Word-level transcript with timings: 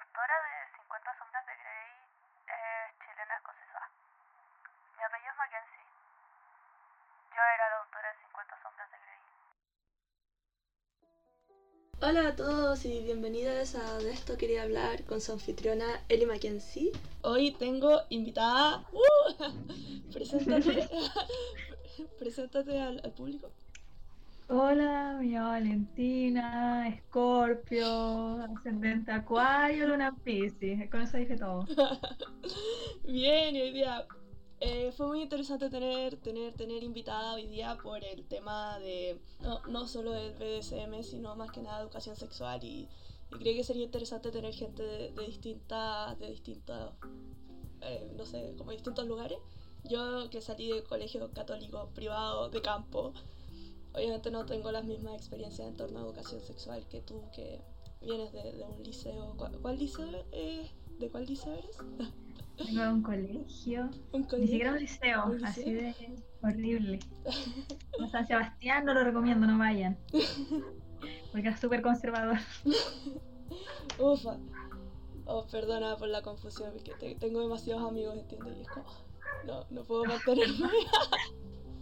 autora 0.00 0.36
de 0.48 0.54
50 0.80 1.18
sombras 1.18 1.44
de 1.44 1.54
Grey 1.60 1.92
es 2.48 2.88
chilena 3.04 3.36
escocesa. 3.36 3.82
Mi 4.96 5.02
apellido 5.04 5.30
es 5.30 5.36
Mackenzie. 5.36 5.84
Yo 7.36 7.42
era 7.54 7.64
la 7.68 7.78
autora 7.84 8.08
de 8.08 8.16
50 8.24 8.62
sombras 8.62 8.88
de 8.90 8.98
Grey. 9.04 9.20
Hola 12.00 12.28
a 12.28 12.36
todos 12.36 12.84
y 12.86 13.04
bienvenidos 13.04 13.74
a 13.74 13.98
De 13.98 14.12
esto 14.12 14.38
quería 14.38 14.62
hablar 14.62 15.04
con 15.04 15.20
su 15.20 15.32
anfitriona 15.32 16.00
Ellie 16.08 16.26
Mackenzie. 16.26 16.92
Hoy 17.20 17.52
tengo 17.52 18.00
invitada. 18.08 18.86
¡Uh! 18.92 19.34
Preséntate, 20.12 20.88
Preséntate 22.18 22.80
al, 22.80 23.02
al 23.04 23.12
público. 23.12 23.52
Hola, 24.52 25.16
mi 25.20 25.34
Valentina, 25.34 26.88
Escorpio, 26.88 27.86
ascendente 28.42 29.12
Acuario, 29.12 29.86
Luna 29.86 30.12
Piscis. 30.24 30.90
Con 30.90 31.02
eso 31.02 31.16
dije 31.18 31.36
todo. 31.36 31.64
Bien, 33.04 33.54
hoy 33.54 33.72
día 33.72 34.06
eh, 34.60 34.92
fue 34.92 35.06
muy 35.06 35.22
interesante 35.22 35.70
tener, 35.70 36.16
tener, 36.20 36.54
tener 36.54 36.82
invitada 36.82 37.34
hoy 37.34 37.46
día 37.46 37.78
por 37.82 38.04
el 38.04 38.26
tema 38.26 38.78
de 38.80 39.20
no, 39.40 39.60
no 39.68 39.86
solo 39.86 40.12
del 40.12 40.34
BDSM, 40.34 41.02
sino 41.02 41.36
más 41.36 41.50
que 41.52 41.62
nada 41.62 41.80
educación 41.80 42.16
sexual 42.16 42.64
y, 42.64 42.88
y 43.30 43.38
creo 43.38 43.54
que 43.54 43.64
sería 43.64 43.84
interesante 43.84 44.30
tener 44.30 44.52
gente 44.54 44.82
de, 44.82 45.12
de 45.12 45.26
distintas, 45.26 46.18
de 46.18 46.28
distintos, 46.28 46.94
eh, 47.82 48.12
no 48.16 48.26
sé, 48.26 48.54
como 48.56 48.72
distintos 48.72 49.06
lugares. 49.06 49.38
Yo 49.84 50.28
que 50.30 50.40
salí 50.40 50.70
de 50.72 50.82
colegio 50.84 51.32
católico 51.32 51.90
privado 51.94 52.50
de 52.50 52.60
campo, 52.60 53.14
obviamente 53.94 54.30
no 54.30 54.44
tengo 54.46 54.70
las 54.72 54.84
mismas 54.84 55.14
experiencias 55.14 55.68
en 55.68 55.76
torno 55.76 55.98
a 55.98 56.02
educación 56.02 56.40
sexual 56.42 56.86
que 56.88 57.00
tú, 57.02 57.22
que 57.34 57.60
vienes 58.00 58.32
de, 58.32 58.52
de 58.52 58.64
un 58.64 58.82
liceo. 58.82 59.34
¿Cuál, 59.36 59.58
cuál 59.60 59.78
liceo 59.78 60.24
es? 60.32 60.70
¿De 60.98 61.10
cuál 61.10 61.26
liceo 61.26 61.52
eres? 61.54 61.76
Tengo 62.56 62.90
un 62.92 63.02
colegio, 63.02 63.90
un 64.12 64.20
ni 64.22 64.26
colegio. 64.26 64.46
siquiera 64.46 64.72
un 64.72 64.78
liceo, 64.78 65.26
¿Un 65.26 65.44
así 65.44 65.72
de 65.72 65.94
horrible. 66.42 66.98
O 68.02 68.06
San 68.08 68.26
Sebastián 68.26 68.86
no 68.86 68.94
lo 68.94 69.04
recomiendo, 69.04 69.46
no 69.46 69.58
vayan. 69.58 69.98
Porque 71.32 71.48
es 71.48 71.60
súper 71.60 71.82
conservador. 71.82 72.38
Ufa. 73.98 74.38
Oh, 75.26 75.46
perdona 75.46 75.96
por 75.96 76.08
la 76.08 76.22
confusión, 76.22 76.72
porque 76.72 76.92
te- 76.94 77.14
tengo 77.16 77.40
demasiados 77.40 77.86
amigos, 77.88 78.16
¿entiendes? 78.16 78.56
Y 78.56 78.60
es 78.62 78.68
como, 78.68 78.86
no, 79.44 79.64
no 79.70 79.84
puedo 79.84 80.04
mantenerme. 80.06 80.68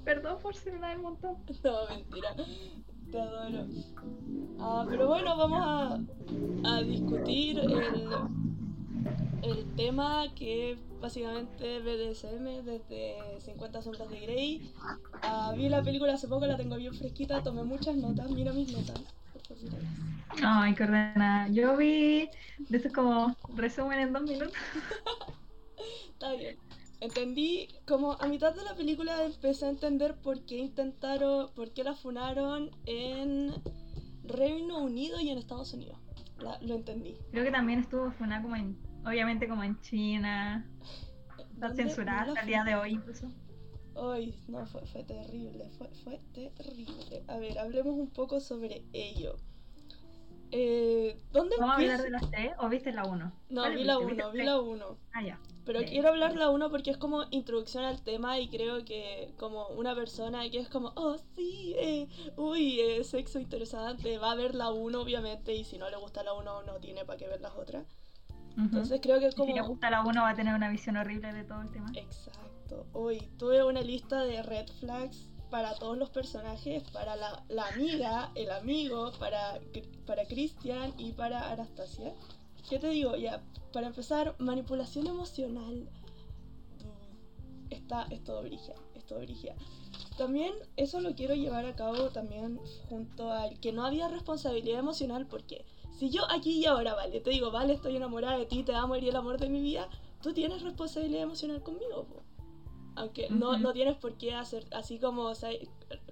Perdón 0.08 0.38
por 0.40 0.54
ser 0.54 0.74
una 0.74 0.88
del 0.88 1.00
montón. 1.00 1.36
no, 1.64 1.86
mentira. 1.90 2.34
Te 3.12 3.20
adoro. 3.20 3.66
Ah, 4.58 4.86
pero 4.88 5.06
bueno, 5.06 5.36
vamos 5.36 5.60
a, 5.62 6.00
a 6.64 6.82
discutir 6.82 7.58
el, 7.58 8.08
el 9.42 9.74
tema 9.76 10.24
que 10.34 10.72
es 10.72 10.78
básicamente 10.98 11.80
BDSM 11.80 12.64
desde 12.64 13.18
50 13.38 13.82
sombras 13.82 14.08
de 14.08 14.20
Grey. 14.20 14.72
Ah, 15.20 15.52
vi 15.54 15.68
la 15.68 15.82
película 15.82 16.14
hace 16.14 16.26
poco, 16.26 16.46
la 16.46 16.56
tengo 16.56 16.76
bien 16.76 16.94
fresquita, 16.94 17.42
tomé 17.42 17.62
muchas 17.64 17.94
notas, 17.96 18.30
mira 18.30 18.54
mis 18.54 18.72
notas. 18.72 19.02
Por 19.34 19.42
favor, 19.42 19.62
míralas. 19.62 19.92
Ay, 20.42 20.74
qué 20.74 20.84
ordenada. 20.84 21.48
Yo 21.48 21.76
vi 21.76 22.30
de 22.70 22.76
estos 22.78 22.92
como 22.94 23.36
resumen 23.56 24.00
en 24.00 24.14
dos 24.14 24.22
minutos. 24.22 24.54
Está 26.14 26.32
bien. 26.32 26.67
Entendí, 27.00 27.68
como 27.86 28.12
a 28.20 28.26
mitad 28.26 28.54
de 28.54 28.64
la 28.64 28.74
película 28.74 29.24
empecé 29.24 29.66
a 29.66 29.68
entender 29.70 30.16
por 30.16 30.44
qué 30.44 30.56
intentaron, 30.58 31.48
por 31.54 31.70
qué 31.72 31.84
la 31.84 31.94
funaron 31.94 32.70
en 32.86 33.52
Reino 34.24 34.78
Unido 34.78 35.20
y 35.20 35.30
en 35.30 35.38
Estados 35.38 35.72
Unidos. 35.74 35.98
La- 36.40 36.58
lo 36.60 36.74
entendí. 36.74 37.16
Creo 37.30 37.44
que 37.44 37.50
también 37.52 37.80
estuvo 37.80 38.10
funada 38.12 38.42
como 38.42 38.56
en, 38.56 38.76
obviamente 39.06 39.48
como 39.48 39.62
en 39.62 39.80
China. 39.80 40.68
Está 41.54 41.68
¿Dónde- 41.68 41.84
censurada 41.84 42.22
hasta 42.28 42.40
el 42.40 42.46
día 42.46 42.64
de 42.64 42.74
hoy 42.74 42.92
incluso. 42.92 43.30
Ay, 44.00 44.32
no, 44.46 44.64
fue, 44.66 44.84
fue 44.86 45.02
terrible, 45.02 45.70
fue, 45.76 45.88
fue 46.04 46.20
terrible. 46.32 47.24
A 47.26 47.38
ver, 47.38 47.58
hablemos 47.58 47.94
un 47.96 48.10
poco 48.10 48.38
sobre 48.40 48.84
ello. 48.92 49.36
Eh, 50.50 51.20
¿Dónde 51.32 51.56
¿Vamos 51.58 51.74
a 51.74 51.78
hablar 51.80 52.02
de 52.02 52.10
las 52.10 52.30
tres 52.30 52.52
o 52.58 52.68
viste 52.68 52.92
la 52.92 53.04
1? 53.04 53.32
No, 53.50 53.70
vi 53.70 53.84
la 53.84 53.98
1, 53.98 54.30
vi 54.32 54.42
la 54.44 54.60
1. 54.60 54.98
Ah, 55.12 55.22
ya. 55.22 55.38
Pero 55.68 55.84
quiero 55.84 56.08
hablar 56.08 56.34
la 56.34 56.48
1 56.48 56.70
porque 56.70 56.90
es 56.90 56.96
como 56.96 57.24
introducción 57.30 57.84
al 57.84 58.00
tema 58.00 58.38
y 58.38 58.48
creo 58.48 58.86
que 58.86 59.34
como 59.36 59.66
una 59.68 59.94
persona 59.94 60.48
que 60.48 60.60
es 60.60 60.68
como, 60.70 60.94
oh 60.94 61.18
sí, 61.36 61.74
eh, 61.76 62.08
uy, 62.38 62.80
eh, 62.80 63.04
sexo 63.04 63.38
interesante, 63.38 64.16
va 64.16 64.30
a 64.32 64.34
ver 64.34 64.54
la 64.54 64.70
1 64.70 64.98
obviamente 64.98 65.52
y 65.52 65.64
si 65.64 65.76
no 65.76 65.90
le 65.90 65.98
gusta 65.98 66.22
la 66.22 66.32
1 66.32 66.62
no 66.62 66.76
tiene 66.76 67.04
para 67.04 67.18
qué 67.18 67.28
ver 67.28 67.42
las 67.42 67.54
otras. 67.54 67.84
Entonces 68.56 68.98
creo 69.02 69.20
que 69.20 69.26
es 69.26 69.34
Y 69.34 69.42
Si 69.42 69.52
le 69.52 69.60
como... 69.60 69.68
gusta 69.72 69.90
la 69.90 70.00
1 70.06 70.22
va 70.22 70.30
a 70.30 70.34
tener 70.34 70.54
una 70.54 70.70
visión 70.70 70.96
horrible 70.96 71.34
de 71.34 71.44
todo 71.44 71.60
el 71.60 71.70
tema. 71.70 71.92
Exacto. 71.94 72.86
Hoy 72.94 73.18
tuve 73.36 73.62
una 73.62 73.82
lista 73.82 74.24
de 74.24 74.42
red 74.42 74.68
flags 74.80 75.28
para 75.50 75.74
todos 75.74 75.98
los 75.98 76.08
personajes, 76.08 76.82
para 76.92 77.14
la, 77.14 77.44
la 77.50 77.66
amiga, 77.66 78.30
el 78.36 78.50
amigo, 78.52 79.12
para, 79.18 79.60
para 80.06 80.24
Christian 80.24 80.94
y 80.96 81.12
para 81.12 81.52
Anastasia. 81.52 82.14
¿Qué 82.68 82.78
te 82.78 82.88
digo? 82.88 83.16
Ya, 83.16 83.42
para 83.72 83.86
empezar, 83.86 84.34
manipulación 84.38 85.06
emocional. 85.06 85.88
Está, 87.70 88.06
es 88.10 88.22
todo 88.24 88.42
brigia, 88.42 88.74
es 88.94 89.06
todo 89.06 89.20
brigia. 89.20 89.54
También 90.16 90.52
eso 90.76 91.00
lo 91.00 91.14
quiero 91.14 91.34
llevar 91.34 91.64
a 91.64 91.76
cabo 91.76 92.10
también 92.10 92.60
junto 92.88 93.30
al 93.30 93.58
que 93.60 93.72
no 93.72 93.84
había 93.84 94.08
responsabilidad 94.08 94.80
emocional 94.80 95.26
porque 95.26 95.64
si 95.98 96.10
yo 96.10 96.22
aquí 96.30 96.58
y 96.58 96.66
ahora, 96.66 96.94
vale, 96.94 97.20
te 97.20 97.30
digo, 97.30 97.50
vale, 97.50 97.74
estoy 97.74 97.96
enamorada 97.96 98.38
de 98.38 98.46
ti, 98.46 98.62
te 98.62 98.74
amo, 98.74 98.94
eres 98.94 99.10
el 99.10 99.16
amor 99.16 99.38
de 99.38 99.48
mi 99.48 99.60
vida, 99.60 99.88
tú 100.22 100.32
tienes 100.32 100.62
responsabilidad 100.62 101.22
emocional 101.22 101.62
conmigo, 101.62 102.04
po. 102.06 102.22
Aunque 102.96 103.28
no, 103.30 103.50
Ujú. 103.50 103.58
no 103.58 103.72
tienes 103.72 103.96
por 103.96 104.16
qué 104.16 104.34
hacer 104.34 104.66
así 104.72 104.98
como, 104.98 105.22
o 105.22 105.34
sea, 105.34 105.50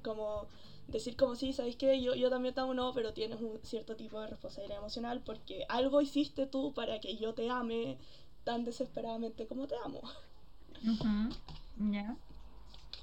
como 0.02 0.48
decir 0.88 1.16
como 1.16 1.34
sí, 1.34 1.52
¿sabéis 1.52 1.76
qué? 1.76 2.00
Yo, 2.00 2.14
yo 2.14 2.30
también 2.30 2.54
te 2.54 2.60
amo, 2.60 2.74
no, 2.74 2.92
pero 2.92 3.12
tienes 3.12 3.40
un 3.40 3.58
cierto 3.62 3.96
tipo 3.96 4.20
de 4.20 4.28
responsabilidad 4.28 4.78
emocional 4.78 5.20
porque 5.24 5.64
algo 5.68 6.00
hiciste 6.00 6.46
tú 6.46 6.72
para 6.74 7.00
que 7.00 7.16
yo 7.16 7.34
te 7.34 7.50
ame 7.50 7.98
tan 8.44 8.64
desesperadamente 8.64 9.46
como 9.46 9.66
te 9.66 9.74
amo. 9.84 10.00
Ya. 11.90 12.16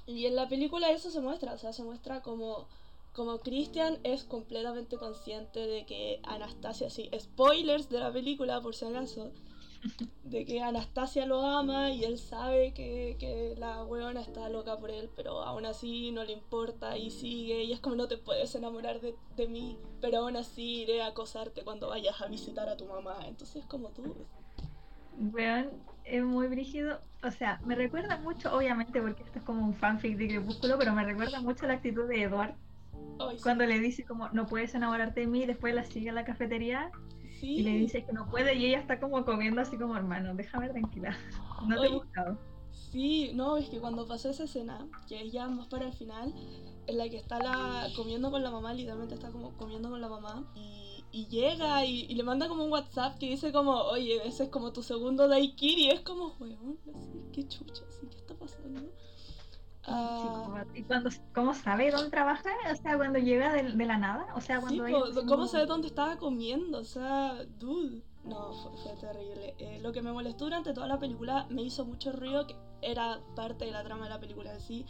Y 0.06 0.26
en 0.26 0.36
la 0.36 0.48
película 0.48 0.90
eso 0.90 1.10
se 1.10 1.20
muestra, 1.20 1.52
o 1.54 1.58
sea, 1.58 1.72
se 1.72 1.82
muestra 1.82 2.22
como, 2.22 2.66
como 3.12 3.38
Christian 3.38 3.98
es 4.04 4.24
completamente 4.24 4.96
consciente 4.96 5.66
de 5.66 5.86
que 5.86 6.20
Anastasia, 6.24 6.90
sí, 6.90 7.10
spoilers 7.18 7.88
de 7.88 8.00
la 8.00 8.12
película 8.12 8.60
por 8.60 8.74
si 8.74 8.84
acaso, 8.84 9.30
de 10.24 10.44
que 10.44 10.62
Anastasia 10.62 11.26
lo 11.26 11.42
ama 11.42 11.90
y 11.90 12.04
él 12.04 12.18
sabe 12.18 12.72
que, 12.72 13.16
que 13.18 13.54
la 13.58 13.84
weona 13.84 14.20
está 14.20 14.48
loca 14.48 14.78
por 14.78 14.90
él, 14.90 15.10
pero 15.14 15.42
aún 15.42 15.66
así 15.66 16.10
no 16.12 16.24
le 16.24 16.32
importa 16.32 16.96
y 16.96 17.10
sigue, 17.10 17.64
y 17.64 17.72
es 17.72 17.80
como 17.80 17.96
no 17.96 18.08
te 18.08 18.16
puedes 18.16 18.54
enamorar 18.54 19.00
de, 19.00 19.14
de 19.36 19.48
mí, 19.48 19.78
pero 20.00 20.18
aún 20.18 20.36
así 20.36 20.82
iré 20.82 21.02
a 21.02 21.08
acosarte 21.08 21.62
cuando 21.62 21.88
vayas 21.88 22.20
a 22.20 22.26
visitar 22.26 22.68
a 22.68 22.76
tu 22.76 22.86
mamá, 22.86 23.16
entonces 23.26 23.64
como 23.66 23.90
tú... 23.90 24.14
Weón, 25.32 25.70
es 26.04 26.24
muy 26.24 26.48
brígido. 26.48 27.00
O 27.22 27.30
sea, 27.30 27.60
me 27.64 27.76
recuerda 27.76 28.16
mucho, 28.18 28.54
obviamente, 28.54 29.00
porque 29.00 29.22
esto 29.22 29.38
es 29.38 29.44
como 29.44 29.64
un 29.64 29.74
fanfic 29.74 30.16
de 30.16 30.28
Crepúsculo, 30.28 30.76
pero 30.76 30.92
me 30.92 31.04
recuerda 31.04 31.40
mucho 31.40 31.66
la 31.66 31.74
actitud 31.74 32.08
de 32.08 32.22
Edward 32.22 32.54
Ay, 33.18 33.36
sí, 33.36 33.42
cuando 33.42 33.64
le 33.64 33.78
dice 33.78 34.04
como 34.04 34.28
no 34.30 34.46
puedes 34.46 34.74
enamorarte 34.74 35.20
de 35.20 35.26
mí, 35.26 35.46
después 35.46 35.74
la 35.74 35.84
sigue 35.84 36.10
a 36.10 36.12
la 36.12 36.24
cafetería 36.24 36.90
sí. 37.40 37.56
y 37.56 37.62
le 37.62 37.70
dice 37.78 38.04
que 38.04 38.12
no 38.12 38.28
puede 38.30 38.54
y 38.54 38.66
ella 38.66 38.80
está 38.80 39.00
como 39.00 39.24
comiendo 39.24 39.60
así 39.60 39.76
como 39.76 39.96
hermano, 39.96 40.34
déjame 40.34 40.68
tranquila. 40.68 41.16
No 41.68 41.80
te 41.80 41.86
he 41.86 41.90
buscado. 41.90 42.38
Sí, 42.72 43.32
no, 43.34 43.56
es 43.56 43.68
que 43.68 43.80
cuando 43.80 44.06
pasó 44.06 44.30
esa 44.30 44.44
escena, 44.44 44.86
que 45.08 45.22
es 45.24 45.32
ya 45.32 45.48
más 45.48 45.68
para 45.68 45.86
el 45.86 45.92
final, 45.92 46.32
en 46.86 46.98
la 46.98 47.08
que 47.08 47.16
está 47.16 47.38
la 47.38 47.88
comiendo 47.96 48.30
con 48.30 48.42
la 48.42 48.50
mamá, 48.50 48.74
literalmente 48.74 49.14
está 49.14 49.30
como 49.30 49.56
comiendo 49.56 49.90
con 49.90 50.00
la 50.00 50.08
mamá, 50.08 50.44
y, 50.54 51.04
y 51.10 51.26
llega 51.26 51.84
y, 51.84 52.02
y 52.02 52.14
le 52.14 52.22
manda 52.22 52.48
como 52.48 52.64
un 52.64 52.70
WhatsApp 52.72 53.18
que 53.18 53.30
dice 53.30 53.52
como, 53.52 53.72
oye, 53.72 54.26
ese 54.26 54.44
es 54.44 54.48
como 54.50 54.72
tu 54.72 54.82
segundo 54.82 55.28
daiquiri, 55.28 55.90
es 55.90 56.00
como, 56.00 56.34
weón, 56.38 56.78
así, 56.94 57.20
qué 57.32 57.48
chucha, 57.48 57.82
así, 57.88 58.06
¿qué 58.08 58.16
está 58.16 58.34
pasando? 58.34 58.82
Ah, 59.86 60.64
¿Y 60.74 60.82
cuando, 60.84 61.10
cómo 61.34 61.54
sabe 61.54 61.90
dónde 61.90 62.10
trabaja? 62.10 62.50
O 62.72 62.76
sea, 62.76 62.96
cuando 62.96 63.18
llega 63.18 63.52
de, 63.52 63.62
de 63.72 63.86
la 63.86 63.98
nada. 63.98 64.26
O 64.34 64.40
sea, 64.40 64.60
sí, 64.60 64.62
cuando 64.62 64.86
ella 64.86 64.98
está 65.08 65.26
¿cómo 65.26 65.46
sabes 65.46 65.68
dónde 65.68 65.88
estaba 65.88 66.16
comiendo? 66.16 66.78
O 66.78 66.84
sea, 66.84 67.44
dude. 67.58 68.02
No, 68.24 68.52
fue, 68.54 68.76
fue 68.78 68.96
terrible. 68.96 69.54
Eh, 69.58 69.78
lo 69.80 69.92
que 69.92 70.00
me 70.00 70.12
molestó 70.12 70.44
durante 70.44 70.72
toda 70.72 70.86
la 70.86 70.98
película, 70.98 71.46
me 71.50 71.62
hizo 71.62 71.84
mucho 71.84 72.12
ruido, 72.12 72.46
que 72.46 72.56
era 72.80 73.20
parte 73.36 73.66
de 73.66 73.72
la 73.72 73.84
trama 73.84 74.04
de 74.04 74.10
la 74.10 74.20
película 74.20 74.52
en 74.52 74.60
sí, 74.60 74.86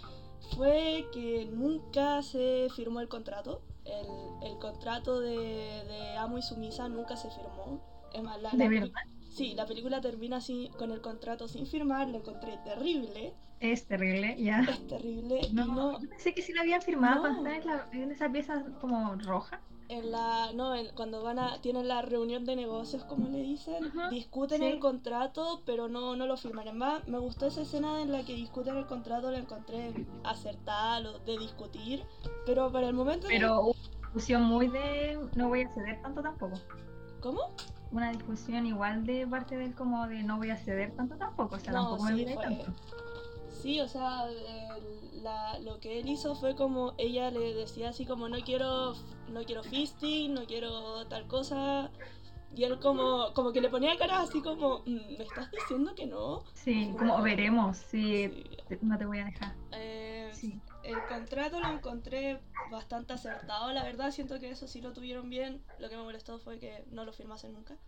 fue 0.55 1.08
que 1.12 1.47
nunca 1.47 2.23
se 2.23 2.69
firmó 2.75 3.00
el 3.00 3.08
contrato. 3.08 3.62
El, 3.85 4.06
el 4.49 4.58
contrato 4.58 5.20
de, 5.20 5.37
de 5.37 6.17
amo 6.17 6.38
y 6.38 6.43
sumisa 6.43 6.88
nunca 6.88 7.17
se 7.17 7.31
firmó. 7.31 7.81
Es 8.12 8.23
más, 8.23 8.40
la, 8.40 8.50
¿De 8.50 8.58
la 8.58 8.69
verdad? 8.69 8.93
Sí, 9.31 9.55
la 9.55 9.67
película 9.67 10.00
termina 10.00 10.37
así, 10.37 10.70
con 10.79 10.93
el 10.93 11.00
contrato 11.00 11.49
sin 11.49 11.67
firmar, 11.67 12.08
lo 12.08 12.19
encontré 12.19 12.56
terrible. 12.58 13.35
Es 13.72 13.87
terrible, 13.87 14.37
ya. 14.38 14.61
Es 14.61 14.87
terrible. 14.87 15.40
No, 15.52 15.64
no, 15.66 16.00
yo 16.00 16.08
pensé 16.11 16.34
que 16.34 16.43
sí 16.43 16.52
la 16.52 16.61
habían 16.61 16.82
firmado 16.82 17.14
No. 17.16 17.20
cuando 17.22 17.49
está 17.50 17.88
en, 17.93 18.02
en 18.02 18.11
esa 18.12 18.28
pieza 18.31 18.62
como 18.81 19.14
roja. 19.16 19.61
en 19.88 20.11
la 20.12 20.52
no 20.55 20.75
en- 20.75 20.94
cuando 20.94 21.22
van 21.22 21.38
a 21.38 21.61
tienen 21.62 21.88
la 21.88 22.02
reunión 22.02 22.44
de 22.44 22.56
negocios 22.56 23.05
como 23.05 23.28
le 23.28 23.43
dicen 23.43 23.93
discuten 24.11 24.61
sí. 24.61 24.66
el 24.66 24.78
contrato 24.81 25.61
pero 25.66 25.88
no 25.88 26.16
no 26.16 26.26
lo 26.26 26.37
firman 26.38 26.69
en 26.69 26.78
más 26.78 27.06
me 27.06 27.19
gustó 27.19 27.46
esa 27.49 27.61
escena 27.62 28.00
en 28.00 28.11
la 28.11 28.25
que 28.25 28.32
discuten 28.34 28.78
el 28.78 28.87
contrato 28.87 29.31
la 29.31 29.38
encontré 29.38 29.93
acertada 30.25 31.00
lo 31.00 31.19
de 31.20 31.37
discutir 31.38 32.02
pero 32.46 32.72
para 32.72 32.88
el 32.88 32.94
momento 32.94 33.26
Pero 33.28 33.61
una 33.62 33.75
discusión 34.02 34.43
muy 34.44 34.69
de 34.69 35.19
no 35.37 35.49
voy 35.49 35.62
a 35.62 35.69
ceder 35.75 36.00
tanto 36.02 36.22
tampoco. 36.22 36.58
cómo 37.20 37.40
Una 37.93 38.11
discusión 38.11 38.66
igual 38.66 39.05
de 39.05 39.26
parte 39.26 39.56
del 39.58 39.75
como 39.75 40.06
de 40.08 40.22
no 40.22 40.38
voy 40.38 40.49
a 40.50 40.56
ceder 40.56 40.93
tanto 40.96 41.14
tampoco. 41.16 41.56
O 41.56 41.58
sea, 41.61 41.72
No, 41.75 41.81
tampoco 41.82 42.02
me 42.05 42.08
sí, 42.08 42.14
olvidé 42.22 42.37
tanto. 42.37 42.64
Sí, 43.64 43.81
o 43.81 43.88
sea, 43.88 44.28
el- 44.28 45.22
la- 45.22 45.58
lo 45.61 45.81
que 45.81 45.99
él 45.99 46.06
hizo 46.11 46.34
fue 46.34 46.55
como 46.55 46.93
ella 46.99 47.31
le 47.31 47.55
decía 47.55 47.88
así 47.88 48.05
como 48.05 48.28
no 48.28 48.37
quiero 48.44 48.93
no 49.28 49.43
quiero 49.44 49.62
fisting, 49.64 50.34
no 50.34 50.44
quiero 50.44 51.06
tal 51.06 51.26
cosa. 51.26 51.90
Y 52.55 52.64
él 52.64 52.78
como 52.78 53.32
como 53.32 53.55
que 53.55 53.62
le 53.62 53.70
ponía 53.70 53.96
cara 53.96 54.20
así 54.20 54.43
como 54.43 54.81
"Mm, 54.81 55.16
¿me 55.16 55.25
estás 55.25 55.50
diciendo 55.50 55.94
que 55.94 56.05
no? 56.06 56.44
Sí, 56.52 56.94
como 56.99 57.22
veremos 57.22 57.78
Sí. 57.78 58.44
no 58.82 58.99
te 58.99 59.06
voy 59.06 59.20
a 59.20 59.25
dejar. 59.25 59.55
Eh, 59.72 60.28
Sí. 60.34 60.61
El 60.82 61.00
contrato 61.08 61.58
lo 61.58 61.69
encontré 61.69 62.40
bastante 62.70 63.14
acertado, 63.14 63.72
la 63.72 63.82
verdad 63.82 64.11
siento 64.11 64.38
que 64.40 64.50
eso 64.50 64.69
sí 64.69 64.82
lo 64.82 64.93
tuvieron 64.93 65.31
bien. 65.31 65.64
Lo 65.78 65.88
que 65.88 65.96
me 65.96 66.02
molestó 66.02 66.38
fue 66.38 66.58
que 66.58 66.84
no 66.90 67.06
lo 67.06 67.14
firmasen 67.14 67.55
nunca. 67.55 67.78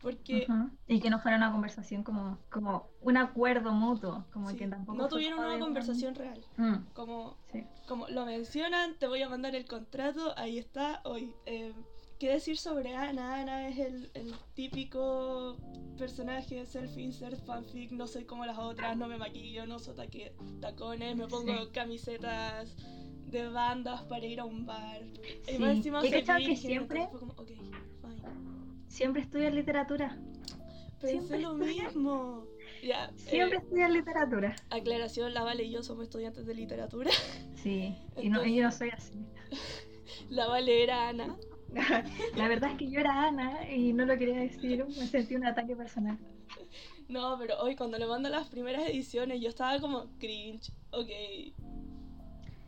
Porque. 0.00 0.46
Y 0.86 1.00
que 1.00 1.10
no 1.10 1.18
fuera 1.20 1.36
una 1.36 1.52
conversación 1.52 2.02
como, 2.02 2.38
como 2.50 2.88
un 3.02 3.16
acuerdo 3.16 3.72
mutuo. 3.72 4.24
Como 4.32 4.50
sí, 4.50 4.56
que 4.56 4.66
tampoco 4.66 4.96
no 4.98 5.08
tuvieron 5.08 5.38
una 5.40 5.50
de 5.50 5.56
un- 5.56 5.60
conversación 5.62 6.14
real. 6.14 6.42
Mm, 6.56 6.76
Como 6.94 7.36
sí. 7.52 7.64
como 7.86 8.08
lo 8.08 8.24
mencionan, 8.24 8.94
te 8.98 9.06
voy 9.06 9.22
a 9.22 9.28
mandar 9.28 9.54
el 9.54 9.66
contrato, 9.66 10.32
ahí 10.38 10.58
está, 10.58 11.00
hoy. 11.04 11.32
Eh, 11.46 11.72
¿Qué 12.18 12.28
decir 12.30 12.58
sobre 12.58 12.94
Ana? 12.94 13.36
Ana 13.40 13.68
es 13.68 13.78
el, 13.78 14.10
el 14.12 14.34
típico 14.54 15.56
personaje 15.96 16.66
self-insert 16.66 17.42
fanfic, 17.46 17.92
no 17.92 18.06
soy 18.06 18.24
como 18.24 18.44
las 18.44 18.58
otras, 18.58 18.94
no 18.96 19.06
me 19.08 19.16
maquillo, 19.16 19.66
no 19.66 19.76
uso 19.76 19.94
taque- 19.94 20.32
tacones, 20.60 21.16
me 21.16 21.26
pongo 21.28 21.64
Sí. 21.64 21.70
camisetas 21.72 22.76
de 23.26 23.48
bandas 23.48 24.02
para 24.02 24.26
ir 24.26 24.40
a 24.40 24.44
un 24.44 24.66
bar. 24.66 25.00
Y 25.48 25.58
más 25.58 25.70
encima 25.76 26.00
soy 26.00 26.10
cachado 26.10 26.38
que 26.40 26.46
virgen, 26.48 26.70
siempre- 26.70 27.08
como, 27.10 27.32
ok, 27.32 27.46
fine. 27.48 27.89
Siempre 28.90 29.22
estudias 29.22 29.54
literatura. 29.54 30.16
Pensé 31.00 31.16
Siempre 31.18 31.38
lo 31.40 31.52
estudia- 31.52 31.84
mismo. 31.88 32.44
Ya, 32.82 33.10
Siempre 33.16 33.58
eh, 33.58 33.62
estudias 33.62 33.90
literatura. 33.90 34.56
aclaración, 34.68 35.32
la 35.32 35.42
Vale 35.44 35.64
y 35.64 35.70
yo 35.70 35.82
somos 35.82 36.04
estudiantes 36.04 36.44
de 36.44 36.54
literatura. 36.54 37.10
Sí. 37.54 37.94
Y 38.20 38.28
no, 38.28 38.44
y 38.44 38.56
yo 38.56 38.62
no 38.64 38.72
soy 38.72 38.90
así. 38.90 39.24
La 40.28 40.46
Vale 40.48 40.82
era 40.82 41.08
Ana. 41.08 41.36
La 42.36 42.48
verdad 42.48 42.72
es 42.72 42.76
que 42.78 42.90
yo 42.90 42.98
era 43.00 43.28
Ana 43.28 43.70
y 43.72 43.92
no 43.92 44.04
lo 44.04 44.18
quería 44.18 44.40
decir. 44.40 44.84
Me 44.84 45.06
sentí 45.06 45.36
un 45.36 45.46
ataque 45.46 45.76
personal. 45.76 46.18
No, 47.08 47.36
pero 47.38 47.60
hoy 47.60 47.76
cuando 47.76 47.96
le 47.96 48.06
mandan 48.06 48.32
las 48.32 48.48
primeras 48.48 48.88
ediciones 48.88 49.40
yo 49.40 49.48
estaba 49.48 49.78
como 49.80 50.08
cringe, 50.18 50.72
ok, 50.90 51.08
Es, 51.08 51.54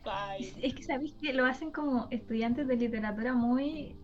bye. 0.03 0.53
es 0.67 0.73
que 0.73 0.83
sabéis 0.83 1.13
que 1.21 1.33
lo 1.33 1.45
hacen 1.45 1.71
como 1.71 2.07
estudiantes 2.11 2.67
de 2.67 2.75
literatura 2.77 3.33
muy 3.33 3.95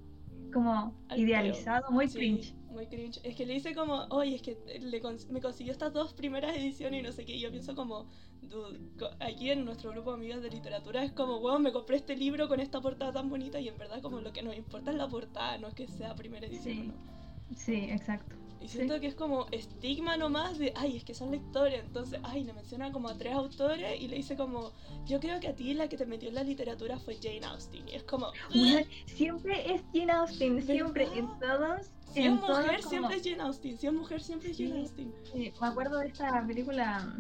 como 0.49 0.93
Al 1.09 1.19
idealizado, 1.19 1.89
muy 1.91 2.07
Sí, 2.07 2.17
cringe. 2.17 2.53
Muy 2.69 2.85
cringe. 2.87 3.19
Es 3.23 3.35
que 3.35 3.45
le 3.45 3.53
dice 3.53 3.73
como, 3.73 4.05
oye, 4.09 4.35
es 4.35 4.41
que 4.41 4.57
le 4.79 5.01
cons- 5.01 5.27
me 5.29 5.41
consiguió 5.41 5.71
estas 5.73 5.91
dos 5.93 6.13
primeras 6.13 6.55
ediciones 6.55 6.99
y 6.99 7.03
no 7.03 7.11
sé 7.11 7.25
qué. 7.25 7.35
Y 7.35 7.39
yo 7.39 7.49
pienso 7.51 7.75
como, 7.75 8.07
aquí 9.19 9.49
en 9.51 9.65
nuestro 9.65 9.91
grupo 9.91 10.11
de 10.11 10.17
amigas 10.17 10.41
de 10.41 10.49
literatura 10.49 11.03
es 11.03 11.11
como, 11.11 11.39
wow, 11.39 11.59
me 11.59 11.71
compré 11.71 11.97
este 11.97 12.15
libro 12.15 12.47
con 12.47 12.59
esta 12.59 12.79
portada 12.79 13.11
tan 13.11 13.29
bonita 13.29 13.59
y 13.59 13.67
en 13.67 13.77
verdad 13.77 14.01
como 14.01 14.21
lo 14.21 14.31
que 14.31 14.43
nos 14.43 14.55
importa 14.55 14.91
es 14.91 14.97
la 14.97 15.07
portada, 15.07 15.57
no 15.57 15.67
es 15.67 15.73
que 15.73 15.87
sea 15.87 16.15
primera 16.15 16.45
edición 16.47 16.73
Sí. 16.75 16.81
o 16.81 16.83
no. 16.85 17.55
Sí, 17.55 17.75
exacto. 17.89 18.35
Y 18.61 18.67
Sí. 18.67 18.77
siento 18.77 18.99
que 18.99 19.07
es 19.07 19.15
como 19.15 19.45
estigma 19.51 20.17
nomás 20.17 20.57
de, 20.59 20.73
ay, 20.75 20.97
es 20.97 21.03
que 21.05 21.13
son 21.13 21.31
lectores. 21.31 21.81
Entonces, 21.85 22.19
ay, 22.23 22.43
le 22.43 22.53
menciona 22.53 22.91
como 22.91 23.07
a 23.09 23.17
tres 23.17 23.33
autores 23.33 23.99
y 24.01 24.07
le 24.07 24.17
dice 24.17 24.35
como, 24.35 24.71
yo 25.05 25.19
creo 25.19 25.39
que 25.39 25.47
a 25.47 25.55
ti 25.55 25.73
la 25.73 25.87
que 25.87 25.95
te 25.97 26.05
metió 26.05 26.27
en 26.29 26.35
la 26.35 26.43
literatura 26.43 26.99
fue 26.99 27.17
Jane 27.21 27.45
Austen. 27.45 27.87
Y 27.87 27.95
es 27.95 28.03
como, 28.03 28.27
Bueno, 28.53 28.85
siempre 29.05 29.73
es 29.73 29.81
Jane 29.93 30.11
Austen, 30.11 30.61
siempre 30.61 31.05
en 31.17 31.27
todos. 31.39 31.87
si 32.13 32.23
es 32.23 32.31
mujer, 32.31 32.47
todos 32.47 32.65
como- 32.67 32.89
siempre 32.89 33.17
es 33.17 33.23
Jane 33.23 33.41
Austen. 33.43 33.77
Si 33.77 33.87
es 33.87 33.93
mujer, 33.93 34.21
siempre 34.21 34.51
es 34.51 34.57
Jane 34.57 34.71
Sí. 34.71 34.79
Austen. 34.79 35.13
Sí, 35.31 35.53
me 35.61 35.67
acuerdo 35.67 35.97
de 35.99 36.07
esta 36.07 36.45
película, 36.45 37.15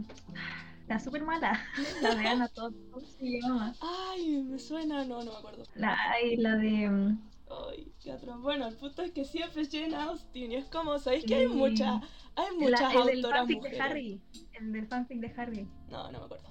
la 0.87 0.99
super 0.99 1.23
mala, 1.23 1.61
la 2.01 2.15
de 2.15 2.27
Ana 2.27 2.47
Todd, 2.49 2.73
¿cómo 2.91 3.05
se 3.05 3.39
llama? 3.41 3.73
Ay, 3.79 4.43
me 4.43 4.59
suena, 4.59 5.05
no, 5.05 5.23
no 5.23 5.31
me 5.31 5.37
acuerdo. 5.37 5.63
La, 5.75 5.95
ay, 6.11 6.35
la 6.37 6.55
de... 6.57 7.15
Ay, 7.49 7.91
qué. 7.99 8.15
Bueno, 8.41 8.67
el 8.67 8.77
punto 8.77 9.01
es 9.01 9.11
que 9.11 9.25
siempre 9.25 9.63
es 9.63 9.69
Jane 9.71 9.95
Austen. 9.95 10.51
Y 10.51 10.55
es 10.55 10.65
como, 10.65 10.99
¿sabéis 10.99 11.25
que 11.25 11.35
hay 11.35 11.47
muchas, 11.47 12.01
hay 12.35 12.47
la- 12.59 12.79
muchas 12.81 12.93
el 12.93 13.05
del 13.07 13.15
autoras 13.25 13.39
fanfic 13.39 13.57
mujeres? 13.57 13.77
de 13.77 13.83
Harry, 13.83 14.21
el 14.59 14.71
del 14.71 14.87
fanfic 14.87 15.19
de 15.19 15.33
Harry. 15.35 15.67
No, 15.89 16.11
no 16.11 16.19
me 16.19 16.25
acuerdo. 16.25 16.49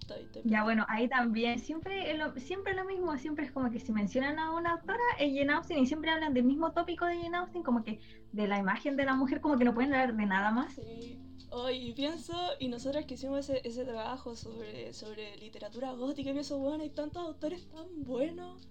Estoy, 0.00 0.22
estoy 0.24 0.42
Ya 0.44 0.62
bueno, 0.64 0.84
ahí 0.88 1.08
también, 1.08 1.58
siempre 1.58 2.14
lo, 2.18 2.34
siempre 2.38 2.74
lo 2.74 2.84
mismo, 2.84 3.16
siempre 3.16 3.46
es 3.46 3.52
como 3.52 3.70
que 3.70 3.80
si 3.80 3.90
mencionan 3.90 4.38
a 4.38 4.50
una 4.52 4.72
autora 4.72 4.98
es 5.18 5.32
Jane 5.34 5.50
Austen 5.54 5.78
y 5.78 5.86
siempre 5.86 6.10
hablan 6.10 6.34
del 6.34 6.44
mismo 6.44 6.72
tópico 6.72 7.06
de 7.06 7.16
Jane 7.22 7.38
Austen, 7.38 7.62
como 7.62 7.82
que 7.82 8.00
de 8.32 8.46
la 8.46 8.58
imagen 8.58 8.96
de 8.96 9.06
la 9.06 9.14
mujer, 9.14 9.40
como 9.40 9.56
que 9.56 9.64
no 9.64 9.72
pueden 9.72 9.94
hablar 9.94 10.14
de 10.14 10.26
nada 10.26 10.50
más. 10.50 10.74
Sí. 10.74 11.18
Hoy 11.50 11.76
y 11.88 11.92
pienso, 11.94 12.34
y 12.58 12.68
nosotras 12.68 13.06
que 13.06 13.14
hicimos 13.14 13.48
ese, 13.48 13.66
ese 13.66 13.84
trabajo 13.84 14.34
sobre, 14.36 14.92
sobre 14.92 15.36
literatura 15.38 15.92
gótica, 15.92 16.28
y 16.30 16.32
pienso, 16.32 16.58
bueno, 16.58 16.82
hay 16.82 16.90
tantos 16.90 17.24
autores 17.24 17.66
tan 17.70 17.86
buenos. 18.04 18.68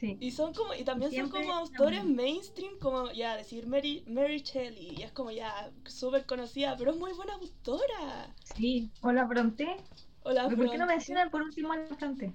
Sí. 0.00 0.16
Y 0.18 0.30
son 0.30 0.54
como, 0.54 0.72
y 0.72 0.82
también 0.82 1.10
Siempre 1.10 1.40
son 1.40 1.50
como 1.50 1.60
autores 1.60 2.06
mainstream, 2.06 2.78
como 2.78 3.12
ya 3.12 3.36
decir 3.36 3.66
Mary, 3.66 4.02
Mary 4.06 4.38
Shelley, 4.38 4.94
y 4.96 5.02
es 5.02 5.12
como 5.12 5.30
ya 5.30 5.70
súper 5.84 6.24
conocida, 6.24 6.74
pero 6.78 6.92
es 6.92 6.96
muy 6.96 7.12
buena 7.12 7.34
autora. 7.34 8.34
Sí, 8.42 8.90
o 9.02 9.12
la 9.12 9.24
Bronte. 9.24 9.76
O 10.22 10.30
la 10.30 10.48
¿Por 10.48 10.70
qué 10.70 10.78
no 10.78 10.86
mencionan 10.86 11.30
por 11.30 11.42
último 11.42 11.72
a 11.72 11.76
la 11.76 11.96
Bronte? 11.96 12.32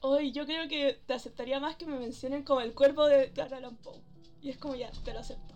Hoy 0.00 0.32
yo 0.32 0.46
creo 0.46 0.66
que 0.66 0.98
te 1.06 1.12
aceptaría 1.12 1.60
más 1.60 1.76
que 1.76 1.84
me 1.84 1.98
mencionen 1.98 2.42
como 2.42 2.62
el 2.62 2.72
cuerpo 2.72 3.04
de 3.04 3.24
Edgar 3.24 3.52
Allan 3.52 3.76
Poe. 3.76 4.00
Y 4.40 4.48
es 4.48 4.56
como 4.56 4.74
ya, 4.74 4.90
te 5.04 5.12
lo 5.12 5.18
acepto. 5.18 5.54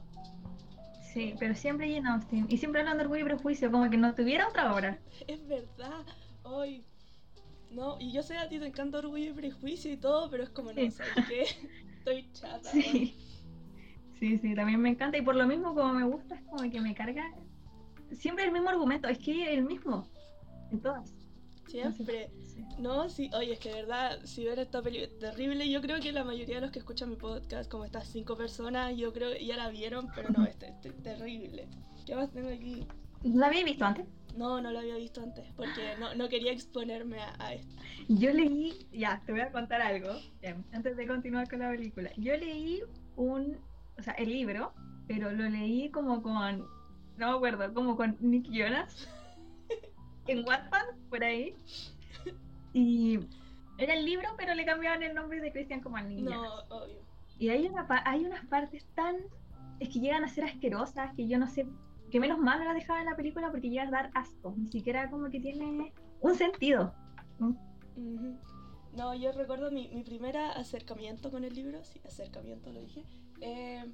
Sí, 1.15 1.35
pero 1.39 1.55
siempre 1.55 1.91
Jane 1.91 2.11
Austen. 2.11 2.45
Y 2.51 2.59
siempre 2.59 2.83
hablan 2.83 2.99
de 2.99 3.05
orgullo 3.05 3.23
y 3.23 3.25
prejuicio, 3.25 3.73
como 3.73 3.89
que 3.89 3.97
no 3.97 4.15
tuviera 4.15 4.49
otra 4.49 4.75
obra. 4.75 4.99
Es 5.27 5.47
verdad, 5.49 6.05
hoy. 6.43 6.85
No, 7.71 7.97
y 8.01 8.13
yo 8.13 8.23
sé 8.23 8.37
a 8.37 8.49
ti 8.49 8.59
te 8.59 8.67
encanta 8.67 8.99
orgullo 8.99 9.31
y 9.31 9.33
prejuicio 9.33 9.93
y 9.93 9.97
todo, 9.97 10.31
pero 10.31 10.43
es 10.45 10.51
como 10.51 10.73
no, 10.73 10.81
Sí. 10.81 10.91
¿sabes 10.91 11.13
qué? 11.29 11.43
Estoy 11.99 12.33
chata. 12.33 12.71
Sí. 12.71 13.15
Sí, 14.19 14.39
sí, 14.39 14.55
también 14.55 14.81
me 14.81 14.89
encanta. 14.91 15.17
Y 15.19 15.23
por 15.23 15.37
lo 15.37 15.47
mismo, 15.47 15.75
como 15.75 15.93
me 15.93 16.05
gusta, 16.05 16.35
es 16.35 16.43
como 16.43 16.69
que 16.71 16.81
me 16.81 16.95
carga. 16.95 17.33
Siempre 18.13 18.45
el 18.45 18.53
mismo 18.53 18.69
argumento, 18.71 19.07
es 19.09 19.19
que 19.19 19.53
el 19.55 19.65
mismo. 19.65 20.09
En 20.73 20.81
todas. 20.81 21.15
Siempre. 21.69 22.31
Sí. 22.43 22.65
No, 22.79 23.09
sí, 23.09 23.31
oye, 23.35 23.53
es 23.53 23.59
que 23.61 23.69
de 23.69 23.75
verdad, 23.83 24.19
si 24.25 24.45
ven 24.45 24.59
esta 24.59 24.83
película 24.83 25.11
terrible, 25.21 25.69
yo 25.69 25.81
creo 25.83 26.01
que 26.01 26.11
la 26.13 26.25
mayoría 26.25 26.57
de 26.57 26.61
los 26.63 26.71
que 26.71 26.79
escuchan 26.79 27.11
mi 27.11 27.17
podcast, 27.17 27.71
como 27.71 27.85
estas 27.85 28.09
cinco 28.09 28.37
personas, 28.37 28.97
yo 28.97 29.13
creo 29.13 29.33
que 29.33 29.45
ya 29.45 29.57
la 29.57 29.69
vieron, 29.69 30.09
pero 30.15 30.31
no, 30.31 30.45
este 30.47 30.75
es 30.83 31.03
terrible. 31.03 31.69
¿Qué 32.07 32.15
más 32.15 32.31
tengo 32.33 32.49
aquí? 32.49 32.87
¿La 33.23 33.47
había 33.49 33.65
visto 33.65 33.85
antes? 33.85 34.07
No, 34.37 34.61
no 34.61 34.71
lo 34.71 34.79
había 34.79 34.97
visto 34.97 35.21
antes, 35.21 35.45
porque 35.57 35.97
no, 35.99 36.15
no 36.15 36.29
quería 36.29 36.53
exponerme 36.53 37.19
a, 37.21 37.35
a 37.39 37.55
esto. 37.55 37.75
Yo 38.09 38.33
leí, 38.33 38.87
ya, 38.93 39.21
te 39.27 39.33
voy 39.33 39.41
a 39.41 39.51
contar 39.51 39.83
algo, 39.83 40.11
antes 40.73 40.97
de 40.97 41.07
continuar 41.07 41.49
con 41.51 41.59
la 41.59 41.71
película. 41.71 42.11
Yo 42.17 42.37
leí 42.37 42.83
un, 43.17 43.59
o 43.99 44.03
sea, 44.03 44.13
el 44.15 44.29
libro, 44.31 44.73
pero 45.09 45.33
lo 45.33 45.49
leí 45.49 45.91
como 45.91 46.23
con, 46.23 46.61
no 47.17 47.31
me 47.31 47.37
acuerdo, 47.37 47.75
como 47.75 47.97
con 47.97 48.17
Nick 48.21 48.47
Jonas, 48.51 49.09
en 50.29 50.47
Wattpad, 50.47 50.85
por 51.11 51.25
ahí. 51.25 51.57
Y 52.73 53.19
era 53.79 53.95
el 53.95 54.05
libro, 54.05 54.29
pero 54.37 54.55
le 54.55 54.65
cambiaban 54.65 55.03
el 55.03 55.15
nombre 55.15 55.41
de 55.41 55.51
Christian 55.51 55.81
como 55.81 55.97
al 55.97 56.09
Nick 56.09 56.21
No, 56.21 56.31
Jonas. 56.31 56.65
obvio. 56.71 56.97
Y 57.41 57.49
hay, 57.49 57.67
una, 57.67 57.87
hay 58.05 58.25
unas 58.25 58.45
partes 58.47 58.85
tan, 58.95 59.17
es 59.81 59.89
que 59.89 60.01
llegan 60.01 60.25
a 60.25 60.29
ser 60.29 60.45
asquerosas, 60.45 61.13
que 61.15 61.27
yo 61.27 61.39
no 61.39 61.47
sé, 61.49 61.67
que 62.11 62.21
menos 62.21 62.39
mal 62.39 62.59
no 62.59 62.65
las 62.65 62.75
dejaba 62.75 63.01
en 63.01 63.07
la 63.07 63.17
película 63.17 63.51
porque 63.51 63.69
llega 63.71 63.85
a 63.85 63.91
dar 63.91 64.11
asco, 64.15 64.55
ni 64.57 64.71
siquiera 64.71 65.11
como 65.11 65.29
que 65.31 65.41
tiene 65.41 65.93
un 66.21 66.35
sentido. 66.35 66.95
No, 68.97 69.15
yo 69.15 69.33
recuerdo 69.33 69.71
mi, 69.71 69.89
mi 69.89 70.03
primer 70.03 70.37
acercamiento 70.37 71.31
con 71.31 71.45
el 71.45 71.55
libro, 71.55 71.85
sí, 71.85 72.01
acercamiento 72.05 72.73
lo 72.73 72.81
dije. 72.81 73.05
Eh, 73.41 73.85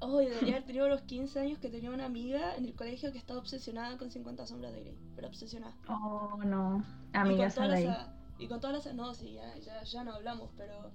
oh, 0.00 0.20
y 0.22 0.26
debería 0.26 0.54
haber 0.54 0.64
tenido 0.66 0.88
los 0.88 1.02
15 1.02 1.40
años 1.40 1.58
que 1.58 1.68
tenía 1.68 1.90
una 1.90 2.06
amiga 2.06 2.56
en 2.56 2.64
el 2.64 2.74
colegio 2.74 3.12
que 3.12 3.18
estaba 3.18 3.40
obsesionada 3.40 3.98
con 3.98 4.10
50 4.10 4.46
sombras 4.46 4.72
de 4.72 4.80
Grey, 4.80 4.98
pero 5.14 5.28
obsesionada. 5.28 5.76
Oh, 5.88 6.38
no. 6.44 6.84
y 7.12 7.18
Amiga, 7.18 7.44
con 7.44 7.50
sal 7.50 7.70
todas 7.70 7.74
ahí. 7.74 7.84
las 7.84 8.08
y 8.38 8.46
con 8.46 8.60
todas 8.60 8.84
las 8.86 8.94
no, 8.94 9.14
sí, 9.14 9.32
ya, 9.34 9.56
ya, 9.58 9.82
ya 9.82 10.04
no 10.04 10.12
hablamos, 10.14 10.50
pero 10.56 10.92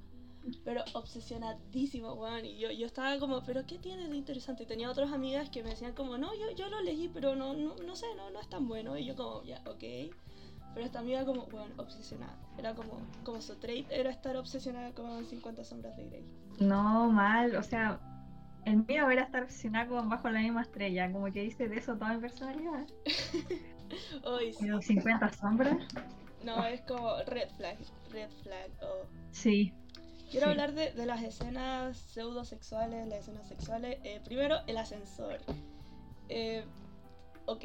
pero 0.63 0.83
obsesionadísimo, 0.93 2.13
weón. 2.13 2.45
Y 2.45 2.57
yo, 2.59 2.71
yo 2.71 2.85
estaba 2.85 3.17
como, 3.19 3.43
¿pero 3.43 3.65
qué 3.65 3.77
tiene 3.79 4.07
de 4.07 4.15
interesante? 4.15 4.63
Y 4.63 4.65
tenía 4.65 4.89
otras 4.89 5.11
amigas 5.11 5.49
que 5.49 5.63
me 5.63 5.69
decían 5.69 5.93
como, 5.93 6.17
no, 6.17 6.33
yo, 6.35 6.51
yo 6.55 6.69
lo 6.69 6.81
leí, 6.81 7.09
pero 7.13 7.35
no, 7.35 7.53
no, 7.53 7.75
no 7.75 7.95
sé, 7.95 8.07
no, 8.15 8.29
no 8.31 8.39
es 8.39 8.49
tan 8.49 8.67
bueno. 8.67 8.97
Y 8.97 9.05
yo 9.05 9.15
como, 9.15 9.43
ya, 9.43 9.61
ok. 9.65 10.13
Pero 10.73 10.85
esta 10.85 10.99
amiga 10.99 11.25
como, 11.25 11.45
bueno, 11.47 11.73
obsesionada. 11.77 12.35
Era 12.57 12.73
como, 12.73 12.99
como 13.23 13.41
su 13.41 13.55
trait 13.55 13.87
era 13.91 14.09
estar 14.09 14.35
obsesionada 14.37 14.91
con 14.93 15.25
50 15.25 15.63
sombras 15.63 15.95
de 15.97 16.05
Grey. 16.05 16.25
No, 16.59 17.11
mal, 17.11 17.55
o 17.55 17.63
sea, 17.63 17.99
el 18.65 18.85
mío 18.85 19.09
era 19.09 19.23
estar 19.23 19.43
obsesionada 19.43 19.87
con 19.87 20.09
Bajo 20.09 20.29
la 20.29 20.39
misma 20.39 20.61
estrella, 20.61 21.11
como 21.11 21.31
que 21.31 21.41
dice 21.41 21.67
de 21.67 21.77
eso 21.77 21.95
toda 21.95 22.13
mi 22.15 22.21
personalidad. 22.21 22.85
Hoy 24.23 24.53
sí. 24.53 24.59
Pero 24.61 24.81
50 24.81 25.33
sombras, 25.33 25.77
No, 26.43 26.65
es 26.65 26.81
como 26.81 27.17
red 27.27 27.49
flag, 27.57 27.77
red 28.11 28.29
flag. 28.43 28.71
oh. 28.81 29.05
sí. 29.31 29.73
Quiero 30.33 30.47
Sí. 30.47 30.51
hablar 30.51 30.73
de, 30.73 30.91
de 30.93 31.05
las 31.05 31.21
escenas 31.21 31.95
pseudosexuales, 31.95 33.07
las 33.07 33.19
escenas 33.19 33.47
sexuales. 33.47 33.99
Eh, 34.03 34.19
primero, 34.25 34.57
el 34.65 34.77
ascensor. 34.77 35.37
Eh, 36.27 36.63
ok, 37.45 37.63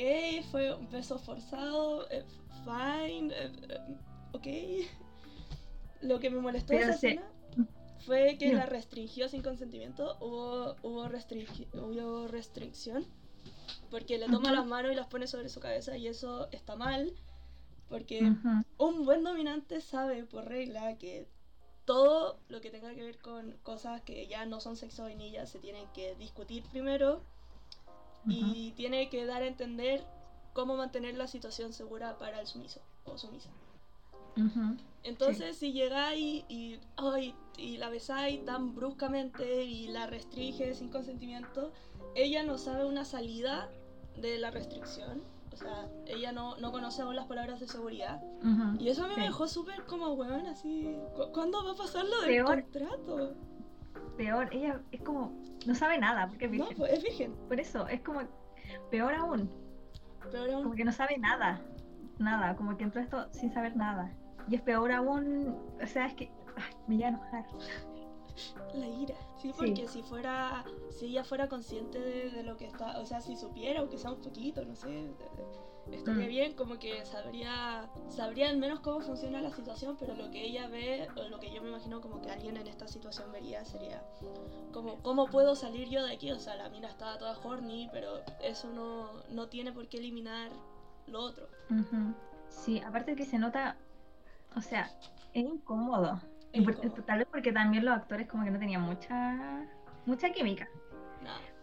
fue 0.50 0.74
un 0.74 0.90
beso 0.90 1.18
forzado, 1.18 2.06
eh, 2.10 2.24
fine, 2.64 3.32
eh, 3.34 3.80
ok. 4.32 4.46
Lo 6.02 6.20
que 6.20 6.28
me 6.28 6.40
molestó 6.40 6.74
de 6.74 6.80
esa 6.80 6.90
escena 6.92 7.22
fue 8.04 8.36
que 8.38 8.52
la 8.52 8.66
restringió 8.66 9.30
sin 9.30 9.40
consentimiento. 9.42 10.18
Hubo, 10.20 10.76
hubo, 10.82 11.06
restringi- 11.08 11.68
hubo 11.72 12.28
restricción. 12.28 13.06
Porque 13.90 14.18
le 14.18 14.26
toma 14.26 14.52
las 14.52 14.66
manos 14.66 14.92
y 14.92 14.94
las 14.94 15.06
pone 15.06 15.26
sobre 15.26 15.48
su 15.48 15.60
cabeza 15.60 15.96
y 15.96 16.06
eso 16.06 16.48
está 16.52 16.76
mal. 16.76 17.14
Porque 17.88 18.30
un 18.76 19.04
buen 19.06 19.24
dominante 19.24 19.80
sabe 19.80 20.24
por 20.24 20.44
regla 20.44 20.98
que 20.98 21.26
todo 21.88 22.38
lo 22.50 22.60
que 22.60 22.70
tenga 22.70 22.94
que 22.94 23.02
ver 23.02 23.16
con 23.16 23.52
cosas 23.62 24.02
que 24.02 24.26
ya 24.26 24.44
no 24.44 24.60
son 24.60 24.76
sexo 24.76 25.04
vainilla 25.04 25.46
se 25.46 25.58
tiene 25.58 25.88
que 25.94 26.14
discutir 26.16 26.62
primero 26.64 27.22
y 28.26 28.72
tiene 28.72 29.08
que 29.08 29.24
dar 29.24 29.40
a 29.40 29.46
entender 29.46 30.04
cómo 30.52 30.76
mantener 30.76 31.16
la 31.16 31.26
situación 31.26 31.72
segura 31.72 32.18
para 32.18 32.40
el 32.40 32.46
sumiso 32.46 32.82
o 33.06 33.16
sumisa. 33.16 33.48
Entonces, 35.02 35.56
si 35.56 35.72
llegáis 35.72 36.44
y, 36.50 36.78
ay, 36.96 37.34
y 37.56 37.78
la 37.78 37.88
besáis 37.88 38.44
tan 38.44 38.74
bruscamente 38.74 39.64
y 39.64 39.88
la 39.88 40.06
restringe 40.06 40.74
sin 40.74 40.90
consentimiento, 40.90 41.72
ella 42.14 42.42
no 42.42 42.58
sabe 42.58 42.84
una 42.84 43.06
salida 43.06 43.70
de 44.14 44.36
la 44.36 44.50
restricción. 44.50 45.22
Sea, 45.58 45.88
ella 46.06 46.30
no, 46.32 46.56
no 46.58 46.70
conoce 46.70 47.02
aún 47.02 47.16
las 47.16 47.26
palabras 47.26 47.58
de 47.60 47.66
seguridad. 47.66 48.22
Y 48.78 48.88
eso 48.88 49.04
a 49.04 49.08
mí 49.08 49.14
me 49.16 49.24
dejó 49.24 49.48
súper 49.48 49.84
como, 49.86 50.12
weón, 50.14 50.46
así. 50.46 50.96
¿cu- 51.16 51.32
¿Cuándo 51.32 51.64
va 51.64 51.72
a 51.72 51.74
pasar 51.74 52.04
lo 52.04 52.20
del 52.20 52.30
Peor. 52.30 52.46
contrato? 52.62 53.34
Peor, 54.16 54.48
ella 54.52 54.80
es 54.92 55.00
como, 55.02 55.32
no 55.66 55.74
sabe 55.74 55.98
nada, 55.98 56.28
porque 56.28 56.44
es 56.46 56.50
No, 56.52 56.56
virgen. 56.58 56.76
pues 56.76 56.92
es 56.92 57.02
virgen. 57.02 57.34
Por 57.48 57.58
eso, 57.60 57.86
es 57.88 58.00
como, 58.02 58.20
peor 58.90 59.14
aún, 59.14 59.50
Peor 60.30 60.50
aún. 60.50 60.62
como 60.62 60.74
que 60.76 60.84
no 60.84 60.92
sabe 60.92 61.18
nada, 61.18 61.60
nada, 62.18 62.54
como 62.56 62.76
que 62.76 62.84
entró 62.84 63.00
esto 63.00 63.28
sin 63.32 63.52
saber 63.52 63.76
nada. 63.76 64.12
Y 64.48 64.54
es 64.54 64.62
peor 64.62 64.92
aún, 64.92 65.56
o 65.82 65.86
sea, 65.86 66.06
es 66.06 66.14
que 66.14 66.30
ay, 66.56 66.72
me 66.86 66.94
iba 66.96 67.06
a 67.06 67.10
enojar. 67.10 67.44
La 68.74 68.86
ira. 68.88 69.14
Sí, 69.36 69.48
Sí. 69.48 69.54
porque 69.56 69.86
si 69.88 70.02
fuera. 70.02 70.64
Si 70.90 71.06
ella 71.06 71.24
fuera 71.24 71.48
consciente 71.48 71.98
de, 71.98 72.30
de 72.30 72.42
lo 72.42 72.56
que 72.56 72.66
está. 72.66 72.98
O 73.00 73.04
sea, 73.06 73.20
si 73.20 73.36
supiera, 73.36 73.80
aunque 73.80 73.98
sea 73.98 74.10
un 74.12 74.20
poquito, 74.20 74.64
no 74.64 74.74
sé. 74.76 75.10
estaría 75.90 76.26
Mm. 76.26 76.28
bien, 76.28 76.52
como 76.54 76.78
que 76.78 77.04
sabría. 77.06 77.88
Sabría 78.10 78.50
al 78.50 78.58
menos 78.58 78.80
cómo 78.80 79.00
funciona 79.00 79.40
la 79.40 79.50
situación, 79.50 79.96
pero 79.98 80.14
lo 80.14 80.30
que 80.30 80.44
ella 80.44 80.68
ve, 80.68 81.08
o 81.16 81.28
lo 81.30 81.38
que 81.40 81.50
yo 81.50 81.62
me 81.62 81.68
imagino 81.70 82.00
como 82.02 82.20
que 82.20 82.30
alguien 82.30 82.56
en 82.58 82.66
esta 82.66 82.86
situación 82.86 83.32
vería 83.32 83.64
sería. 83.64 84.02
Como, 84.72 85.02
¿cómo 85.02 85.26
puedo 85.28 85.54
salir 85.54 85.88
yo 85.88 86.04
de 86.04 86.12
aquí? 86.12 86.30
O 86.30 86.38
sea, 86.38 86.56
la 86.56 86.68
mina 86.68 86.88
estaba 86.88 87.16
toda 87.16 87.38
horny, 87.42 87.88
pero 87.90 88.20
eso 88.42 88.68
no, 88.68 89.08
no 89.30 89.48
tiene 89.48 89.72
por 89.72 89.88
qué 89.88 89.96
eliminar 89.96 90.50
lo 91.06 91.20
otro. 91.22 91.48
Sí, 92.50 92.80
aparte 92.80 93.16
que 93.16 93.24
se 93.24 93.38
nota, 93.38 93.76
o 94.56 94.60
sea, 94.60 94.90
es 95.32 95.44
incómodo. 95.44 96.20
Y 96.52 96.60
por- 96.62 96.76
tal 97.04 97.18
vez 97.18 97.28
porque 97.30 97.52
también 97.52 97.84
los 97.84 97.94
actores 97.96 98.26
como 98.26 98.44
que 98.44 98.50
no 98.50 98.58
tenían 98.58 98.82
mucha, 98.82 99.66
mucha 100.06 100.30
química. 100.30 100.68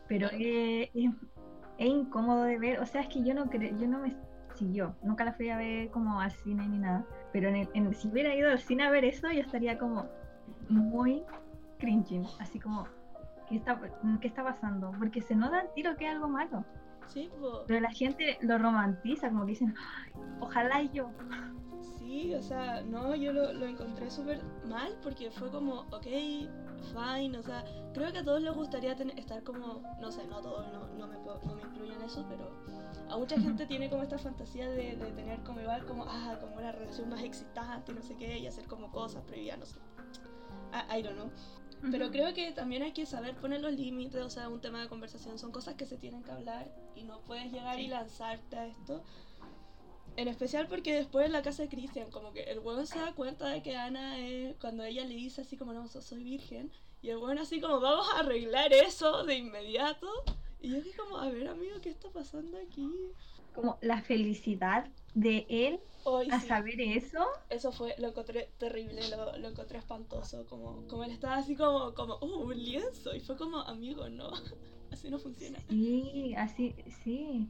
Pero 0.07 0.27
eh, 0.31 0.91
es, 0.93 1.11
es 1.77 1.87
incómodo 1.87 2.43
de 2.43 2.59
ver, 2.59 2.79
o 2.79 2.85
sea, 2.85 3.01
es 3.01 3.07
que 3.07 3.23
yo 3.23 3.33
no 3.33 3.49
cre 3.49 3.75
yo 3.79 3.87
no 3.87 3.99
me 3.99 4.15
siguió, 4.53 4.95
nunca 5.01 5.25
la 5.25 5.33
fui 5.33 5.49
a 5.49 5.57
ver 5.57 5.89
como 5.89 6.19
al 6.21 6.31
cine 6.31 6.65
ni 6.67 6.77
nada, 6.77 7.03
pero 7.33 7.49
en 7.49 7.55
el- 7.57 7.69
en- 7.73 7.93
si 7.93 8.07
hubiera 8.07 8.33
ido 8.35 8.49
al 8.49 8.59
cine 8.59 8.83
a 8.83 8.89
ver 8.91 9.03
eso, 9.03 9.29
yo 9.31 9.41
estaría 9.41 9.77
como 9.77 10.07
muy 10.69 11.23
cringing, 11.79 12.23
así 12.39 12.59
como, 12.59 12.87
¿qué 13.49 13.55
está, 13.57 13.79
¿qué 14.21 14.27
está 14.27 14.43
pasando? 14.43 14.91
Porque 14.97 15.21
se 15.21 15.35
nota 15.35 15.59
al 15.59 15.73
tiro 15.73 15.97
que 15.97 16.05
es 16.07 16.11
algo 16.13 16.29
malo, 16.29 16.63
Sí, 17.07 17.29
po. 17.39 17.63
pero 17.67 17.79
la 17.79 17.91
gente 17.91 18.37
lo 18.41 18.57
romantiza, 18.57 19.29
como 19.29 19.45
que 19.45 19.51
dicen, 19.51 19.73
"Ay, 19.77 20.11
ojalá 20.39 20.81
yo. 20.83 21.09
Sí, 21.97 22.33
o 22.33 22.41
sea, 22.41 22.81
no, 22.81 23.15
yo 23.15 23.33
lo, 23.33 23.53
lo 23.53 23.65
encontré 23.65 24.09
súper 24.09 24.41
mal 24.65 24.95
porque 25.01 25.31
fue 25.31 25.49
como, 25.49 25.81
ok, 25.91 26.05
fine, 26.05 27.37
o 27.37 27.43
sea, 27.43 27.63
creo 27.93 28.11
que 28.11 28.19
a 28.19 28.23
todos 28.23 28.41
les 28.41 28.53
gustaría 28.53 28.95
tener, 28.95 29.17
estar 29.19 29.43
como, 29.43 29.81
no 29.99 30.11
sé, 30.11 30.25
no 30.27 30.37
a 30.37 30.41
todos, 30.41 30.67
no, 30.71 30.87
no, 30.97 31.07
me, 31.07 31.15
no 31.17 31.55
me 31.55 31.61
incluyo 31.63 31.93
en 31.93 32.01
eso, 32.03 32.25
pero 32.29 32.51
a 33.09 33.17
mucha 33.17 33.39
gente 33.39 33.65
tiene 33.65 33.89
como 33.89 34.03
esta 34.03 34.17
fantasía 34.17 34.69
de, 34.69 34.95
de 34.95 35.11
tener 35.11 35.39
como 35.43 35.61
igual, 35.61 35.85
como, 35.85 36.05
ah, 36.07 36.37
como 36.39 36.55
una 36.57 36.71
relación 36.71 37.09
más 37.09 37.23
excitante, 37.23 37.93
no 37.93 38.01
sé 38.01 38.15
qué, 38.15 38.37
y 38.37 38.47
hacer 38.47 38.65
como 38.67 38.91
cosas 38.91 39.23
previas, 39.23 39.57
no 39.57 39.65
sé. 39.65 39.79
I, 40.73 40.99
I 40.99 41.01
don't 41.01 41.15
know. 41.15 41.29
Pero 41.91 42.09
creo 42.11 42.33
que 42.33 42.51
también 42.51 42.83
hay 42.83 42.91
que 42.93 43.05
saber 43.05 43.35
poner 43.35 43.61
los 43.61 43.73
límites, 43.73 44.21
o 44.21 44.29
sea, 44.29 44.49
un 44.49 44.59
tema 44.61 44.81
de 44.81 44.87
conversación, 44.89 45.37
son 45.39 45.51
cosas 45.51 45.75
que 45.75 45.85
se 45.85 45.97
tienen 45.97 46.23
que 46.23 46.31
hablar 46.31 46.67
y 46.95 47.03
no 47.03 47.19
puedes 47.21 47.51
llegar 47.51 47.79
y 47.79 47.83
Sí. 47.83 47.87
lanzarte 47.89 48.57
a 48.57 48.67
esto. 48.67 49.03
En 50.17 50.27
especial 50.29 50.67
porque 50.67 50.93
después 50.95 51.25
en 51.25 51.33
la 51.33 51.41
casa 51.41 51.63
de 51.63 51.69
Christian, 51.69 52.09
como 52.09 52.31
que 52.31 52.43
el 52.43 52.59
weón 52.59 52.87
se 52.87 52.97
da 52.99 53.13
cuenta 53.13 53.47
de 53.49 53.61
que 53.61 53.75
Ana 53.75 54.17
es, 54.19 54.55
cuando 54.57 54.83
ella 54.83 55.03
le 55.03 55.13
dice 55.15 55.41
así 55.41 55.57
como, 55.57 55.73
no, 55.73 55.87
so- 55.87 56.01
soy 56.01 56.23
virgen, 56.23 56.71
y 57.01 57.09
el 57.09 57.17
weón 57.17 57.37
así 57.37 57.59
como, 57.59 57.79
vamos 57.81 58.07
a 58.15 58.19
arreglar 58.19 58.71
eso 58.73 59.23
de 59.25 59.35
inmediato. 59.35 60.07
Y 60.61 60.69
yo 60.69 60.77
dije 60.81 60.97
como, 60.97 61.17
a 61.17 61.29
ver 61.29 61.47
amigo, 61.49 61.75
¿qué 61.81 61.89
está 61.89 62.09
pasando 62.09 62.57
aquí? 62.57 62.89
Como 63.53 63.77
la 63.81 64.01
felicidad 64.01 64.87
de 65.15 65.45
él 65.49 65.79
Hoy 66.07 66.27
a 66.29 66.39
sí, 66.39 66.47
saber 66.47 66.79
eso, 66.81 67.25
eso 67.49 67.71
fue, 67.71 67.95
lo 67.97 68.09
encontré 68.09 68.51
terrible, 68.59 69.07
lo, 69.09 69.37
lo 69.37 69.47
encontré 69.49 69.79
espantoso, 69.79 70.45
como, 70.45 70.85
como 70.87 71.03
él 71.03 71.09
estaba 71.11 71.37
así 71.37 71.55
como, 71.55 71.95
como, 71.95 72.19
uh, 72.21 72.43
un 72.43 72.55
lienzo, 72.63 73.15
y 73.15 73.19
fue 73.21 73.35
como, 73.35 73.57
amigo, 73.61 74.07
no, 74.09 74.29
así 74.91 75.09
no 75.09 75.17
funciona. 75.17 75.59
sí, 75.67 76.35
así, 76.37 76.75
sí. 77.03 77.49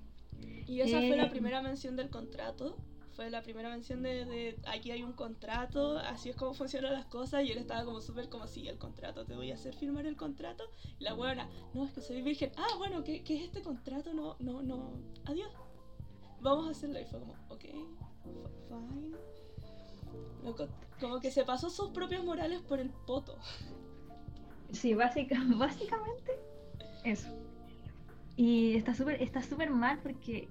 Y 0.67 0.81
esa 0.81 1.03
fue 1.03 1.17
la 1.17 1.25
Eh. 1.25 1.29
primera 1.29 1.61
mención 1.61 1.95
del 1.95 2.09
contrato. 2.09 2.77
Fue 3.11 3.29
la 3.29 3.41
primera 3.41 3.69
mención 3.69 4.01
de, 4.03 4.25
de 4.25 4.59
aquí 4.67 4.91
hay 4.91 5.01
un 5.03 5.13
contrato, 5.13 5.97
así 5.99 6.29
es 6.29 6.35
como 6.35 6.53
funcionan 6.53 6.93
las 6.93 7.05
cosas. 7.05 7.45
Y 7.45 7.51
él 7.51 7.57
estaba 7.57 7.85
como 7.85 8.01
súper 8.01 8.29
como, 8.29 8.47
sí, 8.47 8.67
el 8.67 8.77
contrato, 8.77 9.25
te 9.25 9.35
voy 9.35 9.51
a 9.51 9.55
hacer 9.55 9.73
firmar 9.75 10.05
el 10.05 10.17
contrato. 10.17 10.63
Y 10.99 11.03
la 11.05 11.13
buena, 11.13 11.49
no, 11.73 11.85
es 11.85 11.93
que 11.93 12.01
soy 12.01 12.21
virgen. 12.21 12.51
Ah, 12.57 12.75
bueno, 12.77 13.03
¿qué, 13.03 13.23
qué 13.23 13.37
es 13.37 13.43
este 13.43 13.61
contrato? 13.61 14.13
No, 14.13 14.35
no, 14.39 14.61
no, 14.63 14.99
adiós. 15.25 15.49
Vamos 16.41 16.67
a 16.67 16.71
hacerlo. 16.71 16.99
Y 16.99 17.05
fue 17.05 17.19
como, 17.19 17.33
ok, 17.49 17.61
fine. 18.67 19.17
Loco, 20.43 20.67
como 20.99 21.19
que 21.19 21.31
se 21.31 21.43
pasó 21.43 21.69
sus 21.69 21.89
propios 21.89 22.23
morales 22.23 22.61
por 22.61 22.79
el 22.79 22.89
poto. 22.89 23.37
Sí, 24.71 24.93
básica, 24.93 25.37
básicamente 25.57 26.39
eso. 27.03 27.29
Y 28.35 28.75
está 28.75 28.93
súper 28.93 29.21
está 29.21 29.41
súper 29.41 29.69
mal 29.69 29.99
porque, 30.01 30.49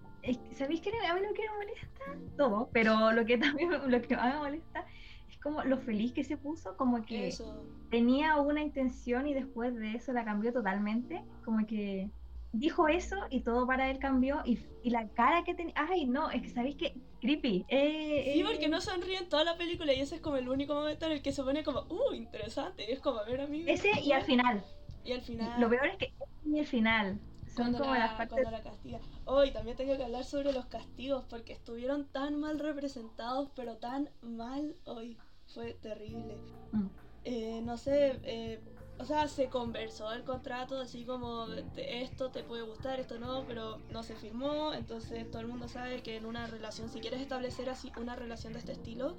¿sabéis 0.52 0.80
qué? 0.80 0.90
A 1.06 1.14
mí 1.14 1.20
lo 1.20 1.34
que 1.34 1.42
me 1.42 1.56
molesta 1.56 2.36
todo, 2.36 2.68
pero 2.72 3.12
lo 3.12 3.24
que 3.26 3.36
también 3.38 3.70
lo 3.90 4.02
que 4.02 4.16
más 4.16 4.34
me 4.34 4.40
molesta 4.40 4.86
es 5.28 5.38
como 5.38 5.62
lo 5.64 5.78
feliz 5.78 6.12
que 6.12 6.24
se 6.24 6.36
puso, 6.36 6.76
como 6.76 7.04
que 7.04 7.28
Eso. 7.28 7.66
tenía 7.90 8.36
una 8.40 8.62
intención 8.62 9.26
y 9.26 9.34
después 9.34 9.74
de 9.74 9.94
eso 9.94 10.12
la 10.12 10.24
cambió 10.24 10.52
totalmente, 10.52 11.22
como 11.44 11.66
que 11.66 12.10
dijo 12.54 12.88
eso 12.88 13.16
y 13.30 13.40
todo 13.40 13.66
para 13.66 13.90
él 13.90 13.98
cambió 13.98 14.40
y, 14.44 14.58
y 14.82 14.90
la 14.90 15.08
cara 15.08 15.44
que 15.44 15.54
tenía, 15.54 15.74
ay 15.76 16.06
no, 16.06 16.30
es 16.30 16.42
que 16.42 16.50
sabéis 16.50 16.76
que 16.76 16.94
creepy. 17.20 17.64
Eh, 17.68 18.30
Sí, 18.34 18.40
eh, 18.40 18.44
porque 18.44 18.68
no 18.68 18.80
sonríe 18.80 19.18
en 19.18 19.28
toda 19.28 19.44
la 19.44 19.56
película 19.56 19.92
y 19.92 20.00
ese 20.00 20.16
es 20.16 20.20
como 20.20 20.36
el 20.36 20.48
único 20.48 20.74
momento 20.74 21.06
en 21.06 21.12
el 21.12 21.22
que 21.22 21.32
se 21.32 21.42
pone 21.42 21.62
como, 21.64 21.82
uh, 21.82 22.14
interesante. 22.14 22.84
Y 22.88 22.92
es 22.92 23.00
como, 23.00 23.18
a 23.18 23.24
ver, 23.24 23.40
amigo. 23.40 23.68
Ese 23.68 23.88
y 24.00 24.12
al 24.12 24.22
final. 24.22 24.64
Y 25.04 25.12
al 25.12 25.22
final. 25.22 25.60
Lo 25.60 25.68
peor 25.68 25.86
es 25.86 25.96
que 25.96 26.12
y 26.44 26.58
el 26.58 26.66
final 26.66 27.18
son 27.46 27.54
cuando 27.56 27.78
como 27.78 27.94
la, 27.94 28.00
las 28.00 28.14
partes 28.14 28.38
cuando 28.40 28.50
la 28.50 28.62
castiga. 28.62 29.00
Hoy 29.24 29.50
también 29.52 29.76
tengo 29.76 29.96
que 29.96 30.04
hablar 30.04 30.24
sobre 30.24 30.52
los 30.52 30.66
castigos 30.66 31.24
porque 31.28 31.52
estuvieron 31.52 32.06
tan 32.06 32.38
mal 32.38 32.58
representados, 32.58 33.50
pero 33.54 33.76
tan 33.76 34.10
mal 34.22 34.74
hoy. 34.84 35.16
Fue 35.46 35.74
terrible. 35.74 36.36
Mm. 36.72 36.86
Eh, 37.24 37.60
no 37.62 37.76
sé, 37.76 38.18
eh, 38.24 38.60
o 38.98 39.04
sea, 39.04 39.26
se 39.28 39.48
conversó 39.48 40.12
el 40.12 40.22
contrato 40.22 40.78
así 40.78 41.04
como 41.04 41.46
esto 41.76 42.30
te 42.30 42.44
puede 42.44 42.62
gustar, 42.62 43.00
esto 43.00 43.18
no, 43.18 43.44
pero 43.46 43.78
no 43.90 44.02
se 44.02 44.14
firmó, 44.14 44.72
entonces 44.72 45.28
todo 45.30 45.42
el 45.42 45.48
mundo 45.48 45.68
sabe 45.68 46.02
que 46.02 46.16
en 46.16 46.26
una 46.26 46.46
relación, 46.46 46.88
si 46.88 47.00
quieres 47.00 47.20
establecer 47.20 47.68
así 47.70 47.90
una 47.96 48.14
relación 48.14 48.52
de 48.52 48.60
este 48.60 48.72
estilo, 48.72 49.16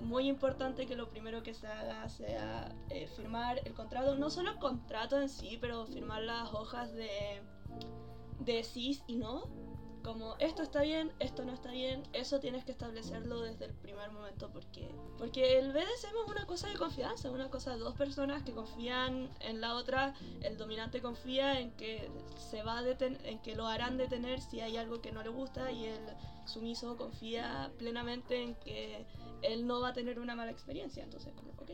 muy 0.00 0.28
importante 0.28 0.86
que 0.86 0.96
lo 0.96 1.08
primero 1.08 1.42
que 1.42 1.54
se 1.54 1.66
haga 1.66 2.08
sea 2.08 2.74
eh, 2.90 3.06
firmar 3.16 3.60
el 3.64 3.74
contrato, 3.74 4.16
no 4.16 4.30
solo 4.30 4.52
el 4.52 4.58
contrato 4.58 5.20
en 5.20 5.28
sí, 5.28 5.58
pero 5.60 5.86
firmar 5.86 6.22
las 6.22 6.52
hojas 6.52 6.92
de, 6.92 7.42
de 8.40 8.64
sí 8.64 9.00
y 9.06 9.16
no. 9.16 9.48
Como 10.02 10.36
esto 10.38 10.62
está 10.62 10.82
bien, 10.82 11.12
esto 11.18 11.44
no 11.44 11.52
está 11.52 11.70
bien, 11.70 12.02
eso 12.12 12.40
tienes 12.40 12.64
que 12.64 12.72
establecerlo 12.72 13.40
desde 13.40 13.66
el 13.66 13.74
primer 13.74 14.10
momento 14.10 14.50
porque 14.50 14.88
porque 15.18 15.58
el 15.58 15.72
BDSM 15.72 16.16
es 16.24 16.30
una 16.30 16.46
cosa 16.46 16.68
de 16.68 16.76
confianza, 16.76 17.30
una 17.30 17.50
cosa 17.50 17.72
de 17.72 17.78
dos 17.78 17.94
personas 17.94 18.42
que 18.42 18.52
confían 18.52 19.30
en 19.40 19.60
la 19.60 19.74
otra, 19.74 20.14
el 20.42 20.56
dominante 20.56 21.00
confía 21.00 21.60
en 21.60 21.72
que 21.72 22.10
se 22.50 22.62
va 22.62 22.78
a 22.78 22.82
deten 22.82 23.18
en 23.24 23.38
que 23.40 23.54
lo 23.54 23.66
harán 23.66 23.96
detener 23.96 24.40
si 24.40 24.60
hay 24.60 24.76
algo 24.76 25.00
que 25.00 25.12
no 25.12 25.22
le 25.22 25.28
gusta 25.28 25.70
y 25.70 25.86
el 25.86 26.00
sumiso 26.46 26.96
confía 26.96 27.70
plenamente 27.78 28.42
en 28.42 28.54
que 28.56 29.06
él 29.42 29.66
no 29.66 29.80
va 29.80 29.88
a 29.88 29.92
tener 29.92 30.18
una 30.18 30.34
mala 30.34 30.50
experiencia, 30.50 31.02
entonces 31.02 31.32
ok. 31.58 31.70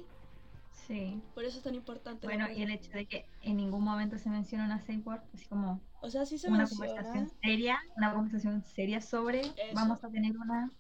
Sí. 0.88 1.20
Por 1.34 1.44
eso 1.44 1.58
es 1.58 1.64
tan 1.64 1.74
importante. 1.74 2.26
Bueno, 2.26 2.50
y 2.50 2.62
el 2.62 2.70
hecho 2.70 2.90
de 2.92 3.06
que 3.06 3.26
en 3.42 3.56
ningún 3.58 3.84
momento 3.84 4.18
se 4.18 4.30
menciona 4.30 4.64
una 4.64 4.80
safe 4.80 5.02
word, 5.04 5.20
así 5.34 5.46
como 5.46 5.80
o 6.00 6.10
sea, 6.10 6.24
sí 6.24 6.38
se 6.38 6.48
una 6.48 6.58
menciona. 6.58 6.86
conversación 6.88 7.30
seria, 7.42 7.78
una 7.96 8.14
conversación 8.14 8.62
seria 8.62 9.00
sobre 9.00 9.42
vamos 9.74 10.02
a 10.02 10.08
tener 10.08 10.36
una 10.36 10.70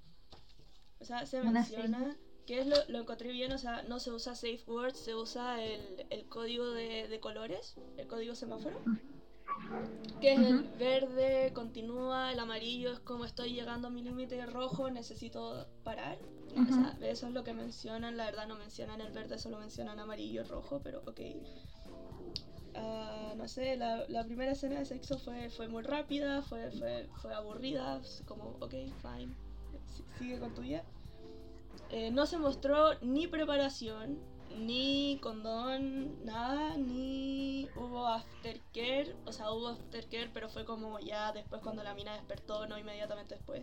o 1.00 1.04
sea, 1.04 1.26
se 1.26 1.42
menciona 1.42 2.16
que 2.46 2.60
es 2.60 2.66
lo, 2.66 2.76
lo 2.88 3.00
encontré 3.00 3.30
bien, 3.30 3.52
o 3.52 3.58
sea, 3.58 3.82
no 3.82 4.00
se 4.00 4.10
usa 4.10 4.34
safe 4.34 4.62
word, 4.66 4.94
se 4.94 5.14
usa 5.14 5.62
el, 5.62 6.06
el 6.08 6.24
código 6.26 6.70
de, 6.70 7.06
de 7.06 7.20
colores, 7.20 7.76
el 7.98 8.06
código 8.06 8.34
semáforo. 8.34 8.80
Que 10.20 10.34
es 10.34 10.40
el 10.40 10.62
verde, 10.78 11.52
continúa, 11.54 12.32
el 12.32 12.40
amarillo 12.40 12.92
es 12.92 13.00
como 13.00 13.24
estoy 13.24 13.52
llegando 13.52 13.88
a 13.88 13.90
mi 13.90 14.02
límite 14.02 14.44
rojo, 14.46 14.90
necesito 14.90 15.66
parar. 15.84 16.18
O 16.56 16.72
sea, 16.72 16.96
eso 17.02 17.26
es 17.28 17.32
lo 17.32 17.44
que 17.44 17.52
mencionan, 17.52 18.16
la 18.16 18.24
verdad 18.24 18.48
no 18.48 18.56
mencionan 18.56 19.00
el 19.00 19.12
verde, 19.12 19.38
solo 19.38 19.58
mencionan 19.58 20.00
amarillo 20.00 20.40
y 20.40 20.44
rojo, 20.44 20.80
pero 20.82 21.02
ok. 21.06 21.20
Ah, 22.74 23.34
no 23.36 23.46
sé, 23.48 23.76
la, 23.76 24.08
la, 24.08 24.24
primera 24.24 24.52
escena 24.52 24.78
de 24.78 24.86
sexo 24.86 25.18
fue, 25.18 25.50
fue 25.50 25.68
muy 25.68 25.82
rápida, 25.82 26.42
fue, 26.42 26.70
fue, 26.70 27.08
fue 27.20 27.34
aburrida, 27.34 28.00
como, 28.26 28.56
ok, 28.60 28.72
fine, 29.02 29.34
sigue 30.18 30.38
con 30.38 30.54
tu 30.54 30.62
día. 30.62 30.84
Eh, 31.90 32.10
no 32.10 32.26
se 32.26 32.38
mostró 32.38 32.98
ni 33.00 33.26
preparación, 33.26 34.18
ni 34.56 35.18
condón, 35.22 36.24
nada, 36.24 36.76
ni 36.76 37.68
hubo 37.76 38.06
aftercare, 38.06 39.14
o 39.24 39.32
sea, 39.32 39.50
hubo 39.50 39.68
aftercare, 39.68 40.30
pero 40.32 40.48
fue 40.48 40.64
como 40.64 40.98
ya 40.98 41.32
después 41.32 41.62
cuando 41.62 41.82
la 41.82 41.94
mina 41.94 42.14
despertó, 42.14 42.66
no 42.66 42.78
inmediatamente 42.78 43.36
después. 43.36 43.62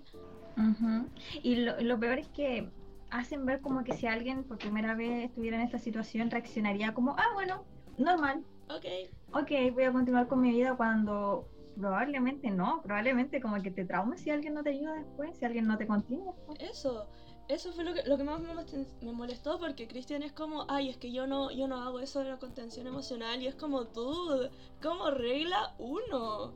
Uh-huh. 0.57 1.09
Y 1.43 1.57
lo, 1.57 1.79
lo, 1.81 1.99
peor 1.99 2.19
es 2.19 2.27
que 2.29 2.69
hacen 3.09 3.45
ver 3.45 3.61
como 3.61 3.83
que 3.83 3.93
si 3.93 4.07
alguien 4.07 4.43
por 4.43 4.57
primera 4.57 4.95
vez 4.95 5.25
estuviera 5.25 5.57
en 5.57 5.63
esta 5.63 5.79
situación 5.79 6.31
reaccionaría 6.31 6.93
como, 6.93 7.15
ah, 7.17 7.33
bueno, 7.33 7.63
normal. 7.97 8.43
Ok. 8.69 8.85
Ok, 9.33 9.51
voy 9.73 9.83
a 9.83 9.91
continuar 9.91 10.27
con 10.27 10.41
mi 10.41 10.51
vida 10.51 10.75
cuando 10.75 11.47
probablemente 11.77 12.49
no, 12.51 12.81
probablemente 12.81 13.41
como 13.41 13.61
que 13.61 13.69
te 13.69 13.85
traumes 13.85 14.21
si 14.21 14.29
alguien 14.31 14.53
no 14.53 14.63
te 14.63 14.69
ayuda 14.71 14.93
después, 14.95 15.37
si 15.37 15.45
alguien 15.45 15.67
no 15.67 15.77
te 15.77 15.87
continúa. 15.87 16.33
Después. 16.33 16.59
Eso 16.61 17.09
eso 17.47 17.71
fue 17.73 17.83
lo 17.83 17.93
que, 17.93 18.03
lo 18.03 18.17
que 18.17 18.23
más 18.23 18.41
me 18.41 19.11
molestó 19.11 19.59
porque 19.59 19.87
Cristian 19.87 20.23
es 20.23 20.31
como, 20.31 20.65
ay, 20.67 20.89
es 20.89 20.97
que 20.97 21.11
yo 21.11 21.27
no, 21.27 21.51
yo 21.51 21.67
no 21.67 21.81
hago 21.81 21.99
eso 21.99 22.19
de 22.19 22.29
la 22.29 22.37
contención 22.37 22.87
emocional 22.87 23.41
y 23.41 23.47
es 23.47 23.55
como 23.55 23.85
tú, 23.85 24.49
como 24.81 25.11
regla 25.11 25.75
uno. 25.77 26.55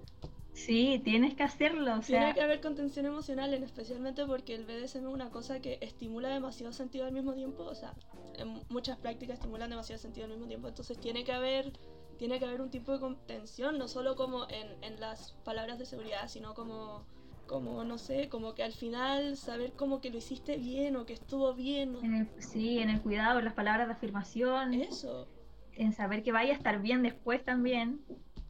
Sí, 0.53 1.00
tienes 1.03 1.36
que 1.36 1.43
hacerlo. 1.43 1.98
O 1.98 2.01
sea... 2.01 2.19
Tiene 2.19 2.34
que 2.34 2.41
haber 2.41 2.62
contención 2.62 3.05
emocional, 3.05 3.53
especialmente 3.53 4.25
porque 4.25 4.55
el 4.55 4.65
BDSM 4.65 5.08
es 5.08 5.13
una 5.13 5.29
cosa 5.29 5.62
que 5.62 5.77
estimula 5.81 6.29
demasiado 6.29 6.74
sentido 6.74 7.05
al 7.05 7.13
mismo 7.13 7.34
tiempo. 7.34 7.63
O 7.63 7.75
sea, 7.75 7.93
en 8.38 8.62
muchas 8.69 8.98
prácticas 8.98 9.36
estimulan 9.36 9.69
demasiado 9.69 10.01
sentido 10.01 10.25
al 10.25 10.31
mismo 10.31 10.48
tiempo. 10.48 10.67
Entonces 10.67 11.00
tiene 11.00 11.24
que 11.24 11.31
haber, 11.31 11.72
tiene 12.17 12.39
que 12.39 12.46
haber 12.46 12.62
un 12.62 12.72
tipo 12.72 12.91
de 12.91 13.00
contención, 13.00 13.77
no 13.77 13.88
solo 13.88 14.15
como 14.15 14.50
en, 14.50 14.84
en 14.84 15.00
las 15.00 15.34
palabras 15.46 15.79
de 15.79 15.86
seguridad, 15.86 16.27
sino 16.27 16.53
como 16.53 17.05
como 17.50 17.84
no 17.84 17.98
sé, 17.98 18.29
como 18.29 18.53
que 18.53 18.62
al 18.62 18.74
final 18.74 19.36
saber 19.36 19.74
como 19.74 20.01
que 20.01 20.12
lo 20.12 20.20
hiciste 20.20 20.58
bien 20.58 20.96
o 20.96 21.08
que 21.08 21.13
estuvo 21.13 21.56
bien. 21.56 21.98
En 22.03 22.13
el, 22.13 22.27
sí, 22.38 22.77
en 22.77 22.91
el 22.91 23.01
cuidado, 23.01 23.39
en 23.39 23.46
las 23.46 23.56
palabras 23.56 23.88
de 23.88 23.94
afirmación. 23.94 24.75
Eso. 24.75 25.27
En 25.74 25.91
saber 25.91 26.22
que 26.22 26.32
vaya 26.32 26.53
a 26.53 26.56
estar 26.56 26.79
bien 26.79 27.01
después 27.01 27.44
también. 27.44 28.01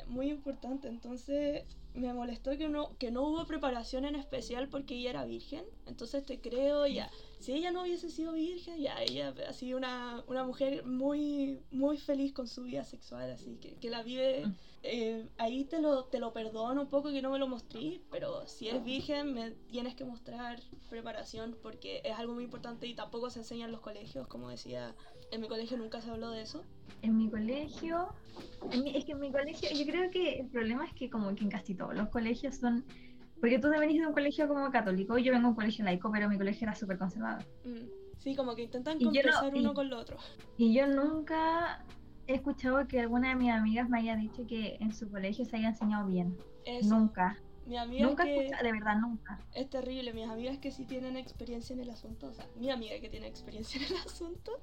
Muy 0.07 0.29
importante, 0.29 0.89
entonces 0.89 1.63
me 1.99 2.13
molestó 2.13 2.57
que 2.57 2.69
no, 2.69 2.97
que 2.97 3.11
no 3.11 3.23
hubo 3.23 3.45
preparación 3.45 4.05
en 4.05 4.15
especial 4.15 4.69
porque 4.69 4.95
ella 4.95 5.11
era 5.11 5.25
virgen, 5.25 5.65
entonces 5.85 6.25
te 6.25 6.39
creo 6.39 6.87
ya, 6.87 7.09
si 7.39 7.53
ella 7.53 7.71
no 7.71 7.83
hubiese 7.83 8.09
sido 8.09 8.33
virgen, 8.33 8.79
ya 8.79 9.01
ella 9.01 9.33
ha 9.47 9.53
sido 9.53 9.77
una, 9.77 10.23
una 10.27 10.43
mujer 10.43 10.85
muy, 10.85 11.59
muy 11.71 11.97
feliz 11.97 12.33
con 12.33 12.47
su 12.47 12.63
vida 12.63 12.83
sexual, 12.83 13.31
así 13.31 13.57
que, 13.57 13.75
que 13.75 13.89
la 13.89 14.03
vive 14.03 14.45
eh, 14.81 15.27
ahí 15.37 15.65
te 15.65 15.81
lo, 15.81 16.05
te 16.05 16.19
lo 16.19 16.31
perdono 16.31 16.81
un 16.81 16.89
poco 16.89 17.11
que 17.11 17.21
no 17.21 17.31
me 17.31 17.39
lo 17.39 17.47
mostré, 17.47 18.01
pero 18.09 18.47
si 18.47 18.69
es 18.69 18.81
virgen 18.83 19.33
me 19.33 19.51
tienes 19.51 19.93
que 19.95 20.05
mostrar 20.05 20.61
preparación 20.89 21.57
porque 21.61 22.01
es 22.05 22.17
algo 22.17 22.33
muy 22.33 22.45
importante 22.45 22.87
y 22.87 22.95
tampoco 22.95 23.29
se 23.29 23.39
enseña 23.39 23.65
en 23.65 23.71
los 23.71 23.81
colegios, 23.81 24.27
como 24.27 24.49
decía, 24.49 24.95
en 25.31 25.41
mi 25.41 25.47
colegio 25.47 25.77
nunca 25.77 26.01
se 26.01 26.09
habló 26.09 26.31
de 26.31 26.41
eso. 26.41 26.63
En 27.01 27.17
mi 27.17 27.29
colegio, 27.29 28.09
en 28.71 28.83
mi, 28.83 28.95
es 28.95 29.05
que 29.05 29.13
en 29.13 29.19
mi 29.19 29.31
colegio, 29.31 29.69
yo 29.71 29.85
creo 29.85 30.11
que 30.11 30.39
el 30.39 30.47
problema 30.47 30.85
es 30.85 30.93
que 30.93 31.09
como 31.09 31.33
que 31.35 31.43
en 31.43 31.49
casi 31.49 31.75
todos 31.75 31.95
los 31.95 32.09
colegios 32.09 32.55
son, 32.55 32.83
porque 33.39 33.59
tú 33.59 33.69
venís 33.69 34.01
de 34.01 34.07
un 34.07 34.13
colegio 34.13 34.47
como 34.47 34.69
católico, 34.71 35.17
yo 35.17 35.31
vengo 35.31 35.47
de 35.47 35.49
un 35.49 35.55
colegio 35.55 35.85
laico, 35.85 36.11
pero 36.11 36.29
mi 36.29 36.37
colegio 36.37 36.65
era 36.67 36.75
súper 36.75 36.97
conservador. 36.97 37.45
Mm, 37.63 37.87
sí, 38.17 38.35
como 38.35 38.55
que 38.55 38.63
intentan 38.63 38.99
compensar 38.99 39.53
no, 39.53 39.59
uno 39.59 39.71
y, 39.71 39.73
con 39.73 39.89
lo 39.89 39.99
otro. 39.99 40.17
Y 40.57 40.73
yo 40.73 40.87
nunca 40.87 41.85
he 42.27 42.35
escuchado 42.35 42.87
que 42.87 42.99
alguna 42.99 43.29
de 43.29 43.35
mis 43.35 43.51
amigas 43.51 43.89
me 43.89 43.99
haya 43.99 44.15
dicho 44.15 44.45
que 44.45 44.77
en 44.79 44.93
su 44.93 45.09
colegio 45.09 45.45
se 45.45 45.57
haya 45.57 45.69
enseñado 45.69 46.07
bien. 46.07 46.37
Eso. 46.65 46.89
Nunca. 46.89 47.37
Mi 47.65 47.77
amiga 47.77 48.07
nunca 48.07 48.23
que 48.23 48.35
escucha, 48.35 48.63
de 48.63 48.71
verdad, 48.71 48.95
nunca. 48.97 49.39
Es 49.53 49.69
terrible. 49.69 50.11
Mis 50.11 50.27
amigas 50.27 50.57
que 50.57 50.71
sí 50.71 50.85
tienen 50.85 51.17
experiencia 51.17 51.73
en 51.73 51.81
el 51.81 51.91
asunto, 51.91 52.27
o 52.27 52.33
sea, 52.33 52.47
mi 52.55 52.71
amiga 52.71 52.99
que 52.99 53.09
tiene 53.09 53.27
experiencia 53.27 53.79
en 53.79 53.95
el 53.95 54.01
asunto, 54.05 54.59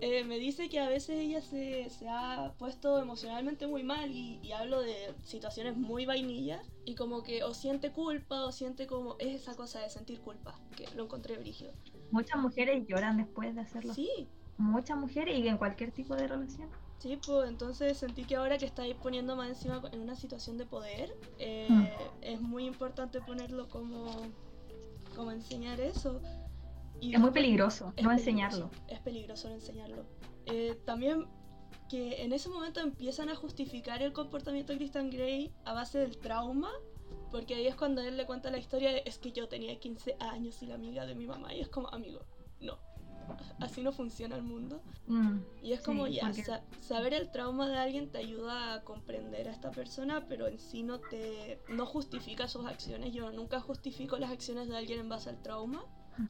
eh, 0.00 0.24
me 0.24 0.38
dice 0.38 0.68
que 0.68 0.80
a 0.80 0.88
veces 0.88 1.16
ella 1.18 1.40
se, 1.40 1.88
se 1.90 2.08
ha 2.08 2.52
puesto 2.58 2.98
emocionalmente 2.98 3.66
muy 3.66 3.82
mal 3.84 4.10
y, 4.10 4.40
y, 4.42 4.52
hablo 4.52 4.80
de 4.80 5.14
situaciones 5.24 5.76
muy 5.76 6.06
vainillas 6.06 6.60
y 6.84 6.94
como 6.94 7.22
que 7.22 7.44
o 7.44 7.54
siente 7.54 7.92
culpa 7.92 8.44
o 8.44 8.52
siente 8.52 8.86
como 8.86 9.16
es 9.18 9.40
esa 9.42 9.54
cosa 9.54 9.80
de 9.80 9.90
sentir 9.90 10.20
culpa, 10.20 10.58
que 10.76 10.88
lo 10.96 11.04
encontré 11.04 11.36
brígido. 11.36 11.72
Muchas 12.10 12.40
mujeres 12.40 12.84
lloran 12.88 13.16
después 13.16 13.54
de 13.54 13.60
hacerlo. 13.60 13.94
Sí. 13.94 14.28
Muchas 14.58 14.96
mujeres 14.96 15.38
y 15.38 15.48
en 15.48 15.56
cualquier 15.56 15.92
tipo 15.92 16.14
de 16.14 16.26
relación. 16.28 16.68
Sí, 16.98 17.18
pues 17.26 17.48
entonces 17.48 17.98
sentí 17.98 18.24
que 18.24 18.36
ahora 18.36 18.58
que 18.58 18.66
estáis 18.66 18.94
poniendo 18.94 19.34
más 19.34 19.48
encima 19.48 19.82
en 19.92 20.00
una 20.00 20.14
situación 20.14 20.56
de 20.56 20.66
poder, 20.66 21.12
eh, 21.38 21.66
Mm. 21.68 21.84
es 22.22 22.40
muy 22.40 22.66
importante 22.66 23.20
ponerlo 23.20 23.68
como, 23.68 24.06
como 25.16 25.32
enseñar 25.32 25.80
eso. 25.80 26.20
Y 27.02 27.14
Es 27.14 27.20
muy 27.20 27.30
peligroso 27.32 27.92
es 27.96 28.04
no 28.04 28.10
peligroso, 28.10 28.12
enseñarlo. 28.18 28.70
Es 28.88 29.00
peligroso 29.00 29.48
no 29.48 29.54
enseñarlo. 29.56 30.06
Eh, 30.46 30.78
también 30.86 31.26
que 31.88 32.22
en 32.22 32.32
ese 32.32 32.48
momento 32.48 32.80
empiezan 32.80 33.28
a 33.28 33.34
justificar 33.34 34.02
el 34.02 34.12
comportamiento 34.12 34.72
de 34.72 34.78
Christian 34.78 35.10
Grey 35.10 35.52
a 35.64 35.72
base 35.74 35.98
del 35.98 36.16
trauma, 36.18 36.70
porque 37.32 37.54
ahí 37.56 37.66
es 37.66 37.74
cuando 37.74 38.00
él 38.02 38.16
le 38.16 38.24
cuenta 38.24 38.50
la 38.50 38.58
historia 38.58 38.92
de 38.92 39.02
es 39.04 39.18
que 39.18 39.32
yo 39.32 39.48
tenía 39.48 39.78
15 39.80 40.16
años 40.20 40.62
y 40.62 40.66
la 40.66 40.76
amiga 40.76 41.04
de 41.04 41.14
mi 41.16 41.26
mamá, 41.26 41.52
y 41.52 41.60
es 41.60 41.68
como, 41.68 41.88
amigo, 41.88 42.24
no. 42.60 42.78
Así 43.60 43.82
no 43.82 43.92
funciona 43.92 44.36
el 44.36 44.42
mundo. 44.42 44.80
Mm, 45.06 45.38
Y 45.62 45.72
es 45.72 45.80
como 45.80 46.06
Sí, 46.06 46.14
ya, 46.14 46.22
porque- 46.22 46.44
sa- 46.44 46.62
saber 46.80 47.14
el 47.14 47.30
trauma 47.30 47.68
de 47.68 47.76
alguien 47.78 48.10
te 48.10 48.18
ayuda 48.18 48.74
a 48.74 48.82
comprender 48.84 49.48
a 49.48 49.52
esta 49.52 49.70
persona, 49.70 50.26
pero 50.28 50.46
en 50.48 50.58
sí 50.58 50.82
no 50.82 51.00
te 51.00 51.60
no 51.68 51.84
justifica 51.86 52.46
sus 52.48 52.64
acciones. 52.66 53.12
Yo 53.12 53.30
nunca 53.32 53.60
justifico 53.60 54.18
las 54.18 54.30
acciones 54.30 54.68
de 54.68 54.76
alguien 54.76 55.00
en 55.00 55.08
base 55.08 55.30
al 55.30 55.40
trauma, 55.42 55.84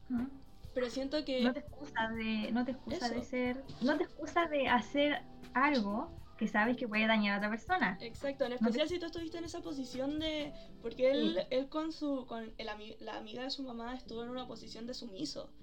ujú. 0.09 0.27
Pero 0.73 0.89
siento 0.89 1.23
que 1.25 1.41
No 1.41 1.53
te 1.53 1.59
excusa 1.59 2.09
de, 2.09 2.51
no 2.51 2.65
te 2.65 2.71
excusa 2.71 3.09
de 3.09 3.21
ser, 3.23 3.63
no 3.81 3.97
te 3.97 4.03
excusa 4.03 4.47
de 4.47 4.67
hacer 4.67 5.21
algo 5.53 6.11
que 6.37 6.47
sabes 6.47 6.75
que 6.77 6.87
puede 6.87 7.05
dañar 7.07 7.35
a 7.35 7.37
otra 7.37 7.49
persona. 7.51 7.97
Exacto, 8.01 8.45
en 8.45 8.49
te- 8.51 8.55
especial 8.55 8.89
si 8.89 8.99
tú 8.99 9.05
estuviste 9.05 9.37
en 9.37 9.45
esa 9.45 9.61
posición 9.61 10.19
de... 10.19 10.51
Porque 10.81 11.11
él, 11.11 11.37
Sí. 11.39 11.47
él 11.51 11.69
con 11.69 11.91
su 11.91 12.25
con 12.25 12.53
el 12.57 12.67
ami- 12.67 12.97
la 12.99 13.17
amiga 13.17 13.43
de 13.43 13.51
su 13.51 13.63
mamá 13.63 13.95
estuvo 13.95 14.23
en 14.23 14.29
una 14.29 14.47
posición 14.47 14.87
de 14.87 14.93
sumiso. 14.93 15.53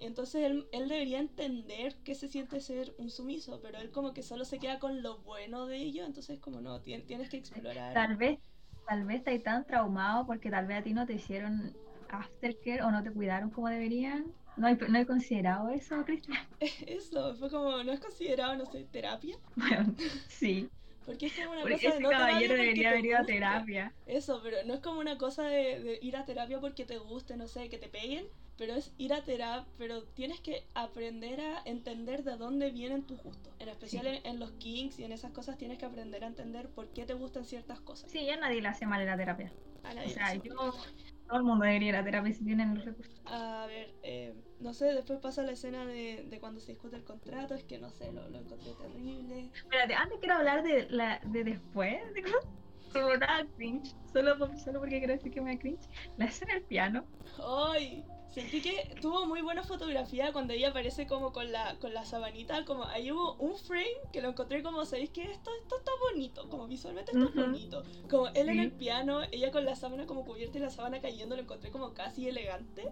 Entonces 0.00 0.42
él, 0.44 0.68
él 0.72 0.88
debería 0.88 1.18
entender 1.18 1.96
qué 2.04 2.14
se 2.14 2.28
siente 2.28 2.60
ser 2.60 2.94
un 2.98 3.10
sumiso, 3.10 3.60
pero 3.62 3.78
él 3.78 3.90
como 3.90 4.12
que 4.14 4.22
solo 4.22 4.44
se 4.44 4.58
queda 4.58 4.78
con 4.78 5.02
lo 5.02 5.18
bueno 5.18 5.66
de 5.66 5.76
ello, 5.78 6.04
entonces 6.04 6.38
como 6.38 6.60
no, 6.60 6.80
tien- 6.82 7.06
tienes 7.06 7.28
que 7.28 7.38
explorar. 7.38 7.92
Tal 7.94 8.16
vez, 8.16 8.38
tal 8.86 9.04
vez 9.04 9.18
estás 9.18 9.42
tan 9.42 9.66
traumado 9.66 10.26
porque 10.26 10.50
tal 10.50 10.66
vez 10.66 10.78
a 10.78 10.82
ti 10.82 10.92
no 10.94 11.06
te 11.06 11.14
hicieron 11.14 11.76
aftercare 12.20 12.82
o 12.82 12.90
no 12.90 13.02
te 13.02 13.12
cuidaron 13.12 13.50
como 13.50 13.68
deberían. 13.68 14.34
No 14.56 14.68
he, 14.68 14.76
no 14.76 15.06
considerado 15.06 15.68
eso, 15.70 16.04
Cristian. 16.04 16.48
Eso, 16.86 17.34
fue 17.36 17.50
como, 17.50 17.82
¿no 17.84 17.92
es 17.92 18.00
considerado, 18.00 18.56
no 18.56 18.66
sé, 18.66 18.84
terapia? 18.84 19.38
Bueno, 19.56 19.94
sí. 20.28 20.70
Porque 21.04 21.26
es 21.26 21.34
como 21.34 21.52
una 21.52 21.62
Porque 21.62 21.68
cosa 21.68 21.92
de 21.92 22.00
ese 22.00 22.00
no 22.00 22.08
terapia 22.08 22.16
caballero 22.16 22.54
debería 22.54 22.90
haber 22.90 23.04
ido 23.06 23.18
a 23.18 23.24
terapia. 23.24 23.96
Eso, 24.06 24.40
pero 24.42 24.58
no 24.64 24.74
es 24.74 24.80
como 24.80 25.00
una 25.00 25.18
cosa 25.18 25.44
de, 25.44 25.80
de 25.80 25.98
ir 26.02 26.16
a 26.16 26.24
terapia 26.24 26.60
porque 26.60 26.84
te 26.86 26.98
guste, 26.98 27.36
no 27.36 27.48
sé, 27.48 27.68
que 27.68 27.78
te 27.78 27.88
peguen, 27.88 28.26
pero 28.56 28.74
es 28.74 28.92
ir 28.98 29.12
a 29.12 29.24
terapia, 29.24 29.66
pero 29.78 30.04
tienes 30.04 30.40
que 30.40 30.68
aprender 30.74 31.40
a 31.40 31.62
entender 31.64 32.22
de 32.24 32.36
dónde 32.36 32.70
vienen 32.70 33.06
tus 33.06 33.22
gustos. 33.22 33.54
En 33.58 33.68
especial 33.68 34.06
Sí. 34.06 34.08
en, 34.08 34.24
en 34.26 34.38
los 34.40 34.52
kinks 34.52 34.98
y 34.98 35.04
en 35.04 35.12
esas 35.12 35.32
cosas 35.32 35.58
tienes 35.58 35.78
que 35.78 35.86
aprender 35.86 36.24
a 36.24 36.28
entender 36.28 36.70
por 36.70 36.92
qué 36.92 37.04
te 37.06 37.14
gustan 37.14 37.44
ciertas 37.44 37.80
cosas. 37.80 38.10
Sí, 38.10 38.24
ya 38.26 38.36
nadie 38.38 38.62
le 38.62 38.68
hace 38.68 38.86
mal 38.86 39.00
en 39.02 39.08
la 39.08 39.16
terapia. 39.16 39.58
A 39.84 39.94
O 40.02 40.08
nadie 40.08 40.16
le 40.16 40.20
sea, 40.20 40.34
yo. 40.34 40.52
Todo 41.26 41.38
el 41.38 41.44
mundo 41.44 41.64
debería 41.64 41.90
ir 41.90 41.96
a 41.96 42.04
terapia 42.04 42.32
si 42.32 42.44
tienen 42.44 42.74
los 42.74 42.84
recursos. 42.84 43.20
A 43.26 43.66
ver, 43.66 43.94
eh, 44.02 44.34
no 44.60 44.74
sé, 44.74 44.86
después 44.86 45.18
pasa 45.20 45.42
la 45.42 45.52
escena 45.52 45.84
de, 45.86 46.24
de 46.28 46.40
cuando 46.40 46.60
se 46.60 46.72
discute 46.72 46.96
el 46.96 47.04
contrato, 47.04 47.54
es 47.54 47.64
que 47.64 47.78
no 47.78 47.90
sé, 47.90 48.12
lo, 48.12 48.28
lo 48.28 48.38
encontré 48.38 48.72
terrible. 48.74 49.50
Espérate, 49.54 49.94
antes 49.94 50.18
quiero 50.18 50.34
hablar 50.34 50.62
de 50.62 50.86
la 50.90 51.20
de 51.24 51.44
después, 51.44 52.12
de 52.14 52.22
cómo 52.22 52.54
cringe, 53.56 53.94
solo, 54.12 54.36
solo 54.56 54.80
porque 54.80 54.98
quiero 54.98 55.14
decir 55.14 55.32
que 55.32 55.40
me 55.40 55.54
da 55.54 55.58
cringe. 55.58 55.88
La 56.16 56.26
escena 56.26 56.54
del 56.54 56.64
piano. 56.64 57.04
¡Ay! 57.42 58.04
Sentí 58.34 58.60
que 58.60 58.96
tuvo 59.00 59.26
muy 59.26 59.42
buena 59.42 59.62
fotografía 59.62 60.32
cuando 60.32 60.54
ella 60.54 60.70
aparece 60.70 61.06
como 61.06 61.32
con 61.32 61.52
la, 61.52 61.78
con 61.78 61.94
la 61.94 62.04
sabanita, 62.04 62.64
como 62.64 62.82
ahí 62.84 63.12
hubo 63.12 63.34
un 63.34 63.56
frame 63.56 63.86
que 64.12 64.20
lo 64.20 64.30
encontré 64.30 64.60
como, 64.60 64.84
¿sabéis 64.84 65.10
que 65.10 65.22
esto, 65.30 65.50
esto 65.62 65.76
está 65.78 65.92
bonito? 66.10 66.48
Como 66.48 66.66
visualmente 66.66 67.12
está 67.12 67.26
Ujú. 67.26 67.40
bonito. 67.52 67.84
Como 68.10 68.26
él 68.34 68.48
en 68.48 68.58
el 68.58 68.72
piano, 68.72 69.20
ella 69.30 69.52
con 69.52 69.64
la 69.64 69.76
sábana 69.76 70.06
como 70.06 70.24
cubierta 70.24 70.58
y 70.58 70.62
la 70.62 70.70
sábana 70.70 71.00
cayendo, 71.00 71.36
lo 71.36 71.42
encontré 71.42 71.70
como 71.70 71.94
casi 71.94 72.26
elegante. 72.28 72.88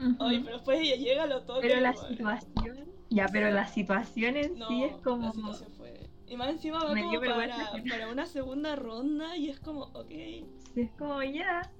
Ujú. 0.00 0.16
Ay, 0.20 0.40
pero 0.42 0.56
después 0.56 0.80
ella 0.80 0.96
llega, 0.96 1.26
lo 1.26 1.42
toca 1.42 1.60
Pero 1.60 1.78
la 1.80 1.92
como- 1.92 2.08
situación. 2.08 2.92
Ya, 3.10 3.28
pero 3.30 3.50
la 3.50 3.66
situación 3.68 4.38
en 4.38 4.58
No, 4.58 4.68
sí 4.68 4.84
es 4.84 4.96
como. 5.02 5.26
la 5.26 5.32
situación 5.32 5.70
fue... 5.72 6.08
Y 6.28 6.36
más 6.38 6.48
encima 6.48 6.82
va 6.82 6.94
como 6.98 7.20
para, 7.20 7.72
para 7.90 8.08
una 8.08 8.24
segunda 8.24 8.74
ronda 8.74 9.36
y 9.36 9.50
es 9.50 9.60
como, 9.60 9.82
ok. 9.92 10.08
sí, 10.08 10.46
es 10.76 10.90
como 10.92 11.22
ya. 11.22 11.70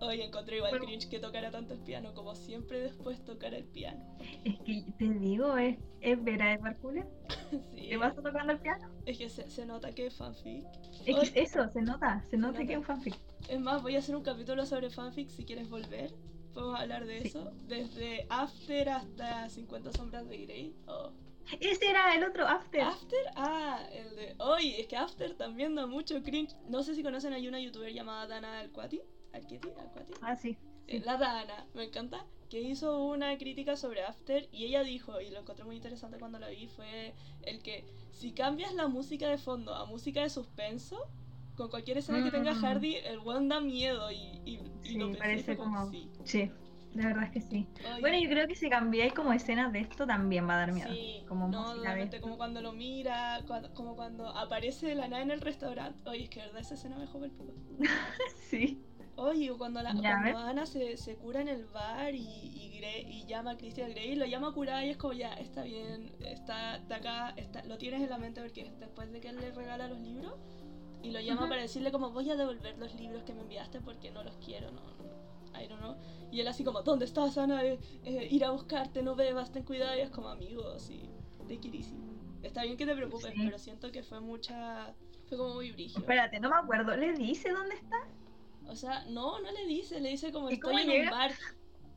Oye, 0.00 0.24
encontré 0.24 0.56
igual 0.56 0.70
Bueno. 0.72 0.86
cringe 0.86 1.08
que 1.08 1.18
tocara 1.18 1.50
tanto 1.50 1.74
el 1.74 1.80
piano, 1.80 2.12
como 2.14 2.34
siempre 2.34 2.80
después 2.80 3.24
tocar 3.24 3.54
el 3.54 3.64
piano. 3.64 4.04
Es 4.44 4.58
que 4.60 4.84
te 4.98 5.08
digo, 5.14 5.56
es, 5.56 5.78
es 6.00 6.22
Vera 6.24 6.50
de 6.50 6.56
Barcula. 6.58 7.06
sí, 7.74 7.88
¿Te 7.88 7.96
vas 7.96 8.14
tocando 8.14 8.52
el 8.52 8.58
piano? 8.60 8.88
es 9.06 9.18
que 9.18 9.28
se, 9.28 9.50
se 9.50 9.66
nota 9.66 9.92
que 9.92 10.06
es 10.06 10.14
fanfic. 10.16 10.64
Es 11.06 11.30
que 11.30 11.40
eso, 11.42 11.68
se 11.68 11.82
nota, 11.82 12.24
se 12.30 12.36
nota 12.36 12.52
nota. 12.60 12.66
que 12.66 12.72
es 12.72 12.78
un 12.78 12.84
fanfic. 12.84 13.16
Es 13.48 13.60
más, 13.60 13.82
voy 13.82 13.96
a 13.96 13.98
hacer 13.98 14.14
un 14.16 14.22
capítulo 14.22 14.64
sobre 14.66 14.90
fanfic 14.90 15.28
si 15.30 15.44
quieres 15.44 15.68
volver. 15.68 16.12
Podemos 16.54 16.80
hablar 16.80 17.06
de 17.06 17.20
Sí. 17.22 17.28
eso. 17.28 17.52
Desde 17.68 18.26
After 18.28 18.88
hasta 18.88 19.48
50 19.48 19.92
sombras 19.92 20.28
de 20.28 20.38
Grey. 20.38 20.74
Oh. 20.86 21.12
Ese 21.60 21.88
era 21.88 22.14
el 22.14 22.22
otro 22.24 22.46
After. 22.46 22.80
After, 22.82 23.18
ah, 23.36 23.80
el 23.92 24.14
de. 24.16 24.34
Oye, 24.38 24.80
es 24.80 24.86
que 24.86 24.96
After 24.96 25.34
también 25.36 25.74
da 25.74 25.86
mucho 25.86 26.22
cringe. 26.22 26.54
No 26.68 26.82
sé 26.82 26.94
si 26.94 27.02
conocen, 27.02 27.32
hay 27.32 27.48
una 27.48 27.60
youtuber 27.60 27.92
llamada 27.92 28.26
Dana 28.26 28.60
Alquati. 28.60 29.00
Alqueti, 29.32 29.68
Alquati. 29.78 30.12
Ah, 30.22 30.36
sí. 30.36 30.56
Eh, 30.86 30.98
sí. 30.98 31.04
La 31.04 31.16
Dana, 31.16 31.66
me 31.74 31.84
encanta, 31.84 32.26
que 32.48 32.60
hizo 32.60 33.04
una 33.04 33.36
crítica 33.38 33.76
sobre 33.76 34.02
After 34.02 34.48
y 34.52 34.64
ella 34.64 34.82
dijo, 34.82 35.20
y 35.20 35.30
lo 35.30 35.40
encontré 35.40 35.64
muy 35.64 35.76
interesante 35.76 36.18
cuando 36.18 36.38
la 36.38 36.48
vi, 36.48 36.66
fue 36.66 37.14
el 37.42 37.62
que 37.62 37.84
si 38.12 38.32
cambias 38.32 38.74
la 38.74 38.88
música 38.88 39.28
de 39.28 39.38
fondo 39.38 39.74
a 39.74 39.86
música 39.86 40.22
de 40.22 40.30
suspenso, 40.30 40.98
con 41.56 41.68
cualquier 41.68 41.98
escena 41.98 42.24
que 42.24 42.30
tenga 42.30 42.54
Mm. 42.54 42.64
Hardy, 42.64 42.94
el 42.96 43.18
one 43.18 43.46
da 43.48 43.60
miedo 43.60 44.10
y, 44.10 44.16
y, 44.44 44.54
y 44.54 44.60
Sí, 44.82 44.94
lo 44.98 45.12
parece 45.18 45.56
como, 45.56 45.76
como- 45.78 45.90
sí. 45.90 46.10
Sí, 46.24 46.50
la 46.94 47.06
verdad 47.06 47.24
es 47.24 47.30
que 47.30 47.40
sí. 47.40 47.66
Oye, 47.84 48.00
Bueno, 48.00 48.18
yo 48.18 48.28
creo 48.28 48.48
que 48.48 48.56
si 48.56 48.68
cambiáis 48.68 49.12
como 49.12 49.32
escenas 49.32 49.72
de 49.72 49.80
esto 49.80 50.06
también 50.06 50.48
va 50.48 50.54
a 50.54 50.58
dar 50.58 50.72
miedo. 50.72 50.88
sí, 50.92 51.22
como 51.28 51.46
no, 51.48 51.60
música 51.60 51.74
de 51.74 51.76
totalmente, 51.76 52.16
esto. 52.16 52.22
como 52.26 52.36
cuando 52.38 52.60
lo 52.62 52.72
mira, 52.72 53.44
cuando- 53.46 53.72
como 53.74 53.94
cuando 53.94 54.26
aparece 54.28 54.86
de 54.86 54.94
la 54.96 55.06
nada 55.06 55.22
en 55.22 55.30
el 55.30 55.40
restaurante. 55.40 56.08
Oye, 56.08 56.24
es 56.24 56.30
que 56.30 56.40
verdad 56.40 56.60
esa 56.62 56.74
escena 56.74 56.96
me 56.96 57.02
dejó 57.02 57.22
el 57.24 57.30
pico. 57.30 57.54
Sí. 58.48 58.82
Oye, 59.22 59.52
cuando, 59.58 59.82
la, 59.82 59.92
cuando 59.92 60.38
Ana 60.38 60.64
se, 60.64 60.96
se 60.96 61.14
cura 61.16 61.42
en 61.42 61.48
el 61.48 61.66
bar 61.66 62.14
y, 62.14 62.20
y, 62.26 62.80
Gre- 62.80 63.04
y 63.06 63.26
llama 63.26 63.50
a 63.50 63.56
Christian 63.58 63.90
Grey, 63.90 64.14
lo 64.14 64.24
llama 64.24 64.48
a 64.48 64.52
curar 64.52 64.82
y 64.84 64.88
es 64.90 64.96
como 64.96 65.12
ya, 65.12 65.34
está 65.34 65.62
bien, 65.62 66.10
está 66.20 66.78
de 66.78 66.94
acá, 66.94 67.34
está, 67.36 67.62
lo 67.64 67.76
tienes 67.76 68.00
en 68.00 68.08
la 68.08 68.16
mente 68.16 68.40
porque 68.40 68.72
después 68.78 69.12
de 69.12 69.20
que 69.20 69.28
él 69.28 69.36
le 69.38 69.52
regala 69.52 69.88
los 69.88 70.00
libros 70.00 70.34
y 71.02 71.10
lo 71.10 71.20
llama 71.20 71.42
Ujú. 71.42 71.50
para 71.50 71.60
decirle 71.60 71.92
como 71.92 72.10
voy 72.12 72.30
a 72.30 72.36
devolver 72.36 72.78
los 72.78 72.94
libros 72.94 73.22
que 73.24 73.34
me 73.34 73.42
enviaste 73.42 73.82
porque 73.82 74.10
no 74.10 74.24
los 74.24 74.38
quiero, 74.38 74.70
no, 74.72 74.80
no, 74.80 75.60
I 75.60 75.68
don't 75.68 75.80
know. 75.82 75.96
Y 76.32 76.40
él 76.40 76.48
así 76.48 76.64
como, 76.64 76.80
¿dónde 76.80 77.04
estás 77.04 77.36
Ana? 77.36 77.62
Eh, 77.62 77.78
eh, 78.04 78.26
ir 78.30 78.42
a 78.46 78.52
buscarte, 78.52 79.02
no 79.02 79.16
bebas, 79.16 79.52
ten 79.52 79.64
cuidado 79.64 79.98
y 79.98 80.00
es 80.00 80.08
como 80.10 80.28
amigos 80.30 80.88
y 80.88 81.10
take 81.46 81.68
it 81.68 81.74
easy. 81.74 81.94
Está 82.42 82.62
bien 82.62 82.78
que 82.78 82.86
te 82.86 82.94
preocupes, 82.94 83.32
Sí. 83.34 83.42
pero 83.44 83.58
siento 83.58 83.92
que 83.92 84.02
fue 84.02 84.20
mucha, 84.20 84.94
fue 85.28 85.36
como 85.36 85.54
muy 85.56 85.72
brígido. 85.72 86.00
Espérate, 86.00 86.40
no 86.40 86.48
me 86.48 86.56
acuerdo. 86.56 86.96
¿Le 86.96 87.12
dice 87.12 87.50
dónde 87.50 87.74
está? 87.74 87.98
O 88.70 88.76
sea, 88.76 89.04
no, 89.06 89.40
no 89.40 89.50
le 89.50 89.66
dice, 89.66 90.00
le 90.00 90.10
dice 90.10 90.32
como 90.32 90.48
¿Y 90.48 90.54
estoy 90.54 90.82
en 90.82 90.88
llega? 90.90 91.04
un 91.04 91.10
bar. 91.10 91.32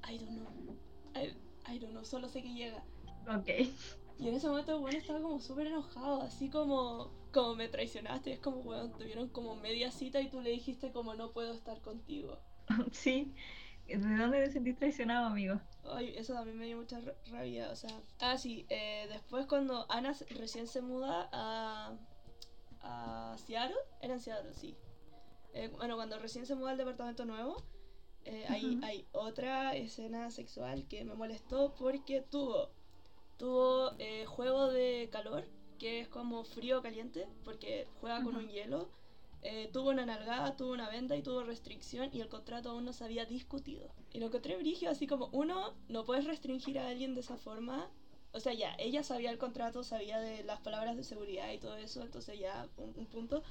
I 0.10 0.18
don't 0.18 0.32
know. 0.32 0.76
I, 1.16 1.74
I 1.74 1.80
don't 1.80 1.92
know, 1.92 2.04
solo 2.04 2.28
sé 2.28 2.42
que 2.42 2.54
llega. 2.54 2.84
Ok. 3.28 3.48
Y 4.20 4.28
en 4.28 4.36
ese 4.36 4.48
momento, 4.48 4.80
bueno, 4.80 4.98
estaba 4.98 5.22
como 5.22 5.40
súper 5.40 5.68
enojado, 5.68 6.22
así 6.22 6.50
como, 6.50 7.12
como 7.32 7.56
me 7.56 7.68
traicionaste. 7.68 8.34
Es 8.34 8.40
como, 8.40 8.64
bueno, 8.64 8.90
tuvieron 8.92 9.30
como 9.30 9.56
media 9.56 9.92
cita 9.92 10.20
y 10.22 10.30
tú 10.30 10.42
le 10.42 10.50
dijiste 10.52 10.92
como 10.92 11.14
no 11.16 11.32
puedo 11.32 11.54
estar 11.54 11.80
contigo. 11.82 12.40
sí. 12.92 13.34
¿De 13.88 13.98
dónde 13.98 14.44
te 14.46 14.52
sentís 14.52 14.78
traicionado, 14.78 15.28
amigo? 15.28 15.60
Ay, 15.84 16.14
eso 16.16 16.34
también 16.34 16.58
me 16.58 16.66
dio 16.68 16.78
mucha 16.78 17.00
ra- 17.02 17.16
rabia, 17.32 17.70
o 17.72 17.76
sea. 17.76 17.92
Ah, 18.20 18.38
sí, 18.38 18.66
eh, 18.70 19.08
después 19.10 19.46
cuando 19.46 19.86
Ana 19.92 20.14
recién 20.30 20.68
se 20.68 20.82
muda 20.82 21.30
a, 21.34 21.94
a 22.82 23.36
Seattle, 23.38 23.76
era 24.02 24.14
en 24.14 24.20
Seattle, 24.22 24.54
sí. 24.54 24.78
Eh, 25.54 25.70
bueno, 25.70 25.96
cuando 25.96 26.18
recién 26.18 26.46
se 26.46 26.56
muda 26.56 26.72
al 26.72 26.78
departamento 26.78 27.26
nuevo, 27.26 27.64
eh, 28.26 28.46
hay, 28.50 28.66
Ujú. 28.66 28.86
hay 28.86 29.06
otra 29.12 29.76
escena 29.76 30.32
sexual 30.32 30.88
que 30.88 31.04
me 31.06 31.14
molestó 31.14 31.74
porque 31.78 32.22
tuvo, 32.22 32.70
tuvo 33.38 33.92
eh, 34.00 34.26
juego 34.26 34.70
de 34.70 35.10
calor, 35.12 35.46
que 35.78 36.00
es 36.02 36.08
como 36.08 36.44
frío 36.44 36.82
caliente, 36.82 37.28
porque 37.44 37.86
juega 38.00 38.24
con 38.24 38.36
Ujú. 38.36 38.46
un 38.46 38.50
hielo. 38.50 38.90
Eh, 39.46 39.70
tuvo 39.74 39.90
una 39.90 40.06
nalgada, 40.06 40.56
tuvo 40.56 40.72
una 40.72 40.88
venda 40.88 41.18
y 41.18 41.22
tuvo 41.22 41.44
restricción 41.44 42.10
y 42.14 42.22
el 42.22 42.30
contrato 42.30 42.70
aún 42.70 42.86
no 42.86 42.94
se 42.94 43.04
había 43.04 43.26
discutido. 43.26 43.94
Y 44.14 44.20
lo 44.20 44.28
encontré 44.28 44.56
brigio, 44.56 44.90
así 44.90 45.06
como, 45.06 45.28
uno, 45.34 45.74
no 45.90 46.06
puedes 46.06 46.24
restringir 46.26 46.80
a 46.80 46.88
alguien 46.88 47.14
de 47.14 47.20
esa 47.20 47.36
forma. 47.38 47.92
O 48.32 48.40
sea, 48.40 48.54
ya, 48.54 48.74
ella 48.80 49.04
sabía 49.04 49.30
el 49.32 49.38
contrato, 49.38 49.84
sabía 49.84 50.20
de 50.20 50.44
las 50.44 50.60
palabras 50.62 50.96
de 50.96 51.04
seguridad 51.04 51.52
y 51.52 51.60
todo 51.60 51.76
eso, 51.76 52.02
entonces 52.02 52.40
ya, 52.40 52.70
un, 52.78 52.94
un 52.98 53.06
punto. 53.06 53.44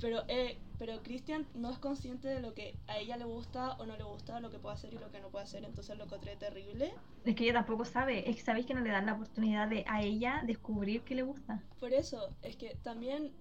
Pero, 0.00 0.24
eh, 0.28 0.58
pero 0.78 1.02
Christian 1.02 1.46
no 1.54 1.70
es 1.70 1.78
consciente 1.78 2.28
de 2.28 2.40
lo 2.40 2.54
que 2.54 2.74
a 2.88 2.98
ella 2.98 3.16
le 3.16 3.24
gusta 3.24 3.74
o 3.78 3.86
no 3.86 3.96
le 3.96 4.04
gusta, 4.04 4.40
lo 4.40 4.50
que 4.50 4.58
puede 4.58 4.74
hacer 4.74 4.92
y 4.92 4.98
lo 4.98 5.10
que 5.10 5.20
no 5.20 5.28
puede 5.28 5.44
hacer, 5.44 5.64
entonces 5.64 5.96
lo 5.96 6.04
encontré 6.04 6.36
terrible. 6.36 6.92
Es 7.24 7.34
que 7.34 7.44
ella 7.44 7.54
tampoco 7.54 7.84
sabe. 7.84 8.28
Es 8.28 8.36
que 8.36 8.42
sabéis 8.42 8.66
que 8.66 8.74
no 8.74 8.80
le 8.80 8.90
dan 8.90 9.06
la 9.06 9.14
oportunidad 9.14 9.68
de 9.68 9.84
a 9.88 10.02
ella 10.02 10.42
descubrir 10.44 11.02
qué 11.02 11.14
le 11.14 11.22
gusta. 11.22 11.62
Por 11.80 11.92
eso, 11.92 12.28
es 12.42 12.56
que 12.56 12.76
también 12.82 13.32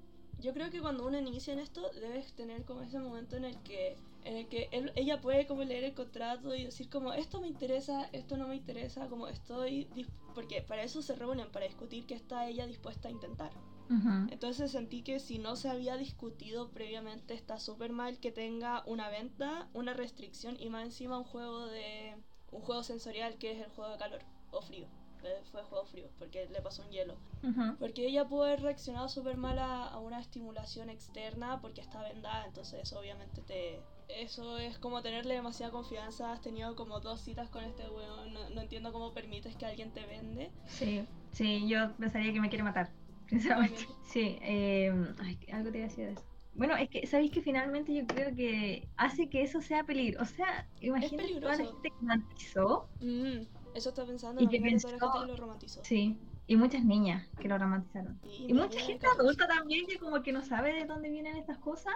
yo 0.42 0.54
creo 0.54 0.70
que 0.70 0.82
cuando 0.82 1.06
uno 1.06 1.18
inicia 1.20 1.54
en 1.54 1.60
esto 1.60 1.90
debes 1.94 2.34
tener 2.34 2.64
como 2.64 2.82
ese 2.82 3.00
momento 3.00 3.36
en 3.36 3.46
el 3.46 3.58
que 3.64 3.96
en 4.26 4.38
el 4.38 4.48
que 4.48 4.70
él- 4.72 4.92
ella 4.96 5.20
puede 5.20 5.46
como 5.46 5.64
leer 5.64 5.84
el 5.84 5.94
contrato 5.94 6.56
y 6.56 6.64
decir 6.64 6.90
como 6.90 7.12
esto 7.14 7.42
me 7.42 7.48
interesa, 7.48 8.10
esto 8.14 8.38
no 8.38 8.48
me 8.48 8.56
interesa, 8.56 9.08
como 9.08 9.28
estoy 9.28 9.88
porque 10.34 10.62
para 10.62 10.84
eso 10.84 11.02
se 11.02 11.16
reúnen 11.16 11.52
para 11.52 11.66
discutir 11.66 12.06
qué 12.06 12.16
está 12.16 12.48
ella 12.48 12.66
dispuesta 12.66 13.10
a 13.10 13.12
intentar. 13.12 13.52
Ujú. 13.90 14.28
Entonces 14.32 14.72
sentí 14.72 15.04
que 15.04 15.20
si 15.20 15.38
no 15.40 15.56
se 15.56 15.70
había 15.70 15.98
discutido 15.98 16.70
previamente 16.72 17.34
está 17.34 17.60
súper 17.60 17.92
mal 17.92 18.20
que 18.20 18.32
tenga 18.32 18.84
una 18.86 19.10
venta, 19.10 19.68
una 19.74 19.94
restricción 19.94 20.58
y 20.60 20.70
más 20.70 20.86
encima 20.86 21.18
un 21.18 21.26
juego 21.26 21.68
de 21.68 22.16
un 22.52 22.62
juego 22.62 22.84
sensorial 22.84 23.38
que 23.38 23.52
es 23.52 23.60
el 23.60 23.70
juego 23.72 23.92
de 23.92 23.98
calor 23.98 24.22
o 24.52 24.62
frío. 24.62 24.88
Eh, 25.24 25.42
Fue 25.52 25.64
juego 25.64 25.86
frío 25.86 26.10
porque 26.20 26.48
le 26.48 26.62
pasó 26.62 26.84
un 26.84 26.92
hielo. 26.92 27.16
Ujú. 27.44 27.78
Porque 27.80 28.06
ella 28.06 28.26
pudo 28.28 28.44
haber 28.44 28.62
reaccionado 28.62 29.08
súper 29.08 29.38
mal 29.38 29.58
a, 29.58 29.88
a 29.88 30.00
una 30.00 30.20
estimulación 30.20 30.90
externa 30.90 31.62
porque 31.62 31.82
está 31.82 32.02
vendada, 32.02 32.46
entonces 32.46 32.92
obviamente 32.94 33.42
te... 33.42 33.80
Eso 34.10 34.58
es 34.58 34.78
como 34.80 35.02
tenerle 35.02 35.34
demasiada 35.34 35.72
confianza, 35.72 36.34
has 36.34 36.42
tenido 36.42 36.76
como 36.76 37.00
dos 37.00 37.22
citas 37.22 37.50
con 37.50 37.64
este 37.64 37.90
weón, 37.90 38.34
no, 38.34 38.50
no 38.50 38.62
entiendo 38.62 38.92
cómo 38.92 39.14
permites 39.14 39.56
que 39.56 39.66
alguien 39.66 39.92
te 39.92 40.06
vende. 40.06 40.52
Sí, 40.68 41.08
sí, 41.32 41.68
yo 41.70 41.94
pensaría 41.96 42.34
que 42.34 42.42
me 42.42 42.50
quiere 42.50 42.64
matar, 42.64 42.90
sinceramente. 43.30 43.88
Sí, 44.06 44.38
eh, 44.42 44.92
ay, 45.20 45.40
algo 45.52 45.72
te 45.72 45.78
iba 45.80 45.86
a 45.86 45.90
decir 45.90 46.06
de 46.06 46.12
eso. 46.14 46.24
Bueno, 46.56 46.76
es 46.76 46.88
que, 46.90 47.08
¿sabéis 47.08 47.32
que 47.32 47.42
finalmente 47.42 47.94
yo 47.96 48.06
creo 48.06 48.36
que 48.36 48.88
hace 48.96 49.28
que 49.28 49.42
eso 49.42 49.60
sea 49.62 49.84
peligro? 49.84 50.22
O 50.22 50.26
sea, 50.26 50.68
imagínate 50.82 51.40
toda 51.40 51.52
la 51.52 51.58
peligroso. 51.58 51.72
gente 51.74 51.90
que 51.90 51.96
romantizó, 52.00 52.90
Mm, 53.00 53.42
eso 53.74 53.90
está 53.90 54.06
pensando, 54.06 54.42
Y 54.44 54.48
que 54.48 54.58
toda 54.58 54.68
la 54.70 54.72
pensó- 54.72 54.88
gente 54.90 55.08
que 55.22 55.28
lo 55.32 55.36
romantizó. 55.38 55.84
sí, 55.84 56.18
y 56.46 56.56
muchas 56.56 56.84
niñas 56.86 57.28
que 57.40 57.48
lo 57.48 57.58
romantizaron. 57.58 58.20
Y, 58.24 58.52
Y 58.52 58.54
mucha 58.54 58.80
gente 58.80 59.08
adulta 59.20 59.48
también 59.48 59.88
que 59.88 59.98
como 59.98 60.22
que 60.22 60.32
no 60.32 60.44
sabe 60.44 60.74
de 60.74 60.86
dónde 60.86 61.10
vienen 61.10 61.38
estas 61.38 61.58
cosas 61.58 61.94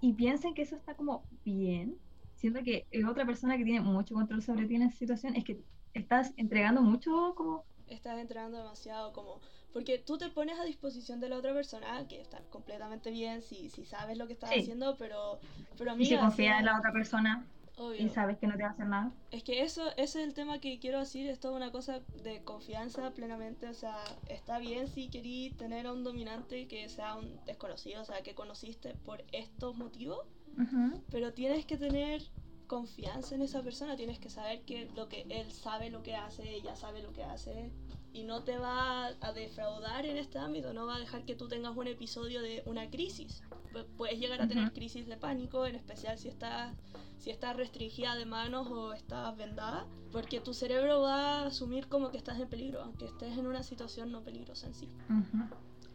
y 0.00 0.12
piensan 0.14 0.54
que 0.54 0.62
eso 0.62 0.76
está 0.76 0.94
como 0.94 1.26
bien, 1.44 1.98
siendo 2.34 2.62
que 2.62 2.86
es 2.90 3.04
otra 3.04 3.26
persona 3.26 3.58
que 3.58 3.64
tiene 3.64 3.80
mucho 3.80 4.14
control 4.14 4.40
sobre 4.42 4.66
ti 4.66 4.76
en 4.76 4.82
esa 4.82 4.96
situación, 4.96 5.34
es 5.36 5.44
que 5.44 5.60
estás 5.92 6.32
entregando 6.36 6.80
mucho 6.80 7.34
como... 7.36 7.64
Estás 7.88 8.18
entregando 8.18 8.56
demasiado 8.58 9.12
como... 9.12 9.40
Porque 9.74 9.98
tú 9.98 10.16
te 10.16 10.30
pones 10.30 10.58
a 10.58 10.64
disposición 10.64 11.20
de 11.20 11.28
la 11.28 11.36
otra 11.36 11.52
persona, 11.52 12.06
que 12.08 12.20
está 12.20 12.38
completamente 12.48 13.10
bien 13.10 13.42
si, 13.42 13.68
si 13.68 13.84
sabes 13.84 14.16
lo 14.16 14.26
que 14.26 14.32
estás 14.34 14.50
Sí. 14.50 14.60
haciendo, 14.60 14.96
pero, 14.96 15.38
pero 15.76 15.90
Y 15.90 15.94
amiga, 15.94 16.20
confía 16.20 16.50
sea- 16.52 16.58
en 16.60 16.64
la 16.64 16.78
otra 16.78 16.92
persona. 16.92 17.46
Obvio. 17.76 18.00
y 18.06 18.08
sabes 18.08 18.38
que 18.38 18.46
no 18.46 18.56
te 18.56 18.62
va 18.62 18.68
a 18.68 18.72
hacer 18.72 18.86
nada. 18.86 19.10
Es 19.32 19.42
que 19.42 19.62
eso, 19.62 19.88
ese 19.96 20.20
es 20.22 20.28
el 20.28 20.32
tema 20.32 20.60
que 20.60 20.78
quiero 20.78 21.00
decir, 21.00 21.28
es 21.28 21.40
toda 21.40 21.56
una 21.56 21.72
cosa 21.72 22.02
de 22.22 22.40
confianza 22.44 23.10
plenamente, 23.10 23.66
o 23.68 23.74
sea, 23.74 23.96
está 24.28 24.60
bien 24.60 24.86
si 24.86 25.08
querís 25.08 25.56
tener 25.56 25.88
a 25.88 25.92
un 25.92 26.04
dominante 26.04 26.68
que 26.68 26.88
sea 26.88 27.16
un 27.16 27.44
desconocido, 27.46 28.02
o 28.02 28.04
sea, 28.04 28.22
que 28.22 28.36
conociste 28.36 28.94
por 28.94 29.24
estos 29.32 29.76
motivos, 29.76 30.20
Ujú. 30.56 31.02
pero 31.10 31.32
tienes 31.32 31.66
que 31.66 31.76
tener 31.76 32.22
confianza 32.68 33.34
en 33.34 33.42
esa 33.42 33.60
persona, 33.64 33.96
tienes 33.96 34.20
que 34.20 34.30
saber 34.30 34.62
que 34.62 34.88
lo 34.94 35.08
que 35.08 35.26
él 35.28 35.50
sabe 35.50 35.90
lo 35.90 36.04
que 36.04 36.14
hace, 36.14 36.48
ella 36.54 36.76
sabe 36.76 37.02
lo 37.02 37.12
que 37.12 37.24
hace 37.24 37.72
y 38.14 38.22
no 38.22 38.42
te 38.44 38.56
va 38.56 39.08
a 39.08 39.32
defraudar 39.32 40.06
en 40.06 40.16
este 40.16 40.38
ámbito, 40.38 40.72
no 40.72 40.86
va 40.86 40.96
a 40.96 41.00
dejar 41.00 41.24
que 41.24 41.34
tú 41.34 41.48
tengas 41.48 41.76
un 41.76 41.88
episodio 41.88 42.40
de 42.40 42.62
una 42.64 42.88
crisis. 42.88 43.42
Pu- 43.72 43.84
Puedes 43.96 44.18
llegar 44.18 44.40
a 44.40 44.48
tener 44.48 44.72
crisis 44.72 45.06
de 45.06 45.16
pánico, 45.16 45.66
en 45.66 45.74
especial 45.74 46.16
si 46.16 46.28
estás 46.28 46.74
si 47.18 47.30
estás 47.30 47.56
restringida 47.56 48.16
de 48.16 48.26
manos 48.26 48.68
o 48.70 48.92
estás 48.92 49.34
vendada, 49.36 49.86
porque 50.12 50.40
tu 50.40 50.52
cerebro 50.52 51.00
va 51.00 51.40
a 51.42 51.46
asumir 51.46 51.88
como 51.88 52.10
que 52.10 52.18
estás 52.18 52.38
en 52.38 52.48
peligro, 52.48 52.82
aunque 52.82 53.06
estés 53.06 53.36
en 53.38 53.46
una 53.46 53.62
situación 53.62 54.12
no 54.12 54.22
peligrosa 54.22 54.66
en 54.66 54.74
sí. 54.74 54.88
Ujú. 55.08 55.44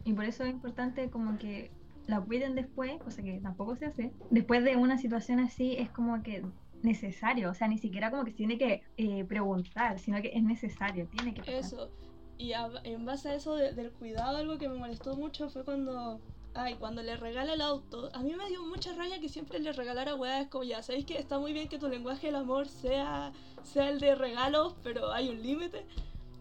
Y 0.04 0.12
por 0.12 0.24
eso 0.24 0.42
es 0.44 0.50
importante 0.50 1.08
como 1.08 1.38
que 1.38 1.70
la 2.08 2.20
cuiden 2.20 2.56
después, 2.56 3.00
cosa 3.00 3.22
que 3.22 3.38
tampoco 3.40 3.76
se 3.76 3.86
hace. 3.86 4.12
Después 4.30 4.64
de 4.64 4.76
una 4.76 4.98
situación 4.98 5.38
así 5.38 5.76
es 5.76 5.88
como 5.90 6.20
que 6.22 6.44
necesario, 6.82 7.50
o 7.50 7.54
sea, 7.54 7.68
ni 7.68 7.78
siquiera 7.78 8.10
como 8.10 8.24
que 8.24 8.32
se 8.32 8.38
tiene 8.38 8.58
que 8.58 8.82
eh, 8.96 9.24
preguntar, 9.24 10.00
sino 10.00 10.20
que 10.22 10.32
es 10.34 10.42
necesario, 10.42 11.06
tiene 11.08 11.32
que 11.34 11.42
pasar. 11.42 11.54
Eso. 11.54 11.90
Y 12.40 12.54
a- 12.54 12.70
en 12.84 13.04
base 13.04 13.28
a 13.28 13.34
eso 13.34 13.54
de- 13.54 13.72
del 13.74 13.90
cuidado, 13.92 14.38
algo 14.38 14.56
que 14.56 14.66
me 14.66 14.78
molestó 14.78 15.14
mucho 15.14 15.50
fue 15.50 15.62
cuando. 15.62 16.20
Ay, 16.54 16.74
cuando 16.76 17.02
le 17.02 17.16
regala 17.16 17.52
el 17.52 17.60
auto. 17.60 18.08
A 18.14 18.22
mí 18.22 18.34
me 18.34 18.48
dio 18.48 18.64
mucha 18.64 18.92
raya 18.94 19.20
que 19.20 19.28
siempre 19.28 19.58
le 19.60 19.72
regalara 19.72 20.14
weas. 20.14 20.48
Como 20.48 20.64
ya, 20.64 20.82
sabéis 20.82 21.04
que 21.04 21.18
está 21.18 21.38
muy 21.38 21.52
bien 21.52 21.68
que 21.68 21.78
tu 21.78 21.88
lenguaje 21.88 22.28
del 22.28 22.36
amor 22.36 22.66
sea, 22.66 23.32
sea 23.62 23.90
el 23.90 24.00
de 24.00 24.14
regalos, 24.14 24.74
pero 24.82 25.12
hay 25.12 25.28
un 25.28 25.42
límite. 25.42 25.86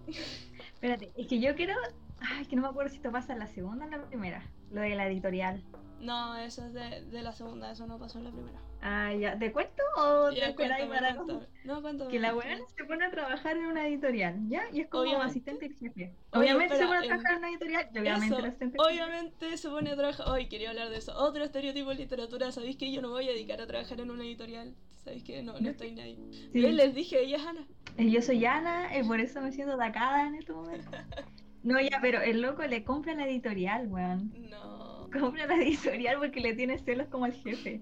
Espérate, 0.73 1.12
es 1.17 1.27
que 1.27 1.39
yo 1.41 1.53
quiero, 1.55 1.73
ay, 2.21 2.45
que 2.45 2.55
no 2.55 2.62
me 2.63 2.69
acuerdo 2.69 2.89
si 2.89 2.95
esto 2.95 3.12
pasa 3.12 3.33
en 3.33 3.39
la 3.39 3.47
segunda 3.47 3.83
o 3.85 3.88
en 3.89 3.99
la 3.99 4.07
primera, 4.07 4.41
lo 4.71 4.81
de 4.81 4.95
la 4.95 5.05
editorial. 5.07 5.62
No, 5.99 6.38
eso 6.38 6.65
es 6.65 6.73
de, 6.73 7.03
de 7.05 7.21
la 7.21 7.33
segunda, 7.33 7.69
eso 7.71 7.85
no 7.85 7.99
pasó 7.99 8.19
en 8.19 8.23
la 8.23 8.31
primera. 8.31 8.59
Ah, 8.82 9.13
ya, 9.13 9.38
¿te 9.38 9.52
cuento 9.52 9.84
o 9.98 10.30
te 10.30 10.38
Ya, 10.38 10.48
esperáis 10.50 10.88
cuéntame, 10.88 11.15
para. 11.26 11.44
No, 11.65 11.82
cuéntame. 11.82 12.10
Que 12.12 12.20
la 12.20 12.34
buena 12.34 12.58
se 12.78 12.86
pone 12.86 13.06
a 13.06 13.12
trabajar 13.12 13.58
en 13.58 13.65
una 13.65 13.86
editorial, 13.88 14.36
¿ya? 14.48 14.63
Y 14.72 14.82
es 14.82 14.88
como 14.88 15.04
Obviamente. 15.04 15.32
asistente 15.32 15.68
del 15.68 15.78
jefe. 15.78 16.13
Oye, 16.32 16.44
Obviamente 16.44 16.76
se 16.78 16.86
pone 16.86 16.98
a 17.00 17.02
trabajar 17.02 17.32
en 17.34 17.38
una 17.39 17.50
editorial 17.50 17.89
y 17.94 18.00
obviamente 18.00 18.26
Eso, 18.28 18.38
el 18.39 18.46
asistente 18.46 18.78
jefe. 18.78 18.89
obviamente 18.89 19.58
se 19.58 19.70
pone 19.70 19.89
a 19.92 19.96
trabajar. 19.98 20.30
Hoy 20.30 20.48
quería 20.48 20.70
hablar 20.70 20.89
de 20.89 20.98
eso. 20.98 21.13
Otro 21.18 21.44
estereotipo 21.44 21.92
en 21.92 21.98
literatura. 21.98 22.52
¿Sabéis 22.54 22.78
que 22.78 22.89
yo 22.92 23.02
no 23.02 23.10
voy 23.10 23.28
a 23.28 23.32
dedicar 23.34 23.60
a 23.60 23.68
trabajar 23.68 24.00
en 24.00 24.12
una 24.12 24.24
editorial? 24.24 24.74
¿Sabéis 25.04 25.24
que 25.24 25.42
no, 25.44 25.60
no 25.60 25.70
estoy 25.70 25.92
nadie? 25.92 26.18
Sí. 26.32 26.62
Yo 26.62 26.70
les 26.70 26.96
dije, 26.96 27.22
ella 27.22 27.38
es 27.38 27.46
Ana. 27.46 27.68
Eh, 27.98 28.10
Yo 28.10 28.22
soy 28.22 28.46
Ana 28.46 28.98
y 28.98 29.04
por 29.04 29.20
eso 29.20 29.42
me 29.42 29.52
siento 29.52 29.74
atacada 29.74 30.26
en 30.28 30.36
este 30.36 30.54
momento. 30.54 30.89
No, 31.62 31.78
ya, 31.82 32.00
pero 32.02 32.22
el 32.22 32.42
loco 32.42 32.63
le 32.65 32.86
compra 32.86 33.13
la 33.15 33.28
editorial, 33.28 33.88
weón. 33.89 34.32
No. 34.50 35.10
Compra 35.12 35.46
la 35.46 35.56
editorial 35.62 36.18
porque 36.18 36.39
le 36.39 36.54
tiene 36.54 36.78
celos 36.80 37.10
como 37.10 37.26
al 37.26 37.34
jefe. 37.34 37.82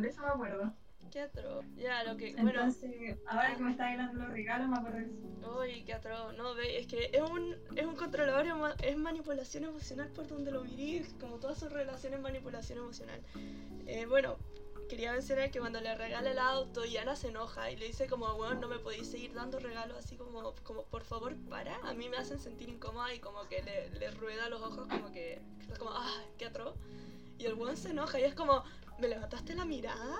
De 0.00 0.08
eso 0.08 0.20
me 0.22 0.28
acuerdo. 0.28 0.72
Qué 1.10 1.20
atroz. 1.20 1.64
Ya, 1.76 2.02
lo 2.02 2.16
que. 2.16 2.32
Bueno. 2.32 2.50
Entonces, 2.50 3.18
ahora 3.26 3.54
que 3.54 3.62
me 3.62 3.70
está 3.70 3.90
hablando 3.90 4.24
los 4.24 4.32
regalos, 4.32 4.68
me 4.68 4.76
acuerdo 4.76 4.98
de 4.98 5.04
eso. 5.04 5.58
Uy, 5.60 5.84
qué 5.84 5.94
atroz. 5.94 6.36
No, 6.36 6.54
ve, 6.54 6.80
es 6.80 6.86
que 6.86 7.10
es 7.12 7.22
un, 7.22 7.54
es 7.76 7.86
un 7.86 7.94
controlador, 7.94 8.46
es 8.82 8.96
manipulación 8.96 9.64
emocional 9.64 10.08
por 10.08 10.26
donde 10.26 10.50
lo 10.50 10.64
mirís, 10.64 11.14
como 11.20 11.38
todas 11.38 11.58
sus 11.58 11.72
relaciones 11.72 12.20
manipulación 12.20 12.78
emocional. 12.78 13.20
Eh, 13.86 14.06
bueno, 14.06 14.38
quería 14.88 15.12
mencionar 15.12 15.50
que 15.50 15.60
cuando 15.60 15.80
le 15.80 15.94
regala 15.94 16.30
el 16.30 16.38
auto 16.38 16.84
y 16.84 16.96
Ana 16.96 17.14
se 17.16 17.28
enoja 17.28 17.70
y 17.70 17.76
le 17.76 17.86
dice 17.86 18.06
como, 18.08 18.34
bueno, 18.34 18.54
no 18.60 18.68
me 18.68 18.78
podéis 18.78 19.08
seguir 19.08 19.34
dando 19.34 19.58
regalos 19.60 19.96
así 19.98 20.16
como, 20.16 20.54
como 20.64 20.84
por 20.84 21.04
favor, 21.04 21.36
para. 21.48 21.76
A 21.84 21.94
mí 21.94 22.08
me 22.08 22.16
hacen 22.16 22.38
sentir 22.38 22.68
incómoda 22.68 23.14
y 23.14 23.20
como 23.20 23.46
que 23.48 23.62
le, 23.62 23.90
le 23.90 24.10
rueda 24.10 24.48
los 24.48 24.62
ojos 24.62 24.88
como 24.88 25.12
que, 25.12 25.40
es 25.70 25.78
como, 25.78 25.90
ah, 25.92 26.22
qué 26.38 26.46
atroz. 26.46 26.74
Y 27.38 27.46
el 27.46 27.54
weón 27.54 27.76
se 27.76 27.90
enoja 27.90 28.20
y 28.20 28.24
es 28.24 28.34
como, 28.34 28.64
¿me 29.00 29.08
levantaste 29.08 29.54
la 29.54 29.64
mirada? 29.64 30.16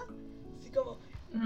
Así 0.58 0.70
como, 0.70 1.00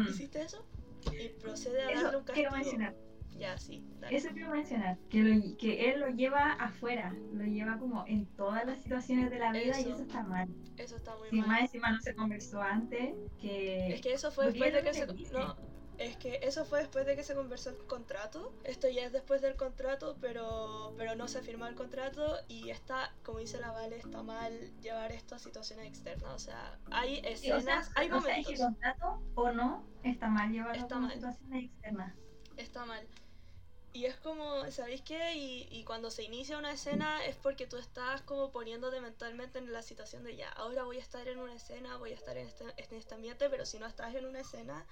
¿hiciste 0.08 0.42
eso? 0.42 0.64
Y 1.12 1.28
procede 1.40 1.82
a 1.82 1.86
darle 1.86 2.02
Mm. 2.18 2.20
Un 2.20 2.24
quiero 2.24 2.50
castigo. 2.50 2.50
mencionar. 2.56 2.94
Ya, 3.36 3.56
sí, 3.56 3.84
dale. 4.00 4.16
Eso 4.16 4.30
quiero 4.32 4.50
mencionar. 4.50 4.98
Que, 5.10 5.22
lo- 5.22 5.56
que 5.58 5.90
él 5.90 6.00
lo 6.00 6.08
lleva 6.08 6.54
afuera. 6.54 7.14
Lo 7.32 7.44
lleva 7.44 7.78
como 7.78 8.04
en 8.08 8.26
todas 8.34 8.66
las 8.66 8.80
situaciones 8.82 9.30
de 9.30 9.38
la 9.38 9.52
vida 9.52 9.78
y 9.80 9.82
Eso. 9.90 10.02
está 10.02 10.24
mal. 10.24 10.48
Eso 10.76 10.96
está 10.96 11.16
muy 11.16 11.28
Si 11.30 11.36
mal. 11.36 11.46
más 11.48 11.60
encima 11.60 11.92
no 11.92 12.00
se 12.00 12.14
conversó 12.16 12.60
antes, 12.60 13.14
que. 13.40 13.94
Es 13.94 14.00
que 14.00 14.12
eso 14.12 14.32
fue 14.32 14.46
después 14.46 14.72
de 14.72 14.82
que 14.82 14.92
se... 14.92 15.06
No, 15.06 15.56
es 15.98 16.16
que 16.16 16.38
eso 16.42 16.64
fue 16.64 16.78
después 16.80 17.04
de 17.06 17.16
que 17.16 17.24
se 17.24 17.34
conversó 17.34 17.70
el 17.70 17.76
contrato. 17.86 18.52
Esto 18.64 18.88
ya 18.88 19.04
es 19.04 19.12
después 19.12 19.42
del 19.42 19.56
contrato, 19.56 20.16
pero, 20.20 20.94
pero 20.96 21.16
no 21.16 21.26
se 21.28 21.42
firmó 21.42 21.66
el 21.66 21.74
contrato 21.74 22.38
y 22.48 22.70
está, 22.70 23.12
como 23.24 23.38
dice 23.40 23.58
la 23.58 23.72
Vale, 23.72 23.96
está 23.98 24.22
mal 24.22 24.52
llevar 24.80 25.10
esto 25.12 25.34
a 25.34 25.38
situaciones 25.38 25.86
externas. 25.86 26.32
O 26.32 26.38
sea, 26.38 26.78
hay 26.90 27.20
escenas, 27.24 27.88
o 27.88 27.92
sea, 27.92 27.92
hay 27.96 28.10
o 28.10 28.20
sea, 28.20 28.20
momentos. 28.20 28.52
que 28.52 28.58
contrato 28.58 29.22
o 29.34 29.50
no 29.52 29.84
está 30.04 30.28
mal 30.28 30.50
llevarlo 30.52 30.80
Está 30.80 30.94
como 30.94 31.06
mal. 31.08 31.14
situaciones 31.14 31.64
externas. 31.64 32.14
Está 32.56 32.84
mal. 32.86 33.06
Y 33.92 34.04
es 34.04 34.16
como, 34.16 34.70
¿sabéis 34.70 35.02
qué? 35.02 35.34
Y, 35.34 35.66
y 35.70 35.82
cuando 35.82 36.10
se 36.10 36.22
inicia 36.22 36.58
una 36.58 36.72
escena 36.72 37.24
es 37.24 37.36
porque 37.36 37.66
tú 37.66 37.78
estás 37.78 38.22
como 38.22 38.52
poniéndote 38.52 39.00
mentalmente 39.00 39.58
en 39.58 39.72
la 39.72 39.82
situación 39.82 40.22
de 40.22 40.36
ya, 40.36 40.50
ahora 40.50 40.84
voy 40.84 40.98
a 40.98 41.00
estar 41.00 41.26
en 41.26 41.38
una 41.38 41.54
escena, 41.54 41.96
voy 41.96 42.12
a 42.12 42.14
estar 42.14 42.36
en 42.36 42.46
este, 42.46 42.64
en 42.76 42.94
este 42.96 43.14
ambiente, 43.14 43.48
pero 43.50 43.64
si 43.66 43.78
no 43.78 43.86
estás 43.86 44.14
en 44.14 44.26
una 44.26 44.40
escena, 44.40 44.86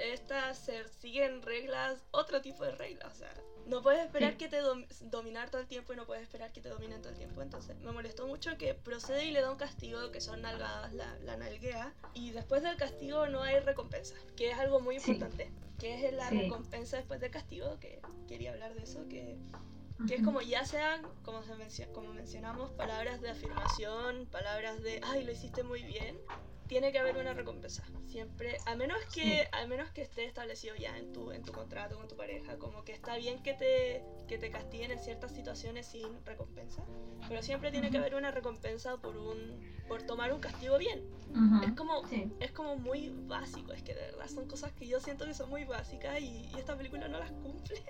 estas 0.00 0.58
se 0.58 0.88
siguen 1.00 1.42
reglas, 1.42 2.02
otro 2.10 2.40
tipo 2.40 2.64
de 2.64 2.72
reglas. 2.72 3.12
O 3.12 3.16
sea, 3.16 3.32
no 3.66 3.82
puedes 3.82 4.04
esperar 4.04 4.32
Sí. 4.32 4.38
que 4.38 4.48
te 4.48 4.62
dom- 4.62 4.86
dominar 5.10 5.50
todo 5.50 5.60
el 5.60 5.68
tiempo 5.68 5.92
y 5.92 5.96
no 5.96 6.06
puedes 6.06 6.22
esperar 6.24 6.50
que 6.52 6.60
te 6.60 6.68
dominen 6.70 7.00
todo 7.02 7.12
el 7.12 7.18
tiempo. 7.18 7.42
Entonces, 7.42 7.76
me 7.78 7.92
molestó 7.92 8.26
mucho 8.26 8.56
que 8.56 8.74
procede 8.74 9.26
y 9.26 9.30
le 9.30 9.42
da 9.42 9.50
un 9.50 9.58
castigo, 9.58 10.10
que 10.10 10.20
son 10.20 10.42
nalgadas, 10.42 10.92
la, 10.94 11.14
la 11.20 11.36
nalguea, 11.36 11.92
y 12.14 12.30
después 12.30 12.62
del 12.62 12.76
castigo 12.76 13.26
no 13.28 13.42
hay 13.42 13.60
recompensa, 13.60 14.14
que 14.36 14.50
es 14.50 14.58
algo 14.58 14.80
muy 14.80 14.98
Sí. 14.98 15.12
importante. 15.12 15.52
Que 15.78 16.06
es 16.06 16.12
la 16.12 16.28
Sí. 16.28 16.38
recompensa 16.42 16.96
después 16.96 17.20
del 17.20 17.30
castigo, 17.30 17.78
que 17.80 18.00
quería 18.28 18.50
hablar 18.52 18.74
de 18.74 18.82
eso, 18.82 19.06
que, 19.08 19.38
que 20.08 20.14
es 20.16 20.22
como 20.24 20.40
ya 20.40 20.64
sean, 20.64 21.02
como, 21.22 21.42
se 21.42 21.54
mencio- 21.54 21.92
como 21.92 22.12
mencionamos, 22.12 22.70
palabras 22.72 23.20
de 23.20 23.30
afirmación, 23.30 24.26
palabras 24.26 24.82
de, 24.82 25.00
ay, 25.04 25.24
lo 25.24 25.32
hiciste 25.32 25.62
muy 25.62 25.82
bien, 25.82 26.18
tiene 26.70 26.92
que 26.92 27.00
haber 27.00 27.16
una 27.16 27.34
recompensa. 27.34 27.82
Siempre, 28.06 28.56
a 28.64 28.76
menos 28.76 28.96
que, 29.12 29.48
a 29.50 29.66
menos 29.66 29.90
que 29.90 30.02
esté 30.02 30.24
establecido 30.24 30.76
ya 30.76 30.96
en 30.96 31.12
tu, 31.12 31.32
en 31.32 31.42
tu 31.42 31.50
contrato 31.50 31.96
con 31.96 32.06
tu 32.06 32.16
pareja, 32.16 32.58
como 32.58 32.84
que 32.84 32.92
está 32.92 33.16
bien 33.16 33.42
que 33.42 33.54
te, 33.54 34.04
que 34.28 34.38
te 34.38 34.50
castiguen 34.50 34.92
en 34.92 35.00
ciertas 35.00 35.32
situaciones 35.32 35.86
sin 35.88 36.24
recompensa, 36.24 36.84
pero 37.28 37.42
siempre 37.42 37.72
tiene 37.72 37.90
que 37.90 37.98
haber 37.98 38.14
una 38.14 38.30
recompensa 38.30 38.96
por 38.98 39.16
un, 39.16 39.60
por 39.88 40.04
tomar 40.04 40.32
un 40.32 40.38
castigo 40.38 40.78
bien. 40.78 41.00
Ujú. 41.30 41.64
Es 41.64 41.72
como, 41.72 42.06
Sí. 42.06 42.32
es 42.38 42.52
como 42.52 42.76
muy 42.76 43.08
básico, 43.26 43.72
es 43.72 43.82
que 43.82 43.92
de 43.92 44.02
verdad 44.02 44.28
son 44.28 44.46
cosas 44.46 44.70
que 44.70 44.86
yo 44.86 45.00
siento 45.00 45.24
que 45.26 45.34
son 45.34 45.50
muy 45.50 45.64
básicas 45.64 46.20
y, 46.20 46.46
y 46.54 46.56
esta 46.56 46.76
película 46.76 47.08
no 47.08 47.18
las 47.18 47.32
cumple. 47.32 47.82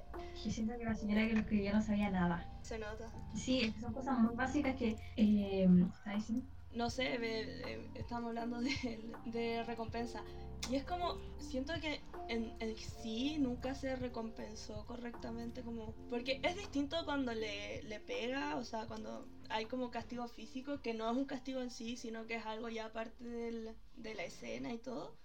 Yo 0.42 0.50
siento 0.50 0.78
que 0.78 0.84
la 0.84 0.94
señora 0.94 1.26
que 1.28 1.34
lo 1.34 1.40
escribió 1.40 1.74
no 1.74 1.82
sabía 1.82 2.08
nada. 2.08 2.50
Se 2.62 2.78
nota. 2.78 3.12
Sí, 3.36 3.74
son 3.78 3.92
cosas 3.92 4.18
muy 4.20 4.34
básicas 4.34 4.74
que. 4.76 4.96
Eh, 5.16 5.68
¿Sabes? 6.02 6.32
No 6.72 6.88
sé, 6.88 7.18
ve- 7.18 7.62
eh, 7.66 7.90
estamos 7.94 8.28
hablando 8.28 8.60
de, 8.60 9.12
de 9.26 9.64
recompensa. 9.64 10.22
Y 10.70 10.76
es 10.76 10.84
como, 10.84 11.18
siento 11.40 11.72
que 11.80 12.00
en, 12.28 12.54
en 12.60 12.76
sí 12.76 13.38
nunca 13.40 13.74
se 13.74 13.96
recompensó 13.96 14.84
correctamente 14.86 15.62
como... 15.62 15.94
Porque 16.08 16.40
es 16.44 16.56
distinto 16.56 17.04
cuando 17.04 17.34
le, 17.34 17.82
le 17.82 17.98
pega, 17.98 18.56
o 18.56 18.64
sea, 18.64 18.86
cuando 18.86 19.26
hay 19.48 19.66
como 19.66 19.90
castigo 19.90 20.28
físico, 20.28 20.80
que 20.80 20.94
no 20.94 21.10
es 21.10 21.16
un 21.16 21.24
castigo 21.24 21.60
en 21.60 21.70
sí, 21.70 21.96
sino 21.96 22.26
que 22.26 22.36
es 22.36 22.46
algo 22.46 22.68
ya 22.68 22.86
aparte 22.86 23.24
del- 23.24 23.74
de 23.96 24.14
la 24.14 24.24
escena 24.24 24.72
y 24.72 24.78
todo. 24.78 25.16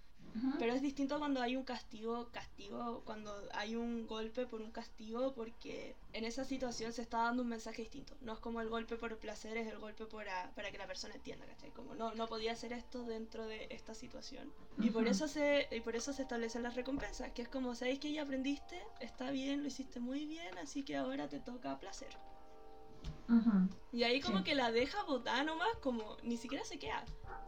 Pero 0.58 0.72
es 0.72 0.82
distinto 0.82 1.18
cuando 1.18 1.40
hay 1.40 1.56
un 1.56 1.64
castigo, 1.64 2.28
castigo, 2.32 3.02
cuando 3.04 3.32
hay 3.54 3.74
un 3.76 4.06
golpe 4.06 4.46
por 4.46 4.60
un 4.60 4.70
castigo, 4.70 5.32
porque 5.34 5.96
en 6.12 6.24
esa 6.24 6.44
situación 6.44 6.92
se 6.92 7.02
está 7.02 7.18
dando 7.22 7.42
un 7.42 7.48
mensaje 7.48 7.82
distinto. 7.82 8.14
No 8.20 8.32
es 8.34 8.38
como 8.40 8.60
el 8.60 8.68
golpe 8.68 8.96
por 8.96 9.16
placer, 9.18 9.56
es 9.56 9.66
el 9.66 9.78
golpe 9.78 10.04
por 10.06 10.28
a- 10.28 10.50
para 10.54 10.70
que 10.70 10.78
la 10.78 10.86
persona 10.86 11.14
entienda, 11.14 11.46
¿cachai? 11.46 11.70
Como 11.70 11.94
no, 11.94 12.14
no 12.14 12.26
podía 12.26 12.52
hacer 12.52 12.72
esto 12.72 13.04
dentro 13.04 13.46
de 13.46 13.66
esta 13.70 13.94
situación. 13.94 14.52
Y 14.78 14.90
por 14.90 15.06
eso 15.08 15.26
se, 15.28 15.68
y 15.70 15.80
por 15.80 15.96
eso 15.96 16.12
se 16.12 16.22
establecen 16.22 16.62
las 16.62 16.74
recompensas, 16.74 17.32
que 17.32 17.42
es 17.42 17.48
como, 17.48 17.74
¿sabéis 17.74 17.98
que 18.00 18.12
ya 18.12 18.22
aprendiste? 18.22 18.82
Está 19.00 19.30
bien, 19.30 19.62
lo 19.62 19.68
hiciste 19.68 20.00
muy 20.00 20.26
bien, 20.26 20.58
así 20.58 20.82
que 20.82 20.96
ahora 20.96 21.28
te 21.28 21.40
toca 21.40 21.78
placer. 21.78 22.10
Ujú. 23.28 23.68
Y 23.92 24.04
ahí 24.04 24.20
como 24.20 24.38
Sí. 24.38 24.44
que 24.44 24.54
la 24.54 24.70
deja 24.70 25.02
botada 25.04 25.42
nomás, 25.44 25.68
como 25.82 26.16
ni 26.22 26.36
siquiera 26.36 26.64
se 26.64 26.78
queda. 26.78 27.04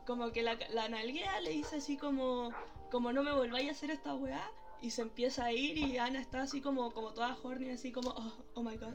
Como 0.06 0.32
que 0.32 0.42
la, 0.42 0.56
la 0.70 0.88
nalguea 0.88 1.40
le 1.40 1.50
dice 1.50 1.76
así 1.76 1.96
como, 1.96 2.50
como 2.90 3.12
no 3.12 3.22
me 3.22 3.32
volváis 3.32 3.68
a 3.68 3.72
hacer 3.72 3.90
esta 3.90 4.14
weá. 4.14 4.50
Y 4.80 4.90
se 4.90 5.02
empieza 5.02 5.44
a 5.44 5.52
ir 5.52 5.76
y 5.76 5.98
Ana 5.98 6.20
está 6.20 6.42
así 6.42 6.60
como, 6.60 6.92
como 6.92 7.12
toda 7.12 7.36
horny, 7.42 7.70
así 7.70 7.90
como, 7.90 8.10
oh, 8.10 8.32
oh 8.54 8.62
my 8.62 8.76
god. 8.76 8.94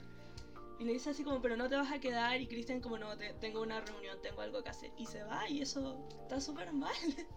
Y 0.80 0.86
le 0.86 0.94
dice 0.94 1.10
así 1.10 1.26
como, 1.26 1.42
pero 1.42 1.58
no 1.58 1.68
te 1.68 1.76
vas 1.76 1.92
a 1.92 2.00
quedar. 2.00 2.40
Y 2.40 2.48
Christian 2.48 2.80
como, 2.80 2.98
no, 2.98 3.18
te, 3.18 3.34
tengo 3.34 3.62
una 3.62 3.82
reunión, 3.82 4.18
tengo 4.22 4.42
algo 4.42 4.64
que 4.64 4.70
hacer. 4.70 4.92
Y 4.98 5.06
se 5.06 5.24
va 5.24 5.48
y 5.50 5.62
eso 5.62 6.08
está 6.22 6.40
súper 6.40 6.72
mal. 6.74 6.94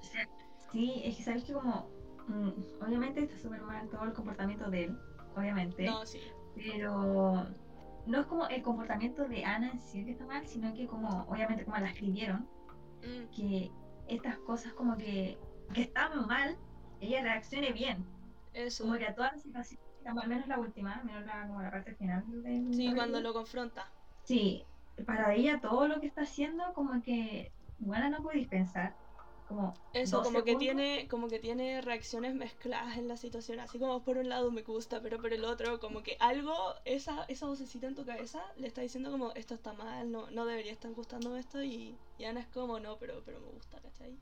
Sí, 0.72 1.00
es 1.04 1.16
que 1.16 1.22
sabes 1.22 1.44
que 1.44 1.52
como, 1.52 1.88
mm, 2.26 2.82
obviamente 2.84 3.22
está 3.22 3.38
súper 3.38 3.62
mal 3.62 3.88
todo 3.88 4.02
el 4.02 4.12
comportamiento 4.12 4.68
de 4.68 4.84
él, 4.84 4.98
obviamente. 5.36 5.84
No, 5.84 6.04
sí. 6.04 6.20
Pero 6.56 7.46
no 8.04 8.20
es 8.20 8.26
como 8.26 8.48
el 8.48 8.62
comportamiento 8.62 9.26
de 9.28 9.44
Ana 9.44 9.70
en 9.70 9.80
sí 9.80 10.04
que 10.04 10.10
está 10.10 10.26
mal, 10.26 10.46
sino 10.46 10.74
que 10.74 10.88
como, 10.88 11.24
obviamente 11.30 11.64
como 11.64 11.78
la 11.78 11.88
escribieron, 11.88 12.48
Mm, 13.06 13.34
que 13.34 13.70
estas 14.08 14.38
cosas 14.38 14.72
como 14.72 14.96
que, 14.96 15.38
que 15.72 15.82
están 15.82 16.26
mal, 16.26 16.56
ella 17.00 17.22
reaccione 17.22 17.72
bien. 17.72 18.04
eso. 18.52 18.84
Como 18.84 18.98
que 18.98 19.06
a 19.06 19.14
todas 19.14 19.32
las 19.32 19.42
situaciones, 19.42 19.86
al 20.04 20.28
menos 20.28 20.46
la 20.46 20.58
última, 20.58 21.02
menos 21.04 21.24
la, 21.26 21.46
como 21.46 21.62
la 21.62 21.70
parte 21.70 21.94
final 21.94 22.24
del 22.42 22.74
Sí, 22.74 22.92
cuando 22.94 23.20
lo 23.20 23.32
confronta. 23.32 23.90
Sí, 24.22 24.64
para 25.06 25.34
ella 25.34 25.60
todo 25.60 25.88
lo 25.88 26.00
que 26.00 26.06
está 26.06 26.22
haciendo 26.22 26.72
como 26.74 27.02
que, 27.02 27.52
bueno, 27.78 28.08
no 28.10 28.22
podéis 28.22 28.48
pensar. 28.48 28.96
Como 29.48 29.72
Eso, 29.92 30.24
como 30.24 30.42
que 30.42 30.56
tiene, 30.56 31.06
como 31.08 31.28
que 31.28 31.38
tiene 31.38 31.80
reacciones 31.80 32.34
mezcladas 32.34 32.98
en 32.98 33.06
la 33.06 33.16
situación, 33.16 33.60
así 33.60 33.78
como 33.78 34.02
por 34.02 34.18
un 34.18 34.28
lado 34.28 34.50
me 34.50 34.62
gusta, 34.62 35.00
pero 35.00 35.20
por 35.20 35.32
el 35.32 35.44
otro, 35.44 35.78
como 35.78 36.02
que 36.02 36.16
algo, 36.18 36.52
esa, 36.84 37.24
esa 37.28 37.46
vocecita 37.46 37.86
en 37.86 37.94
tu 37.94 38.04
cabeza 38.04 38.42
le 38.56 38.66
está 38.66 38.80
diciendo 38.80 39.12
como 39.12 39.30
esto 39.34 39.54
está 39.54 39.72
mal, 39.72 40.10
no, 40.10 40.28
no 40.32 40.46
debería 40.46 40.72
estar 40.72 40.92
gustando 40.92 41.36
esto, 41.36 41.62
y, 41.62 41.96
y 42.18 42.24
Ana 42.24 42.40
es 42.40 42.48
como 42.48 42.80
no, 42.80 42.98
pero, 42.98 43.22
pero 43.24 43.38
me 43.40 43.46
gusta, 43.50 43.80
¿cachai? 43.80 44.18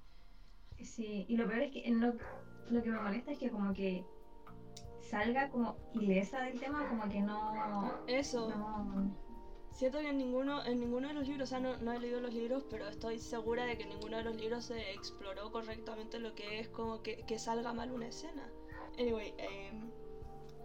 Sí, 0.83 1.25
y 1.29 1.37
lo 1.37 1.47
peor 1.47 1.63
es 1.63 1.73
que 1.73 1.91
lo, 1.91 2.15
lo 2.71 2.83
que 2.83 2.91
me 2.91 3.01
molesta 3.01 3.33
es 3.33 3.39
que 3.39 3.51
como 3.51 3.73
que 3.73 4.05
salga 5.01 5.49
como 5.51 5.77
ilesa 5.95 6.43
del 6.43 6.59
tema, 6.59 6.89
como 6.89 7.09
que 7.09 7.21
no... 7.21 8.05
Eso, 8.07 8.49
no 8.51 9.25
siento 9.75 9.99
que 9.99 10.09
en 10.09 10.19
ninguno, 10.19 10.65
en 10.65 10.79
ninguno 10.79 11.09
de 11.09 11.15
los 11.15 11.27
libros, 11.27 11.49
o 11.49 11.51
sea, 11.51 11.61
no, 11.61 11.77
no 11.79 11.93
he 11.93 11.99
leído 11.99 12.21
los 12.21 12.33
libros, 12.33 12.65
pero 12.71 12.89
estoy 12.89 13.19
segura 13.19 13.65
de 13.65 13.77
que 13.77 13.83
en 13.83 13.91
ninguno 13.91 14.17
de 14.17 14.23
los 14.23 14.37
libros 14.37 14.65
se 14.67 14.93
exploró 14.93 15.51
correctamente 15.51 16.19
lo 16.21 16.35
que 16.35 16.61
es 16.61 16.69
como 16.69 17.03
que, 17.03 17.25
que 17.27 17.39
salga 17.39 17.73
mal 17.73 17.91
una 17.91 18.07
escena. 18.07 18.49
Anyway, 18.99 19.35
em, 19.39 19.91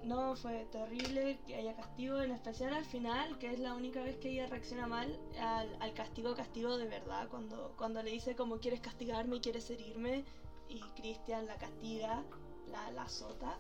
no, 0.03 0.35
fue 0.35 0.65
terrible 0.71 1.39
que 1.45 1.55
haya 1.55 1.75
castigo, 1.75 2.21
en 2.21 2.31
especial 2.31 2.73
al 2.73 2.85
final, 2.85 3.37
que 3.37 3.53
es 3.53 3.59
la 3.59 3.73
única 3.73 4.01
vez 4.01 4.17
que 4.17 4.29
ella 4.29 4.47
reacciona 4.47 4.87
mal 4.87 5.19
al, 5.39 5.75
al 5.81 5.93
castigo, 5.93 6.35
castigo 6.35 6.77
de 6.77 6.87
verdad, 6.87 7.27
cuando, 7.29 7.73
cuando 7.77 8.01
le 8.01 8.11
dice 8.11 8.35
como 8.35 8.59
quieres 8.59 8.79
castigarme 8.79 9.37
y 9.37 9.41
quieres 9.41 9.69
herirme, 9.69 10.23
y 10.69 10.79
Christian 10.95 11.47
la 11.47 11.55
castiga, 11.55 12.23
la, 12.67 12.91
la 12.91 13.03
azota, 13.03 13.57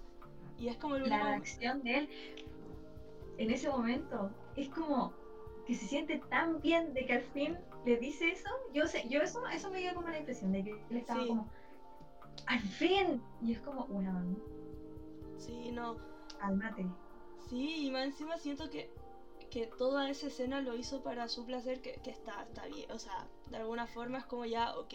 y 0.57 0.67
es 0.67 0.77
como 0.77 0.95
el 0.95 1.09
la 1.09 1.23
reacción 1.23 1.83
de 1.83 1.97
él 1.99 2.09
en 3.39 3.51
ese 3.51 3.69
momento 3.69 4.29
es 4.55 4.69
como 4.69 5.13
que 5.65 5.73
se 5.73 5.87
siente 5.87 6.21
tan 6.29 6.61
bien 6.61 6.93
de 6.93 7.05
que 7.05 7.13
al 7.13 7.21
fin 7.21 7.57
le 7.85 7.97
dice 7.97 8.29
eso. 8.31 8.49
Yo 8.73 8.85
sé, 8.85 9.07
yo 9.09 9.21
eso, 9.21 9.45
eso 9.47 9.71
me 9.71 9.79
dio 9.79 9.93
como 9.95 10.09
la 10.09 10.19
impresión 10.19 10.51
de 10.51 10.63
que 10.63 10.71
él 10.71 10.97
estaba 10.97 11.21
Sí. 11.21 11.27
como 11.29 11.47
al 12.47 12.59
fin 12.59 13.21
y 13.41 13.53
es 13.53 13.59
como, 13.61 13.85
bueno, 13.85 14.21
Sí, 15.37 15.71
no, 15.71 15.95
cálmate. 16.39 16.83
Sí, 17.37 17.87
y 17.87 17.91
más 17.91 18.05
encima 18.05 18.37
siento 18.37 18.69
que, 18.69 18.93
que 19.49 19.67
toda 19.67 20.09
esa 20.09 20.27
escena 20.27 20.61
lo 20.61 20.75
hizo 20.75 21.01
para 21.03 21.27
su 21.27 21.45
placer, 21.45 21.81
que, 21.81 22.01
que 22.01 22.11
está, 22.11 22.43
está 22.43 22.67
bien. 22.67 22.91
O 22.91 22.99
sea, 22.99 23.33
de 23.47 23.57
alguna 23.57 23.87
forma 23.87 24.19
es 24.19 24.25
como 24.27 24.45
ya, 24.45 24.77
ok, 24.77 24.93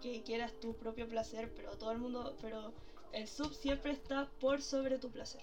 que 0.00 0.22
quieras 0.24 0.58
tu 0.60 0.76
propio 0.76 1.08
placer, 1.08 1.52
pero 1.54 1.76
todo 1.78 1.90
el 1.92 1.98
mundo, 1.98 2.36
pero 2.40 2.74
el 3.10 3.26
sub 3.28 3.52
siempre 3.54 3.92
está 3.92 4.36
por 4.38 4.62
sobre 4.62 4.98
tu 4.98 5.10
placer. 5.10 5.42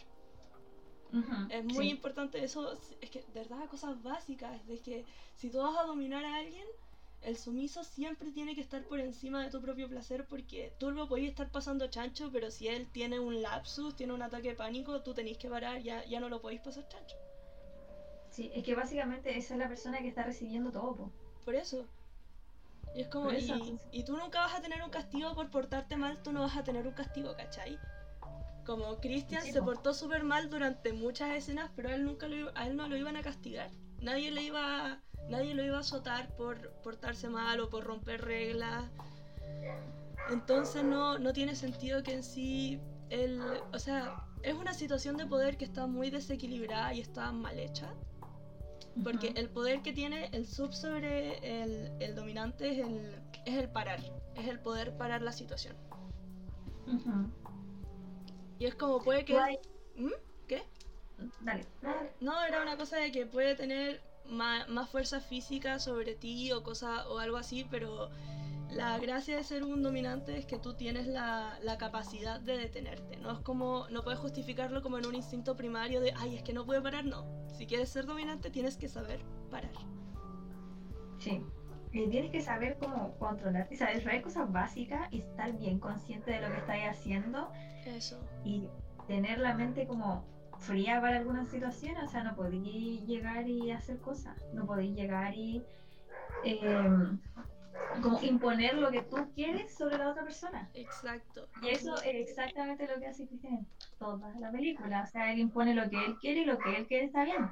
Ujú, 1.14 1.38
Es 1.48 1.64
muy 1.64 1.90
sí. 1.90 1.92
importante 1.92 2.44
eso, 2.44 2.80
es 3.00 3.10
que 3.12 3.22
de 3.28 3.32
verdad 3.42 3.68
cosas 3.70 4.02
básicas, 4.02 4.66
de 4.66 4.82
que 4.82 5.06
si 5.36 5.52
tú 5.52 5.60
vas 5.60 5.78
a 5.78 5.84
dominar 5.84 6.24
a 6.26 6.38
alguien, 6.38 6.66
el 7.22 7.38
sumiso 7.38 7.84
siempre 7.84 8.32
tiene 8.32 8.56
que 8.56 8.62
estar 8.62 8.84
por 8.86 9.00
encima 9.00 9.44
de 9.44 9.50
tu 9.52 9.62
propio 9.62 9.88
placer 9.90 10.26
porque 10.28 10.74
tú 10.80 10.92
lo 10.92 11.08
podías 11.08 11.30
estar 11.32 11.50
pasando 11.52 11.88
chancho, 11.88 12.30
pero 12.32 12.52
si 12.52 12.68
él 12.68 12.90
tiene 12.92 13.20
un 13.20 13.42
lapsus, 13.42 13.96
tiene 13.96 14.14
un 14.14 14.22
ataque 14.22 14.50
de 14.50 14.56
pánico, 14.56 15.02
tú 15.04 15.14
tenés 15.14 15.38
que 15.38 15.50
parar, 15.50 15.82
ya, 15.82 16.04
ya 16.06 16.20
no 16.20 16.30
lo 16.30 16.42
podéis 16.42 16.62
pasar 16.62 16.88
chancho. 16.88 17.18
Sí, 18.30 18.52
es 18.56 18.64
que 18.64 18.74
básicamente 18.76 19.38
esa 19.38 19.54
es 19.54 19.60
la 19.60 19.68
persona 19.68 20.00
que 20.00 20.08
está 20.08 20.24
recibiendo 20.24 20.72
todo. 20.72 20.96
po. 20.96 21.12
Por 21.46 21.56
eso. 21.56 21.86
Y 22.94 23.02
es 23.02 23.08
como, 23.08 23.32
eso. 23.32 23.56
y, 23.56 23.80
y 23.92 24.04
tú 24.04 24.18
nunca 24.18 24.40
vas 24.42 24.56
a 24.56 24.62
tener 24.62 24.82
un 24.84 24.90
castigo 24.90 25.34
por 25.36 25.50
portarte 25.50 25.96
mal, 25.98 26.22
tú 26.24 26.32
no 26.32 26.42
vas 26.42 26.58
a 26.58 26.64
tener 26.64 26.88
un 26.88 26.94
castigo, 26.94 27.36
¿cachai? 27.36 27.78
Como 28.66 29.00
Christian 29.00 29.42
Sí, 29.44 29.52
se 29.52 29.60
po. 29.60 29.66
portó 29.66 29.94
súper 29.94 30.24
mal 30.24 30.50
durante 30.50 30.94
muchas 30.94 31.32
escenas, 31.32 31.72
pero 31.76 31.90
a 31.90 31.96
él 31.96 32.06
nunca 32.06 32.28
lo, 32.28 32.52
a 32.56 32.68
él 32.68 32.76
no 32.76 32.88
lo 32.88 32.96
iban 32.98 33.16
a 33.16 33.22
castigar. 33.24 33.70
Nadie 34.00 34.32
le 34.32 34.44
iba, 34.44 35.04
nadie 35.30 35.54
lo 35.54 35.64
iba 35.64 35.78
a 35.78 35.82
azotar 35.82 36.36
por 36.36 36.72
portarse 36.84 37.30
mal 37.30 37.60
o 37.60 37.70
por 37.70 37.84
romper 37.84 38.22
reglas. 38.22 38.90
Entonces 40.30 40.84
no, 40.84 41.18
no 41.20 41.34
tiene 41.34 41.56
sentido 41.56 42.04
que 42.04 42.14
en 42.14 42.24
sí 42.24 42.80
él, 43.10 43.42
o 43.74 43.80
sea, 43.80 44.26
es 44.44 44.54
una 44.56 44.74
situación 44.74 45.18
de 45.18 45.26
poder 45.26 45.58
que 45.58 45.66
está 45.66 45.88
muy 45.88 46.10
desequilibrada 46.10 46.94
y 46.94 47.02
está 47.02 47.32
mal 47.32 47.58
hecha. 47.60 47.94
Porque 49.04 49.34
el 49.36 49.50
poder 49.50 49.82
que 49.82 49.94
tiene 49.94 50.30
el 50.34 50.46
sub 50.46 50.74
sobre 50.74 51.38
el, 51.64 51.92
el 52.00 52.16
dominante 52.16 52.72
es 52.72 52.80
el, 52.80 53.16
es 53.46 53.56
el 53.56 53.70
parar, 53.70 54.00
es 54.36 54.48
el 54.48 54.60
poder 54.60 54.98
parar 54.98 55.22
la 55.22 55.32
situación. 55.32 55.76
Y 58.60 58.66
es 58.66 58.76
como 58.76 59.02
puede 59.02 59.24
que... 59.24 59.60
¿Mm? 59.96 60.12
¿Qué? 60.48 60.64
Dale. 61.40 61.66
dale. 61.82 62.12
No, 62.20 62.44
era 62.44 62.62
una 62.62 62.76
cosa 62.76 62.98
de 62.98 63.12
que 63.12 63.26
puede 63.26 63.56
tener 63.56 64.02
ma- 64.30 64.66
más, 64.68 64.90
fuerza 64.90 65.20
física 65.20 65.80
sobre 65.80 66.16
ti 66.16 66.52
o 66.52 66.64
cosa 66.64 67.08
o 67.10 67.20
algo 67.20 67.38
así, 67.38 67.66
pero 67.70 68.10
la 68.72 68.98
gracia 69.00 69.36
de 69.36 69.44
ser 69.44 69.64
un 69.64 69.84
dominante 69.84 70.38
es 70.38 70.46
que 70.46 70.58
tú 70.58 70.74
tienes 70.76 71.06
la, 71.08 71.60
la 71.62 71.78
capacidad 71.78 72.40
de 72.40 72.58
detenerte. 72.58 73.18
No 73.18 73.32
es 73.32 73.40
como, 73.40 73.88
no 73.90 74.02
puedes 74.04 74.20
justificarlo 74.20 74.82
como 74.82 74.98
en 74.98 75.06
un 75.06 75.16
instinto 75.16 75.56
primario 75.56 76.00
de, 76.00 76.14
ay, 76.18 76.36
es 76.38 76.44
que 76.44 76.54
no 76.54 76.66
puede 76.66 76.82
parar, 76.82 77.06
no. 77.06 77.26
Si 77.58 77.66
quieres 77.68 77.90
ser 77.90 78.06
dominante 78.06 78.50
tienes 78.50 78.78
que 78.78 78.88
saber 78.88 79.20
parar. 79.50 79.74
Sí. 81.20 81.44
Y 81.94 82.08
tienes 82.08 82.32
que 82.32 82.42
saber 82.42 82.78
cómo 82.80 83.18
controlarte, 83.20 83.76
saber 83.76 84.02
saber 84.02 84.22
cosas 84.22 84.50
básicas 84.50 85.12
y 85.12 85.20
estar 85.20 85.52
bien 85.58 85.78
consciente 85.78 86.32
de 86.32 86.40
lo 86.40 86.48
que 86.48 86.58
estás 86.60 86.78
haciendo 86.90 87.52
Eso. 87.86 88.18
y 88.46 88.70
tener 89.08 89.40
la 89.40 89.54
mente 89.54 89.86
como 89.86 90.24
fría 90.62 91.02
para 91.02 91.18
algunas 91.18 91.50
situaciones, 91.50 92.04
o 92.04 92.08
sea, 92.08 92.24
no 92.24 92.36
podéis 92.36 93.06
llegar 93.08 93.48
y 93.48 93.72
hacer 93.72 93.98
cosas, 94.00 94.38
no 94.54 94.66
podéis 94.66 94.96
llegar 94.96 95.34
y 95.36 95.64
em, 96.44 97.20
como 98.02 98.22
imponer 98.22 98.76
lo 98.76 98.92
que 98.92 99.02
tú 99.02 99.18
quieres 99.34 99.76
sobre 99.76 99.98
la 99.98 100.10
otra 100.10 100.24
persona. 100.24 100.70
Exacto. 100.74 101.50
Y 101.64 101.70
eso 101.70 101.96
es 102.04 102.30
exactamente 102.30 102.88
lo 102.88 103.00
que 103.00 103.08
hace 103.08 103.28
Cristian 103.28 103.56
en 103.56 103.68
toda 103.98 104.34
la 104.40 104.52
película, 104.52 105.04
o 105.04 105.12
sea, 105.12 105.34
él 105.34 105.40
impone 105.40 105.74
lo 105.74 105.90
que 105.90 105.98
él 106.06 106.18
quiere 106.20 106.42
y 106.42 106.46
lo 106.46 106.58
que 106.58 106.78
él 106.78 106.88
quiere 106.88 107.06
está 107.06 107.26
bien. 107.26 107.50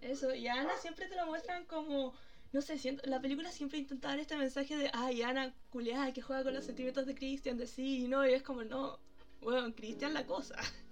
Eso, 0.00 0.34
y 0.34 0.46
a 0.48 0.54
Ana 0.54 0.76
siempre 0.78 1.08
te 1.08 1.16
lo 1.16 1.26
muestran 1.26 1.66
como, 1.66 2.14
no 2.52 2.62
sé, 2.62 2.78
siento, 2.78 3.02
la 3.06 3.20
película 3.20 3.50
siempre 3.50 3.78
intenta 3.78 4.08
dar 4.08 4.18
este 4.18 4.36
mensaje 4.36 4.76
de, 4.76 4.90
ay, 4.94 5.22
Ana, 5.22 5.52
culeada, 5.68 6.12
que 6.12 6.22
juega 6.22 6.44
con 6.44 6.54
los 6.54 6.64
sentimientos 6.64 7.06
de 7.06 7.14
Christian, 7.14 7.58
de 7.58 7.66
sí 7.66 8.04
y 8.04 8.08
no, 8.08 8.26
y 8.26 8.32
es 8.32 8.42
como, 8.42 8.64
no, 8.64 8.98
bueno, 9.42 9.74
Christian 9.74 10.14
la 10.14 10.24
cosa. 10.24 10.54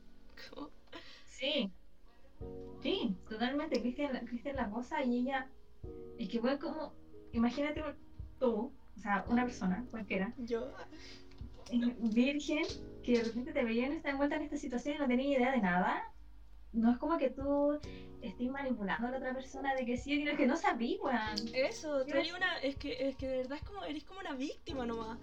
Como, 0.55 0.71
Sí, 1.39 1.71
sí, 2.83 3.17
totalmente, 3.29 3.81
Cristian, 3.81 4.27
Cristian 4.27 4.57
la 4.57 4.69
cosa 4.71 5.05
y 5.05 5.21
ella, 5.21 5.49
es 6.19 6.29
que 6.29 6.41
fue 6.41 6.59
como, 6.59 6.93
imagínate 7.33 7.81
tú, 8.41 8.73
o 8.97 9.01
sea, 9.01 9.25
una 9.29 9.45
persona, 9.45 9.87
cualquiera, 9.93 10.35
yo, 10.39 10.73
eh, 11.71 11.95
virgen, 12.01 12.65
que 13.05 13.19
de 13.19 13.25
repente 13.25 13.53
te 13.53 13.65
veían 13.65 13.93
estar 13.93 14.11
envuelta 14.11 14.35
en 14.35 14.43
esta 14.43 14.57
situación 14.57 14.97
y 14.97 14.99
no 14.99 15.07
tenía 15.07 15.39
idea 15.39 15.53
de 15.53 15.61
nada. 15.61 16.13
No 16.73 16.91
es 16.91 16.99
como 16.99 17.17
que 17.19 17.31
tú 17.31 17.79
estés 18.21 18.51
manipulando 18.51 19.07
a 19.07 19.11
la 19.13 19.19
otra 19.19 19.33
persona 19.33 19.77
de 19.77 19.87
que 19.87 19.97
sí, 19.97 20.17
sino 20.17 20.37
que 20.37 20.47
no 20.47 20.57
sabí, 20.57 20.99
weón. 21.01 21.55
eso, 21.55 22.05
tú 22.05 22.11
eres 22.11 22.35
una, 22.35 22.59
es 22.59 22.75
que, 22.77 23.09
es 23.09 23.15
que 23.15 23.29
de 23.29 23.37
verdad 23.39 23.59
es 23.59 23.65
como, 23.65 23.85
eres 23.85 24.03
como 24.03 24.21
una 24.21 24.35
víctima 24.35 24.85
nomás. 24.85 25.19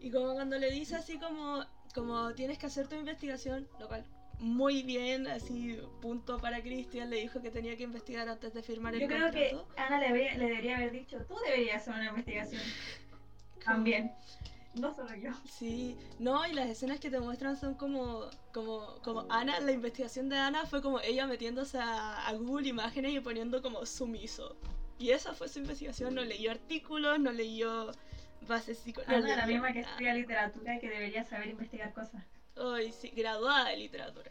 Y 0.00 0.10
como 0.10 0.34
cuando 0.34 0.58
le 0.58 0.70
dice 0.70 0.96
así 0.96 1.18
como, 1.18 1.64
como 1.94 2.34
tienes 2.34 2.58
que 2.58 2.66
hacer 2.66 2.88
tu 2.88 2.94
investigación, 2.94 3.66
lo 3.80 3.88
cual 3.88 4.04
muy 4.40 4.82
bien, 4.82 5.26
así 5.26 5.78
punto 6.00 6.38
para 6.38 6.60
Christian, 6.60 7.10
le 7.10 7.16
dijo 7.16 7.40
que 7.40 7.50
tenía 7.50 7.76
que 7.76 7.84
investigar 7.84 8.28
antes 8.28 8.52
de 8.54 8.62
firmar 8.62 8.94
el 8.94 9.00
Yo 9.00 9.06
creo 9.06 9.30
que. 9.30 9.56
Ana 9.76 9.98
le 9.98 10.06
debería, 10.08 10.34
le 10.36 10.46
debería 10.46 10.76
haber 10.76 10.92
dicho, 10.92 11.18
tú 11.26 11.36
deberías 11.44 11.82
hacer 11.82 11.94
una 11.94 12.06
investigación. 12.06 12.62
También. 13.64 14.12
No 14.74 14.92
solo 14.92 15.14
yo. 15.14 15.30
Sí, 15.48 15.96
no, 16.18 16.46
y 16.46 16.52
las 16.52 16.68
escenas 16.68 16.98
que 16.98 17.08
te 17.08 17.20
muestran 17.20 17.56
son 17.56 17.74
como, 17.74 18.24
como, 18.52 18.96
como 19.04 19.24
Ana, 19.30 19.60
la 19.60 19.70
investigación 19.70 20.28
de 20.28 20.36
Ana 20.36 20.66
fue 20.66 20.82
como 20.82 21.00
ella 21.00 21.26
metiéndose 21.26 21.78
a, 21.78 22.26
a 22.26 22.32
Google 22.32 22.68
Imágenes 22.68 23.12
y 23.12 23.20
poniendo 23.20 23.62
como 23.62 23.86
sumiso. 23.86 24.56
Y 24.98 25.10
esa 25.10 25.32
fue 25.32 25.48
su 25.48 25.60
investigación, 25.60 26.14
no 26.14 26.22
leyó 26.22 26.50
artículos, 26.50 27.20
no 27.20 27.30
leyó 27.30 27.92
bases 28.48 28.78
psicológicas. 28.78 29.24
Ana, 29.24 29.36
la 29.36 29.46
misma 29.46 29.72
que 29.72 29.80
estudia 29.80 30.14
literatura 30.14 30.76
y 30.76 30.80
que 30.80 30.88
debería 30.88 31.24
saber 31.24 31.48
investigar 31.48 31.92
cosas. 31.92 32.24
Ay, 32.56 32.92
sí, 32.92 33.10
graduada 33.10 33.70
de 33.70 33.76
literatura. 33.76 34.30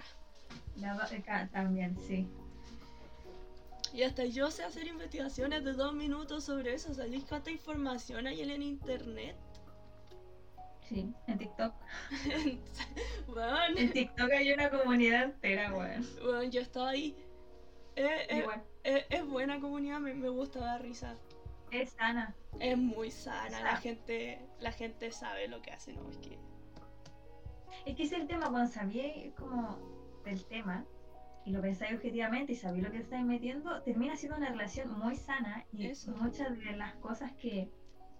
La 0.76 1.07
también, 1.51 1.97
sí. 2.07 2.28
Y 3.93 4.01
hasta 4.01 4.26
yo 4.26 4.49
sé 4.49 4.63
hacer 4.63 4.88
investigaciones 4.88 5.63
de 5.63 5.74
dos 5.74 5.93
minutos 5.93 6.43
sobre 6.45 6.74
eso. 6.74 6.93
¿Sabéis 6.93 7.26
cuánta 7.26 7.51
información 7.51 8.26
hay 8.26 8.41
en 8.41 8.49
el 8.49 8.63
internet? 8.63 9.36
Sí, 10.89 11.13
en 11.28 11.38
TikTok. 11.38 11.74
Weón, 13.28 13.78
En 13.78 13.91
TikTok 13.91 14.32
hay 14.32 14.51
una 14.51 14.69
comunidad 14.69 15.24
entera, 15.24 15.74
weón. 15.74 16.05
weón, 16.24 16.51
yo 16.51 16.61
estaba 16.61 16.89
ahí. 16.89 17.15
Eh, 17.95 18.26
eh, 18.30 18.45
eh, 18.84 19.05
es 19.09 19.26
buena 19.28 19.59
comunidad, 19.59 19.99
me, 19.99 20.13
me 20.15 20.30
gusta 20.30 20.59
dar 20.59 20.82
risa. 20.82 21.15
Es 21.69 21.91
sana. 21.91 22.36
Es 22.59 22.78
muy 22.78 23.11
sana, 23.11 23.61
la 23.61 23.78
gente, 23.78 24.39
la 24.59 24.71
gente 24.71 25.11
sabe 25.11 25.47
lo 25.47 25.61
que 25.61 25.71
hace, 25.71 25.93
¿no? 25.93 26.09
Es 26.09 26.17
que. 26.17 26.38
Es 27.86 27.95
que 27.95 28.03
es 28.03 28.11
el 28.13 28.28
tema, 28.28 28.49
cuando 28.49 28.71
sabía 28.71 29.32
como 29.36 29.78
del 30.26 30.43
tema 30.45 30.86
y 31.45 31.51
lo 31.51 31.61
pensáis 31.61 31.93
objetivamente 31.95 32.53
y 32.53 32.55
sabéis 32.55 32.84
lo 32.86 32.91
que 32.91 32.99
estáis 32.99 33.26
metiendo, 33.26 33.82
termina 33.82 34.15
siendo 34.15 34.38
una 34.38 34.49
relación 34.49 34.97
muy 34.97 35.15
sana 35.15 35.65
y 35.74 35.88
Eso. 35.88 36.11
muchas 36.11 36.57
de 36.57 36.78
las 36.78 36.93
cosas 36.95 37.34
que 37.34 37.69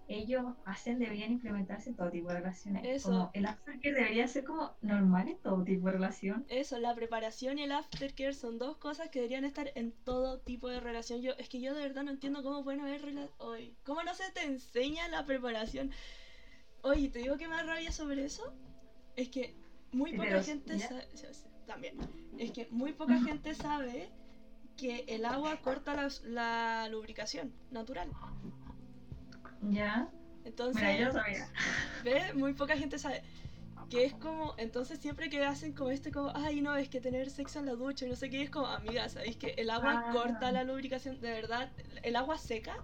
ellos 0.08 0.44
hacen 0.66 0.98
deberían 0.98 1.32
implementarse 1.32 1.88
en 1.88 1.96
todo 1.96 2.10
tipo 2.10 2.28
de 2.28 2.34
relaciones. 2.40 2.84
Eso. 2.84 3.08
Como 3.08 3.30
el 3.32 3.46
aftercare 3.46 3.94
debería 3.94 4.28
ser 4.28 4.44
como 4.44 4.76
normal 4.82 5.28
en 5.28 5.38
todo 5.38 5.64
tipo 5.64 5.86
de 5.86 5.92
relación. 5.92 6.44
Eso, 6.48 6.78
la 6.78 6.94
preparación 6.94 7.58
y 7.58 7.62
el 7.62 7.72
aftercare 7.72 8.34
son 8.34 8.58
dos 8.58 8.76
cosas 8.76 9.08
que 9.08 9.20
deberían 9.20 9.44
estar 9.44 9.70
en 9.74 9.92
todo 10.04 10.40
tipo 10.40 10.68
de 10.68 10.80
relación. 10.80 11.22
Yo, 11.22 11.32
es 11.38 11.48
que 11.48 11.60
yo 11.60 11.74
de 11.74 11.80
verdad 11.80 12.02
no 12.02 12.10
entiendo 12.10 12.42
cómo 12.42 12.64
pueden 12.64 12.80
haber 12.80 13.02
hoy. 13.38 13.74
¿Cómo 13.84 14.02
no 14.02 14.14
se 14.14 14.30
te 14.32 14.44
enseña 14.44 15.08
la 15.08 15.24
preparación? 15.24 15.90
Oye, 16.82 17.08
te 17.08 17.20
digo 17.20 17.38
que 17.38 17.48
me 17.48 17.56
da 17.56 17.62
rabia 17.62 17.90
sobre 17.90 18.26
eso. 18.26 18.52
Es 19.16 19.28
que 19.28 19.54
muy 19.92 20.12
poca 20.12 20.28
pero- 20.28 20.42
gente 20.42 20.78
sabe. 20.78 21.06
También. 21.66 21.96
Es 22.38 22.50
que 22.50 22.68
muy 22.70 22.92
poca 22.92 23.20
gente 23.22 23.54
sabe 23.54 24.10
que 24.76 25.04
el 25.08 25.24
agua 25.24 25.56
corta 25.62 25.94
la, 25.94 26.08
la 26.24 26.88
lubricación 26.88 27.52
natural. 27.70 28.08
¿Ya? 29.70 30.08
Entonces. 30.44 30.82
Mira, 30.82 30.98
yo 31.00 31.12
sabía. 31.12 31.48
¿Ves? 32.04 32.34
Muy 32.34 32.52
poca 32.54 32.76
gente 32.76 32.98
sabe. 32.98 33.22
Que 33.90 34.04
es 34.04 34.14
como, 34.14 34.54
entonces 34.56 34.98
siempre 34.98 35.28
que 35.30 35.44
hacen 35.44 35.72
como 35.74 35.90
este, 35.90 36.10
como, 36.10 36.32
ay 36.34 36.60
no, 36.60 36.74
es 36.74 36.88
que 36.88 37.00
tener 37.00 37.30
sexo 37.30 37.58
en 37.60 37.66
la 37.66 37.72
ducha 37.72 38.06
no 38.06 38.16
sé 38.16 38.30
qué, 38.30 38.42
es 38.42 38.50
como, 38.50 38.66
amiga, 38.66 39.08
¿sabéis 39.10 39.36
que 39.36 39.48
el 39.58 39.68
agua 39.70 40.06
Ah. 40.08 40.12
corta 40.12 40.50
la 40.52 40.64
lubricación? 40.64 41.20
De 41.20 41.30
verdad, 41.30 41.70
el 42.02 42.16
agua 42.16 42.38
seca, 42.38 42.76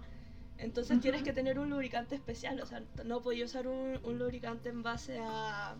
entonces 0.57 1.01
tienes 1.01 1.23
que 1.23 1.33
tener 1.33 1.57
un 1.59 1.71
lubricante 1.71 2.13
especial, 2.15 2.61
o 2.61 2.65
sea, 2.67 2.83
no 3.03 3.19
podía 3.21 3.45
usar 3.45 3.67
un, 3.67 3.99
un 4.03 4.19
lubricante 4.19 4.69
en 4.69 4.83
base 4.83 5.17
a... 5.19 5.75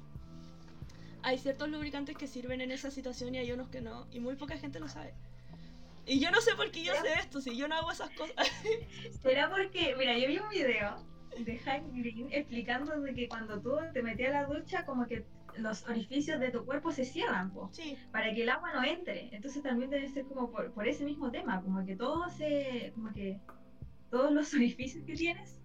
Hay 1.24 1.38
ciertos 1.38 1.70
lubricantes 1.70 2.18
que 2.18 2.28
sirven 2.28 2.62
en 2.62 2.72
esa 2.72 2.92
situación 2.92 3.36
y 3.36 3.40
hay 3.40 3.52
unos 3.52 3.70
que 3.70 3.82
no, 3.82 4.08
y 4.12 4.20
muy 4.20 4.36
poca 4.36 4.58
gente 4.58 4.80
lo 4.80 4.88
sabe. 4.88 5.14
Y 6.06 6.20
yo 6.20 6.32
no 6.32 6.42
sé 6.42 6.56
por 6.56 6.72
qué 6.72 6.84
yo 6.84 6.94
sé 6.96 7.14
esto, 7.20 7.42
si 7.42 7.56
yo 7.56 7.68
no 7.68 7.76
hago 7.76 7.92
esas 7.92 8.10
cosas. 8.12 8.36
¿Será 9.22 9.50
porque, 9.50 9.96
mira, 9.98 10.18
yo 10.18 10.28
vi 10.28 10.40
un 10.40 10.50
video 10.50 11.06
de 11.38 11.60
Hank 11.60 11.94
Green 11.94 12.28
explicando 12.32 13.00
de 13.00 13.14
que 13.14 13.30
cuando 13.30 13.62
tú 13.62 13.78
te 13.94 14.02
metías 14.02 14.34
a 14.34 14.42
la 14.42 14.48
ducha, 14.48 14.86
como 14.86 15.06
que 15.06 15.26
los 15.58 15.88
orificios 15.88 16.40
de 16.40 16.50
tu 16.50 16.66
cuerpo 16.66 16.92
se 16.92 17.06
cierran, 17.06 17.52
po, 17.52 17.70
sí, 17.72 17.98
para 18.12 18.34
que 18.34 18.44
el 18.44 18.50
agua 18.50 18.74
no 18.74 18.84
entre. 18.84 19.34
Entonces 19.36 19.62
también 19.62 19.90
debe 19.90 20.08
ser 20.10 20.26
como 20.26 20.52
por, 20.52 20.72
por 20.72 20.88
ese 20.88 21.06
mismo 21.06 21.32
tema, 21.32 21.62
como 21.62 21.86
que 21.86 21.96
todo 21.96 22.30
se, 22.30 22.92
como 22.96 23.14
que 23.14 23.40
todos 24.10 24.32
los 24.32 24.54
orificios 24.54 25.06
que 25.06 25.16
tienes 25.16 25.60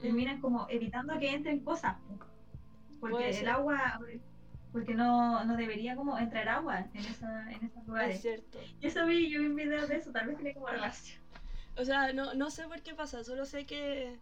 terminan 0.00 0.40
como 0.40 0.66
evitando 0.70 1.18
que 1.18 1.30
entren 1.30 1.60
cosas, 1.60 1.96
po. 2.00 2.18
porque 3.00 3.30
el 3.30 3.48
agua, 3.48 4.00
porque 4.72 4.94
no, 4.94 5.44
no 5.44 5.56
debería 5.56 5.96
como 5.96 6.18
entrar 6.18 6.48
agua 6.48 6.88
en, 6.94 7.04
esa, 7.04 7.50
en 7.52 7.64
esos 7.64 7.86
es 7.86 7.86
lugares. 7.86 8.20
cierto. 8.20 8.58
Y 8.80 8.86
eso 8.86 9.06
vi, 9.06 9.30
yo 9.30 9.40
vi 9.40 9.46
un 9.46 9.56
video 9.56 9.86
de 9.86 9.96
eso, 9.96 10.10
tal 10.12 10.26
vez 10.28 10.36
tiene 10.36 10.54
como 10.54 10.68
relación. 10.68 11.20
O 11.76 11.84
sea, 11.84 12.12
no, 12.12 12.34
no 12.34 12.50
sé 12.50 12.64
por 12.68 12.82
qué 12.82 12.94
pasa, 12.94 13.24
solo 13.24 13.46
sé 13.46 13.64
que, 13.66 14.18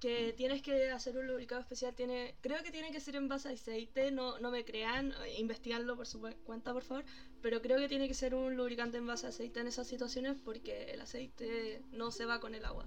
que 0.00 0.32
tienes 0.36 0.62
que 0.62 0.90
hacer 0.90 1.16
un 1.18 1.26
lubricado 1.26 1.60
especial. 1.60 1.94
Tiene, 1.94 2.34
creo 2.40 2.62
que 2.62 2.70
tiene 2.70 2.90
que 2.92 3.00
ser 3.00 3.16
en 3.16 3.28
base 3.28 3.48
a 3.48 3.52
aceite, 3.52 4.10
no, 4.10 4.38
no 4.38 4.50
me 4.50 4.64
crean, 4.64 5.12
investigadlo 5.38 5.96
por 5.96 6.06
su 6.06 6.20
cuenta, 6.44 6.72
por 6.72 6.82
favor. 6.82 7.04
Pero 7.40 7.60
creo 7.60 7.78
que 7.78 7.88
tiene 7.88 8.08
que 8.08 8.14
ser 8.14 8.34
un 8.34 8.56
lubricante 8.56 8.98
en 8.98 9.06
base 9.06 9.26
a 9.26 9.30
aceite 9.30 9.60
en 9.60 9.66
esas 9.66 9.86
situaciones 9.86 10.36
porque 10.42 10.90
el 10.92 11.00
aceite 11.00 11.82
no 11.92 12.10
se 12.10 12.24
va 12.24 12.40
con 12.40 12.54
el 12.54 12.64
agua. 12.64 12.86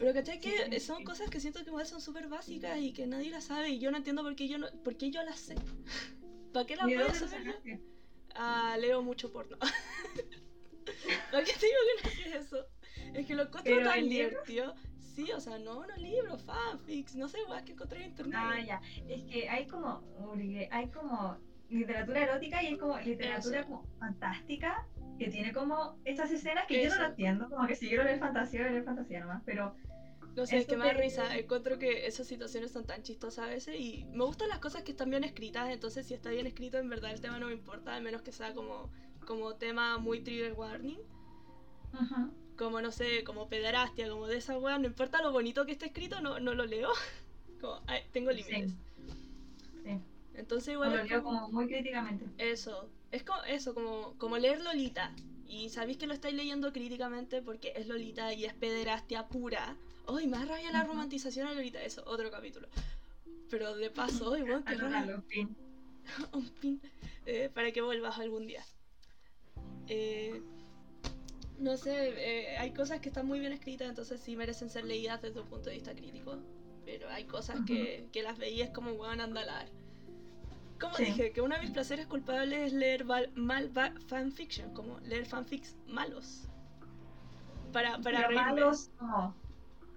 Pero 0.00 0.14
¿cachai? 0.14 0.40
Que 0.40 0.80
son 0.80 1.04
cosas 1.04 1.28
que 1.28 1.40
siento 1.40 1.62
que 1.62 1.68
igual 1.68 1.84
son 1.84 2.00
súper 2.00 2.26
básicas 2.26 2.78
y 2.78 2.94
que 2.94 3.06
nadie 3.06 3.30
las 3.30 3.44
sabe 3.44 3.68
y 3.68 3.78
yo 3.78 3.90
no 3.90 3.98
entiendo 3.98 4.22
por 4.22 4.34
qué 4.34 4.48
yo, 4.48 4.56
no, 4.56 4.66
por 4.82 4.96
qué 4.96 5.10
yo 5.10 5.22
las 5.22 5.38
sé. 5.38 5.56
¿Para 6.54 6.66
qué 6.66 6.74
las 6.74 6.88
¿Y 6.88 6.92
de 6.92 6.96
voy 6.96 7.06
a 7.06 7.14
saber? 7.14 7.60
Ah, 8.34 8.78
leo 8.80 9.02
mucho 9.02 9.30
porno. 9.30 9.58
¿Para 11.30 11.44
qué 11.44 11.52
te 11.52 11.66
digo 11.66 11.78
que 11.86 12.08
no 12.08 12.14
sé 12.14 12.38
eso? 12.38 12.66
Es 13.12 13.26
que 13.26 13.34
lo 13.34 13.42
encuentro 13.42 13.76
¿Pero 13.76 13.90
tan 13.90 14.08
divertido. 14.08 14.74
Sí, 14.98 15.30
o 15.32 15.40
sea, 15.40 15.58
no, 15.58 15.86
no 15.86 15.96
libros, 15.96 16.42
fanfics, 16.44 17.14
no 17.16 17.28
sé, 17.28 17.38
weas 17.44 17.64
que 17.64 17.72
encontré 17.72 18.02
en 18.02 18.10
internet. 18.10 18.40
Ah, 18.40 18.58
ya. 18.58 18.80
Es 19.06 19.22
que 19.24 19.50
hay 19.50 19.66
como, 19.66 20.02
hay 20.70 20.88
como 20.88 21.38
literatura 21.70 22.22
erótica 22.22 22.62
y 22.62 22.66
hay 22.66 22.76
como 22.76 22.98
literatura 22.98 23.60
Eso. 23.60 23.68
como 23.68 23.84
fantástica 23.98 24.86
que 25.18 25.28
tiene 25.28 25.52
como 25.52 25.98
estas 26.04 26.30
escenas 26.30 26.66
que 26.66 26.82
yo 26.82 26.88
no 26.88 26.94
Eso. 26.94 27.02
lo 27.02 27.08
entiendo, 27.10 27.48
como 27.50 27.66
que 27.66 27.74
si 27.74 27.88
quiero 27.88 28.04
leer 28.04 28.18
fantasía, 28.18 28.68
leer 28.68 28.84
fantasía 28.84 29.20
nomás, 29.20 29.42
pero 29.44 29.74
No 30.34 30.46
sé, 30.46 30.56
es 30.56 30.62
eso 30.62 30.70
que 30.70 30.76
me 30.78 30.86
da 30.86 30.92
risa. 30.94 31.36
Encuentro 31.36 31.78
que 31.78 32.06
esas 32.06 32.26
situaciones 32.26 32.70
son 32.72 32.84
tan 32.86 33.02
chistosas 33.02 33.46
a 33.46 33.50
veces 33.50 33.76
y 33.78 34.06
me 34.12 34.24
gustan 34.24 34.48
las 34.48 34.58
cosas 34.60 34.82
que 34.82 34.92
están 34.92 35.10
bien 35.10 35.24
escritas. 35.24 35.70
Entonces, 35.70 36.06
si 36.06 36.14
está 36.14 36.30
bien 36.30 36.46
escrito, 36.46 36.78
en 36.78 36.88
verdad 36.88 37.10
el 37.12 37.20
tema 37.20 37.38
no 37.38 37.46
me 37.46 37.52
importa, 37.52 37.94
al 37.94 38.02
menos 38.02 38.22
que 38.22 38.32
sea 38.32 38.54
como, 38.54 38.90
como 39.26 39.54
tema 39.56 39.98
muy 39.98 40.20
trigger 40.22 40.54
warning. 40.54 40.98
Ujú. 41.92 42.32
Como, 42.56 42.80
no 42.80 42.90
sé, 42.92 43.24
como 43.24 43.48
pederastia, 43.48 44.08
como 44.08 44.26
de 44.26 44.36
esa 44.38 44.58
wea. 44.58 44.78
No 44.78 44.86
importa 44.86 45.20
lo 45.22 45.32
bonito 45.32 45.66
que 45.66 45.72
esté 45.72 45.86
escrito, 45.86 46.20
no, 46.20 46.40
no 46.40 46.54
lo 46.54 46.64
leo. 46.66 46.90
Como, 47.60 47.78
ay, 47.88 48.00
tengo 48.10 48.30
límites. 48.30 48.70
sí. 48.70 48.76
Entonces, 50.40 50.68
Lo 50.74 50.84
igual. 50.84 51.00
es 51.00 51.10
leo 51.10 51.22
como- 51.22 51.40
como 51.42 51.52
muy 51.52 51.66
críticamente. 51.68 52.24
Eso, 52.38 52.88
es 53.12 53.22
como 53.22 53.42
eso, 53.44 53.74
como, 53.74 54.14
como 54.18 54.38
leer 54.38 54.60
Lolita. 54.60 55.14
Y 55.46 55.68
sabéis 55.70 55.98
que 55.98 56.06
lo 56.06 56.14
estáis 56.14 56.34
leyendo 56.34 56.72
críticamente 56.72 57.42
porque 57.42 57.72
es 57.76 57.86
Lolita 57.86 58.32
y 58.32 58.44
es 58.44 58.54
pederastia 58.54 59.28
pura. 59.28 59.76
¡Ay, 60.06 60.26
más 60.26 60.46
rabia 60.48 60.70
la 60.72 60.84
romantización 60.84 61.46
a 61.48 61.54
Lolita! 61.54 61.82
Eso, 61.82 62.02
otro 62.06 62.30
capítulo. 62.30 62.68
Pero 63.50 63.74
de 63.76 63.90
paso, 63.90 64.32
¡ay, 64.34 64.42
weón, 64.42 64.62
qué 64.64 64.74
rabia! 64.76 65.22
Un 66.32 66.48
pin. 66.60 66.80
eh, 67.26 67.50
para 67.52 67.70
que 67.72 67.80
vuelvas 67.82 68.18
algún 68.18 68.46
día. 68.46 68.64
Eh, 69.88 70.40
no 71.58 71.76
sé, 71.76 71.92
eh, 72.16 72.56
hay 72.58 72.72
cosas 72.72 73.00
que 73.00 73.08
están 73.08 73.26
muy 73.26 73.38
bien 73.40 73.52
escritas, 73.52 73.88
entonces 73.88 74.20
sí 74.20 74.34
merecen 74.36 74.70
ser 74.70 74.84
leídas 74.84 75.20
desde 75.20 75.40
un 75.40 75.46
punto 75.48 75.68
de 75.68 75.74
vista 75.76 75.94
crítico. 75.94 76.38
Pero 76.84 77.08
hay 77.10 77.24
cosas 77.24 77.58
que, 77.66 78.08
que 78.12 78.22
las 78.22 78.38
veías 78.38 78.70
como 78.70 78.92
weón 78.92 79.20
andalar. 79.20 79.68
Como 80.80 80.94
Sí. 80.94 81.04
dije, 81.04 81.32
que 81.32 81.40
uno 81.42 81.54
de 81.56 81.60
mis 81.60 81.70
placeres 81.70 82.06
culpables 82.06 82.58
es 82.68 82.72
leer 82.72 83.04
mal 83.04 83.70
fanfiction, 84.06 84.72
como 84.72 84.98
leer 85.00 85.26
fanfics 85.26 85.76
malos. 85.86 86.48
Para, 87.72 87.98
para 88.00 88.26
Pero 88.28 88.40
malos 88.40 88.90
como 88.98 89.34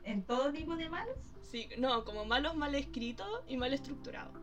en 0.03 0.23
todo 0.23 0.51
tipo 0.51 0.75
de 0.75 0.89
malos. 0.89 1.17
Sí, 1.41 1.69
no, 1.77 2.03
como 2.03 2.25
malos 2.25 2.55
mal 2.55 2.75
escritos 2.75 3.27
y 3.47 3.57
mal 3.57 3.73
estructurados. 3.73 4.34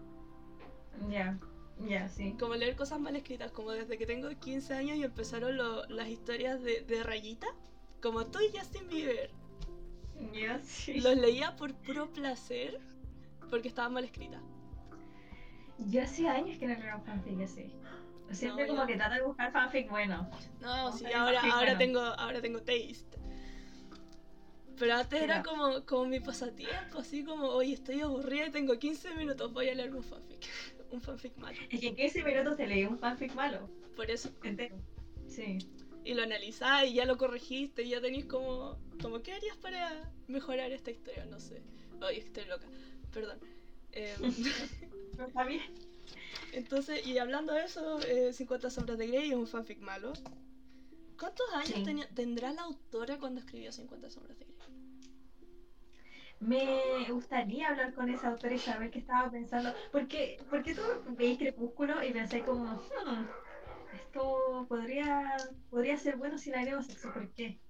Ya, 1.10 1.38
ya, 1.86 2.08
sí. 2.08 2.34
como 2.38 2.54
leer 2.54 2.76
cosas 2.76 3.00
mal 3.00 3.16
escritas, 3.16 3.52
como 3.52 3.70
desde 3.72 3.96
que 3.98 4.06
tengo 4.06 4.28
15 4.40 4.74
años 4.74 4.96
y 4.96 5.04
empezaron 5.04 5.56
lo- 5.56 5.86
las 5.88 6.08
historias 6.08 6.62
de, 6.62 6.80
de 6.82 7.02
Rayita, 7.02 7.46
como 8.02 8.26
tú 8.26 8.38
y 8.40 8.56
Justin 8.56 8.88
Bieber. 8.88 9.30
Yo 10.32 10.58
sí. 10.62 11.00
Los 11.00 11.16
leía 11.16 11.56
por 11.56 11.74
puro 11.74 12.12
placer 12.12 12.80
porque 13.50 13.68
estaban 13.68 13.92
mal 13.92 14.04
escritas. 14.04 14.42
Yo 15.86 16.02
hace 16.02 16.28
años 16.28 16.58
que 16.58 16.66
no 16.66 16.78
leo 16.78 17.00
fanfic 17.00 17.40
así. 17.42 17.72
Siempre 18.32 18.64
No, 18.66 18.68
como 18.68 18.82
yo- 18.82 18.86
que 18.86 18.96
trato 18.96 19.14
de 19.14 19.22
buscar 19.22 19.52
fanfic 19.52 19.90
bueno. 19.90 20.30
No, 20.60 20.92
sí, 20.92 21.04
ahora, 21.06 21.40
ahora 21.40 21.56
bueno. 21.74 21.78
tengo, 21.78 22.00
ahora 22.00 22.40
tengo 22.40 22.58
taste. 22.60 23.18
Pero 24.78 24.94
antes 24.94 25.20
era 25.22 25.42
como, 25.42 25.84
como 25.84 26.06
mi 26.06 26.20
pasatiempo, 26.20 26.98
así 26.98 27.22
como, 27.24 27.48
oye, 27.48 27.74
estoy 27.74 28.00
aburrida 28.00 28.46
y 28.46 28.50
tengo 28.50 28.78
15 28.78 29.14
minutos, 29.14 29.52
voy 29.52 29.68
a 29.68 29.74
leer 29.74 29.94
un 29.94 30.02
fanfic. 30.02 30.40
un 30.90 31.00
fanfic 31.00 31.36
malo. 31.36 31.58
Es 31.70 31.80
que 31.80 31.88
en 31.88 31.96
15 31.96 32.22
minutos 32.24 32.56
te 32.56 32.66
leí 32.66 32.84
un 32.84 32.98
fanfic 32.98 33.34
malo. 33.34 33.68
Por 33.96 34.10
eso. 34.10 34.30
Entero. 34.42 34.76
Sí. 35.26 35.58
Y 36.02 36.14
lo 36.14 36.22
analizás 36.22 36.86
y 36.86 36.94
ya 36.94 37.04
lo 37.04 37.18
corregiste 37.18 37.82
y 37.82 37.90
ya 37.90 38.00
tenéis 38.00 38.24
como, 38.24 38.78
como, 39.02 39.20
¿qué 39.22 39.34
harías 39.34 39.56
para 39.58 40.10
mejorar 40.28 40.72
esta 40.72 40.90
historia? 40.90 41.26
No 41.26 41.38
sé. 41.38 41.62
Oye, 42.00 42.18
estoy 42.20 42.46
loca. 42.46 42.66
Perdón. 43.12 43.38
Bien. 45.46 45.62
entonces, 46.52 47.06
y 47.06 47.18
hablando 47.18 47.52
de 47.54 47.64
eso, 47.64 48.00
eh, 48.04 48.32
50 48.32 48.70
sombras 48.70 48.98
de 48.98 49.06
Grey 49.08 49.30
es 49.30 49.36
un 49.36 49.46
fanfic 49.46 49.80
malo. 49.80 50.12
¿Cuántos 51.18 51.46
años 51.54 51.82
Sí. 51.84 51.84
tendrá 52.14 52.52
la 52.52 52.62
autora 52.62 53.18
cuando 53.18 53.40
escribió 53.40 53.72
50 53.72 54.10
sombras 54.10 54.38
de 54.38 54.44
Grey? 54.46 54.56
Me 56.40 57.04
gustaría 57.10 57.68
hablar 57.68 57.94
con 57.94 58.08
esa 58.08 58.28
autora 58.28 58.54
y 58.54 58.58
saber 58.58 58.90
qué 58.90 58.98
estaba 59.00 59.30
pensando. 59.30 59.72
Porque, 59.92 60.38
porque 60.48 60.74
tú 60.74 60.82
veis 61.16 61.38
Crepúsculo 61.38 62.02
y 62.02 62.12
pensáis 62.12 62.44
como, 62.44 62.64
hmm, 62.74 63.26
esto 63.94 64.66
podría, 64.68 65.36
podría 65.68 65.96
ser 65.98 66.16
bueno 66.16 66.38
si 66.38 66.50
le 66.50 66.56
agrego 66.56 66.82
sexo, 66.82 67.12
¿por 67.12 67.28
qué? 67.34 67.60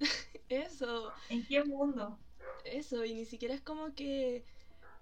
Eso, 0.48 1.12
¿En 1.28 1.44
qué 1.46 1.64
mundo? 1.64 2.18
eso, 2.64 3.04
y 3.04 3.14
ni 3.14 3.24
siquiera 3.24 3.54
es 3.54 3.60
como 3.60 3.94
que, 3.94 4.44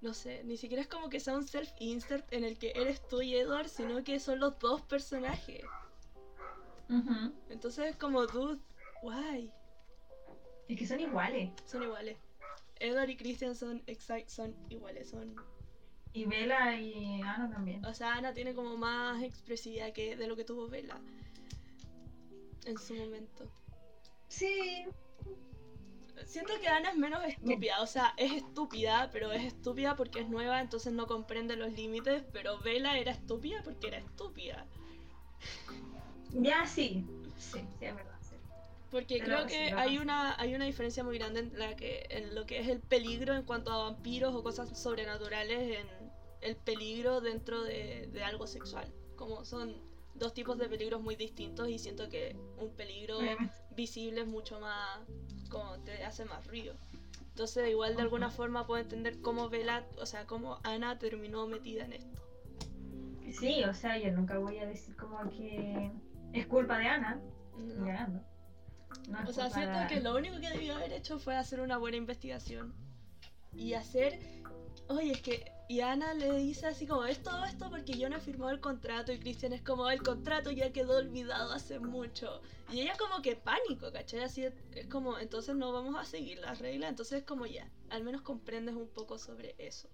no 0.04 0.12
sé, 0.12 0.44
ni 0.44 0.58
siquiera 0.58 0.82
es 0.82 0.88
como 0.88 1.08
que 1.08 1.18
sea 1.18 1.34
un 1.34 1.46
self-insert 1.46 2.30
en 2.30 2.44
el 2.44 2.58
que 2.58 2.72
eres 2.74 3.08
tú 3.08 3.22
y 3.22 3.34
Edward, 3.34 3.68
sino 3.68 4.04
que 4.04 4.20
son 4.20 4.38
los 4.38 4.58
dos 4.58 4.82
personajes. 4.82 5.64
Entonces 7.48 7.86
es 7.86 7.96
como, 7.96 8.26
dude, 8.26 8.60
why? 9.02 9.50
Es 10.68 10.78
que 10.78 10.86
son 10.86 11.00
iguales. 11.00 11.50
Son 11.64 11.82
iguales. 11.82 12.18
Edward 12.80 13.08
y 13.08 13.16
Christian 13.16 13.54
son 13.54 13.82
exact, 13.86 14.28
son 14.28 14.54
iguales, 14.68 15.08
son... 15.08 15.34
Y 16.12 16.26
Bella 16.26 16.78
y 16.78 17.22
Ana 17.22 17.50
también. 17.50 17.84
O 17.86 17.94
sea, 17.94 18.14
Ana 18.14 18.34
tiene 18.34 18.54
como 18.54 18.76
más 18.76 19.22
expresividad 19.22 19.92
que 19.94 20.16
de 20.16 20.26
lo 20.28 20.36
que 20.36 20.44
tuvo 20.44 20.68
Bella 20.68 21.00
en 22.66 22.78
su 22.78 22.94
momento. 22.94 23.50
Sí. 24.28 24.84
Siento 26.26 26.52
que 26.60 26.68
Ana 26.68 26.90
es 26.90 26.96
menos 26.96 27.22
estúpida, 27.24 27.82
o 27.82 27.86
sea, 27.86 28.14
es 28.16 28.32
estúpida, 28.32 29.10
pero 29.12 29.32
es 29.32 29.44
estúpida 29.44 29.96
porque 29.96 30.20
es 30.20 30.28
nueva, 30.28 30.60
entonces 30.60 30.92
no 30.92 31.06
comprende 31.06 31.56
los 31.56 31.72
límites, 31.72 32.24
pero 32.32 32.58
Bella 32.60 32.96
era 32.98 33.12
estúpida 33.12 33.60
porque 33.64 33.88
era 33.88 33.98
estúpida. 33.98 34.66
Ya 36.32 36.66
sí. 36.66 37.04
Sí, 37.38 37.60
sí, 37.78 37.84
es 37.84 37.94
verdad. 37.94 38.18
sí. 38.20 38.36
Porque 38.90 39.18
Pero 39.18 39.44
creo 39.44 39.46
que 39.46 39.72
hay 39.72 39.98
una, 39.98 40.38
hay 40.40 40.54
una 40.54 40.64
diferencia 40.64 41.02
muy 41.04 41.18
grande 41.18 41.40
en, 41.40 41.58
la 41.58 41.74
que, 41.74 42.06
en 42.10 42.34
lo 42.34 42.46
que 42.46 42.60
es 42.60 42.68
el 42.68 42.80
peligro 42.80 43.34
en 43.34 43.42
cuanto 43.42 43.72
a 43.72 43.90
vampiros 43.90 44.34
o 44.34 44.42
cosas 44.42 44.78
sobrenaturales, 44.80 45.78
en 45.78 45.86
el 46.40 46.56
peligro 46.56 47.20
dentro 47.20 47.62
de, 47.62 48.08
de 48.12 48.24
algo 48.24 48.46
sexual. 48.46 48.86
Como 49.16 49.44
son 49.44 49.74
dos 50.14 50.32
tipos 50.32 50.58
de 50.58 50.68
peligros 50.68 51.02
muy 51.02 51.16
distintos 51.16 51.68
y 51.68 51.78
siento 51.78 52.08
que 52.08 52.36
un 52.58 52.70
peligro. 52.70 53.18
Visible 53.74 54.22
es 54.22 54.26
mucho 54.26 54.60
más, 54.60 55.00
como 55.50 55.78
te 55.80 56.04
hace 56.04 56.24
más 56.24 56.46
ruido. 56.46 56.74
Entonces 57.30 57.68
igual 57.68 57.96
de 57.96 58.02
alguna 58.02 58.30
forma 58.30 58.66
puedo 58.66 58.80
entender 58.80 59.20
cómo 59.20 59.48
Bella, 59.48 59.84
o 60.00 60.06
sea, 60.06 60.26
cómo 60.26 60.60
Ana 60.62 60.98
terminó 60.98 61.46
metida 61.46 61.84
en 61.84 61.94
esto. 61.94 62.20
Sí, 63.40 63.64
o 63.64 63.74
sea, 63.74 63.98
yo 63.98 64.12
nunca 64.12 64.38
voy 64.38 64.58
a 64.58 64.66
decir 64.66 64.94
como 64.96 65.28
que 65.30 65.90
es 66.32 66.46
culpa 66.46 66.78
de 66.78 66.86
Ana. 66.86 67.20
No. 69.08 69.18
O 69.28 69.32
sea, 69.32 69.50
siento 69.50 69.78
de- 69.80 69.86
que 69.88 70.00
lo 70.00 70.14
único 70.16 70.38
que 70.40 70.50
debió 70.50 70.76
haber 70.76 70.92
hecho 70.92 71.18
fue 71.18 71.36
hacer 71.36 71.60
una 71.60 71.76
buena 71.78 71.96
investigación. 71.96 72.72
Y 73.52 73.74
hacer. 73.74 74.20
Oye, 74.88 75.12
es 75.12 75.20
que. 75.22 75.52
Y 75.66 75.80
Ana 75.80 76.12
le 76.12 76.36
dice 76.36 76.66
así 76.66 76.86
como: 76.86 77.04
Es 77.04 77.22
todo 77.22 77.44
esto 77.46 77.70
porque 77.70 77.96
yo 77.96 78.10
no 78.10 78.16
he 78.16 78.20
firmado 78.20 78.52
el 78.52 78.60
contrato. 78.60 79.12
Y 79.12 79.18
Cristian 79.18 79.54
es 79.54 79.62
como: 79.62 79.88
El 79.88 80.02
contrato 80.02 80.50
ya 80.50 80.72
quedó 80.72 80.98
olvidado 80.98 81.52
hace 81.52 81.78
mucho. 81.78 82.42
Y 82.70 82.80
ella, 82.80 82.94
como 82.98 83.22
que 83.22 83.34
pánico, 83.36 83.90
¿cachai? 83.90 84.20
Así 84.20 84.44
es 84.44 84.52
es 84.74 84.86
como: 84.88 85.18
Entonces 85.18 85.56
no 85.56 85.72
vamos 85.72 85.96
a 85.96 86.04
seguir 86.04 86.38
las 86.38 86.58
reglas. 86.58 86.90
Entonces, 86.90 87.20
es 87.20 87.24
como 87.24 87.46
ya. 87.46 87.70
Al 87.88 88.04
menos 88.04 88.20
comprendes 88.22 88.74
un 88.74 88.88
poco 88.88 89.18
sobre 89.18 89.54
eso. 89.58 89.88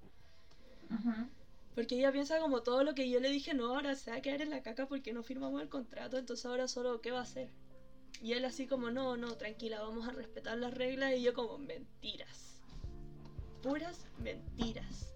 Porque 1.75 1.95
ella 1.95 2.11
piensa 2.11 2.41
como 2.41 2.63
todo 2.63 2.83
lo 2.83 2.95
que 2.95 3.09
yo 3.09 3.21
le 3.21 3.31
dije: 3.31 3.55
No, 3.55 3.67
ahora 3.67 3.95
se 3.95 4.11
va 4.11 4.17
a 4.17 4.23
quedar 4.23 4.43
en 4.43 4.51
la 4.51 4.63
caca 4.63 4.89
porque 4.89 5.13
no 5.13 5.23
firmamos 5.23 5.63
el 5.63 5.69
contrato. 5.69 6.19
Entonces, 6.19 6.47
ahora 6.47 6.67
solo, 6.67 7.01
¿qué 7.01 7.13
va 7.13 7.21
a 7.21 7.23
hacer? 7.23 7.53
Y 8.21 8.33
él 8.33 8.45
así 8.45 8.67
como, 8.67 8.91
no, 8.91 9.17
no, 9.17 9.37
tranquila, 9.37 9.81
vamos 9.81 10.07
a 10.09 10.11
respetar 10.11 10.59
las 10.59 10.75
reglas. 10.75 11.15
Y 11.17 11.23
yo 11.23 11.33
como, 11.33 11.59
mentiras. 11.59 12.61
Puras 13.63 14.05
mentiras. 14.19 15.10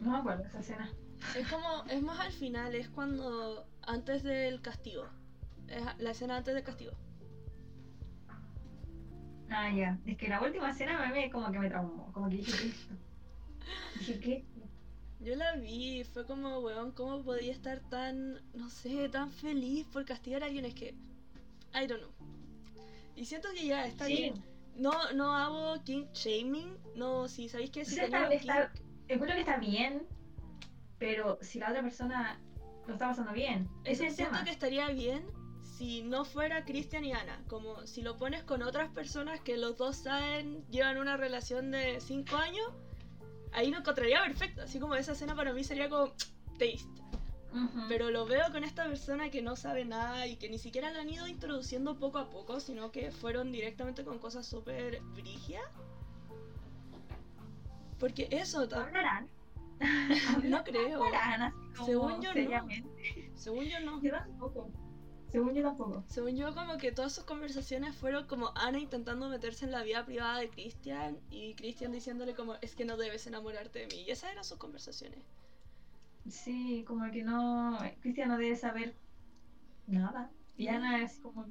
No 0.00 0.10
me 0.12 0.18
acuerdo 0.18 0.44
esa 0.44 0.60
escena. 0.60 0.90
Es 1.36 1.48
como, 1.48 1.84
es 1.90 2.02
más 2.02 2.20
al 2.20 2.32
final, 2.32 2.74
es 2.74 2.88
cuando, 2.88 3.66
antes 3.82 4.22
del 4.22 4.60
castigo. 4.62 5.06
Es 5.66 5.82
la 5.98 6.10
escena 6.12 6.36
antes 6.36 6.54
del 6.54 6.62
castigo. 6.64 6.92
Ah, 9.50 9.70
ya. 9.70 9.98
Es 10.06 10.16
que 10.16 10.28
la 10.28 10.40
última 10.42 10.70
escena 10.70 11.02
a 11.06 11.10
mí 11.12 11.30
como 11.30 11.50
que 11.50 11.58
me 11.58 11.68
traumó. 11.68 12.12
Como 12.12 12.28
que 12.28 12.36
dije, 12.36 12.52
¿qué 12.52 12.68
esto? 12.68 12.94
Dije, 13.98 14.20
¿qué? 14.20 14.44
Yo 15.20 15.34
la 15.34 15.56
vi, 15.56 16.04
fue 16.04 16.24
como, 16.26 16.60
weón, 16.60 16.92
¿cómo 16.92 17.22
podía 17.24 17.52
estar 17.52 17.80
tan, 17.90 18.40
no 18.54 18.70
sé, 18.70 19.08
tan 19.08 19.32
feliz 19.32 19.86
por 19.88 20.04
castigar 20.04 20.42
a 20.42 20.46
alguien? 20.46 20.64
Es 20.64 20.74
que, 20.74 20.94
I 21.74 21.86
don't 21.88 22.00
know. 22.00 22.12
Y 23.16 23.24
siento 23.24 23.48
que 23.52 23.66
ya 23.66 23.84
está 23.86 24.04
Sí. 24.06 24.14
bien. 24.14 24.34
No, 24.76 24.92
no 25.14 25.34
hago 25.34 25.82
king 25.82 26.04
shaming. 26.14 26.76
No, 26.94 27.26
si 27.26 27.48
sabéis 27.48 27.70
que 27.70 27.82
O 27.82 27.84
si 27.84 27.96
sea, 27.96 28.04
tenía 28.04 28.28
está, 28.28 28.72
encuentro 29.08 29.34
que 29.34 29.40
está 29.40 29.58
bien, 29.58 30.06
pero 30.98 31.38
si 31.42 31.58
la 31.58 31.70
otra 31.70 31.82
persona 31.82 32.40
lo 32.86 32.94
está 32.94 33.08
pasando 33.08 33.32
bien. 33.32 33.68
Es 33.84 34.00
el 34.00 34.12
siento 34.12 34.32
tema. 34.32 34.44
que 34.44 34.50
estaría 34.50 34.88
bien 34.90 35.24
si 35.62 36.02
no 36.02 36.24
fuera 36.24 36.64
Cristian 36.64 37.04
y 37.04 37.12
Ana. 37.12 37.42
Como 37.46 37.86
si 37.86 38.02
lo 38.02 38.16
pones 38.16 38.42
con 38.42 38.62
otras 38.62 38.90
personas 38.90 39.40
que 39.40 39.56
los 39.56 39.76
dos 39.76 39.96
saben, 39.96 40.66
llevan 40.70 40.98
una 40.98 41.16
relación 41.16 41.70
de 41.70 42.00
5 42.00 42.36
años, 42.36 42.72
ahí 43.52 43.70
lo 43.70 43.78
encontraría 43.78 44.22
perfecto. 44.22 44.62
Así 44.62 44.80
como 44.80 44.94
esa 44.96 45.12
escena 45.12 45.36
para 45.36 45.52
mí 45.52 45.62
sería 45.62 45.88
como 45.88 46.12
taste. 46.58 46.98
Ujú. 47.52 47.80
Pero 47.88 48.10
lo 48.10 48.26
veo 48.26 48.50
con 48.52 48.64
esta 48.64 48.84
persona 48.86 49.30
que 49.30 49.40
no 49.40 49.56
sabe 49.56 49.84
nada 49.84 50.26
y 50.26 50.36
que 50.36 50.50
ni 50.50 50.58
siquiera 50.58 50.90
la 50.90 51.00
han 51.00 51.10
ido 51.10 51.26
introduciendo 51.26 51.98
poco 51.98 52.18
a 52.18 52.28
poco, 52.28 52.60
sino 52.60 52.90
que 52.90 53.10
fueron 53.10 53.52
directamente 53.52 54.04
con 54.04 54.18
cosas 54.18 54.46
súper 54.46 55.00
brigias. 55.14 55.64
Porque 57.98 58.28
eso, 58.30 58.60
¿Hablarán? 58.60 59.28
no 60.44 60.64
creo. 60.64 61.04
Hablarán 61.04 61.52
Según 61.84 62.20
yo, 62.20 62.34
no. 62.34 62.68
Según 63.34 63.64
yo 63.64 63.80
no. 63.80 64.02
Yo 64.02 64.12
tampoco. 64.12 64.70
Según 65.30 65.54
yo 65.54 65.62
tampoco. 65.62 66.04
Según 66.06 66.36
yo, 66.36 66.54
como 66.54 66.78
que 66.78 66.90
todas 66.90 67.12
sus 67.12 67.24
conversaciones 67.24 67.94
fueron 67.94 68.26
como 68.26 68.50
Ana 68.56 68.78
intentando 68.78 69.28
meterse 69.28 69.66
en 69.66 69.72
la 69.72 69.82
vida 69.82 70.04
privada 70.06 70.38
de 70.38 70.48
Christian 70.48 71.18
y 71.30 71.54
Christian 71.54 71.92
diciéndole 71.92 72.34
como 72.34 72.54
es 72.62 72.74
que 72.74 72.86
no 72.86 72.96
debes 72.96 73.26
enamorarte 73.26 73.80
de 73.80 73.86
mí. 73.88 74.02
Y 74.06 74.10
esas 74.10 74.32
eran 74.32 74.44
sus 74.44 74.58
conversaciones. 74.58 75.20
Sí, 76.28 76.84
como 76.86 77.10
que 77.10 77.22
no. 77.22 77.78
Cristian 78.00 78.30
no 78.30 78.38
debe 78.38 78.56
saber 78.56 78.94
nada. 79.86 80.30
Y 80.56 80.68
Ana 80.68 81.02
es 81.02 81.18
como. 81.18 81.46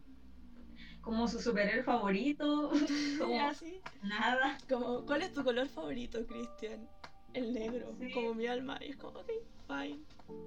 Como 1.08 1.26
su 1.26 1.39
superhéroe 1.39 1.84
favorito. 1.84 2.70
Como 3.18 3.41
así, 3.47 3.80
nada. 4.03 4.58
como, 4.68 5.05
¿cuál 5.05 5.22
es 5.22 5.32
tu 5.32 5.41
color 5.41 5.66
favorito, 5.70 6.20
Christian? 6.28 6.86
El 7.34 7.53
negro, 7.53 7.95
Sí. 7.97 8.12
como 8.12 8.34
mi 8.34 8.45
alma. 8.47 8.78
Y 8.82 8.89
es 8.89 8.97
como, 8.97 9.20
ok, 9.20 9.30
fine. 9.68 10.01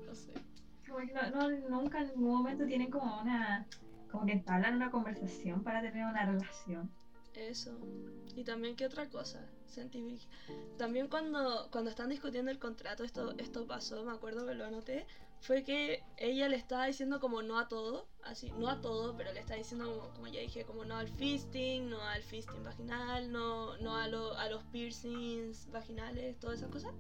No 0.07 0.15
sé. 0.15 0.35
Como 0.87 0.99
que 0.99 1.15
no, 1.15 1.31
no- 1.49 1.69
nunca 1.81 2.03
en 2.03 2.09
ningún 2.09 2.37
momento 2.37 2.67
tienen 2.67 2.91
como 2.91 3.23
una. 3.23 3.67
Como 4.11 4.27
que 4.27 4.33
entablan 4.33 4.75
una 4.77 4.91
conversación 4.91 5.63
para 5.63 5.81
tener 5.81 6.05
una 6.05 6.27
relación. 6.27 6.91
Eso. 7.33 7.79
Y 8.37 8.45
también, 8.45 8.77
¿qué 8.77 8.85
otra 8.85 9.09
cosa? 9.09 9.49
Sentí. 9.65 10.19
También 10.77 11.09
cuando, 11.09 11.69
cuando 11.73 11.89
están 11.89 12.11
discutiendo 12.11 12.51
el 12.51 12.59
contrato, 12.59 13.03
esto, 13.05 13.35
esto 13.39 13.67
pasó, 13.67 14.05
me 14.05 14.13
acuerdo 14.13 14.47
que 14.47 14.55
lo 14.55 14.67
anoté, 14.67 15.07
fue 15.41 15.65
que 15.65 16.03
ella 16.19 16.49
le 16.49 16.57
estaba 16.57 16.87
diciendo 16.87 17.19
como 17.19 17.43
no 17.43 17.59
a 17.59 17.67
todo, 17.69 18.07
así, 18.25 18.53
no 18.59 18.69
a 18.69 18.81
todo, 18.81 19.17
pero 19.17 19.33
le 19.33 19.41
estaba 19.41 19.57
diciendo 19.59 19.87
como, 19.87 20.15
como 20.15 20.27
ya 20.29 20.41
dije, 20.41 20.65
como 20.65 20.85
no 20.85 20.97
al 20.97 21.09
fisting, 21.09 21.89
no 21.89 22.01
al 22.03 22.23
fisting 22.23 22.63
vaginal, 22.63 23.33
no, 23.33 23.77
no 23.79 23.97
a, 23.97 24.07
lo- 24.09 24.37
a 24.37 24.49
los 24.51 24.63
piercings 24.65 25.71
vaginales, 25.71 26.39
todas 26.39 26.59
esas 26.59 26.71
cosas. 26.71 26.93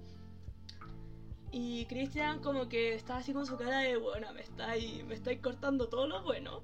Y 1.52 1.84
Christian 1.86 2.40
como 2.40 2.68
que 2.68 2.94
estaba 2.94 3.18
así 3.18 3.32
con 3.32 3.44
su 3.44 3.56
cara 3.56 3.80
de, 3.80 3.96
bueno, 3.96 4.32
me 4.32 4.40
estáis, 4.42 5.04
me 5.04 5.14
estáis 5.14 5.40
cortando 5.40 5.88
todo 5.88 6.06
lo 6.06 6.22
bueno. 6.22 6.62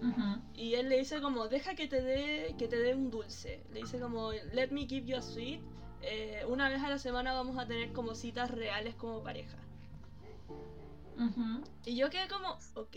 Ujú. 0.00 0.42
Y 0.54 0.74
él 0.74 0.88
le 0.88 0.98
dice 0.98 1.20
como, 1.20 1.48
deja 1.48 1.74
que 1.74 1.86
te 1.86 2.00
dé 2.02 2.54
que 2.58 2.66
te 2.66 2.78
dé 2.78 2.94
un 2.94 3.10
dulce. 3.10 3.62
Le 3.72 3.80
dice 3.80 4.00
como, 4.00 4.32
let 4.32 4.70
me 4.70 4.86
give 4.88 5.06
you 5.06 5.16
a 5.16 5.22
sweet. 5.22 5.60
Eh, 6.00 6.44
una 6.48 6.68
vez 6.68 6.82
a 6.82 6.88
la 6.88 6.98
semana 6.98 7.32
vamos 7.34 7.58
a 7.58 7.66
tener 7.66 7.92
como 7.92 8.14
citas 8.14 8.50
reales 8.50 8.94
como 8.94 9.22
pareja. 9.22 9.58
Y 11.84 11.96
yo 11.96 12.10
quedé 12.10 12.28
como, 12.28 12.58
ok, 12.74 12.96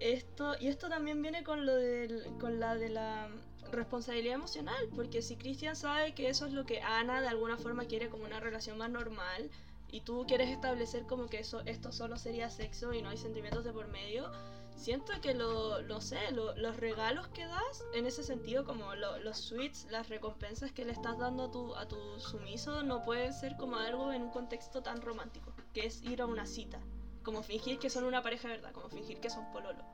esto, 0.00 0.54
y 0.60 0.68
esto 0.68 0.88
también 0.88 1.20
viene 1.22 1.44
con 1.44 1.66
lo 1.66 1.74
del, 1.74 2.24
con 2.40 2.58
la 2.58 2.74
de 2.76 2.88
la 2.88 3.28
responsabilidad 3.70 4.34
emocional, 4.36 4.88
porque 4.96 5.22
si 5.22 5.36
Christian 5.36 5.76
sabe 5.76 6.14
que 6.14 6.28
eso 6.28 6.46
es 6.46 6.52
lo 6.52 6.64
que 6.64 6.80
Ana 6.82 7.20
de 7.20 7.28
alguna 7.28 7.56
forma 7.56 7.84
quiere 7.84 8.08
como 8.08 8.24
una 8.24 8.40
relación 8.40 8.78
más 8.78 8.90
normal, 8.90 9.50
y 9.92 10.00
tú 10.02 10.24
quieres 10.26 10.48
establecer 10.50 11.04
como 11.06 11.26
que 11.26 11.40
eso, 11.40 11.60
esto 11.66 11.90
solo 11.92 12.16
sería 12.16 12.48
sexo 12.48 12.92
y 12.94 13.02
no 13.02 13.08
hay 13.10 13.16
sentimientos 13.18 13.64
de 13.64 13.72
por 13.72 13.88
medio, 13.88 14.30
siento 14.76 15.12
que 15.20 15.34
lo, 15.34 15.82
no 15.82 16.00
sé, 16.00 16.30
lo- 16.32 16.54
los 16.56 16.76
regalos 16.76 17.26
que 17.28 17.44
das 17.44 17.84
en 17.94 18.06
ese 18.06 18.22
sentido, 18.22 18.64
como 18.64 18.94
lo- 18.94 19.18
los 19.18 19.36
sweets, 19.38 19.86
las 19.90 20.08
recompensas 20.08 20.72
que 20.72 20.84
le 20.84 20.92
estás 20.92 21.18
dando 21.18 21.44
a 21.44 21.50
tu, 21.50 21.74
a 21.74 21.86
tu 21.88 22.18
sumiso, 22.20 22.82
no 22.84 23.02
pueden 23.02 23.34
ser 23.34 23.56
como 23.56 23.76
algo 23.76 24.12
en 24.12 24.22
un 24.22 24.30
contexto 24.30 24.80
tan 24.80 25.02
romántico, 25.02 25.52
que 25.72 25.86
es 25.86 26.02
ir 26.02 26.20
a 26.22 26.26
una 26.26 26.46
cita. 26.46 26.78
Como 27.22 27.42
fingir 27.42 27.78
que 27.78 27.90
son 27.90 28.04
una 28.04 28.22
pareja 28.22 28.48
de 28.48 28.54
verdad, 28.56 28.72
como 28.72 28.88
fingir 28.88 29.20
que 29.20 29.30
son 29.30 29.50
pololo. 29.52 29.84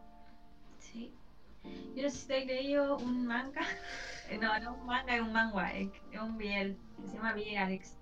Sí. 0.79 1.13
Yo 1.97 2.03
no 2.03 2.11
sé 2.11 2.17
si 2.19 2.27
te 2.29 2.43
he 2.43 2.47
leído 2.47 2.97
un 2.99 3.27
manga. 3.27 3.63
Eh, 4.29 4.39
No, 4.39 4.59
no 4.59 4.75
un 4.75 4.87
manga, 4.87 5.15
es 5.15 5.23
un 5.23 5.33
manga, 5.33 5.73
es 5.73 5.89
un 6.21 6.37
que 6.37 6.77
se 7.07 7.15
llama 7.17 7.33
BL 7.33 7.57
Alex. 7.59 7.97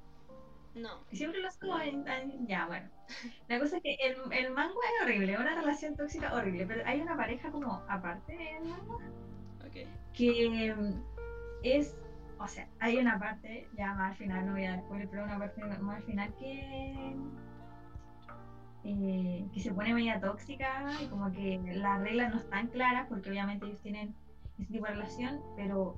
No. 0.74 1.04
Siempre 1.12 1.40
lo 1.40 1.50
subo 1.50 1.78
en, 1.80 2.08
en- 2.08 2.46
Ya, 2.46 2.66
bueno. 2.66 2.88
La 3.46 3.60
cosa 3.60 3.76
es 3.76 3.82
que 3.82 3.94
el, 4.00 4.16
el 4.32 4.50
mango 4.52 4.80
es 4.82 5.02
horrible, 5.04 5.36
una 5.38 5.54
relación 5.54 5.94
tóxica 5.96 6.32
horrible, 6.34 6.64
pero 6.66 6.82
hay 6.86 7.00
una 7.02 7.14
pareja 7.14 7.50
como 7.50 7.74
aparte 7.88 8.32
del 8.34 8.64
mango 8.70 8.94
Ok. 9.66 9.86
que 10.14 10.74
mm, 10.74 11.02
es, 11.62 11.94
o 12.38 12.48
sea, 12.48 12.66
hay 12.80 12.96
una 12.96 13.18
parte, 13.18 13.68
ya 13.76 13.92
más 13.92 14.12
al 14.12 14.16
final, 14.16 14.46
no 14.46 14.52
voy 14.52 14.64
a 14.64 14.70
dar 14.70 14.80
spoiler, 14.80 15.08
pero 15.10 15.24
una 15.24 15.38
parte 15.38 15.62
más 15.62 15.96
al 15.98 16.02
final 16.04 16.34
que, 16.38 17.14
eh, 18.84 19.50
que 19.52 19.60
se 19.60 19.72
pone 19.74 19.94
media 19.94 20.20
tóxica 20.20 21.02
y 21.02 21.08
como 21.08 21.32
que 21.32 21.60
las 21.76 22.00
reglas 22.02 22.32
no 22.34 22.40
están 22.40 22.68
claras 22.68 23.08
porque 23.08 23.30
obviamente 23.30 23.66
ellos 23.66 23.82
tienen 23.82 24.14
ese 24.58 24.72
tipo 24.72 24.86
de 24.86 24.92
relación, 24.92 25.42
pero 25.56 25.96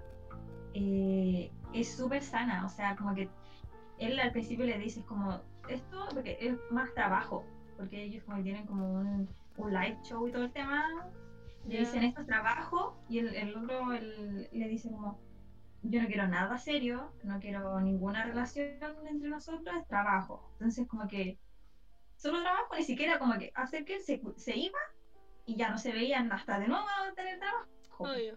eh, 0.74 1.52
es 1.72 1.96
súper 1.96 2.22
sana, 2.22 2.64
o 2.66 2.68
sea, 2.68 2.96
como 2.96 3.14
que 3.14 3.30
él 3.98 4.18
al 4.20 4.32
principio 4.32 4.66
le 4.66 4.78
dice 4.78 5.04
como 5.04 5.40
esto, 5.68 6.12
porque 6.14 6.38
es 6.40 6.56
más 6.70 6.92
trabajo, 6.94 7.44
porque 7.76 8.02
ellos 8.04 8.24
como 8.24 8.38
que 8.38 8.44
tienen 8.44 8.66
como 8.66 8.92
un, 8.94 9.28
un 9.56 9.72
live 9.72 9.98
show 10.02 10.28
y 10.28 10.32
todo 10.32 10.44
el 10.44 10.52
tema, 10.52 10.86
le 11.64 11.74
Ya. 11.74 11.80
dicen 11.80 12.04
esto 12.04 12.20
es 12.22 12.26
trabajo 12.26 13.02
y 13.08 13.18
el, 13.18 13.34
el 13.34 13.56
otro 13.56 13.92
el- 13.92 14.48
le 14.52 14.68
dice 14.68 14.90
como 14.90 15.18
yo 15.82 16.00
no 16.02 16.08
quiero 16.08 16.26
nada 16.28 16.58
serio, 16.58 17.12
no 17.24 17.38
quiero 17.40 17.80
ninguna 17.80 18.24
relación 18.24 18.68
entre 19.08 19.28
nosotros, 19.30 19.76
es 19.76 19.86
trabajo. 19.86 20.50
Entonces 20.54 20.86
como 20.88 21.06
que 21.08 21.38
solo 22.16 22.40
trabajo, 22.40 22.74
ni 22.76 22.82
siquiera 22.82 23.18
como 23.18 23.38
que 23.38 23.52
hacer 23.54 23.84
que 23.84 24.00
se, 24.00 24.20
se 24.36 24.56
iba 24.56 24.78
y 25.44 25.56
ya 25.56 25.70
no 25.70 25.78
se 25.78 25.92
veían 25.92 26.32
hasta 26.32 26.58
de 26.58 26.68
nuevo 26.68 26.84
a 26.84 27.12
tener 27.14 27.38
trabajo. 27.38 27.68
Obvio. 27.98 28.36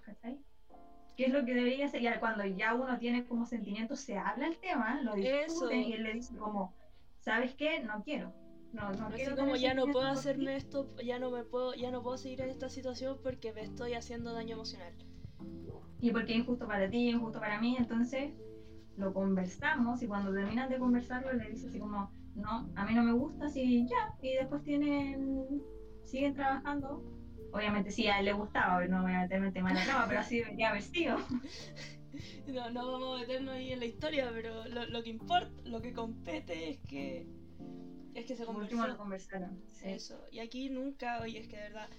Que 1.16 1.26
es 1.26 1.34
lo 1.34 1.44
que 1.44 1.54
debería 1.54 1.88
ser, 1.90 2.02
ya 2.02 2.20
cuando 2.20 2.46
ya 2.46 2.74
uno 2.76 2.98
tiene 2.98 3.26
como 3.26 3.46
sentimientos, 3.46 4.00
se 4.00 4.18
habla 4.18 4.48
el 4.48 4.58
tema, 4.60 5.02
lo 5.02 5.16
discuten 5.16 5.82
y 5.84 5.94
él 5.94 6.04
le 6.04 6.14
dice 6.14 6.38
como, 6.38 6.74
¿sabes 7.20 7.56
qué? 7.56 7.82
No 7.82 8.04
quiero. 8.04 8.34
No, 8.72 8.92
no 8.92 9.08
Así 9.08 9.16
quiero 9.16 9.36
como 9.36 9.56
ya 9.56 9.74
no 9.74 9.88
puedo 9.88 10.14
sentimientos 10.14 10.14
por 10.14 10.14
ti". 10.14 10.30
hacerme 10.30 10.56
esto, 10.56 10.96
ya 11.04 11.20
no 11.20 11.32
me 11.32 11.44
puedo, 11.44 11.74
ya 11.74 11.90
no 11.92 12.04
puedo 12.04 12.18
seguir 12.18 12.42
en 12.42 12.50
esta 12.50 12.70
situación 12.70 13.20
porque 13.22 13.52
me 13.52 13.62
estoy 13.62 13.94
haciendo 13.96 14.32
daño 14.34 14.54
emocional. 14.54 14.94
y 16.02 16.12
porque 16.12 16.34
es 16.34 16.40
injusto 16.40 16.68
para 16.68 16.90
ti, 16.90 17.10
es 17.10 17.16
injusto 17.16 17.40
para 17.40 17.60
mí, 17.60 17.76
entonces 17.78 18.32
lo 18.96 19.12
conversamos 19.14 20.02
y 20.04 20.08
cuando 20.08 20.32
terminan 20.34 20.70
de 20.70 20.78
conversarlo 20.78 21.34
le 21.34 21.50
dice 21.50 21.68
así 21.68 21.80
como, 21.80 22.12
no, 22.36 22.70
a 22.76 22.86
mí 22.86 22.94
no 22.94 23.04
me 23.04 23.14
gusta, 23.14 23.46
así 23.46 23.88
ya, 23.88 24.14
y 24.22 24.36
después 24.36 24.64
tienen, 24.64 25.62
siguen 26.04 26.34
trabajando. 26.34 27.04
Obviamente 27.52 27.92
sí, 27.92 28.08
a 28.08 28.20
él 28.20 28.26
le 28.26 28.34
gustaba, 28.34 28.86
no 28.86 29.02
voy 29.02 29.14
a 29.14 29.22
meterme 29.22 29.48
en 29.48 29.54
tema 29.54 29.70
de 29.70 29.76
la 29.80 29.86
cama, 29.86 30.06
pero 30.08 30.20
así 30.20 30.40
debería 30.40 30.70
haber 30.70 30.84
sido. 30.84 31.18
No, 32.48 32.72
no 32.72 32.92
vamos 32.92 33.18
a 33.18 33.22
meternos 33.22 33.54
ahí 33.54 33.72
en 33.72 33.80
la 33.80 33.86
historia, 33.86 34.32
pero 34.34 34.66
lo, 34.68 34.86
lo 34.88 35.04
que 35.04 35.10
importa, 35.10 35.52
lo 35.66 35.80
que 35.82 35.94
compete 35.94 36.70
es 36.70 36.80
que 36.82 37.28
es 38.14 38.26
que 38.26 38.36
se 38.36 38.46
último 38.46 38.88
lo 38.88 38.98
conversó. 38.98 38.98
conversaron. 38.98 39.64
sí. 39.68 39.90
Eso. 39.90 40.26
Y 40.32 40.40
aquí 40.40 40.70
nunca, 40.70 41.22
oye, 41.22 41.40
es 41.40 41.48
que 41.48 41.58
de 41.58 41.64
verdad. 41.64 41.90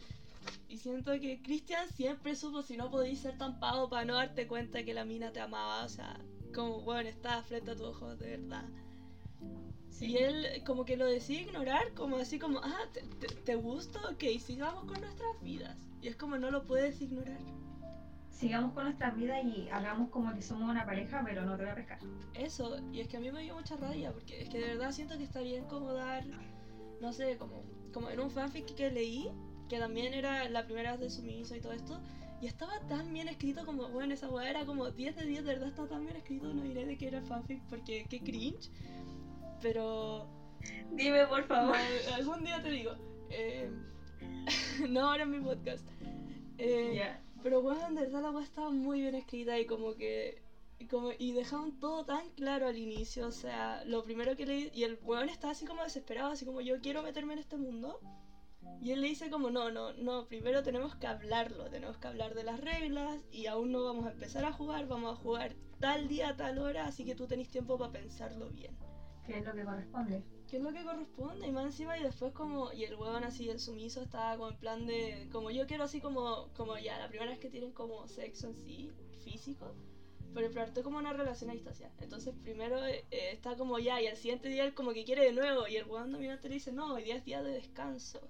Y 0.69 0.79
siento 0.79 1.13
que 1.21 1.43
Cristian 1.43 1.89
siempre 1.89 2.35
supo 2.35 2.63
si 2.63 2.77
no 2.77 2.91
podías 2.91 3.19
ser 3.21 3.39
tan 3.39 3.59
pavo 3.61 3.89
para 3.89 4.05
no 4.05 4.15
darte 4.15 4.47
cuenta 4.47 4.85
que 4.85 4.95
la 4.95 5.05
mina 5.05 5.33
te 5.33 5.41
amaba. 5.41 5.85
O 5.85 5.89
sea, 5.89 6.21
como, 6.55 6.83
bueno, 6.83 7.09
estaba 7.09 7.43
frente 7.43 7.71
a 7.73 7.77
tus 7.77 7.87
ojos, 7.87 8.19
de 8.19 8.37
verdad. 8.39 8.69
Sí. 10.01 10.07
Y 10.07 10.17
él 10.17 10.47
como 10.65 10.87
que 10.87 10.97
lo 10.97 11.05
decide 11.05 11.43
ignorar, 11.43 11.93
como 11.93 12.17
así 12.17 12.39
como, 12.39 12.59
ah, 12.61 12.89
¿te, 12.95 13.03
te, 13.03 13.35
te 13.35 13.55
gusta? 13.55 14.01
Ok, 14.11 14.25
sigamos 14.39 14.87
con 14.87 14.99
nuestras 14.99 15.39
vidas. 15.43 15.77
Y 16.01 16.09
es 16.09 16.17
como 16.17 16.39
no 16.39 16.51
lo 16.51 16.67
puedes 16.67 17.03
ignorar. 17.03 17.39
Sigamos 18.31 18.73
con 18.73 18.85
nuestras 18.85 19.15
vidas 19.15 19.45
y 19.45 19.69
hagamos 19.69 20.09
como 20.09 20.35
que 20.35 20.41
somos 20.41 20.71
una 20.71 20.87
pareja, 20.87 21.23
pero 21.23 21.43
no 21.45 21.55
te 21.59 21.65
voy 21.65 21.73
a 21.73 21.75
pescar. 21.75 21.99
Eso, 22.33 22.81
y 22.91 23.01
es 23.01 23.09
que 23.09 23.19
a 23.19 23.21
mí 23.21 23.31
me 23.31 23.43
dio 23.43 23.55
mucha 23.55 23.77
rabia, 23.77 24.11
porque 24.11 24.41
es 24.41 24.49
que 24.49 24.59
de 24.59 24.69
verdad 24.69 24.91
siento 24.91 25.19
que 25.19 25.25
está 25.25 25.43
bien 25.43 25.65
como 25.65 25.93
dar, 25.93 26.25
no 27.03 27.13
sé, 27.13 27.37
como, 27.37 27.63
como 27.93 28.09
en 28.09 28.21
un 28.21 28.31
fanfic 28.31 28.75
que 28.75 28.91
leí, 28.91 29.31
que 29.69 29.79
también 29.79 30.15
era 30.15 30.49
la 30.49 30.65
primera 30.65 30.93
vez 30.93 31.01
de 31.01 31.11
sumiso 31.11 31.55
y 31.55 31.61
todo 31.61 31.73
esto, 31.73 32.01
y 32.41 32.47
estaba 32.47 32.81
tan 32.89 33.13
bien 33.13 33.29
escrito 33.29 33.67
como, 33.67 33.91
bueno, 33.91 34.15
esa 34.15 34.31
weá 34.31 34.49
era 34.49 34.65
como 34.65 34.91
10 34.91 35.17
de 35.17 35.27
10, 35.27 35.45
de 35.45 35.53
verdad 35.53 35.69
está 35.69 35.87
tan 35.87 36.05
bien 36.05 36.17
escrito, 36.17 36.55
no 36.55 36.63
diré 36.63 36.87
de 36.87 36.97
que 36.97 37.09
era 37.09 37.21
fanfic 37.21 37.63
porque 37.69 38.07
qué 38.09 38.21
cringe, 38.21 38.71
pero 39.63 40.27
Dime, 40.93 41.27
por 41.27 41.41
no, 41.43 41.47
favor. 41.47 41.77
algún 42.15 42.45
día 42.45 42.63
te 42.63 42.71
digo, 42.71 42.93
eh, 43.31 43.71
no 44.89 45.11
ahora 45.11 45.23
en 45.25 45.31
mi 45.31 45.41
podcast. 45.41 45.87
Eh, 46.59 46.95
Ya. 46.97 47.23
pero 47.43 47.63
bueno, 47.63 47.89
de 47.91 48.03
verdad 48.03 48.23
la 48.23 48.31
weá 48.31 48.45
estaba 48.45 48.71
muy 48.71 49.01
bien 49.01 49.15
escrita 49.15 49.59
y 49.59 49.67
como 49.67 49.95
que. 49.95 50.43
y 50.79 50.87
Como, 50.87 51.11
y 51.19 51.33
dejaban 51.33 51.79
todo 51.81 52.05
tan 52.05 52.29
claro 52.31 52.67
al 52.67 52.77
inicio, 52.77 53.27
o 53.29 53.33
sea, 53.33 53.83
lo 53.85 54.03
primero 54.03 54.37
que 54.37 54.47
le 54.47 54.71
y 54.75 54.85
el 54.85 54.99
weón 55.03 55.29
estaba 55.29 55.53
así 55.53 55.65
como 55.65 55.83
desesperado, 55.83 56.31
así 56.33 56.45
como 56.45 56.61
yo 56.61 56.81
quiero 56.81 57.03
meterme 57.03 57.35
en 57.35 57.39
este 57.39 57.57
mundo. 57.57 58.01
Y 58.83 58.93
él 58.93 59.01
le 59.01 59.09
dice 59.09 59.31
como 59.31 59.51
no, 59.51 59.71
no, 59.71 59.93
no, 59.95 60.27
primero 60.27 60.63
tenemos 60.63 60.95
que 60.97 61.07
hablarlo, 61.07 61.69
tenemos 61.71 61.97
que 61.99 62.09
hablar 62.09 62.35
de 62.35 62.45
las 62.45 62.61
reglas 62.61 63.19
y 63.31 63.47
aún 63.47 63.73
no 63.73 63.85
vamos 63.85 64.07
a 64.07 64.13
empezar 64.13 64.45
a 64.45 64.53
jugar, 64.53 64.87
vamos 64.87 65.13
a 65.13 65.17
jugar 65.23 65.55
tal 65.81 66.09
día, 66.09 66.37
tal 66.37 66.59
hora, 66.59 66.87
así 66.87 67.05
que 67.05 67.15
tú 67.15 67.27
tenés 67.27 67.49
tiempo 67.51 67.79
para 67.79 67.93
pensarlo 67.93 68.49
bien. 68.51 68.77
Que 69.27 69.39
es 69.39 69.45
lo 69.45 69.53
que 69.55 69.65
corresponde. 69.65 70.23
¿Qué 70.51 70.57
es 70.57 70.63
lo 70.63 70.73
que 70.73 70.83
corresponde? 70.83 71.47
Y 71.47 71.53
más 71.53 71.65
encima 71.67 71.97
y 71.97 72.03
después 72.03 72.33
como, 72.33 72.73
y 72.73 72.83
el 72.83 72.97
huevón 72.97 73.23
así, 73.23 73.49
el 73.49 73.61
sumiso 73.61 74.03
estaba 74.03 74.37
como 74.37 74.49
en 74.49 74.57
plan 74.57 74.85
de, 74.85 75.29
como 75.31 75.53
yo 75.53 75.65
quiero 75.69 75.85
así 75.85 76.01
como, 76.01 76.49
como 76.57 76.77
ya, 76.77 76.99
la 76.99 77.09
primera 77.09 77.31
vez 77.31 77.39
que 77.39 77.51
tienen 77.51 77.71
como 77.71 78.09
sexo 78.09 78.49
en 78.49 78.57
sí, 78.57 78.91
físico, 79.23 79.73
pero 80.35 80.49
en 80.49 80.53
plan, 80.53 80.73
como 80.83 80.99
una 80.99 81.13
relación 81.13 81.51
a 81.51 81.53
distancia. 81.53 81.93
Entonces 82.01 82.35
primero 82.43 82.85
eh, 82.85 83.05
eh, 83.13 83.31
está 83.33 83.57
como 83.57 83.79
ya, 83.79 84.01
y 84.03 84.09
al 84.09 84.17
siguiente 84.17 84.49
día 84.49 84.65
él 84.65 84.75
como 84.75 84.93
que 84.93 85.05
quiere 85.05 85.25
de 85.25 85.33
nuevo, 85.33 85.69
y 85.69 85.77
el 85.77 85.85
huevón 85.85 86.11
dominante 86.11 86.49
le 86.49 86.55
dice, 86.55 86.73
no, 86.73 86.95
hoy 86.95 87.05
día 87.05 87.15
es 87.15 87.25
día 87.25 87.43
de 87.43 87.53
descanso. 87.53 88.21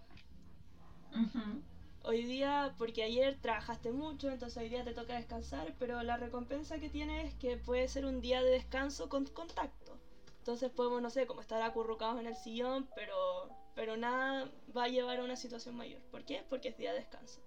Ujú. 1.12 1.62
Hoy 2.02 2.24
día, 2.24 2.74
porque 2.76 3.02
ayer 3.02 3.38
trabajaste 3.40 3.92
mucho, 3.92 4.30
entonces 4.30 4.62
hoy 4.62 4.68
día 4.68 4.84
te 4.84 4.92
toca 4.92 5.14
descansar, 5.14 5.74
pero 5.78 6.02
la 6.02 6.18
recompensa 6.18 6.78
que 6.78 6.90
tiene 6.90 7.22
es 7.26 7.34
que 7.34 7.56
puede 7.56 7.88
ser 7.88 8.04
un 8.04 8.20
día 8.20 8.42
de 8.42 8.50
descanso 8.50 9.08
con 9.08 9.24
contacto. 9.24 9.98
Entonces 10.40 10.70
podemos, 10.70 11.00
no 11.02 11.10
sé, 11.10 11.26
como 11.26 11.40
estar 11.40 11.62
acurrucados 11.62 12.18
en 12.18 12.26
el 12.26 12.34
sillón, 12.34 12.88
pero, 12.94 13.50
pero 13.74 13.96
nada 13.96 14.50
va 14.76 14.84
a 14.84 14.88
llevar 14.88 15.20
a 15.20 15.24
una 15.24 15.36
situación 15.36 15.76
mayor. 15.76 16.00
¿Por 16.10 16.24
qué? 16.24 16.42
Porque 16.48 16.68
es 16.68 16.76
día 16.78 16.92
de 16.92 16.98
descanso. 17.00 17.40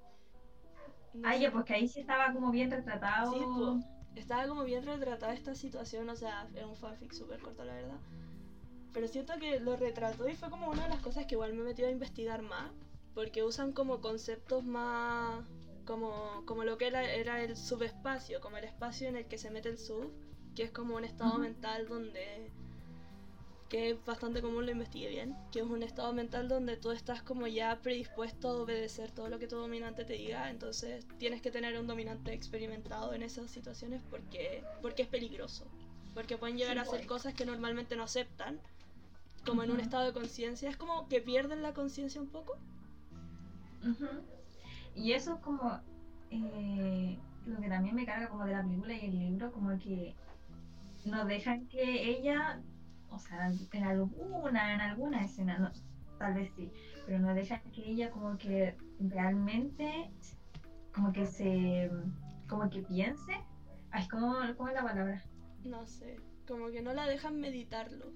No 1.13 1.27
Ah, 1.29 1.35
sé, 1.37 1.49
pues 1.51 1.65
que 1.65 1.73
ahí 1.73 1.87
sí 1.87 1.99
estaba 1.99 2.33
como 2.33 2.51
bien 2.51 2.71
retratado. 2.71 3.31
Sí, 3.31 3.39
po. 3.39 3.79
Estaba 4.15 4.47
como 4.47 4.63
bien 4.63 4.85
retratada 4.85 5.33
esta 5.33 5.55
situación, 5.55 6.07
o 6.09 6.15
sea, 6.15 6.47
es 6.55 6.63
un 6.63 6.75
fanfic 6.75 7.11
súper 7.13 7.39
corto, 7.41 7.63
la 7.65 7.73
verdad. 7.73 7.99
Pero 8.93 9.07
siento 9.07 9.33
que 9.39 9.59
lo 9.59 9.75
retrató 9.75 10.27
y 10.29 10.35
fue 10.35 10.49
como 10.49 10.69
una 10.69 10.83
de 10.83 10.89
las 10.89 11.01
cosas 11.01 11.25
que 11.25 11.35
igual 11.35 11.53
me 11.53 11.63
metió 11.63 11.87
a 11.87 11.91
investigar 11.91 12.41
más, 12.43 12.71
porque 13.15 13.43
usan 13.43 13.73
como 13.73 14.01
conceptos 14.01 14.63
más, 14.63 15.43
como, 15.85 16.43
como 16.45 16.63
lo 16.63 16.77
que 16.77 16.87
era, 16.87 17.03
era 17.11 17.43
el 17.43 17.57
subespacio, 17.57 18.39
como 18.39 18.57
el 18.57 18.65
espacio 18.65 19.09
en 19.09 19.15
el 19.17 19.27
que 19.27 19.37
se 19.37 19.49
mete 19.51 19.69
el 19.69 19.77
sub, 19.79 20.11
que 20.55 20.63
es 20.63 20.71
como 20.71 20.95
un 20.95 21.05
estado 21.05 21.31
Ujú. 21.33 21.41
mental 21.41 21.87
donde, 21.87 22.51
que 23.74 23.89
es 23.91 24.05
bastante 24.05 24.41
común, 24.41 24.67
lo 24.67 24.71
investigué 24.71 25.09
bien, 25.09 25.36
que 25.51 25.61
es 25.61 25.65
un 25.65 25.84
estado 25.84 26.13
mental 26.13 26.47
donde 26.47 26.78
tú 26.78 26.91
estás 26.91 27.24
como 27.24 27.47
ya 27.47 27.82
predispuesto 27.82 28.49
a 28.49 28.53
obedecer 28.63 29.11
todo 29.11 29.30
lo 29.30 29.39
que 29.39 29.47
tu 29.47 29.57
dominante 29.57 30.05
te 30.05 30.13
diga, 30.13 30.51
entonces 30.51 31.07
tienes 31.17 31.41
que 31.41 31.51
tener 31.51 31.80
un 31.80 31.88
dominante 31.88 32.34
experimentado 32.34 33.13
en 33.13 33.24
esas 33.24 33.51
situaciones 33.51 34.03
porque, 34.09 34.63
porque 34.82 35.03
es 35.03 35.09
peligroso, 35.09 35.71
porque 36.13 36.38
pueden 36.38 36.57
llegar 36.57 36.78
Sí, 36.78 36.80
a 36.80 36.84
hacer 36.84 37.05
cosas 37.07 37.34
que 37.34 37.45
normalmente 37.45 37.95
no 37.97 38.03
aceptan, 38.03 38.61
como 39.45 39.63
en 39.63 39.71
un 39.71 39.80
estado 39.82 40.05
de 40.05 40.13
conciencia, 40.13 40.69
es 40.69 40.78
como 40.78 41.07
que 41.09 41.21
pierden 41.21 41.63
la 41.63 41.74
conciencia 41.74 42.21
un 42.21 42.30
poco. 42.32 42.59
Y 44.95 45.13
eso 45.13 45.36
es 45.36 45.39
como 45.41 45.82
eh, 46.30 47.24
lo 47.45 47.59
que 47.61 47.69
también 47.69 47.95
me 47.95 48.05
carga 48.05 48.30
como 48.30 48.45
de 48.45 48.53
la 48.53 48.63
película 48.63 48.93
y 48.95 49.05
el 49.05 49.19
libro, 49.19 49.51
como 49.51 49.78
que 49.80 50.17
no 51.05 51.26
dejan 51.26 51.67
que 51.67 52.09
ella, 52.09 52.63
o 53.14 53.20
sea, 53.20 53.51
en 53.72 53.84
alguna, 53.84 54.74
en 54.74 54.82
alguna 54.82 55.24
escena, 55.24 55.59
no, 55.59 55.72
tal 56.18 56.34
vez 56.34 56.51
sí, 56.55 56.72
pero 57.05 57.20
no 57.20 57.34
dejan 57.34 57.61
que 57.72 57.89
ella 57.89 58.09
como 58.09 58.38
que 58.38 58.76
realmente, 58.99 60.11
como 60.93 61.11
que 61.11 61.26
se, 61.26 61.91
como 62.47 62.70
que 62.70 62.82
piense, 62.82 63.34
ay, 63.91 64.07
¿cómo, 64.07 64.36
cómo 64.57 64.70
es 64.70 64.76
la 64.76 64.84
palabra? 64.84 65.24
No 65.64 65.86
sé, 65.86 66.18
como 66.47 66.70
que 66.72 66.82
no 66.82 66.93
la 66.93 67.07
dejan 67.07 67.39
meditarlo. 67.39 68.11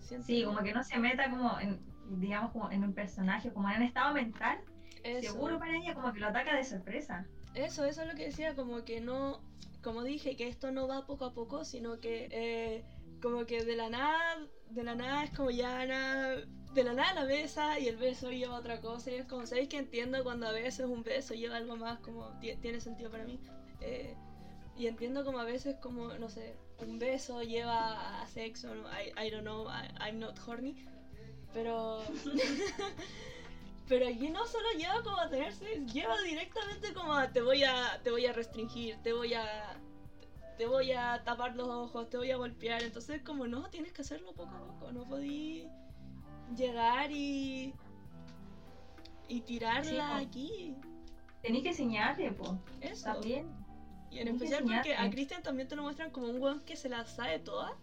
Siento 0.00 0.26
Sí, 0.26 0.44
como 0.44 0.58
que 0.62 0.72
no 0.72 0.82
se 0.82 0.98
meta 0.98 1.30
como 1.30 1.58
en, 1.60 1.80
digamos, 2.18 2.52
como 2.52 2.70
en 2.70 2.84
un 2.84 2.92
personaje, 2.94 3.52
como 3.52 3.70
en 3.70 3.76
un 3.78 3.82
estado 3.84 4.14
mental, 4.14 4.58
Eso. 5.02 5.32
seguro 5.32 5.58
para 5.58 5.76
ella 5.76 5.94
como 5.94 6.12
que 6.12 6.20
lo 6.20 6.28
ataca 6.28 6.56
de 6.56 6.64
sorpresa. 6.64 7.26
Eso, 7.54 7.84
eso 7.84 8.02
es 8.02 8.08
lo 8.08 8.14
que 8.14 8.26
decía, 8.26 8.54
como 8.54 8.84
que 8.84 9.00
no, 9.00 9.40
como 9.82 10.02
dije, 10.02 10.36
que 10.36 10.48
esto 10.48 10.72
no 10.72 10.88
va 10.88 11.06
poco 11.06 11.26
a 11.26 11.32
poco, 11.34 11.64
sino 11.64 12.00
que 12.00 12.28
eh, 12.30 12.84
como 13.24 13.46
que 13.46 13.64
de 13.64 13.74
la 13.74 13.88
nada, 13.88 14.36
de 14.68 14.84
la 14.84 14.94
nada 14.94 15.24
es 15.24 15.30
como 15.30 15.50
ya 15.50 15.86
nada, 15.86 16.44
de 16.74 16.84
la 16.84 16.92
nada 16.92 17.14
la 17.14 17.24
besa 17.24 17.78
y 17.78 17.88
el 17.88 17.96
beso 17.96 18.30
lleva 18.30 18.58
otra 18.58 18.82
cosa, 18.82 19.10
y 19.10 19.14
es 19.14 19.24
como, 19.24 19.46
¿sabéis 19.46 19.70
que 19.70 19.78
entiendo 19.78 20.22
cuando 20.22 20.46
a 20.46 20.52
veces 20.52 20.84
un 20.84 21.02
beso 21.02 21.32
lleva 21.32 21.56
algo 21.56 21.74
más, 21.74 21.98
como 22.00 22.38
ti- 22.40 22.54
tiene 22.56 22.82
sentido 22.82 23.10
para 23.10 23.24
mí? 23.24 23.40
Eh, 23.80 24.14
y 24.76 24.88
entiendo 24.88 25.24
como 25.24 25.38
a 25.38 25.44
veces 25.44 25.76
como, 25.80 26.12
no 26.18 26.28
sé, 26.28 26.54
un 26.86 26.98
beso 26.98 27.42
lleva 27.42 28.20
a 28.20 28.26
sexo, 28.26 28.74
no, 28.74 28.82
I, 28.90 29.26
I 29.26 29.30
don't 29.30 29.44
know, 29.44 29.68
I, 29.70 29.88
I'm 30.06 30.18
not 30.18 30.38
horny, 30.46 30.76
pero... 31.54 32.02
pero 33.88 34.06
aquí 34.06 34.28
no 34.28 34.46
solo 34.46 34.68
lleva 34.76 35.02
como 35.02 35.18
a 35.18 35.30
tener 35.30 35.54
sexo, 35.54 35.94
lleva 35.94 36.20
directamente 36.20 36.92
como 36.92 37.14
a 37.14 37.32
te 37.32 37.40
voy 37.40 37.64
a, 37.64 38.00
te 38.02 38.10
voy 38.10 38.26
a 38.26 38.34
restringir, 38.34 38.96
te 39.02 39.14
voy 39.14 39.32
a... 39.32 39.80
Te 40.58 40.66
voy 40.66 40.92
a 40.92 41.22
tapar 41.24 41.56
los 41.56 41.68
ojos, 41.68 42.08
te 42.10 42.16
voy 42.16 42.30
a 42.30 42.36
golpear. 42.36 42.82
Entonces, 42.82 43.22
como 43.22 43.46
no, 43.46 43.68
tienes 43.70 43.92
que 43.92 44.02
hacerlo 44.02 44.32
poco 44.34 44.54
a 44.54 44.66
poco. 44.66 44.92
No 44.92 45.04
podí 45.08 45.66
llegar 46.56 47.10
y. 47.10 47.74
y 49.28 49.40
tirarla 49.40 50.18
Sí, 50.20 50.24
aquí. 50.26 50.76
Tenés 51.42 51.62
que 51.62 51.68
enseñarle, 51.70 52.32
po. 52.32 52.58
Eso. 52.80 53.04
También. 53.04 53.48
Y 54.10 54.20
en 54.20 54.28
especial 54.28 54.62
porque 54.64 54.94
a. 54.94 55.10
Christian 55.10 55.42
también 55.42 55.66
te 55.66 55.74
lo 55.74 55.82
muestran 55.82 56.10
como 56.10 56.28
un 56.28 56.40
weón 56.40 56.60
que 56.60 56.76
se 56.76 56.88
la 56.88 57.04
sabe 57.04 57.40
toda. 57.40 57.76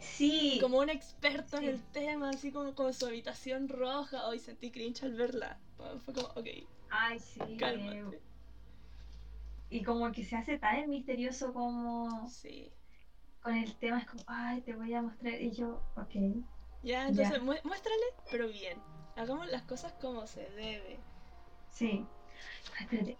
Sí. 0.00 0.58
Como 0.60 0.78
un 0.78 0.90
experto 0.90 1.58
Sí. 1.58 1.64
en 1.64 1.70
el 1.70 1.82
tema, 1.92 2.30
así 2.30 2.50
como 2.52 2.74
con 2.74 2.92
su 2.92 3.06
habitación 3.06 3.68
roja. 3.68 4.26
Hoy 4.26 4.38
sentí 4.38 4.70
cringe 4.70 5.04
al 5.04 5.14
verla. 5.14 5.58
Fue 6.04 6.14
como, 6.14 6.26
ok, 6.28 6.46
Ay, 6.90 7.18
sí. 7.18 7.40
cálmate. 7.58 8.20
Y 9.70 9.82
como 9.82 10.12
que 10.12 10.24
se 10.24 10.36
hace 10.36 10.58
tan 10.58 10.88
misterioso 10.88 11.52
como 11.52 12.28
Sí. 12.28 12.72
con 13.42 13.54
el 13.56 13.74
tema, 13.76 13.98
es 13.98 14.06
como, 14.06 14.22
ay, 14.26 14.60
te 14.62 14.74
voy 14.74 14.92
a 14.94 15.02
mostrar. 15.02 15.40
Y 15.40 15.52
yo, 15.52 15.82
ok. 15.96 16.44
Ya, 16.82 17.08
entonces 17.08 17.42
mu- 17.42 17.54
muéstrale, 17.64 18.04
pero 18.30 18.48
bien. 18.48 18.78
Hagamos 19.16 19.48
las 19.50 19.62
cosas 19.62 19.92
como 19.94 20.26
se 20.26 20.48
debe. 20.50 20.98
Sí. 21.70 22.04
Espérate. 22.80 23.16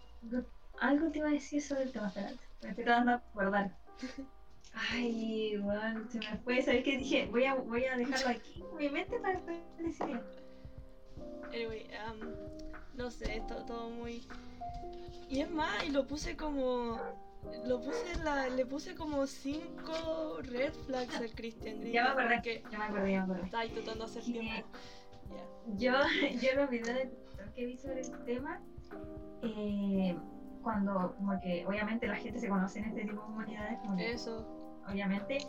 algo- 0.79 1.09
te 1.11 1.17
iba 1.19 1.27
a 1.27 1.31
decir 1.31 1.61
sobre 1.61 1.83
el 1.83 1.91
tema, 1.91 2.07
espérate. 2.07 2.37
Me 2.61 2.69
estoy 2.69 2.83
tratando 2.85 3.11
de 3.11 3.17
acordar. 3.17 3.75
Ay, 4.91 5.57
bueno, 5.57 6.07
se 6.07 6.19
me 6.19 6.37
fue. 6.43 6.61
¿Sabes 6.61 6.83
qué? 6.83 6.97
Dije, 6.97 7.25
voy 7.31 7.45
a, 7.45 7.55
voy 7.55 7.85
a 7.85 7.97
dejarlo 7.97 8.29
aquí 8.29 8.63
en 8.71 8.77
mi 8.77 8.89
mente 8.89 9.19
para 9.19 9.33
después 9.33 9.57
decirlo. 9.79 10.21
Anyway, 11.53 11.87
um, 12.09 12.29
no 12.95 13.09
sé, 13.11 13.41
todo, 13.47 13.65
todo 13.65 13.89
muy... 13.89 14.27
Y 15.29 15.41
es 15.41 15.49
más, 15.49 15.83
y 15.85 15.91
lo 15.91 16.07
puse 16.07 16.35
como... 16.35 16.99
Lo 17.65 17.79
puse 17.79 18.15
la, 18.23 18.49
le 18.49 18.65
puse 18.65 18.95
como 18.95 19.25
cinco 19.25 20.39
red 20.41 20.73
flags 20.85 21.15
al 21.15 21.31
Christian 21.31 21.79
Grey. 21.79 21.93
Ya 21.93 22.03
me 22.03 22.09
acordé. 22.09 22.35
porque 22.35 22.63
Ya 22.71 22.77
me 22.77 22.85
acordé, 22.85 23.11
ya 23.11 23.17
me 23.19 23.23
acordé. 23.23 23.45
Estaba 23.45 23.65
intentando 23.65 24.05
hacer 24.05 24.23
tiempo. 24.23 24.67
Ya. 25.77 26.01
Yo, 26.01 26.39
yo 26.41 26.55
los 26.55 26.69
videos 26.69 26.95
de 26.95 27.11
que 27.55 27.65
vi 27.65 27.77
sobre 27.77 28.01
el 28.01 28.25
tema, 28.25 28.61
eh, 29.41 30.15
cuando 30.61 31.15
como 31.17 31.39
que 31.39 31.65
obviamente 31.65 32.07
la 32.07 32.15
gente 32.15 32.39
se 32.39 32.49
conoce 32.49 32.79
en 32.79 32.85
este 32.85 33.01
tipo 33.01 33.21
de 33.21 33.27
humanidades, 33.27 33.79
como 33.79 33.97
que 33.97 34.11
Eso. 34.11 34.45
obviamente 34.87 35.39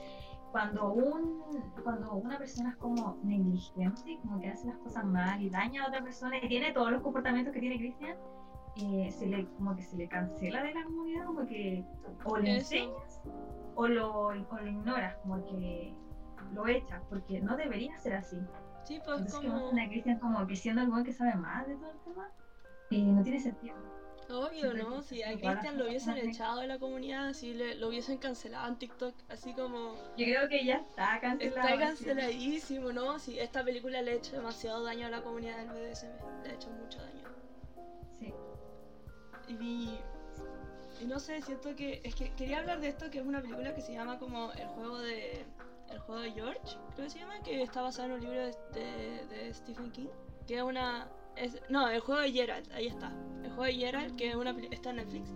cuando 0.52 0.92
un 0.92 1.62
cuando 1.82 2.14
una 2.14 2.38
persona 2.38 2.70
es 2.70 2.76
como 2.76 3.18
negligente, 3.22 4.18
como 4.22 4.40
que 4.40 4.48
hace 4.48 4.66
las 4.66 4.78
cosas 4.78 5.04
mal 5.04 5.40
y 5.42 5.50
daña 5.50 5.84
a 5.84 5.88
otra 5.88 6.02
persona 6.02 6.36
y 6.38 6.48
tiene 6.48 6.72
todos 6.72 6.92
los 6.92 7.02
comportamientos 7.02 7.52
que 7.52 7.60
tiene 7.60 7.78
Cristian, 7.78 8.16
eh, 8.76 9.10
se 9.10 9.26
le 9.26 9.46
como 9.56 9.74
que 9.76 9.82
se 9.82 9.96
le 9.96 10.08
cancela 10.08 10.62
de 10.62 10.74
la 10.74 10.84
comunidad, 10.84 11.26
como 11.26 11.46
que 11.46 11.84
o 12.24 12.36
le 12.38 12.56
Eso. 12.56 12.74
enseñas 12.76 13.22
o 13.74 13.86
lo, 13.86 14.26
o 14.26 14.32
lo 14.32 14.66
ignoras, 14.66 15.16
como 15.18 15.44
que 15.44 15.94
lo 16.52 16.66
echas, 16.66 17.02
porque 17.08 17.40
no 17.40 17.56
debería 17.56 17.96
ser 17.98 18.14
así. 18.14 18.38
Sí, 18.84 19.00
pues 19.04 19.20
Entonces 19.20 19.40
que 19.40 19.48
como... 19.48 19.66
a 19.68 19.88
Cristian 19.88 20.18
como 20.18 20.46
que 20.46 20.56
siendo 20.56 20.82
el 20.82 20.88
buen 20.90 21.04
que 21.04 21.12
sabe 21.12 21.34
más 21.34 21.66
de 21.66 21.76
todo 21.76 21.90
el 21.90 21.98
tema, 21.98 22.28
eh, 22.90 23.02
no 23.04 23.22
tiene 23.22 23.40
sentido. 23.40 23.76
Obvio, 24.30 24.74
¿no? 24.74 25.02
Si 25.02 25.22
a 25.22 25.28
Christian 25.38 25.78
lo 25.78 25.86
hubiesen 25.86 26.16
echado 26.18 26.60
de 26.60 26.66
la 26.66 26.78
comunidad, 26.78 27.32
si 27.32 27.54
le, 27.54 27.74
lo 27.76 27.88
hubiesen 27.88 28.18
cancelado 28.18 28.68
en 28.68 28.76
TikTok, 28.76 29.14
así 29.30 29.54
como... 29.54 29.94
Yo 30.16 30.26
creo 30.26 30.48
que 30.48 30.64
ya 30.66 30.76
está 30.76 31.18
cancelado. 31.20 31.66
Está 31.68 31.78
canceladísimo, 31.78 32.92
¿no? 32.92 33.18
Si 33.18 33.38
esta 33.38 33.64
película 33.64 34.02
le 34.02 34.10
ha 34.10 34.14
hecho 34.14 34.32
demasiado 34.36 34.84
daño 34.84 35.06
a 35.06 35.10
la 35.10 35.22
comunidad 35.22 35.56
del 35.58 35.68
BDSM, 35.70 36.42
le 36.44 36.50
ha 36.50 36.54
hecho 36.54 36.68
mucho 36.70 36.98
daño. 37.00 37.24
Sí. 38.18 38.34
Y, 39.48 39.98
y 41.00 41.04
no 41.06 41.18
sé, 41.20 41.40
siento 41.42 41.74
que. 41.74 42.00
Es 42.04 42.14
que 42.14 42.30
quería 42.34 42.58
hablar 42.58 42.80
de 42.80 42.88
esto, 42.88 43.10
que 43.10 43.20
es 43.20 43.26
una 43.26 43.40
película 43.40 43.74
que 43.74 43.80
se 43.80 43.92
llama 43.94 44.18
como 44.18 44.52
El 44.52 44.66
juego 44.68 44.98
de. 44.98 45.46
El 45.90 45.98
juego 46.00 46.20
de 46.20 46.32
George, 46.32 46.60
creo 46.94 47.06
que 47.06 47.10
se 47.10 47.18
llama, 47.20 47.40
que 47.42 47.62
está 47.62 47.80
basada 47.80 48.08
en 48.08 48.12
un 48.12 48.20
libro 48.20 48.40
de, 48.44 48.52
de- 48.74 49.26
de 49.26 49.54
Stephen 49.54 49.90
King. 49.90 50.08
Que 50.46 50.56
es 50.58 50.62
una. 50.62 51.08
No, 51.68 51.88
el 51.88 52.00
juego 52.00 52.20
de 52.20 52.32
Gerald, 52.32 52.70
ahí 52.72 52.86
está. 52.86 53.12
El 53.42 53.50
juego 53.50 53.64
de 53.64 53.74
Gerald, 53.74 54.16
que 54.16 54.28
es 54.28 54.34
una 54.34 54.50
está 54.70 54.90
en 54.90 54.96
Netflix, 54.96 55.30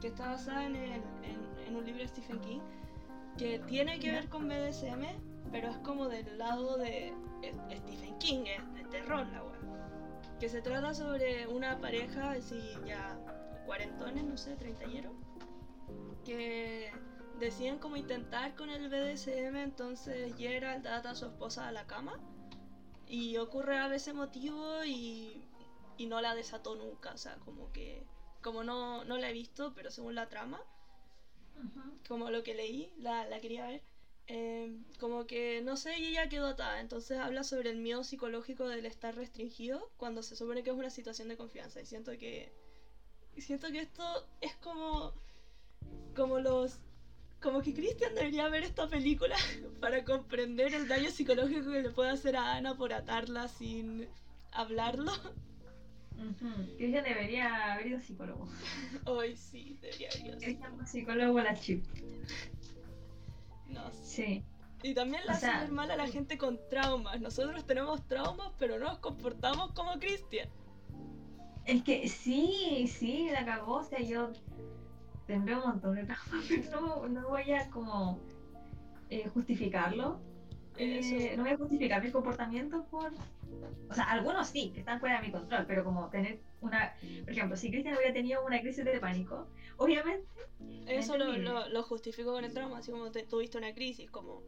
que 0.00 0.08
está 0.08 0.28
basada 0.28 0.64
en, 0.66 0.74
un 1.74 1.84
libro 1.84 2.00
de 2.02 2.08
Stephen 2.08 2.40
King, 2.40 2.60
que 3.36 3.58
tiene 3.60 3.98
que 4.00 4.10
ver 4.10 4.28
con 4.28 4.48
BDSM, 4.48 5.04
pero 5.52 5.68
es 5.68 5.76
como 5.78 6.08
del 6.08 6.38
lado 6.38 6.78
de 6.78 7.12
es- 7.42 7.78
Stephen 7.80 8.18
King, 8.18 8.44
es 8.46 8.74
de 8.74 8.84
terror 8.90 9.26
la 9.28 9.42
wea. 9.44 9.58
Que 10.40 10.48
se 10.48 10.62
trata 10.62 10.94
sobre 10.94 11.46
una 11.46 11.78
pareja, 11.78 12.30
así 12.32 12.58
ya 12.86 13.18
cuarentones, 13.66 14.24
no 14.24 14.36
sé, 14.36 14.56
treintañeros, 14.56 15.12
que 16.24 16.90
deciden 17.38 17.78
como 17.78 17.96
intentar 17.96 18.54
con 18.56 18.70
el 18.70 18.88
BDSM, 18.88 19.56
entonces 19.56 20.34
Gerald 20.36 20.86
ata 20.86 21.10
a 21.10 21.14
su 21.14 21.26
esposa 21.26 21.68
a 21.68 21.72
la 21.72 21.86
cama 21.86 22.18
y 23.06 23.36
ocurre 23.36 23.78
a 23.78 23.88
veces 23.88 24.14
motivo 24.14 24.84
y, 24.84 25.42
y 25.98 26.06
no 26.06 26.20
la 26.20 26.34
desató 26.34 26.76
nunca, 26.76 27.12
o 27.12 27.18
sea, 27.18 27.36
como 27.44 27.70
que, 27.72 28.06
como 28.42 28.64
no, 28.64 29.04
no 29.04 29.18
la 29.18 29.30
he 29.30 29.32
visto, 29.32 29.74
pero 29.74 29.90
según 29.90 30.14
la 30.14 30.28
trama, 30.28 30.62
Ujú. 31.56 31.98
como 32.06 32.30
lo 32.30 32.42
que 32.42 32.54
leí, 32.54 32.94
la, 32.98 33.26
la 33.26 33.40
quería 33.40 33.66
ver, 33.66 33.82
eh, 34.28 34.78
como 35.00 35.26
que, 35.26 35.60
no 35.62 35.76
sé, 35.76 35.98
y 35.98 36.06
ella 36.06 36.28
quedó 36.28 36.46
atada, 36.46 36.80
entonces 36.80 37.18
habla 37.18 37.42
sobre 37.42 37.70
el 37.70 37.78
miedo 37.78 38.04
psicológico 38.04 38.68
del 38.68 38.86
estar 38.86 39.14
restringido 39.16 39.90
cuando 39.96 40.22
se 40.22 40.36
supone 40.36 40.62
que 40.62 40.70
es 40.70 40.76
una 40.76 40.90
situación 40.90 41.28
de 41.28 41.36
confianza 41.36 41.80
y 41.80 41.86
siento 41.86 42.12
que, 42.12 42.52
siento 43.38 43.70
que 43.72 43.80
esto 43.80 44.04
es 44.40 44.54
como, 44.56 45.12
como 46.14 46.38
los, 46.38 46.78
como 47.40 47.62
que 47.62 47.74
Christian 47.74 48.14
debería 48.14 48.48
ver 48.48 48.62
esta 48.62 48.88
película 48.88 49.36
para 49.80 50.04
comprender 50.04 50.74
el 50.74 50.86
daño 50.86 51.10
psicológico 51.10 51.70
que 51.70 51.82
le 51.82 51.90
puede 51.90 52.10
hacer 52.10 52.36
a 52.36 52.54
Ana 52.56 52.76
por 52.76 52.92
atarla 52.92 53.48
sin 53.48 54.08
hablarlo. 54.52 55.12
Ujú. 56.18 56.76
Cristian 56.76 57.04
debería 57.04 57.74
haber 57.74 57.86
ido 57.86 57.98
a 57.98 58.00
psicólogo. 58.00 58.48
Hoy 59.06 59.36
sí, 59.36 59.78
debería 59.80 60.08
haber 60.10 60.50
ido 60.50 60.86
psicólogo 60.86 61.38
a 61.38 61.42
la 61.44 61.54
chip. 61.54 61.84
No 63.68 63.90
sé. 63.92 64.04
Sí. 64.04 64.44
Y 64.82 64.94
también 64.94 65.24
le 65.26 65.32
hace 65.32 65.46
ver 65.46 65.72
mal 65.72 65.90
a 65.90 65.96
la 65.96 66.06
gente 66.06 66.38
con 66.38 66.58
traumas. 66.68 67.20
Nosotros 67.20 67.66
tenemos 67.66 68.06
traumas, 68.06 68.52
pero 68.58 68.78
no 68.78 68.86
nos 68.86 68.98
comportamos 68.98 69.72
como 69.72 69.98
Cristian. 69.98 70.48
Es 71.64 71.82
que 71.82 72.08
sí, 72.08 72.86
sí, 72.88 73.28
la 73.32 73.44
cagó. 73.44 73.76
O 73.76 73.84
sea, 73.84 74.00
yo 74.00 74.32
tendré 75.26 75.56
un 75.56 75.62
montón 75.62 75.96
de 75.96 76.04
traumas, 76.04 76.44
pero 76.48 76.80
no, 76.80 77.08
no 77.08 77.28
voy 77.28 77.50
a 77.52 77.68
como 77.70 78.20
eh, 79.10 79.28
justificarlo. 79.28 80.20
Eh, 80.78 81.34
no 81.36 81.42
voy 81.42 81.52
a 81.52 81.56
justificar 81.56 82.02
mis 82.02 82.12
comportamientos 82.12 82.84
por... 82.86 83.12
O 83.90 83.94
sea, 83.94 84.04
algunos 84.04 84.48
sí, 84.48 84.70
que 84.72 84.80
están 84.80 85.00
fuera 85.00 85.20
de 85.20 85.26
mi 85.26 85.32
control, 85.32 85.64
pero 85.66 85.84
como 85.84 86.08
tener 86.10 86.40
una... 86.60 86.94
Por 87.24 87.32
ejemplo, 87.32 87.56
si 87.56 87.70
Cristian 87.70 87.96
hubiera 87.96 88.12
tenido 88.12 88.44
una 88.44 88.60
crisis 88.60 88.84
de 88.84 89.00
pánico, 89.00 89.48
obviamente... 89.78 90.26
Eso 90.86 91.16
lo, 91.18 91.36
lo, 91.36 91.68
lo 91.68 91.82
justifico 91.82 92.32
con 92.32 92.44
el 92.44 92.52
trauma, 92.52 92.78
así 92.78 92.90
como 92.90 93.10
te- 93.10 93.24
tuviste 93.24 93.58
una 93.58 93.74
crisis, 93.74 94.10
como... 94.10 94.42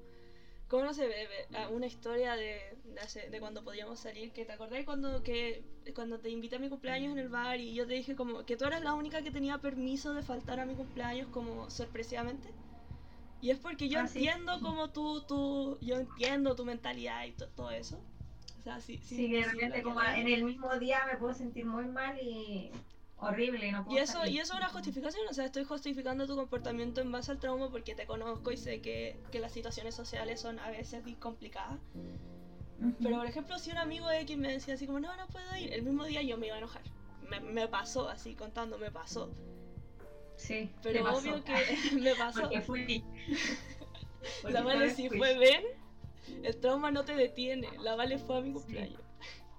Como 0.69 0.85
no 0.85 0.95
sé, 0.95 1.09
ve- 1.09 1.49
una 1.73 1.87
historia 1.87 2.35
de, 2.37 2.77
de, 2.85 3.01
hace- 3.01 3.29
de 3.29 3.41
cuando 3.41 3.65
podíamos 3.65 3.99
salir, 3.99 4.33
que 4.33 4.45
te 4.45 4.53
acordás 4.53 4.85
cuando, 4.85 5.23
que, 5.23 5.65
cuando 5.95 6.21
te 6.21 6.31
invité 6.31 6.57
a 6.57 6.59
mi 6.61 6.69
cumpleaños 6.69 7.13
en 7.13 7.19
el 7.19 7.29
bar 7.29 7.59
y 7.59 7.75
yo 7.75 7.87
te 7.87 7.95
dije 7.95 8.15
como 8.15 8.45
que 8.45 8.57
tú 8.57 8.65
eras 8.67 8.81
la 8.83 8.95
única 8.95 9.23
que 9.23 9.33
tenía 9.33 9.59
permiso 9.59 10.15
de 10.15 10.23
faltar 10.23 10.61
a 10.61 10.67
mi 10.67 10.77
cumpleaños 10.77 11.29
como 11.29 11.69
sorpresivamente? 11.71 12.55
Y 13.43 13.51
es 13.51 13.59
porque 13.59 13.89
yo 13.89 14.01
Ah, 14.01 14.07
sí. 14.07 14.19
entiendo 14.19 14.61
como 14.61 14.91
tú, 14.91 15.23
tú, 15.27 15.79
yo 15.81 15.97
entiendo 15.97 16.55
tu 16.55 16.65
mentalidad 16.65 17.25
y 17.25 17.33
to- 17.33 17.49
todo 17.49 17.71
eso. 17.71 17.99
O 18.59 18.63
sea, 18.63 18.81
sí, 18.81 18.99
sí. 19.03 19.17
Sí, 19.17 19.31
que 19.31 19.37
de 19.39 19.45
sí, 19.45 19.51
repente 19.55 19.83
como 19.83 20.03
en 20.03 20.29
el 20.29 20.45
mismo 20.45 20.79
día 20.79 21.07
me 21.11 21.17
puedo 21.17 21.33
sentir 21.33 21.65
muy 21.65 21.87
mal 21.87 22.19
y 22.21 22.71
horrible 23.17 23.67
y 23.67 23.73
no 23.73 23.85
puedo 23.85 23.97
Y 23.97 24.01
eso, 24.03 24.19
salir. 24.19 24.35
y 24.35 24.39
eso 24.39 24.53
es 24.53 24.59
una 24.59 24.69
justificación, 24.69 25.23
o 25.31 25.33
sea, 25.33 25.47
estoy 25.47 25.65
justificando 25.65 26.27
tu 26.27 26.37
comportamiento 26.37 27.01
en 27.01 27.11
base 27.11 27.31
al 27.33 27.39
trauma 27.39 27.71
porque 27.71 27.95
te 27.95 28.07
conozco 28.07 28.53
y 28.53 28.59
sé 28.59 28.83
que, 28.83 29.19
que 29.31 29.41
las 29.41 29.53
situaciones 29.53 29.95
sociales 29.95 30.41
son 30.41 30.59
a 30.59 30.69
veces 30.71 31.03
complicadas. 31.19 31.79
Pero 33.03 33.17
por 33.19 33.27
ejemplo, 33.27 33.59
si 33.59 33.71
un 33.71 33.79
amigo 33.79 34.11
X 34.11 34.37
me 34.39 34.53
decía 34.53 34.75
así 34.75 34.87
como, 34.87 35.01
no, 35.01 35.15
no 35.17 35.27
puedo 35.29 35.57
ir, 35.57 35.73
el 35.73 35.83
mismo 35.83 36.05
día 36.05 36.23
yo 36.23 36.37
me 36.39 36.47
iba 36.47 36.57
a 36.57 36.59
enojar. 36.59 36.83
Me, 37.29 37.41
me 37.41 37.69
pasó 37.69 38.09
así, 38.09 38.35
contando, 38.35 38.79
me 38.79 38.91
pasó. 38.91 39.31
Sí, 40.41 40.71
Pero 40.83 41.05
me 41.05 41.11
pasó. 41.11 41.19
obvio 41.19 41.45
que 41.45 41.97
me 42.01 42.15
pasó. 42.15 42.41
Porque 42.43 42.61
fui. 42.63 43.05
Porque 44.43 44.53
La 44.55 44.63
Vale 44.63 44.91
si 44.95 45.09
vez 45.09 45.19
fue 45.19 45.39
ven, 45.39 45.63
el 46.43 46.57
trauma 46.61 46.91
no 46.91 47.05
te 47.05 47.15
detiene. 47.15 47.69
La 47.83 47.95
Vale 47.95 48.19
fue 48.19 48.39
a 48.39 48.41
mi 48.41 48.53
cumpleaños. 48.53 49.01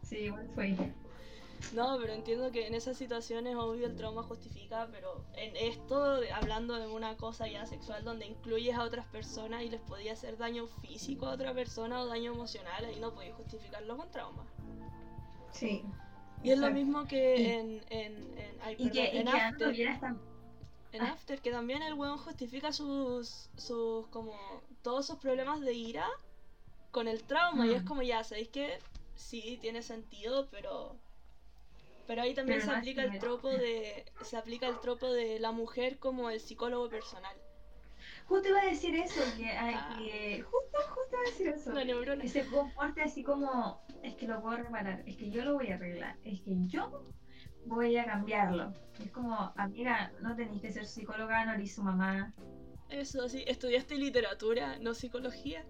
Sí, 0.04 0.18
igual 0.26 0.50
fue. 0.56 0.76
No, 1.74 1.98
pero 2.02 2.14
entiendo 2.14 2.52
que 2.52 2.66
en 2.66 2.74
esas 2.74 2.98
situaciones, 2.98 3.56
obvio, 3.56 3.86
el 3.86 3.96
trauma 3.96 4.24
justifica, 4.24 4.88
pero 4.92 5.24
en 5.36 5.56
esto, 5.56 6.20
hablando 6.34 6.76
de 6.80 6.88
una 6.88 7.16
cosa 7.16 7.48
ya 7.48 7.66
sexual 7.68 8.04
donde 8.04 8.26
incluyes 8.26 8.76
a 8.76 8.84
otras 8.84 9.06
personas 9.06 9.62
y 9.64 9.70
les 9.70 9.80
podía 9.82 10.14
hacer 10.14 10.38
daño 10.38 10.66
físico 10.68 11.28
a 11.28 11.34
otra 11.34 11.54
persona 11.54 12.02
o 12.02 12.08
daño 12.08 12.34
emocional, 12.34 12.84
ahí 12.86 13.00
no 13.00 13.14
podéis 13.14 13.36
justificarlo 13.36 13.96
con 13.96 14.10
trauma. 14.10 14.44
Sí. 15.52 15.84
Y 16.44 16.50
es 16.50 16.58
lo 16.58 16.72
mismo 16.72 17.06
que 17.08 17.38
Y- 17.40 17.46
en, 17.46 17.82
en, 17.90 18.14
en, 18.40 18.62
ay, 18.64 18.76
Y 18.80 18.90
que, 18.90 19.00
perdón, 19.02 19.14
y 19.14 19.18
en 19.20 19.26
que 19.26 19.30
Ana 19.30 19.48
After. 19.50 20.18
En 20.94 21.02
Ah. 21.02 21.12
After, 21.14 21.40
que 21.42 21.52
también 21.52 21.82
el 21.84 21.94
weón 21.94 22.18
justifica 22.18 22.72
sus, 22.74 23.50
sus, 23.56 24.08
como, 24.08 24.34
todos 24.82 25.08
sus 25.08 25.18
problemas 25.18 25.62
de 25.62 25.74
ira 25.74 26.06
con 26.92 27.08
el 27.08 27.24
trauma. 27.24 27.66
Y 27.68 27.74
es 27.74 27.84
Mm. 27.84 27.88
como, 27.88 28.02
ya, 28.02 28.24
¿sabéis 28.24 28.50
que 28.50 28.80
Sí, 29.16 29.60
tiene 29.62 29.84
sentido, 29.84 30.48
pero... 30.50 30.96
Pero 32.08 32.24
ahí 32.24 32.34
también 32.34 32.60
Pero 32.60 32.72
se 32.72 32.78
aplica 32.78 33.04
el 33.04 33.20
tropo 33.20 33.50
de... 33.50 34.04
Se 34.24 34.36
aplica 34.36 34.68
el 34.68 34.80
tropo 34.80 35.12
de 35.12 35.40
la 35.40 35.52
mujer 35.52 36.00
como 36.00 36.30
el 36.32 36.40
psicólogo 36.40 36.90
personal. 36.90 37.36
Justo 38.28 38.50
iba 38.50 38.62
a 38.62 38.66
decir 38.66 38.96
eso, 38.96 39.22
que, 39.38 39.52
Ah. 39.52 39.96
que- 39.98 40.42
justo, 40.42 40.78
justo 40.90 41.10
iba 41.12 41.20
a 41.22 41.26
decir 41.26 41.48
eso. 41.50 41.72
La 41.72 41.84
neurona. 41.86 42.22
Que 42.24 42.30
se 42.30 42.46
comporte 42.48 43.02
así 43.04 43.24
como, 43.24 43.80
es 44.02 44.16
que 44.16 44.28
lo 44.28 44.42
puedo 44.42 44.58
reparar, 44.58 45.04
es 45.06 45.16
que 45.18 45.30
yo 45.30 45.46
lo 45.46 45.54
voy 45.54 45.68
a 45.72 45.76
arreglar, 45.76 46.18
es 46.24 46.42
que 46.42 46.52
yo 46.68 47.04
voy 47.66 47.98
a 47.98 48.06
cambiarlo. 48.06 48.74
Es 49.04 49.12
como, 49.12 49.54
amiga, 49.56 50.12
no 50.22 50.36
tenéis 50.36 50.62
que 50.62 50.72
ser 50.72 50.86
psicóloga, 50.86 51.46
no 51.46 51.54
eres 51.54 51.76
su 51.76 51.84
mamá. 51.84 52.34
Eso, 52.90 53.28
sí, 53.30 53.44
estudiaste 53.48 53.96
literatura, 53.96 54.78
no 54.80 54.94
psicología. 54.94 55.66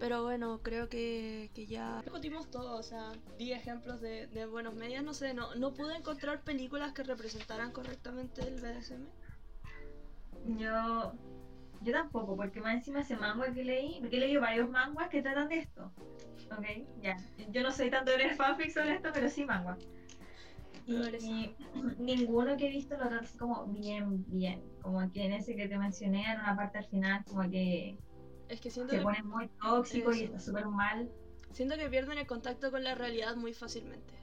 Pero 0.00 0.24
bueno, 0.24 0.60
creo 0.62 0.88
que, 0.88 1.50
que 1.54 1.66
ya 1.66 2.02
discutimos 2.02 2.50
todo, 2.50 2.76
o 2.76 2.82
sea, 2.82 3.12
di 3.38 3.52
ejemplos 3.52 4.00
de, 4.00 4.26
de 4.26 4.44
buenos 4.44 4.74
medios, 4.74 5.04
no 5.04 5.14
sé, 5.14 5.34
no, 5.34 5.54
no 5.54 5.72
pude 5.72 5.96
encontrar 5.96 6.42
películas 6.42 6.92
que 6.92 7.04
representaran 7.04 7.70
correctamente 7.70 8.42
el 8.42 8.60
BDSM. 8.60 9.06
Yo, 10.58 11.12
yo 11.80 11.92
tampoco, 11.92 12.36
porque 12.36 12.60
más 12.60 12.74
encima 12.74 13.00
ese 13.00 13.16
manga 13.16 13.52
que 13.52 13.64
leí, 13.64 14.00
porque 14.00 14.16
he 14.16 14.20
leído 14.20 14.40
varios 14.40 14.68
manguas 14.68 15.08
que 15.08 15.22
tratan 15.22 15.48
de 15.48 15.60
esto. 15.60 15.92
Ok, 16.50 16.66
ya. 17.00 17.16
Yo 17.50 17.62
no 17.62 17.70
soy 17.70 17.88
tanto 17.88 18.10
de 18.10 18.18
leer 18.18 18.34
fanfic 18.34 18.70
sobre 18.70 18.96
esto, 18.96 19.10
pero 19.14 19.28
sí 19.30 19.44
manga. 19.44 19.78
Y, 20.86 21.54
ninguno 21.98 22.56
que 22.56 22.66
he 22.66 22.70
visto 22.70 22.96
lo 22.96 23.08
trata 23.08 23.28
como 23.38 23.66
bien, 23.66 24.24
bien. 24.28 24.62
Como 24.82 25.10
que 25.12 25.24
en 25.24 25.32
ese 25.32 25.56
que 25.56 25.68
te 25.68 25.78
mencioné, 25.78 26.30
en 26.30 26.40
una 26.40 26.56
parte 26.56 26.78
al 26.78 26.86
final, 26.86 27.24
como 27.24 27.48
que 27.50 27.98
Es 28.48 28.60
que 28.60 28.70
siento 28.70 28.92
se 28.92 28.98
que, 28.98 29.02
pone 29.02 29.22
muy 29.22 29.48
tóxico 29.62 30.12
y 30.12 30.24
está 30.24 30.38
súper 30.38 30.66
mal. 30.66 31.10
siento 31.52 31.76
que 31.76 31.88
pierden 31.88 32.18
el 32.18 32.26
contacto 32.26 32.70
con 32.70 32.84
la 32.84 32.94
realidad 32.94 33.36
muy 33.36 33.54
fácilmente. 33.54 34.14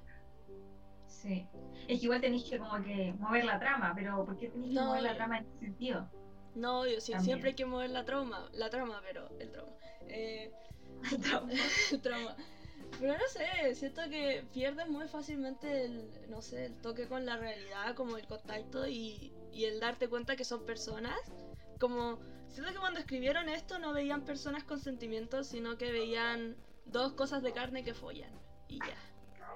Sí. 1.08 1.48
Es 1.88 2.00
que 2.00 2.06
igual 2.06 2.22
tenéis 2.22 2.44
que 2.50 2.58
como 2.58 2.82
que 2.84 3.14
mover 3.20 3.46
la 3.46 3.60
trama, 3.60 3.94
pero 3.96 4.24
¿por 4.26 4.38
qué 4.38 4.50
tenéis 4.50 4.78
que 4.78 4.84
mover 4.84 5.04
la 5.04 5.16
trama 5.16 5.40
en 5.40 5.46
ese 5.46 5.60
sentido? 5.60 6.10
No, 6.56 6.86
yo 6.86 7.00
sí, 7.00 7.14
También. 7.14 7.26
siempre 7.26 7.50
hay 7.50 7.56
que 7.56 7.66
mover 7.66 7.90
la 7.90 8.06
trauma, 8.06 8.50
la 8.54 8.70
trama, 8.70 9.02
pero 9.06 9.30
el 9.40 9.52
trauma. 9.52 9.74
Eh, 10.08 10.52
el 11.92 12.02
trauma. 12.02 12.36
Pero 13.00 13.14
no 13.14 13.28
sé, 13.30 13.74
siento 13.76 14.02
que 14.10 14.44
pierdes 14.54 14.88
muy 14.88 15.08
fácilmente 15.08 15.86
el, 15.86 16.30
no 16.30 16.42
sé, 16.42 16.66
el 16.68 16.76
toque 16.82 17.08
con 17.08 17.26
la 17.26 17.38
realidad, 17.38 17.96
como 17.96 18.18
el 18.18 18.28
contacto 18.28 18.88
y, 18.88 19.32
y 19.52 19.66
el 19.66 19.80
darte 19.80 20.08
cuenta 20.08 20.36
que 20.36 20.44
son 20.46 20.66
personas. 20.66 21.20
Como, 21.80 22.20
siento 22.48 22.72
que 22.72 22.80
cuando 22.80 23.00
escribieron 23.00 23.50
esto 23.50 23.80
no 23.80 23.92
veían 23.94 24.22
personas 24.24 24.64
con 24.64 24.80
sentimientos, 24.80 25.48
sino 25.48 25.78
que 25.78 25.92
veían 25.92 26.56
dos 26.86 27.14
cosas 27.14 27.42
de 27.42 27.54
carne 27.54 27.84
que 27.84 27.94
follan. 27.96 28.32
Y 28.68 28.78
ya. 28.80 28.96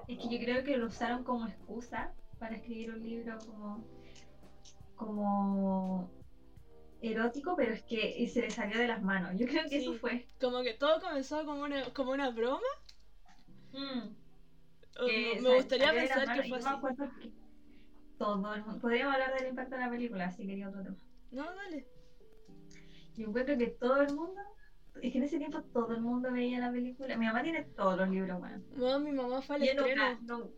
Es 0.08 0.18
que 0.18 0.28
yo 0.28 0.38
creo 0.44 0.64
que 0.64 0.76
lo 0.76 0.86
usaron 0.86 1.22
como 1.22 1.46
excusa 1.46 2.12
para 2.38 2.56
escribir 2.56 2.90
un 2.90 3.02
libro 3.02 3.38
como, 3.38 3.84
como 4.96 6.10
erótico, 7.00 7.54
pero 7.56 7.74
es 7.74 7.82
que 7.84 8.26
se 8.28 8.40
le 8.40 8.50
salió 8.50 8.78
de 8.78 8.88
las 8.88 9.02
manos. 9.02 9.32
Yo 9.36 9.46
creo 9.46 9.68
que 9.68 9.78
eso 9.78 9.92
Sí. 9.92 9.98
fue. 9.98 10.26
Como 10.40 10.62
que 10.62 10.74
todo 10.74 11.00
comenzó 11.00 11.44
como 11.44 11.62
una, 11.62 11.84
como 11.92 12.10
una 12.12 12.30
broma. 12.30 12.60
Mm, 13.76 15.42
me 15.42 15.54
gustaría 15.56 15.92
pensar 15.92 16.26
que 16.42 16.48
fue 16.48 16.58
así. 16.58 16.64
que 17.20 17.32
todo 18.18 18.54
el 18.54 18.62
mundo- 18.64 18.80
Podríamos 18.80 19.14
hablar 19.14 19.34
del 19.38 19.48
impacto 19.48 19.74
de 19.74 19.80
la 19.82 19.90
película, 19.90 20.30
si 20.32 20.46
quería 20.46 20.68
otro 20.68 20.82
tema. 20.82 20.96
No, 21.32 21.44
dale. 21.54 21.86
Yo 23.16 23.28
encuentro 23.28 23.56
que 23.58 23.66
todo 23.68 24.00
el 24.02 24.14
mundo. 24.14 24.40
Es 25.02 25.12
que 25.12 25.18
en 25.18 25.24
ese 25.24 25.36
tiempo 25.38 25.62
todo 25.74 25.92
el 25.94 26.00
mundo 26.00 26.32
veía 26.32 26.58
la 26.58 26.72
película. 26.72 27.16
Mi 27.18 27.26
mamá 27.26 27.42
tiene 27.42 27.62
todos 27.76 27.98
los 27.98 28.08
libros, 28.08 28.38
bueno. 28.38 28.62
No, 28.74 28.98
mi 28.98 29.12
mamá 29.12 29.42
fue 29.42 29.56
al 29.56 29.62
estreno. 29.62 30.18
no, 30.22 30.50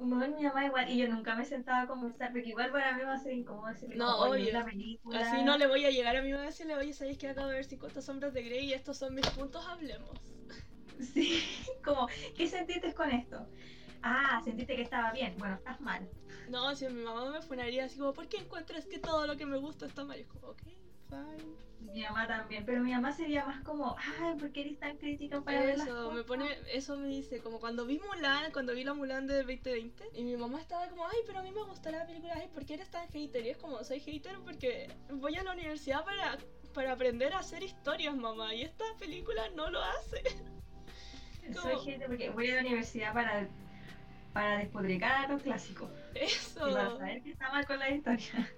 no, 0.00 0.16
mi 0.28 0.42
mamá 0.44 0.66
igual, 0.66 0.90
y 0.90 0.98
yo 0.98 1.08
nunca 1.08 1.34
me 1.36 1.44
sentaba 1.44 1.82
a 1.82 1.86
conversar, 1.86 2.32
porque 2.32 2.48
igual 2.50 2.70
para 2.70 2.96
mí 2.96 3.02
va 3.02 3.14
a 3.14 3.18
ser 3.18 3.32
incómodo 3.32 3.68
decirle, 3.68 3.96
No, 3.96 4.06
como, 4.16 4.30
"Oye, 4.30 4.42
obvio. 4.42 4.52
la 4.52 4.64
película. 4.64 5.20
Así 5.20 5.42
no 5.42 5.56
le 5.56 5.66
voy 5.66 5.84
a 5.84 5.90
llegar 5.90 6.16
a 6.16 6.22
mi 6.22 6.30
mamá 6.30 6.44
y 6.44 6.46
decirle, 6.46 6.74
oye, 6.76 6.92
¿sabéis 6.92 7.18
que 7.18 7.28
acabo 7.28 7.48
de 7.48 7.54
ver 7.54 7.64
50 7.64 8.02
sombras 8.02 8.32
de 8.34 8.42
Grey 8.42 8.66
y 8.66 8.72
estos 8.74 8.98
son 8.98 9.14
mis 9.14 9.26
puntos? 9.28 9.66
Hablemos. 9.66 10.18
Sí, 10.98 11.42
como, 11.84 12.08
¿qué 12.34 12.46
sentiste 12.46 12.94
con 12.94 13.10
esto? 13.10 13.50
Ah, 14.02 14.40
sentiste 14.42 14.76
que 14.76 14.82
estaba 14.82 15.12
bien. 15.12 15.34
Bueno, 15.38 15.56
estás 15.56 15.78
mal. 15.80 16.08
No, 16.48 16.74
si 16.74 16.88
mi 16.88 17.02
mamá 17.02 17.30
me 17.30 17.42
funaría 17.42 17.84
así 17.84 17.98
como, 17.98 18.14
¿por 18.14 18.28
qué 18.28 18.38
encuentras 18.38 18.86
que 18.86 18.98
todo 18.98 19.26
lo 19.26 19.36
que 19.36 19.44
me 19.46 19.58
gusta 19.58 19.86
está 19.86 20.04
mal? 20.04 20.18
Es 20.18 20.26
como, 20.26 20.48
ok, 20.52 20.62
Mi 21.80 22.02
mamá 22.02 22.26
también, 22.26 22.64
pero 22.66 22.82
mi 22.82 22.92
mamá 22.92 23.12
sería 23.12 23.46
más 23.46 23.62
como, 23.62 23.96
ay, 24.20 24.34
¿por 24.38 24.50
qué 24.52 24.62
eres 24.62 24.78
tan 24.78 24.96
crítica 24.98 25.40
para 25.40 25.60
ver 25.60 25.78
las 25.78 25.86
Eso, 25.86 26.10
me 26.10 26.22
cosas?". 26.22 26.26
pone, 26.26 26.58
eso 26.72 26.96
me 26.98 27.06
dice, 27.08 27.40
como 27.40 27.58
cuando 27.60 27.86
vi 27.86 27.98
Mulan, 28.00 28.52
cuando 28.52 28.74
vi 28.74 28.84
la 28.84 28.92
Mulan 28.92 29.26
de 29.26 29.36
2020, 29.42 30.04
y 30.14 30.24
mi 30.24 30.36
mamá 30.36 30.60
estaba 30.60 30.88
como, 30.88 31.06
ay, 31.06 31.18
pero 31.26 31.38
a 31.38 31.42
mí 31.42 31.52
me 31.52 31.62
gustó 31.62 31.90
la 31.90 32.04
película, 32.06 32.34
ay, 32.36 32.48
¿por 32.52 32.66
qué 32.66 32.74
eres 32.74 32.90
tan 32.90 33.08
hater? 33.08 33.46
Y 33.46 33.50
es 33.50 33.56
como, 33.56 33.82
soy 33.84 34.00
hater 34.00 34.36
porque 34.44 34.88
voy 35.10 35.36
a 35.36 35.42
la 35.44 35.52
universidad 35.52 36.04
para, 36.04 36.36
para 36.74 36.92
aprender 36.92 37.32
a 37.32 37.38
hacer 37.38 37.62
historias, 37.62 38.14
mamá, 38.16 38.52
y 38.54 38.62
esta 38.62 38.84
película 38.98 39.48
no 39.54 39.70
lo 39.70 39.80
hace. 39.82 40.22
Soy 41.54 41.72
como- 41.72 41.78
gente 41.84 42.06
porque 42.06 42.30
voy 42.30 42.50
a 42.50 42.56
la 42.56 42.60
universidad 42.62 43.14
para, 43.14 43.48
para 44.34 44.58
despodricar 44.58 45.24
a 45.26 45.28
los 45.32 45.42
clásicos. 45.42 45.88
Eso. 46.14 46.68
Y 46.68 46.72
para 46.74 46.90
saber 46.98 47.22
que 47.22 47.30
está 47.30 47.50
mal 47.52 47.64
con 47.66 47.78
la 47.78 47.90
historia. 47.90 48.52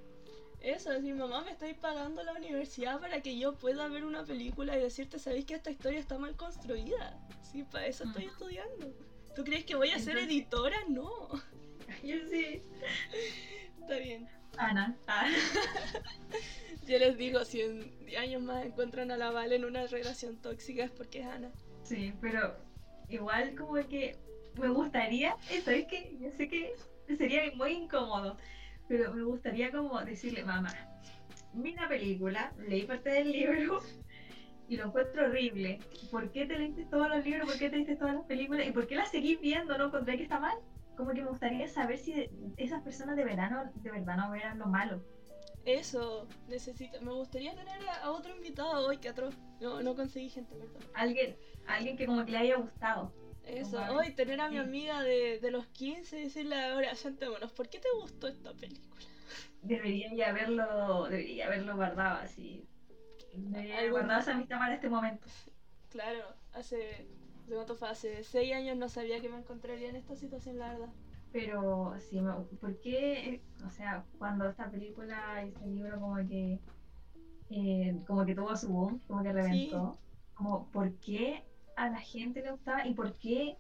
Eso, 0.60 0.92
es 0.92 1.02
mi 1.02 1.12
mamá 1.12 1.42
me 1.44 1.52
estáis 1.52 1.76
pagando 1.76 2.22
la 2.24 2.32
universidad 2.32 3.00
para 3.00 3.20
que 3.22 3.38
yo 3.38 3.54
pueda 3.56 3.86
ver 3.88 4.04
una 4.04 4.24
película 4.24 4.76
y 4.76 4.80
decirte, 4.82 5.18
¿sabéis 5.18 5.44
que 5.46 5.54
esta 5.54 5.70
historia 5.70 6.00
está 6.00 6.18
mal 6.18 6.34
construida? 6.36 7.16
Sí, 7.42 7.62
para 7.62 7.86
eso 7.86 8.04
estoy 8.04 8.26
Mm. 8.26 8.30
estudiando. 8.30 8.92
¿Tú 9.36 9.44
crees 9.44 9.64
que 9.64 9.76
voy 9.76 9.90
a 9.90 9.98
ser 10.00 10.18
editora? 10.18 10.76
No. 10.88 11.10
Yo 12.02 12.16
sí. 12.28 12.62
Está 13.80 13.98
bien. 13.98 14.28
Ana. 14.56 14.96
Ah. 15.06 15.28
Yo 16.86 16.98
les 16.98 17.16
digo, 17.16 17.44
si 17.44 17.60
en 17.60 18.04
10 18.06 18.18
años 18.20 18.42
más 18.42 18.64
encuentran 18.64 19.10
a 19.10 19.16
la 19.16 19.30
Vale 19.30 19.56
en 19.56 19.64
una 19.64 19.86
relación 19.86 20.36
tóxica 20.38 20.84
es 20.84 20.90
porque 20.90 21.20
es 21.20 21.26
Ana. 21.26 21.52
Sí, 21.84 22.12
pero 22.20 22.56
igual 23.08 23.54
como 23.54 23.74
que 23.88 24.16
me 24.58 24.68
gustaría, 24.68 25.36
eso 25.50 25.70
es 25.70 25.86
que 25.86 26.16
yo 26.20 26.30
sé 26.36 26.48
que 26.48 26.74
sería 27.16 27.42
muy 27.54 27.72
incómodo, 27.72 28.36
pero 28.88 29.12
me 29.14 29.22
gustaría 29.22 29.70
como 29.70 30.00
decirle, 30.00 30.44
mamá, 30.44 30.72
vi 31.52 31.74
la 31.74 31.88
película, 31.88 32.52
leí 32.68 32.84
parte 32.84 33.10
del 33.10 33.30
libro 33.30 33.80
y 34.68 34.76
lo 34.76 34.86
encuentro 34.86 35.26
horrible. 35.26 35.78
¿Por 36.10 36.30
qué 36.30 36.46
te 36.46 36.58
leíste 36.58 36.84
todos 36.86 37.08
los 37.08 37.24
libros? 37.24 37.48
¿Por 37.48 37.58
qué 37.58 37.70
te 37.70 37.76
leíste 37.76 37.96
todas 37.96 38.14
las 38.14 38.24
películas? 38.24 38.66
¿Y 38.66 38.72
por 38.72 38.86
qué 38.86 38.96
las 38.96 39.10
seguís 39.10 39.40
viendo? 39.40 39.76
¿No 39.76 39.86
encontré 39.86 40.16
que 40.16 40.24
está 40.24 40.38
mal? 40.38 40.58
Como 40.96 41.12
que 41.12 41.22
me 41.22 41.28
gustaría 41.28 41.68
saber 41.68 41.98
si 41.98 42.28
esas 42.56 42.82
personas 42.82 43.16
de 43.16 43.24
verano 43.24 43.70
de 43.74 43.90
verdad 43.90 44.16
no 44.16 44.30
verán 44.30 44.58
lo 44.58 44.66
malo. 44.66 45.00
Eso, 45.64 46.26
necesito. 46.48 47.00
Me 47.02 47.12
gustaría 47.12 47.54
tener 47.54 47.88
a, 47.88 48.04
a 48.04 48.10
otro 48.10 48.34
invitado 48.34 48.86
hoy, 48.86 48.98
que 48.98 49.08
atroz. 49.08 49.34
No, 49.60 49.82
no 49.82 49.94
conseguí 49.94 50.28
gente, 50.28 50.54
perdón. 50.54 50.82
Alguien, 50.94 51.36
alguien 51.66 51.96
que 51.96 52.06
como 52.06 52.24
que 52.24 52.32
le 52.32 52.38
haya 52.38 52.56
gustado. 52.56 53.12
Eso, 53.48 53.80
hoy 53.92 54.12
tener 54.12 54.40
a 54.40 54.50
mi 54.50 54.58
amiga 54.58 55.02
de, 55.02 55.38
de 55.40 55.50
los 55.50 55.66
15 55.68 56.18
y 56.18 56.24
decirle 56.24 56.60
ahora, 56.60 56.94
sentémonos, 56.94 57.52
¿por 57.52 57.68
qué 57.68 57.78
te 57.78 57.88
gustó 58.00 58.28
esta 58.28 58.52
película? 58.52 59.00
Debería 59.62 60.14
ya 60.14 60.30
haberlo, 60.30 61.04
debería 61.04 61.46
haberlo 61.46 61.74
guardado 61.76 62.18
así. 62.18 62.66
Debería 63.34 63.78
haber 63.78 63.90
guardado 63.90 64.20
esa 64.20 64.34
amistad 64.34 64.58
para 64.58 64.74
este 64.74 64.88
momento. 64.88 65.26
Claro, 65.90 66.24
hace. 66.52 67.06
¿hace 67.44 67.54
¿Cuánto 67.54 67.74
fue? 67.74 67.88
Hace 67.88 68.22
6 68.22 68.52
años 68.54 68.76
no 68.76 68.88
sabía 68.88 69.20
que 69.20 69.28
me 69.28 69.38
encontraría 69.38 69.88
en 69.88 69.96
esta 69.96 70.14
situación, 70.14 70.58
la 70.58 70.72
verdad. 70.72 70.92
Pero 71.32 71.94
sí, 71.98 72.20
¿por 72.60 72.78
qué? 72.80 73.42
O 73.66 73.70
sea, 73.70 74.04
cuando 74.18 74.48
esta 74.48 74.70
película 74.70 75.44
y 75.44 75.48
este 75.48 75.66
libro 75.66 76.00
como 76.00 76.16
que 76.28 76.60
eh, 77.50 77.98
como 78.06 78.24
que 78.26 78.34
tuvo 78.34 78.54
su 78.56 78.68
boom, 78.68 79.00
como 79.06 79.22
que 79.22 79.32
reventó, 79.32 79.98
como 80.34 80.70
¿por 80.70 80.92
qué 80.98 81.42
a 81.78 81.90
la 81.90 82.00
gente 82.00 82.42
le 82.42 82.50
gustaba 82.52 82.86
y 82.86 82.94
por 82.94 83.16
qué 83.18 83.56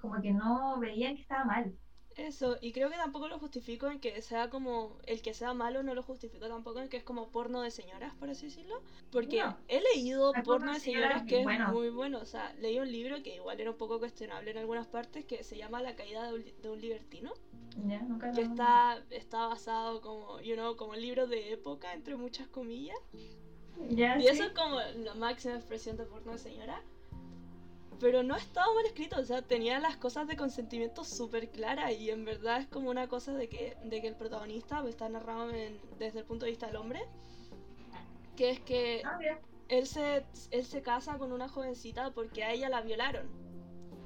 como 0.00 0.20
que 0.22 0.32
no 0.32 0.78
veían 0.78 1.16
que 1.16 1.22
estaba 1.22 1.44
mal? 1.44 1.74
Eso, 2.16 2.58
y 2.60 2.72
creo 2.72 2.90
que 2.90 2.96
tampoco 2.96 3.28
lo 3.28 3.38
justifico 3.38 3.86
en 3.88 4.00
que 4.00 4.20
sea 4.20 4.50
como. 4.50 4.98
El 5.06 5.22
que 5.22 5.32
sea 5.32 5.54
malo 5.54 5.82
no 5.82 5.94
lo 5.94 6.02
justifico 6.02 6.48
tampoco 6.48 6.80
en 6.80 6.88
que 6.88 6.96
es 6.96 7.04
como 7.04 7.30
porno 7.30 7.62
de 7.62 7.70
señoras, 7.70 8.14
por 8.16 8.28
así 8.28 8.46
decirlo. 8.46 8.82
Porque 9.12 9.38
No. 9.38 9.56
he 9.68 9.80
leído 9.80 10.32
porno 10.44 10.72
de 10.72 10.80
señoras 10.80 11.22
que 11.22 11.42
bueno. 11.44 11.66
es 11.68 11.72
muy 11.72 11.88
bueno. 11.90 12.18
O 12.18 12.24
sea, 12.26 12.52
leí 12.54 12.78
un 12.78 12.90
libro 12.90 13.22
que 13.22 13.36
igual 13.36 13.60
era 13.60 13.70
un 13.70 13.76
poco 13.78 13.98
cuestionable 14.00 14.50
en 14.50 14.58
algunas 14.58 14.86
partes 14.88 15.24
que 15.24 15.44
se 15.44 15.56
llama 15.56 15.80
La 15.82 15.94
caída 15.94 16.30
de 16.32 16.68
un, 16.68 16.80
libertino. 16.80 17.32
Ya, 17.86 18.02
nunca 18.02 18.32
Que 18.32 18.42
está, 18.42 19.02
está 19.10 19.46
basado 19.46 20.00
como, 20.00 20.40
you 20.40 20.54
know, 20.56 20.76
como 20.76 20.94
libro 20.96 21.26
de 21.28 21.52
época, 21.52 21.94
entre 21.94 22.16
muchas 22.16 22.48
comillas. 22.48 22.98
Ya, 23.88 24.18
Y 24.18 24.22
sí. 24.22 24.28
eso 24.28 24.44
es 24.44 24.50
como 24.50 24.78
la 24.80 25.14
máxima 25.14 25.54
expresión 25.54 25.96
de 25.96 26.04
porno 26.04 26.32
de 26.32 26.38
señora. 26.38 26.82
Pero 28.00 28.22
no 28.22 28.34
estaba 28.34 28.66
mal 28.74 28.86
escrito, 28.86 29.20
o 29.20 29.24
sea, 29.24 29.42
tenía 29.42 29.78
las 29.78 29.96
cosas 29.96 30.26
de 30.26 30.36
consentimiento 30.36 31.04
súper 31.04 31.50
claras 31.50 31.92
y 31.92 32.10
en 32.10 32.24
verdad 32.24 32.60
es 32.62 32.66
como 32.66 32.88
una 32.90 33.08
cosa 33.08 33.34
de 33.34 33.48
que, 33.48 33.76
de 33.84 34.00
que 34.00 34.08
el 34.08 34.16
protagonista 34.16 34.80
pues, 34.80 34.94
está 34.94 35.08
narrado 35.08 35.50
en- 35.50 35.78
desde 35.98 36.20
el 36.20 36.24
punto 36.24 36.46
de 36.46 36.50
vista 36.52 36.66
del 36.66 36.76
hombre, 36.76 37.00
que 38.36 38.50
es 38.50 38.60
que 38.60 39.02
Ah, 39.04 39.18
él 39.68 39.86
se, 39.86 40.24
él 40.50 40.64
se 40.64 40.82
casa 40.82 41.18
con 41.18 41.30
una 41.32 41.48
jovencita 41.48 42.10
porque 42.12 42.42
a 42.42 42.52
ella 42.52 42.68
la 42.70 42.80
violaron. 42.80 43.28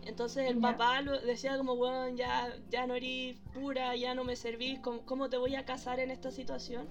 Entonces 0.06 0.48
el 0.50 0.58
papá 0.58 1.00
lo- 1.00 1.18
decía 1.20 1.56
como, 1.56 1.76
bueno, 1.76 2.08
ya, 2.14 2.54
ya 2.68 2.86
no 2.86 2.94
eres 2.94 3.38
pura, 3.54 3.94
ya 3.96 4.14
no 4.14 4.24
me 4.24 4.36
servís, 4.36 4.80
¿cómo, 4.80 5.06
cómo 5.06 5.30
te 5.30 5.38
voy 5.38 5.54
a 5.54 5.64
casar 5.64 6.00
en 6.00 6.10
esta 6.10 6.30
situación? 6.30 6.88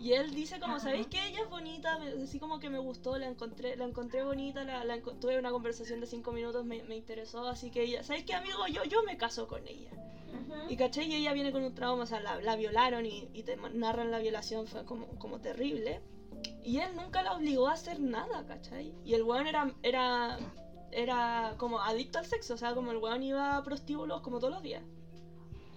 Y 0.00 0.14
él 0.14 0.30
dice 0.34 0.58
como, 0.58 0.76
Ajá. 0.76 0.84
¿sabéis 0.84 1.08
que 1.08 1.24
ella 1.26 1.40
es 1.44 1.50
bonita? 1.50 1.98
Así 2.24 2.38
como 2.40 2.58
que 2.58 2.70
me 2.70 2.78
gustó, 2.78 3.18
la 3.18 3.26
encontré, 3.28 3.76
la 3.76 3.84
encontré 3.84 4.22
bonita, 4.24 4.64
la, 4.64 4.82
la 4.84 4.96
enco- 4.96 5.18
tuve 5.20 5.38
una 5.38 5.50
conversación 5.50 6.00
de 6.00 6.06
cinco 6.06 6.32
minutos, 6.32 6.64
me, 6.64 6.82
me 6.84 6.96
interesó, 6.96 7.46
así 7.46 7.70
que 7.70 7.82
ella, 7.82 8.02
¿sabéis 8.02 8.24
qué 8.24 8.34
amigo? 8.34 8.66
Yo, 8.72 8.82
yo 8.84 9.02
me 9.02 9.18
caso 9.18 9.46
con 9.46 9.66
ella. 9.68 9.90
Y 10.70 10.76
caché, 10.76 11.04
y 11.04 11.14
ella 11.14 11.32
viene 11.34 11.52
con 11.52 11.62
un 11.64 11.74
trauma, 11.74 12.04
o 12.04 12.06
sea, 12.06 12.20
la, 12.20 12.40
la 12.40 12.56
violaron 12.56 13.04
y, 13.04 13.28
y 13.34 13.42
te 13.42 13.56
narran 13.74 14.10
la 14.10 14.20
violación, 14.20 14.66
fue 14.66 14.84
como, 14.86 15.06
como 15.18 15.38
terrible. 15.40 16.00
Y 16.64 16.78
él 16.78 16.96
nunca 16.96 17.22
la 17.22 17.34
obligó 17.36 17.68
a 17.68 17.72
hacer 17.74 18.00
nada, 18.00 18.46
¿cachai? 18.46 18.94
Y 19.04 19.12
el 19.14 19.22
weón 19.24 19.46
era, 19.48 19.74
era, 19.82 20.38
era 20.92 21.54
como 21.58 21.80
adicto 21.80 22.18
al 22.20 22.24
sexo, 22.26 22.54
o 22.54 22.56
sea, 22.56 22.74
como 22.74 22.90
el 22.92 22.98
weón 22.98 23.22
iba 23.22 23.56
a 23.56 23.62
prostíbulos 23.64 24.22
como 24.22 24.38
todos 24.38 24.54
los 24.54 24.62
días. 24.62 24.82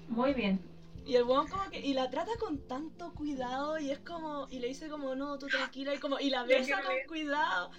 Muy 0.07 0.33
bien. 0.33 0.61
Y 1.05 1.15
el 1.15 1.23
weón 1.23 1.47
como 1.47 1.69
que, 1.69 1.79
y 1.79 1.93
la 1.93 2.09
trata 2.09 2.31
con 2.39 2.59
tanto 2.67 3.13
cuidado 3.13 3.77
y 3.77 3.91
es 3.91 3.99
como, 3.99 4.47
y 4.49 4.59
le 4.59 4.67
dice 4.67 4.87
como, 4.89 5.15
no, 5.15 5.37
tú 5.37 5.47
tranquila, 5.47 5.93
y 5.93 5.97
como, 5.99 6.19
y 6.19 6.29
la 6.29 6.43
besa 6.77 6.81
con 6.83 6.95
cuidado. 7.07 7.71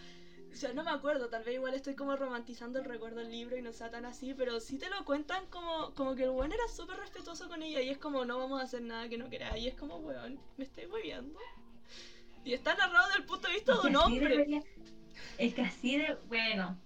O 0.53 0.57
sea, 0.57 0.73
no 0.73 0.85
me 0.85 0.91
acuerdo, 0.91 1.29
tal 1.29 1.43
vez 1.43 1.55
igual 1.55 1.75
estoy 1.75 1.95
como 1.97 2.15
romantizando 2.17 2.79
el 2.79 2.85
recuerdo 2.85 3.17
del 3.21 3.31
libro 3.33 3.57
y 3.57 3.63
no 3.63 3.73
sea 3.73 3.91
tan 3.91 4.05
así, 4.05 4.35
pero 4.35 4.61
sí 4.61 4.79
te 4.79 4.89
lo 4.89 5.05
cuentan 5.05 5.45
como, 5.47 5.93
como 5.95 6.15
que 6.15 6.25
el 6.25 6.31
weón 6.31 6.53
era 6.53 6.69
súper 6.69 6.97
respetuoso 6.99 7.49
con 7.49 7.63
ella 7.63 7.81
y 7.81 7.89
es 7.89 7.99
como, 7.99 8.25
no 8.25 8.39
vamos 8.39 8.61
a 8.61 8.65
hacer 8.65 8.83
nada 8.83 9.09
que 9.09 9.19
no 9.19 9.29
queráis, 9.31 9.65
y 9.65 9.69
es 9.69 9.75
como, 9.75 9.97
weón, 9.97 10.39
me 10.57 10.65
estoy 10.65 10.87
moviendo. 10.87 11.41
Y 12.45 12.53
está 12.53 12.75
narrado 12.77 13.07
desde 13.07 13.21
el 13.21 13.27
punto 13.27 13.49
de 13.49 13.55
vista 13.55 13.73
de 13.75 13.89
un 13.89 13.97
hombre. 13.97 14.63
Es 15.39 15.55
que 15.55 15.63
así 15.63 15.97
de. 15.97 16.15
Bueno, 16.27 16.79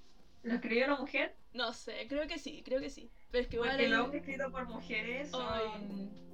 ¿lo 0.45 0.55
escribió 0.55 0.85
una 0.87 0.97
mujer? 1.01 1.37
No 1.53 1.73
sé, 1.73 2.07
creo 2.09 2.27
que 2.29 2.39
sí, 2.39 2.63
creo 2.65 2.81
que 2.81 2.91
sí. 2.91 3.11
Pero 3.31 3.43
es 3.43 3.49
que 3.49 3.57
igual... 3.57 3.71
Porque 3.71 3.85
el- 3.87 3.91
los 3.91 4.15
escritos 4.15 4.53
por 4.53 4.69
mujeres 4.69 5.31
son. 5.31 5.47
Ay. 5.51 6.28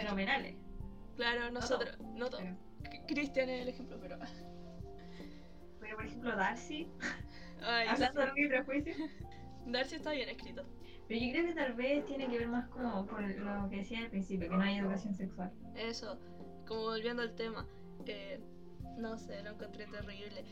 Fenomenales. 0.00 0.56
Claro, 1.16 1.50
nosotros... 1.50 1.98
No 2.14 2.30
todo. 2.30 2.40
Pero, 2.40 3.06
Cristian 3.06 3.48
es 3.48 3.62
el 3.62 3.68
ejemplo, 3.68 3.98
pero... 4.00 4.18
pero, 5.80 5.96
por 5.96 6.06
ejemplo, 6.06 6.36
Darcy, 6.36 6.88
Ay, 7.62 7.88
hablando 7.88 8.20
de 8.20 8.32
mi 8.34 8.48
prejuicio. 8.48 8.94
Darcy 9.66 9.96
está 9.96 10.12
bien 10.12 10.28
escrito. 10.28 10.64
Pero 11.08 11.20
yo 11.20 11.32
creo 11.32 11.46
que 11.46 11.54
tal 11.54 11.72
vez 11.72 12.06
tiene 12.06 12.28
que 12.28 12.38
ver 12.38 12.48
más 12.48 12.68
como 12.68 13.06
por 13.06 13.22
lo 13.22 13.70
que 13.70 13.76
decía 13.76 14.00
al 14.00 14.10
principio, 14.10 14.48
que 14.48 14.56
no 14.56 14.62
hay 14.62 14.76
educación 14.76 15.14
sexual. 15.14 15.50
Eso, 15.74 16.18
como 16.66 16.82
volviendo 16.82 17.22
al 17.22 17.34
tema, 17.34 17.66
eh, 18.06 18.40
no 18.98 19.16
sé, 19.16 19.42
lo 19.42 19.50
encontré 19.50 19.86
terrible. 19.86 20.44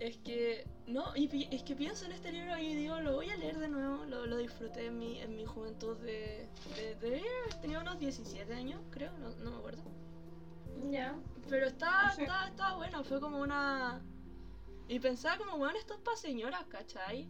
Es 0.00 0.18
que, 0.18 0.66
no, 0.86 1.16
y 1.16 1.48
es 1.54 1.62
que 1.62 1.74
pienso 1.76 2.04
en 2.04 2.12
este 2.12 2.32
libro 2.32 2.58
y 2.58 2.74
digo, 2.74 3.00
lo 3.00 3.14
voy 3.14 3.30
a 3.30 3.36
leer 3.36 3.58
de 3.58 3.68
nuevo, 3.68 4.04
lo, 4.04 4.26
lo 4.26 4.36
disfruté 4.36 4.86
en 4.86 4.98
mi, 4.98 5.20
en 5.20 5.34
mi 5.36 5.46
juventud 5.46 5.96
de, 5.98 6.48
de, 6.76 6.94
de- 6.96 7.24
tenía 7.60 7.80
unos 7.80 7.98
17 7.98 8.52
años, 8.54 8.80
creo, 8.90 9.16
no, 9.18 9.30
no 9.36 9.50
me 9.52 9.56
acuerdo. 9.56 9.82
Ya. 10.90 11.16
Pero 11.48 11.66
está, 11.66 12.12
Sí. 12.16 12.22
está 12.24 12.74
bueno, 12.76 13.04
fue 13.04 13.20
como 13.20 13.38
una... 13.40 14.02
Y 14.88 15.00
pensaba 15.00 15.38
como, 15.38 15.58
bueno, 15.58 15.78
esto 15.78 15.94
es 15.94 16.00
para 16.00 16.16
señoras, 16.16 16.66
¿cachai? 16.68 17.28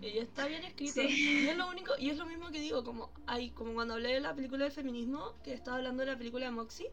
Y 0.00 0.18
está 0.18 0.46
bien 0.46 0.64
escrito. 0.64 1.00
Sí. 1.02 1.44
Y 1.44 1.48
es 1.48 1.56
lo 1.56 1.68
único, 1.68 1.92
y 1.98 2.10
es 2.10 2.18
lo 2.18 2.26
mismo 2.26 2.50
que 2.50 2.60
digo, 2.60 2.84
como 2.84 3.10
hay, 3.26 3.50
como 3.50 3.74
cuando 3.74 3.94
hablé 3.94 4.12
de 4.14 4.20
la 4.20 4.34
película 4.34 4.64
del 4.64 4.72
feminismo, 4.72 5.34
que 5.42 5.52
estaba 5.54 5.78
hablando 5.78 6.02
de 6.04 6.12
la 6.12 6.18
película 6.18 6.44
de 6.46 6.52
Moxie, 6.52 6.92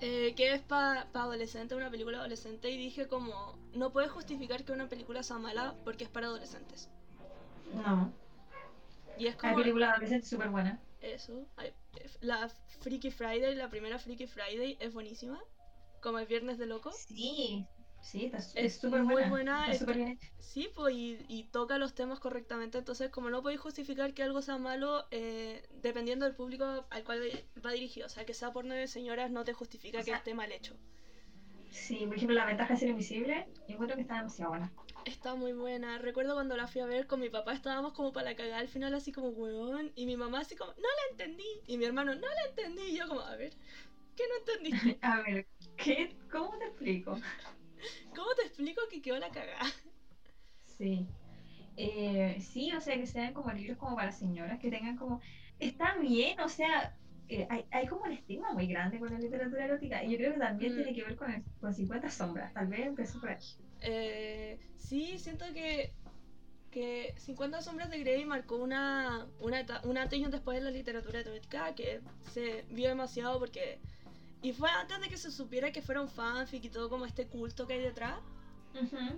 eh, 0.00 0.34
que 0.36 0.54
es 0.54 0.60
para 0.62 1.08
adolescentes, 1.14 1.76
una 1.76 1.90
película 1.90 2.18
adolescente, 2.18 2.70
y 2.70 2.76
dije 2.76 3.06
como, 3.08 3.58
no 3.74 3.92
puedes 3.92 4.10
justificar 4.10 4.64
que 4.64 4.72
una 4.72 4.88
película 4.88 5.22
sea 5.22 5.38
mala 5.38 5.74
porque 5.84 6.04
es 6.04 6.10
para 6.10 6.26
adolescentes. 6.28 6.88
No. 7.74 8.12
Y 9.18 9.26
es 9.26 9.34
Hay 9.34 9.38
como 9.40 9.56
película 9.56 9.90
adolescente 9.92 10.26
súper 10.26 10.48
buena. 10.50 10.80
eso. 11.00 11.46
hay- 11.56 11.72
La 12.20 12.48
Freaky 12.80 13.10
Friday, 13.10 13.54
la 13.54 13.68
primera 13.68 13.98
Freaky 13.98 14.26
Friday, 14.26 14.76
es 14.80 14.92
buenísima. 14.94 15.38
Como 16.00 16.18
el 16.18 16.26
Viernes 16.26 16.58
de 16.58 16.66
Locos. 16.66 16.96
Sí. 17.06 17.66
Sí, 18.02 18.26
está 18.26 18.38
Es 18.60 18.78
súper 18.78 19.02
buena. 19.04 19.28
buena, 19.30 19.70
Está 19.70 19.86
que- 19.86 19.92
bien. 19.94 20.18
Sí, 20.38 20.68
pues, 20.74 20.94
y, 20.94 21.24
y 21.28 21.44
toca 21.44 21.78
los 21.78 21.94
temas 21.94 22.18
correctamente. 22.20 22.76
Entonces, 22.76 23.10
como 23.10 23.30
no 23.30 23.42
podéis 23.42 23.60
justificar 23.60 24.12
que 24.12 24.22
algo 24.22 24.42
sea 24.42 24.58
malo, 24.58 25.06
eh, 25.10 25.66
dependiendo 25.80 26.26
del 26.26 26.34
público 26.34 26.84
al 26.90 27.04
cual 27.04 27.20
va 27.64 27.70
dirigido. 27.72 28.06
O 28.06 28.10
sea, 28.10 28.26
que 28.26 28.34
sea 28.34 28.52
porno 28.52 28.74
de 28.74 28.86
señoras 28.88 29.30
no 29.30 29.44
te 29.44 29.52
justifica 29.54 29.98
O 29.98 30.00
que 30.00 30.06
sea- 30.06 30.16
esté 30.18 30.34
mal 30.34 30.50
hecho. 30.52 30.76
Sí, 31.70 32.04
por 32.06 32.16
ejemplo, 32.16 32.36
la 32.36 32.44
ventaja 32.44 32.74
de 32.74 32.80
ser 32.80 32.88
invisible, 32.90 33.46
yo 33.66 33.74
encuentro 33.74 33.96
que 33.96 34.02
está 34.02 34.16
demasiado 34.16 34.50
buena. 34.50 34.72
Está 35.06 35.34
muy 35.34 35.52
buena. 35.54 35.96
Recuerdo 35.98 36.34
cuando 36.34 36.54
la 36.56 36.66
fui 36.66 36.82
a 36.82 36.86
ver 36.86 37.06
con 37.06 37.18
mi 37.20 37.30
papá, 37.30 37.54
estábamos 37.54 37.94
como 37.94 38.12
para 38.12 38.30
la 38.30 38.36
cagada 38.36 38.58
al 38.58 38.68
final, 38.68 38.92
así 38.94 39.10
como, 39.10 39.28
weón. 39.28 39.90
Y 39.94 40.04
mi 40.06 40.16
mamá, 40.16 40.40
así 40.40 40.54
como, 40.54 40.72
no 40.72 40.82
la 40.82 41.10
entendí. 41.12 41.46
Y 41.66 41.78
mi 41.78 41.84
hermano, 41.86 42.14
no 42.14 42.20
la 42.28 42.44
entendí. 42.50 42.82
Y 42.90 42.98
yo, 42.98 43.08
como, 43.08 43.20
a 43.20 43.36
ver, 43.36 43.54
¿qué 44.16 44.24
no 44.28 44.36
entendiste? 44.52 44.98
A 45.02 45.22
ver, 45.22 45.46
¿qué? 45.78 46.14
¿Cómo 46.30 46.58
te 46.58 46.66
explico? 46.66 47.16
¿Cómo 48.14 48.28
te 48.36 48.42
explico 48.46 48.82
que 48.90 49.00
quedó 49.02 49.18
la 49.18 49.30
cagada? 49.30 49.66
Sí. 50.64 51.06
Eh, 51.76 52.38
sí, 52.40 52.72
o 52.72 52.80
sea, 52.80 52.96
que 52.96 53.06
sean 53.06 53.32
como 53.32 53.50
libros 53.52 53.78
como 53.78 53.96
para 53.96 54.12
señoras, 54.12 54.58
que 54.60 54.70
tengan 54.70 54.96
como... 54.96 55.20
Está 55.58 55.96
bien, 55.98 56.38
o 56.40 56.48
sea, 56.48 56.96
eh, 57.28 57.46
hay, 57.48 57.64
hay 57.70 57.86
como 57.86 58.02
un 58.02 58.12
estigma 58.12 58.52
muy 58.52 58.66
grande 58.66 58.98
con 58.98 59.10
la 59.12 59.18
literatura 59.18 59.64
erótica. 59.64 60.02
Y 60.04 60.10
yo 60.12 60.16
creo 60.18 60.32
que 60.34 60.38
también 60.40 60.72
Mm. 60.72 60.76
tiene 60.76 60.94
que 60.94 61.04
ver 61.04 61.16
con, 61.16 61.30
el, 61.30 61.42
con 61.60 61.72
50 61.72 62.10
sombras. 62.10 62.52
Tal 62.52 62.66
vez 62.66 62.80
empezó 62.86 63.20
por 63.20 63.30
ahí. 63.30 63.38
Eh, 63.80 64.58
sí, 64.76 65.18
siento 65.18 65.44
que, 65.54 65.92
que 66.70 67.14
50 67.18 67.62
sombras 67.62 67.90
de 67.90 68.00
Grey 68.00 68.24
marcó 68.24 68.56
una, 68.56 69.26
una, 69.40 69.60
eta- 69.60 69.80
un 69.84 69.96
antes 69.98 70.18
y 70.18 70.24
un 70.24 70.30
después 70.30 70.58
en 70.58 70.64
la 70.64 70.70
literatura 70.70 71.20
erótica 71.20 71.74
que 71.74 72.00
se 72.32 72.64
vio 72.70 72.88
demasiado 72.88 73.38
porque... 73.38 73.80
Y 74.42 74.52
fue 74.52 74.68
antes 74.70 75.00
de 75.00 75.08
que 75.08 75.16
se 75.16 75.30
supiera 75.30 75.72
que 75.72 75.82
fuera 75.82 76.00
un 76.00 76.08
fanfic 76.08 76.64
y 76.64 76.68
todo 76.68 76.90
como 76.90 77.06
este 77.06 77.26
culto 77.26 77.66
que 77.66 77.74
hay 77.74 77.80
detrás. 77.80 78.18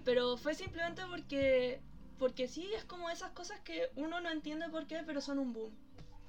Pero 0.05 0.37
fue 0.37 0.55
simplemente 0.55 1.03
porque... 1.09 1.81
Porque 2.19 2.47
sí, 2.47 2.71
es 2.77 2.85
como 2.85 3.11
esas 3.11 3.33
cosas 3.33 3.59
que 3.61 3.91
uno 3.97 4.21
no 4.21 4.31
entiende 4.31 4.69
por 4.69 4.87
qué, 4.87 5.03
pero 5.05 5.21
son 5.21 5.39
un 5.39 5.53
boom. 5.53 5.73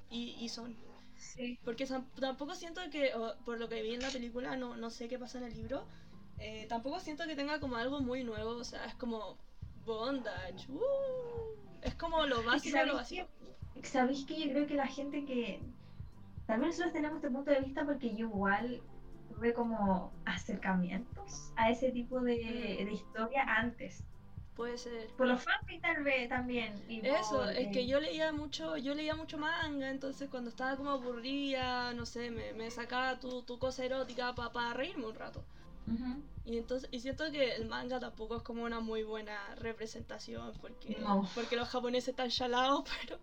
Y, 0.10 0.36
y 0.40 0.50
son. 0.50 0.76
Sí. 1.18 1.60
Porque 1.64 1.88
tampoco 2.20 2.56
siento 2.56 2.82
que, 2.90 3.12
por 3.46 3.60
lo 3.60 3.70
que 3.70 3.84
vi 3.84 3.94
en 3.94 4.02
la 4.02 4.10
película, 4.10 4.56
no, 4.56 4.76
no 4.76 4.90
sé 4.90 5.08
qué 5.08 5.20
pasa 5.20 5.38
en 5.38 5.46
el 5.46 5.54
libro, 5.54 5.86
eh, 6.40 6.66
tampoco 6.68 7.00
siento 7.00 7.26
que 7.26 7.36
tenga 7.36 7.60
como 7.60 7.78
algo 7.78 8.02
muy 8.02 8.24
nuevo, 8.24 8.52
o 8.52 8.64
sea, 8.64 8.86
es 8.86 8.96
como 8.96 9.38
bondage, 9.86 10.70
¡uh! 10.72 11.56
es 11.82 11.96
como 11.96 12.26
lo 12.26 12.44
básico, 12.44 12.78
de 12.78 12.86
lo 12.86 12.96
básico. 12.96 13.28
que, 13.74 13.88
¿Sabéis 13.88 14.26
que 14.26 14.40
yo 14.40 14.50
creo 14.52 14.68
que 14.68 14.76
la 14.76 14.88
gente 14.88 15.24
que... 15.26 15.60
También 16.48 16.70
nosotros 16.70 16.94
tenemos 16.94 17.18
este 17.18 17.30
punto 17.32 17.52
de 17.52 17.60
vista 17.62 17.86
porque 17.86 18.16
yo 18.16 18.28
igual 18.28 18.82
tuve 19.34 19.54
como 19.54 20.14
acercamientos 20.26 21.52
a 21.56 21.70
ese 21.72 21.92
tipo 21.92 22.22
de, 22.22 22.78
Mm. 22.82 22.86
de 22.86 22.92
historia 22.94 23.44
antes. 23.44 24.04
Puede 24.56 24.78
ser. 24.78 25.10
Por 25.18 25.28
los 25.28 25.44
fanfics 25.44 25.82
tal 25.82 26.04
vez 26.04 26.30
también. 26.30 26.82
y 26.88 27.06
Eso, 27.06 27.40
por, 27.40 27.50
es 27.52 27.68
eh, 27.68 27.72
que 27.74 27.88
yo 27.88 28.00
leía 28.00 28.32
mucho, 28.32 28.78
yo 28.78 28.94
leía 28.96 29.14
mucho 29.16 29.38
manga, 29.38 29.90
entonces 29.90 30.30
cuando 30.30 30.50
estaba 30.50 30.78
como 30.78 30.92
aburrida, 30.92 31.94
no 31.94 32.06
sé, 32.06 32.32
me, 32.32 32.54
me 32.54 32.72
sacaba 32.72 33.20
tu, 33.20 33.42
tu 33.44 33.60
cosa 33.60 33.84
erótica 33.84 34.34
para 34.34 34.74
reírme 34.74 35.08
un 35.08 35.16
rato. 35.16 35.44
ujú. 35.88 36.22
Y 36.46 36.58
entonces, 36.58 36.88
y 36.94 37.00
siento 37.02 37.30
que 37.32 37.56
el 37.56 37.66
manga 37.68 38.00
tampoco 38.00 38.38
es 38.38 38.44
como 38.44 38.64
una 38.64 38.80
muy 38.80 39.04
buena 39.04 39.36
representación, 39.56 40.54
porque, 40.62 40.96
No. 41.02 41.28
porque 41.36 41.56
los 41.58 41.68
japoneses 41.68 42.10
están 42.10 42.30
chalados, 42.30 42.86
pero 43.02 43.20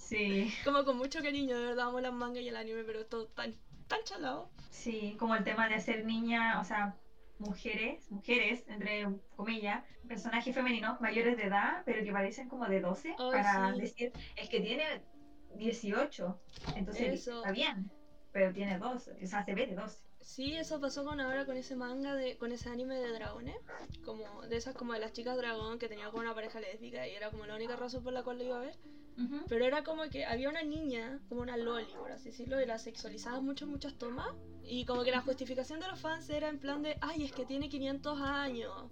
Sí, 0.00 0.52
como 0.64 0.84
con 0.84 0.96
mucho 0.96 1.22
cariño, 1.22 1.58
de 1.58 1.66
verdad 1.66 1.88
amo 1.88 2.00
las 2.00 2.12
mangas 2.12 2.42
y 2.42 2.48
el 2.48 2.56
anime, 2.56 2.84
pero 2.84 3.06
todo 3.06 3.28
tan, 3.28 3.54
tan 3.86 4.02
chalado. 4.04 4.50
sí, 4.70 5.16
como 5.18 5.34
el 5.34 5.44
tema 5.44 5.68
de 5.68 5.74
hacer 5.74 6.04
niña, 6.04 6.58
o 6.60 6.64
sea, 6.64 6.96
mujeres, 7.38 8.10
mujeres, 8.10 8.64
entre 8.68 9.06
comillas, 9.36 9.84
personajes 10.08 10.54
femeninos 10.54 11.00
mayores 11.00 11.36
de 11.36 11.44
edad, 11.44 11.82
pero 11.84 12.02
que 12.02 12.12
parecen 12.12 12.48
como 12.48 12.66
de 12.66 12.80
12, 12.80 13.08
Ay, 13.18 13.42
para 13.42 13.74
sí. 13.74 13.80
decir, 13.80 14.12
es 14.36 14.48
que 14.48 14.60
tiene 14.60 14.84
18. 15.56 16.40
Entonces 16.76 17.14
Eso. 17.14 17.36
está 17.38 17.52
bien. 17.52 17.90
Pero 18.32 18.52
tiene 18.52 18.78
12. 18.78 19.18
O 19.22 19.26
sea, 19.26 19.44
se 19.44 19.54
ve 19.54 19.66
de 19.66 19.74
12. 19.74 19.98
Sí, 20.20 20.52
eso 20.54 20.80
pasó 20.80 21.04
con 21.04 21.18
ahora 21.20 21.46
con 21.46 21.56
ese 21.56 21.76
manga 21.76 22.14
de, 22.14 22.36
con 22.36 22.52
ese 22.52 22.68
anime 22.68 22.96
de 22.96 23.10
dragones, 23.12 23.56
como 24.04 24.42
de 24.42 24.56
esas 24.56 24.74
como 24.74 24.92
de 24.92 25.00
las 25.00 25.12
chicas 25.12 25.36
dragón 25.36 25.78
que 25.78 25.88
tenía 25.88 26.10
como 26.10 26.22
una 26.22 26.34
pareja 26.34 26.60
lésbica 26.60 27.06
y 27.08 27.14
era 27.14 27.30
como 27.30 27.46
la 27.46 27.56
única 27.56 27.76
razón 27.76 28.02
por 28.04 28.12
la 28.12 28.22
cual 28.22 28.38
lo 28.38 28.44
iba 28.44 28.56
a 28.58 28.60
ver. 28.60 28.76
Ujú. 29.18 29.40
Pero 29.48 29.64
era 29.64 29.82
como 29.82 30.08
que 30.10 30.24
había 30.24 30.48
una 30.48 30.62
niña, 30.62 31.20
como 31.28 31.40
una 31.42 31.56
loli, 31.56 31.92
por 31.98 32.12
así 32.12 32.30
decirlo, 32.30 32.60
y 32.60 32.66
la 32.66 32.78
sexualizaban 32.78 33.44
mucho 33.44 33.66
muchas 33.66 33.94
tomas. 33.98 34.28
Y 34.62 34.84
como 34.84 35.02
que 35.04 35.10
la 35.10 35.20
justificación 35.20 35.80
de 35.80 35.88
los 35.88 35.98
fans 35.98 36.28
era 36.30 36.48
en 36.48 36.58
plan 36.58 36.82
de, 36.82 36.96
ay, 37.00 37.24
es 37.24 37.32
que 37.32 37.44
tiene 37.44 37.68
500 37.68 38.20
años. 38.20 38.90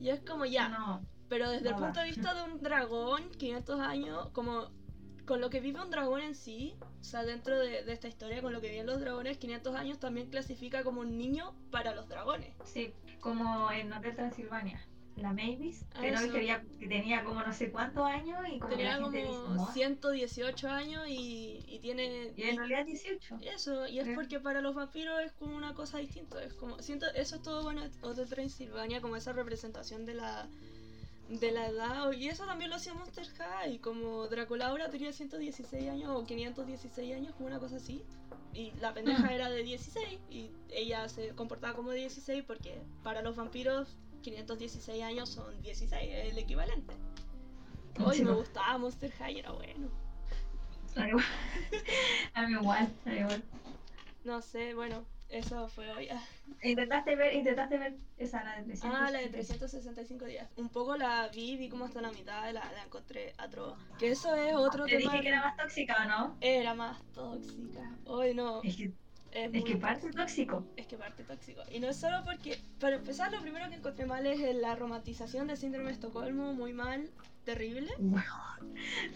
Y 0.00 0.08
es 0.08 0.20
como 0.20 0.46
ya, 0.46 0.68
No. 0.68 1.04
pero 1.28 1.50
desde 1.50 1.68
el 1.68 1.74
no 1.74 1.80
va. 1.80 1.86
punto 1.88 2.00
de 2.00 2.06
vista 2.06 2.34
de 2.34 2.42
un 2.50 2.60
dragón, 2.62 3.30
500 3.38 3.78
años, 3.80 4.30
como 4.30 4.70
con 5.32 5.40
lo 5.40 5.48
que 5.48 5.60
vive 5.60 5.80
un 5.80 5.88
dragón 5.90 6.20
en 6.20 6.34
sí, 6.34 6.74
o 7.00 7.04
sea, 7.04 7.24
dentro 7.24 7.58
de, 7.58 7.84
de 7.84 7.92
esta 7.94 8.06
historia, 8.06 8.42
con 8.42 8.52
lo 8.52 8.60
que 8.60 8.68
viven 8.68 8.84
los 8.84 9.00
dragones, 9.00 9.38
500 9.38 9.74
años 9.76 9.98
también 9.98 10.28
clasifica 10.28 10.84
como 10.84 11.00
un 11.00 11.16
niño 11.16 11.54
para 11.70 11.94
los 11.94 12.06
dragones. 12.06 12.54
Sí, 12.64 12.92
como 13.18 13.72
en 13.72 13.90
Hotel 13.94 14.14
Transilvania. 14.14 14.86
La 15.16 15.32
Mavis, 15.32 15.86
Ah, 15.94 16.02
que, 16.02 16.14
había- 16.36 16.62
que 16.78 16.86
tenía 16.86 17.24
como 17.24 17.40
no 17.42 17.50
sé 17.54 17.70
cuántos 17.70 18.04
años 18.04 18.40
y 18.46 18.58
como 18.58 18.74
Tenía 18.76 18.98
dice, 18.98 19.24
como 19.24 19.54
"No". 19.54 19.72
118 19.72 20.68
años 20.68 21.08
y, 21.08 21.64
y 21.66 21.78
tiene... 21.80 22.32
Y 22.36 22.42
en 22.42 22.58
realidad 22.58 22.84
18. 22.84 23.38
Eso, 23.40 23.86
y 23.88 24.00
es 24.00 24.04
Creo. 24.04 24.16
porque 24.16 24.38
para 24.38 24.60
los 24.60 24.74
vampiros 24.74 25.18
es 25.22 25.32
como 25.32 25.56
una 25.56 25.72
cosa 25.72 25.96
distinta. 25.96 26.42
Es 26.44 26.52
como, 26.52 26.78
siento, 26.80 27.06
eso 27.14 27.36
es 27.36 27.42
todo 27.42 27.62
bueno 27.62 27.82
Hotel 28.02 28.28
Transilvania, 28.28 29.00
como 29.00 29.16
esa 29.16 29.32
representación 29.32 30.04
de 30.04 30.12
la 30.14 30.46
de 31.28 31.52
la 31.52 31.68
edad. 31.68 32.12
Y 32.12 32.28
eso 32.28 32.44
también 32.46 32.70
lo 32.70 32.76
hacía 32.76 32.94
Monster 32.94 33.26
High, 33.26 33.78
como 33.78 34.26
Draculaura 34.28 34.90
tenía 34.90 35.12
116 35.12 35.88
años 35.90 36.10
o 36.10 36.24
516 36.24 37.14
años, 37.14 37.34
como 37.34 37.46
una 37.46 37.58
cosa 37.58 37.76
así. 37.76 38.04
Y 38.54 38.72
la 38.80 38.92
pendeja 38.92 39.22
Mm. 39.28 39.30
era 39.30 39.50
de 39.50 39.62
16 39.62 40.20
y 40.30 40.50
ella 40.70 41.08
se 41.08 41.30
comportaba 41.34 41.74
como 41.74 41.90
de 41.90 41.98
16 42.00 42.44
porque 42.46 42.82
para 43.02 43.22
los 43.22 43.36
vampiros 43.36 43.96
516 44.22 45.02
años 45.02 45.30
son 45.30 45.60
16, 45.62 46.10
es 46.12 46.32
el 46.32 46.38
equivalente. 46.38 46.94
Hoy 48.04 48.18
Sí, 48.18 48.24
me 48.24 48.32
gustaba 48.32 48.76
Monster 48.78 49.10
High, 49.12 49.38
era 49.38 49.52
bueno. 49.52 49.88
A 50.96 51.04
mí 51.04 51.08
igual. 51.08 51.24
a 52.34 52.46
mí 52.46 52.52
igual. 53.18 53.42
No 54.24 54.42
sé, 54.42 54.74
bueno, 54.74 55.04
eso 55.32 55.68
fue 55.68 55.90
hoy. 55.92 56.08
Ah. 56.10 56.22
Intentaste 56.62 57.16
ver, 57.16 57.34
intentaste 57.34 57.78
ver 57.78 57.96
esa, 58.18 58.44
la 58.44 58.56
de 58.56 58.62
300. 58.64 59.00
Ah, 59.00 59.10
la 59.10 59.18
de 59.20 59.28
365 59.28 60.24
días. 60.26 60.48
Un 60.56 60.68
poco 60.68 60.96
la 60.96 61.28
vi, 61.28 61.56
vi 61.56 61.68
como 61.68 61.84
hasta 61.86 62.00
la 62.00 62.12
mitad, 62.12 62.44
la, 62.52 62.70
la 62.72 62.82
encontré 62.84 63.32
atroz. 63.38 63.76
Que 63.98 64.10
eso 64.12 64.34
es 64.34 64.54
otro 64.54 64.84
Te 64.84 64.98
tema. 64.98 65.10
dije 65.12 65.22
que 65.22 65.28
era 65.28 65.40
más 65.42 65.56
tóxica, 65.56 65.96
¿o 66.04 66.08
no? 66.08 66.36
Era 66.40 66.74
más 66.74 67.02
tóxica. 67.12 67.96
Hoy 68.06 68.34
no. 68.34 68.62
Es 68.62 68.76
que, 68.76 68.92
Es, 69.32 69.50
es 69.54 69.64
que 69.64 69.76
parte 69.76 70.10
tóxico. 70.10 70.64
es 70.76 70.86
que 70.86 70.96
parte 70.98 71.24
tóxico. 71.24 71.62
Y 71.70 71.80
no 71.80 71.88
es 71.88 71.96
solo 71.96 72.22
porque, 72.24 72.60
para 72.78 72.96
empezar, 72.96 73.32
lo 73.32 73.40
primero 73.40 73.68
que 73.70 73.76
encontré 73.76 74.04
mal 74.06 74.26
es 74.26 74.54
la 74.56 74.74
romantización 74.76 75.46
del 75.48 75.56
síndrome 75.56 75.86
de 75.86 75.92
Estocolmo, 75.94 76.52
muy 76.52 76.72
mal, 76.74 77.08
terrible. 77.44 77.90
Bueno, 77.98 78.24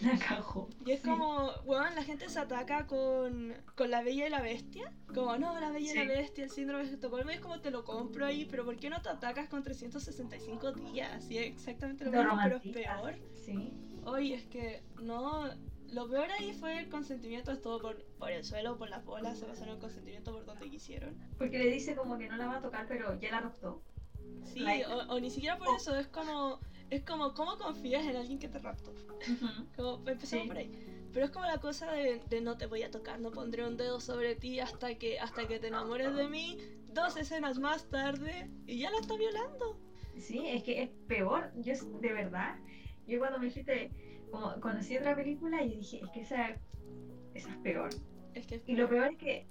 la 0.02 0.18
cagó. 0.18 0.68
Y 0.84 0.92
es 0.92 1.00
Sí. 1.02 1.08
como, 1.08 1.50
weón, 1.64 1.94
la 1.94 2.02
gente 2.02 2.28
se 2.28 2.38
ataca 2.38 2.86
con, 2.86 3.54
con 3.74 3.90
la 3.90 4.02
bella 4.02 4.26
y 4.26 4.30
la 4.30 4.40
bestia. 4.42 4.92
Como, 5.14 5.36
no, 5.38 5.58
la 5.60 5.70
bella 5.70 5.86
y 5.86 5.88
Sí. 5.92 5.98
la 5.98 6.04
bestia, 6.04 6.44
el 6.44 6.50
síndrome 6.50 6.84
de 6.86 6.94
Estocolmo. 6.94 7.30
Y 7.30 7.34
es 7.34 7.40
como, 7.40 7.60
te 7.60 7.70
lo 7.70 7.84
compro 7.84 8.26
ahí, 8.26 8.44
pero 8.50 8.64
¿por 8.64 8.76
qué 8.76 8.90
no 8.90 9.00
te 9.02 9.08
atacas 9.08 9.48
con 9.48 9.62
365 9.62 10.72
días? 10.72 11.24
Sí, 11.24 11.38
exactamente 11.38 12.04
lo 12.04 12.10
mismo, 12.12 12.38
pero 12.42 12.56
es 12.56 12.62
peor. 12.72 13.14
Sí. 13.44 13.72
Oye, 14.04 14.34
es 14.34 14.46
que 14.46 14.82
no. 15.02 15.48
Lo 15.92 16.08
peor 16.08 16.28
ahí 16.32 16.52
fue 16.52 16.80
el 16.80 16.88
consentimiento, 16.88 17.52
es 17.52 17.60
todo 17.62 17.80
por, 17.80 18.02
por 18.18 18.32
el 18.32 18.44
suelo, 18.44 18.76
por 18.76 18.90
las 18.90 19.04
bolas, 19.04 19.38
se 19.38 19.46
pasaron 19.46 19.74
el 19.74 19.80
consentimiento 19.80 20.32
por 20.32 20.44
donde 20.44 20.68
quisieron. 20.68 21.16
Porque 21.38 21.58
le 21.58 21.70
dice 21.70 21.94
como 21.94 22.18
que 22.18 22.28
no 22.28 22.36
la 22.36 22.46
va 22.46 22.56
a 22.56 22.60
tocar, 22.60 22.86
pero 22.88 23.18
ya 23.20 23.30
la 23.30 23.40
raptó. 23.42 23.82
Sí, 24.52 24.60
Like- 24.60 24.84
o, 24.86 25.14
o 25.14 25.20
ni 25.20 25.30
siquiera 25.30 25.56
por 25.56 25.68
Oh. 25.68 25.76
eso, 25.76 25.96
es 25.96 26.08
como. 26.08 26.58
Es 26.90 27.02
como, 27.02 27.34
¿cómo 27.34 27.58
confías 27.58 28.06
en 28.06 28.16
alguien 28.16 28.38
que 28.38 28.48
te 28.48 28.58
raptó? 28.58 28.92
Como, 29.76 29.96
empezamos 30.08 30.44
Sí. 30.44 30.48
por 30.48 30.56
ahí. 30.56 30.70
Pero 31.12 31.24
es 31.26 31.30
como 31.32 31.46
la 31.46 31.58
cosa 31.58 31.90
de, 31.92 32.20
de 32.28 32.40
no 32.40 32.56
te 32.58 32.66
voy 32.66 32.82
a 32.82 32.90
tocar, 32.90 33.18
no 33.20 33.30
pondré 33.30 33.66
un 33.66 33.76
dedo 33.76 34.00
sobre 34.00 34.34
ti 34.36 34.60
hasta 34.60 34.94
que, 34.96 35.18
hasta 35.18 35.48
que 35.48 35.58
te 35.58 35.68
enamores 35.68 36.14
de 36.14 36.28
mí. 36.28 36.58
Dos 36.92 37.16
escenas 37.16 37.58
más 37.58 37.88
tarde 37.88 38.50
y 38.66 38.78
ya 38.78 38.90
la 38.90 38.98
está 38.98 39.16
violando. 39.16 39.78
Sí, 40.18 40.42
es 40.46 40.62
que 40.62 40.82
es 40.82 40.90
peor. 41.08 41.50
Yo, 41.56 41.74
de 42.00 42.12
verdad, 42.12 42.56
yo 43.06 43.18
cuando 43.18 43.38
me 43.38 43.46
dijiste, 43.46 43.90
como 44.30 44.58
conocí 44.60 44.96
otra 44.96 45.14
película 45.16 45.62
y 45.62 45.76
dije, 45.76 46.00
es 46.04 46.10
que 46.10 46.20
esa, 46.20 46.48
esa 47.34 47.50
es 47.50 47.56
peor. 47.58 47.90
Es 48.34 48.46
que 48.46 48.62
Y 48.66 48.74
lo 48.76 48.88
peor 48.88 49.12
es 49.12 49.18
que 49.18 49.46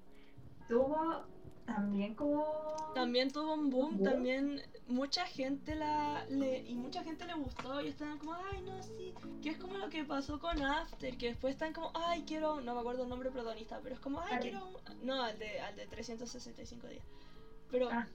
tuvo 0.68 1.26
también 1.66 2.14
como... 2.16 2.92
también 2.94 3.32
tuvo 3.32 3.54
un 3.54 3.70
boom, 3.70 3.98
¿Boom? 3.98 4.04
también 4.04 4.62
mucha 4.88 5.26
gente 5.26 5.76
la 5.76 6.26
le, 6.30 6.60
y 6.62 6.76
mucha 6.76 7.04
gente 7.04 7.26
le 7.26 7.34
gustó 7.34 7.82
y 7.82 7.88
estaban 7.88 8.18
como, 8.20 8.34
ay 8.36 8.62
no, 8.62 8.82
sí, 8.84 9.14
que 9.42 9.50
es 9.50 9.58
como 9.58 9.78
lo 9.78 9.90
que 9.90 10.04
pasó 10.04 10.40
con 10.40 10.62
After, 10.64 11.18
que 11.18 11.28
después 11.30 11.54
están 11.54 11.74
como, 11.74 11.92
ay 11.96 12.24
quiero, 12.28 12.62
no 12.62 12.74
me 12.76 12.80
acuerdo 12.82 13.04
el 13.04 13.10
nombre 13.10 13.32
protagonista, 13.32 13.80
pero 13.82 13.96
es 13.96 14.02
como, 14.02 14.20
ay 14.22 14.34
Harry. 14.34 14.42
quiero, 14.52 14.68
un-". 14.68 15.06
no, 15.06 15.24
al 15.24 15.38
de, 15.40 15.60
al 15.62 15.76
de 15.76 15.88
365 15.88 16.88
días. 16.88 17.04
Pero, 17.72 17.90
Ah. 17.92 18.08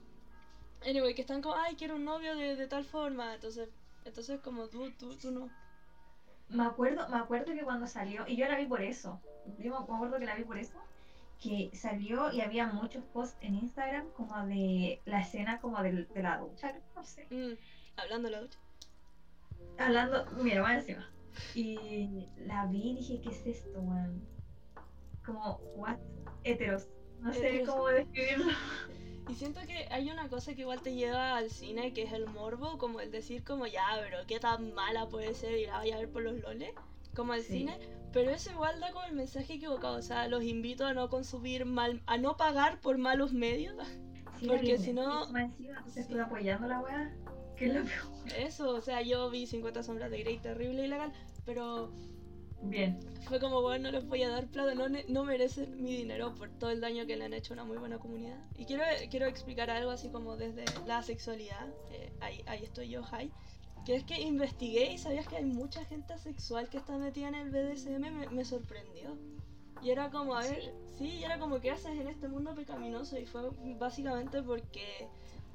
anyway, 0.87 1.13
que 1.13 1.21
están 1.21 1.41
como, 1.41 1.55
ay 1.55 1.75
quiero 1.75 1.95
un 1.95 2.05
novio 2.05 2.35
de, 2.35 2.55
de 2.55 2.67
tal 2.67 2.85
forma, 2.85 3.33
entonces, 3.35 3.69
entonces 4.05 4.39
como 4.39 4.67
tú, 4.69 4.91
tú, 4.91 5.15
tú 5.17 5.31
no. 5.31 5.49
Me 6.49 6.63
acuerdo, 6.63 7.07
me 7.09 7.17
acuerdo 7.17 7.53
que 7.53 7.63
cuando 7.63 7.85
salió, 7.87 8.25
y 8.27 8.35
yo 8.37 8.45
la 8.47 8.57
vi 8.57 8.65
por 8.65 8.81
eso, 8.81 9.19
yo 9.59 9.71
me 9.71 9.77
acuerdo 9.95 10.19
que 10.19 10.25
la 10.25 10.35
vi 10.35 10.43
por 10.43 10.57
eso, 10.57 10.77
que 11.41 11.71
salió 11.73 12.31
y 12.31 12.41
había 12.41 12.67
muchos 12.67 13.03
posts 13.05 13.35
en 13.41 13.55
Instagram 13.55 14.09
como 14.11 14.45
de 14.45 15.01
la 15.05 15.21
escena 15.21 15.59
como 15.59 15.81
del- 15.81 16.07
de, 16.13 16.21
la 16.23 16.37
ducha, 16.37 16.79
no 16.95 17.03
sé. 17.03 17.25
Mm, 17.31 17.57
hablando 17.97 18.27
de 18.29 18.31
la 18.35 18.41
ducha. 18.41 18.59
Hablando, 19.79 20.25
mira, 20.43 20.61
más 20.61 20.77
encima. 20.79 21.09
Y 21.55 22.27
la 22.45 22.65
vi 22.67 22.91
y 22.91 22.95
dije, 22.97 23.21
¿qué 23.21 23.29
es 23.29 23.45
esto, 23.47 23.79
weón? 23.79 24.21
Como, 25.25 25.57
what? 25.75 25.97
Heteros. 26.43 26.87
No 27.19 27.33
sé 27.33 27.63
cómo 27.65 27.87
describirlo. 27.87 28.51
Y 29.29 29.35
siento 29.35 29.61
que 29.61 29.87
hay 29.91 30.09
una 30.09 30.27
cosa 30.27 30.53
que 30.53 30.61
igual 30.61 30.81
te 30.81 30.93
lleva 30.93 31.37
al 31.37 31.49
cine, 31.49 31.93
que 31.93 32.03
es 32.03 32.11
el 32.11 32.27
morbo, 32.27 32.77
como 32.77 32.99
el 32.99 33.11
decir 33.11 33.43
como 33.43 33.65
ya, 33.65 33.85
pero 34.01 34.17
qué 34.27 34.39
tan 34.39 34.73
mala 34.73 35.07
puede 35.07 35.33
ser 35.33 35.57
y 35.57 35.65
la 35.67 35.77
vaya 35.77 35.95
a 35.95 35.99
ver 35.99 36.09
por 36.09 36.21
los 36.23 36.39
loles, 36.39 36.73
como 37.15 37.33
el 37.33 37.41
Sí. 37.43 37.59
cine, 37.59 37.77
pero 38.13 38.31
eso 38.31 38.51
igual 38.51 38.79
da 38.79 38.91
como 38.91 39.05
el 39.05 39.13
mensaje 39.13 39.53
equivocado, 39.53 39.97
o 39.97 40.01
sea, 40.01 40.27
los 40.27 40.43
invito 40.43 40.85
a 40.85 40.93
no 40.93 41.09
consumir 41.09 41.65
mal, 41.65 42.01
a 42.05 42.17
no 42.17 42.37
pagar 42.37 42.79
por 42.81 42.97
malos 42.97 43.33
medios, 43.33 43.75
Sí, 44.39 44.47
Porque 44.47 44.77
si 44.79 44.91
no- 44.93 45.27
te 45.93 45.99
estoy 45.99 46.19
apoyando 46.19 46.67
la 46.67 46.79
weá. 46.79 47.15
Que 47.55 47.67
es 47.67 47.73
lo 47.75 47.83
peor. 47.83 48.37
eso, 48.39 48.69
o 48.71 48.81
sea, 48.81 49.01
yo 49.03 49.29
vi 49.29 49.45
50 49.45 49.83
sombras 49.83 50.09
de 50.09 50.17
Grey, 50.19 50.39
terrible 50.39 50.83
ilegal, 50.85 51.13
pero 51.45 51.91
Bien. 52.63 52.97
fue 53.27 53.39
como, 53.39 53.61
bueno, 53.61 53.91
no 53.91 53.91
les 53.91 54.07
voy 54.07 54.23
a 54.23 54.29
dar 54.29 54.47
plata, 54.47 54.73
no, 54.73 54.87
no 54.89 55.23
merecen 55.25 55.81
mi 55.83 55.95
dinero 55.95 56.33
por 56.33 56.49
todo 56.49 56.71
el 56.71 56.81
daño 56.81 57.05
que 57.05 57.17
le 57.17 57.25
han 57.25 57.33
hecho 57.33 57.53
a 57.53 57.55
una 57.55 57.65
muy 57.65 57.77
buena 57.77 57.99
comunidad. 57.99 58.39
Y 58.55 58.65
quiero, 58.65 58.83
quiero 59.11 59.27
explicar 59.27 59.69
algo 59.69 59.91
así 59.91 60.09
como 60.09 60.35
desde 60.37 60.65
la 60.87 61.03
sexualidad, 61.03 61.67
que 61.87 62.11
ahí, 62.19 62.43
ahí 62.47 62.63
estoy 62.63 62.89
yo, 62.89 63.03
Jai, 63.03 63.31
que 63.85 63.95
es 63.95 64.03
que 64.03 64.21
investigué 64.21 64.93
y 64.93 64.97
sabías 64.97 65.27
que 65.27 65.37
hay 65.37 65.45
mucha 65.45 65.83
gente 65.85 66.13
asexual 66.13 66.69
que 66.69 66.77
está 66.77 66.97
metida 66.97 67.29
en 67.29 67.35
el 67.35 67.49
BDSM, 67.49 67.99
me, 67.99 68.29
me 68.29 68.45
sorprendió. 68.45 69.17
Y 69.81 69.89
era 69.89 70.11
como, 70.11 70.35
a 70.35 70.41
ver, 70.41 70.73
sí, 70.97 71.05
y 71.05 71.23
era 71.23 71.39
como, 71.39 71.59
¿qué 71.59 71.71
haces 71.71 71.97
en 71.97 72.07
este 72.07 72.27
mundo 72.27 72.53
pecaminoso? 72.53 73.17
Y 73.17 73.25
fue 73.25 73.49
básicamente 73.79 74.43
porque, 74.43 75.07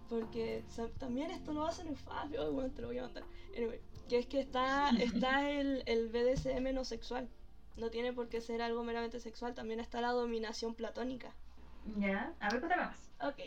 porque 0.09 0.65
también 0.99 1.31
esto 1.31 1.53
lo 1.53 1.65
hacen 1.65 1.87
en 1.87 1.97
Fabio, 1.97 2.53
bueno, 2.53 2.71
te 2.73 2.83
lo 2.83 2.89
voy 2.89 2.99
a 2.99 3.03
mandar. 3.03 3.25
Anyway, 3.57 3.81
que 4.09 4.19
es 4.19 4.27
que 4.27 4.41
está, 4.41 4.91
está 4.99 5.49
el, 5.51 5.85
el 5.87 6.09
BDSM 6.09 6.75
no 6.75 6.85
sexual. 6.85 7.29
No 7.77 7.91
tiene 7.91 8.13
por 8.13 8.29
qué 8.29 8.41
ser 8.41 8.63
algo 8.63 8.83
meramente 8.83 9.21
sexual, 9.21 9.55
también 9.55 9.79
está 9.81 10.01
la 10.01 10.11
dominación 10.11 10.75
platónica. 10.75 11.33
Ya. 11.99 12.35
A 12.41 12.49
ver, 12.51 12.61
cuéntame 12.61 12.87
más. 12.87 13.06
Ok, 13.21 13.39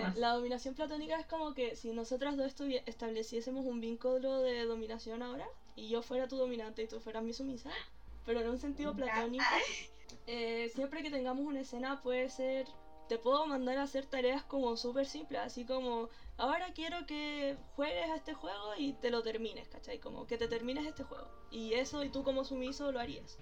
más. 0.00 0.16
la 0.16 0.32
dominación 0.34 0.74
platónica 0.74 1.18
es 1.18 1.26
como 1.26 1.54
que 1.54 1.74
si 1.76 1.92
nosotras 1.92 2.36
dos 2.36 2.54
estableciésemos 2.86 3.64
un 3.66 3.80
vínculo 3.80 4.40
de 4.40 4.64
dominación 4.64 5.22
ahora, 5.22 5.46
y 5.74 5.88
yo 5.88 6.02
fuera 6.02 6.28
tu 6.28 6.36
dominante 6.36 6.82
y 6.82 6.86
tú 6.86 7.00
fueras 7.00 7.22
mi 7.22 7.32
sumisa, 7.32 7.70
pero 8.24 8.40
en 8.40 8.50
un 8.50 8.58
sentido 8.58 8.94
platónico, 8.94 9.44
eh, 10.26 10.70
siempre 10.74 11.02
que 11.02 11.10
tengamos 11.10 11.44
una 11.44 11.60
escena 11.60 12.00
puede 12.02 12.28
ser, 12.28 12.66
te 13.08 13.18
puedo 13.18 13.46
mandar 13.46 13.78
a 13.78 13.82
hacer 13.82 14.06
tareas 14.06 14.42
como 14.44 14.76
súper 14.76 15.06
simples, 15.06 15.40
así 15.40 15.64
como, 15.64 16.08
ahora 16.36 16.72
quiero 16.72 17.04
que 17.06 17.56
juegues 17.74 18.10
a 18.10 18.16
este 18.16 18.34
juego 18.34 18.74
y 18.78 18.92
te 18.94 19.10
lo 19.10 19.22
termines, 19.22 19.68
¿cachai? 19.68 19.98
Como 19.98 20.26
que 20.26 20.38
te 20.38 20.46
termines 20.48 20.86
este 20.86 21.02
juego. 21.02 21.28
Y 21.50 21.74
eso 21.74 22.04
y 22.04 22.08
tú 22.08 22.22
como 22.22 22.44
sumiso 22.44 22.92
lo 22.92 23.00
harías 23.00 23.38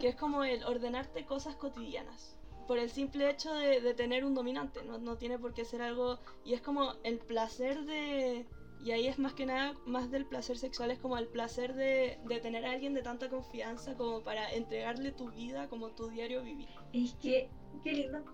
que 0.00 0.08
es 0.08 0.16
como 0.16 0.42
el 0.42 0.64
ordenarte 0.64 1.24
cosas 1.24 1.54
cotidianas. 1.54 2.36
Por 2.66 2.78
el 2.78 2.90
simple 2.90 3.30
hecho 3.30 3.52
de, 3.54 3.80
de 3.80 3.94
tener 3.94 4.24
un 4.24 4.34
dominante, 4.34 4.82
no, 4.84 4.98
no 4.98 5.16
tiene 5.16 5.38
por 5.38 5.54
qué 5.54 5.64
ser 5.64 5.82
algo... 5.82 6.18
Y 6.44 6.54
es 6.54 6.60
como 6.60 6.94
el 7.04 7.18
placer 7.18 7.84
de... 7.84 8.46
Y 8.84 8.90
ahí 8.90 9.06
es 9.06 9.18
más 9.18 9.32
que 9.32 9.46
nada, 9.46 9.76
más 9.86 10.10
del 10.10 10.26
placer 10.26 10.58
sexual, 10.58 10.90
es 10.90 10.98
como 10.98 11.16
el 11.16 11.28
placer 11.28 11.74
de, 11.74 12.18
de 12.24 12.40
tener 12.40 12.64
a 12.66 12.72
alguien 12.72 12.94
de 12.94 13.02
tanta 13.02 13.28
confianza 13.28 13.94
como 13.96 14.24
para 14.24 14.52
entregarle 14.52 15.12
tu 15.12 15.30
vida 15.30 15.68
como 15.68 15.90
tu 15.90 16.08
diario 16.08 16.42
vivir. 16.42 16.68
Es 16.92 17.14
que, 17.14 17.48
qué 17.84 17.92
lindo. 17.92 18.24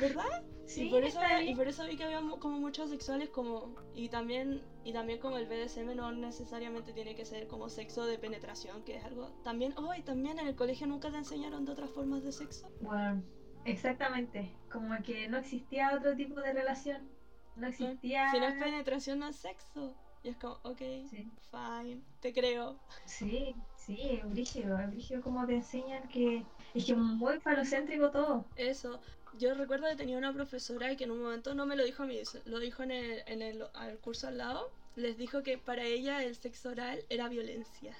¿Verdad? 0.00 0.44
Sí, 0.64 0.86
y, 0.86 0.90
por 0.90 1.04
eso, 1.04 1.20
está 1.20 1.42
y 1.42 1.54
por 1.54 1.68
eso 1.68 1.84
vi 1.84 1.96
que 1.96 2.04
había 2.04 2.20
como 2.38 2.58
muchos 2.58 2.88
sexuales 2.88 3.28
como... 3.28 3.74
Y 3.94 4.08
también, 4.08 4.62
y 4.84 4.92
también 4.92 5.18
como 5.18 5.36
el 5.36 5.46
BDSM 5.46 5.94
no 5.94 6.12
necesariamente 6.12 6.92
tiene 6.92 7.14
que 7.14 7.26
ser 7.26 7.46
como 7.46 7.68
sexo 7.68 8.06
de 8.06 8.16
penetración, 8.18 8.82
que 8.84 8.96
es 8.96 9.04
algo... 9.04 9.32
También, 9.42 9.74
oh, 9.76 9.92
y 9.92 10.02
también 10.02 10.38
en 10.38 10.46
el 10.46 10.54
colegio 10.54 10.86
nunca 10.86 11.10
te 11.10 11.18
enseñaron 11.18 11.66
de 11.66 11.72
otras 11.72 11.90
formas 11.90 12.22
de 12.22 12.32
sexo. 12.32 12.70
Bueno, 12.80 13.22
exactamente. 13.64 14.50
Como 14.70 14.96
que 15.02 15.28
no 15.28 15.38
existía 15.38 15.94
otro 15.96 16.14
tipo 16.16 16.40
de 16.40 16.52
relación. 16.52 17.08
No 17.56 17.66
existía. 17.66 18.30
Si 18.30 18.40
no 18.40 18.46
es 18.46 18.54
penetración, 18.54 19.18
no 19.18 19.28
es 19.28 19.36
sexo. 19.36 19.94
Y 20.22 20.28
es 20.30 20.36
como, 20.36 20.54
ok, 20.62 20.78
Sí. 21.10 21.30
fine, 21.50 22.00
te 22.20 22.32
creo. 22.32 22.78
Sí, 23.04 23.54
sí, 23.76 23.98
es 24.22 24.30
brígido, 24.30 24.78
es 24.78 24.88
brígido 24.90 25.20
como 25.20 25.44
te 25.46 25.56
enseñan 25.56 26.08
que 26.08 26.44
es 26.74 26.84
que 26.86 26.94
muy 26.94 27.40
falocéntrico 27.40 28.10
todo. 28.10 28.46
Eso. 28.56 29.00
Yo 29.38 29.54
recuerdo 29.54 29.88
que 29.88 29.96
tenía 29.96 30.18
una 30.18 30.32
profesora 30.32 30.94
que 30.94 31.04
en 31.04 31.10
un 31.10 31.22
momento 31.22 31.54
no 31.54 31.66
me 31.66 31.74
lo 31.74 31.84
dijo 31.84 32.02
a 32.04 32.06
mí, 32.06 32.20
lo 32.44 32.58
dijo 32.60 32.82
en 32.82 32.90
el, 32.92 33.22
en 33.26 33.42
el 33.42 33.64
al 33.74 33.98
curso 33.98 34.28
al 34.28 34.38
lado. 34.38 34.70
Les 34.94 35.16
dijo 35.16 35.42
que 35.42 35.56
para 35.58 35.84
ella 35.84 36.22
el 36.22 36.36
sexo 36.36 36.68
oral 36.70 37.00
era 37.08 37.28
violencia. 37.28 37.96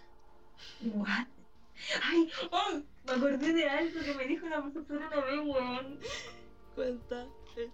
What? 0.94 1.26
Ay, 2.02 2.30
ay, 2.52 2.86
me 3.06 3.12
acordé 3.12 3.52
de 3.52 3.68
algo 3.68 4.00
que 4.00 4.14
me 4.14 4.24
dijo 4.26 4.46
una 4.46 4.62
profesora 4.62 5.08
una 5.08 5.24
vez, 5.24 5.40
weón. 5.40 5.98
Cuenta. 6.74 7.26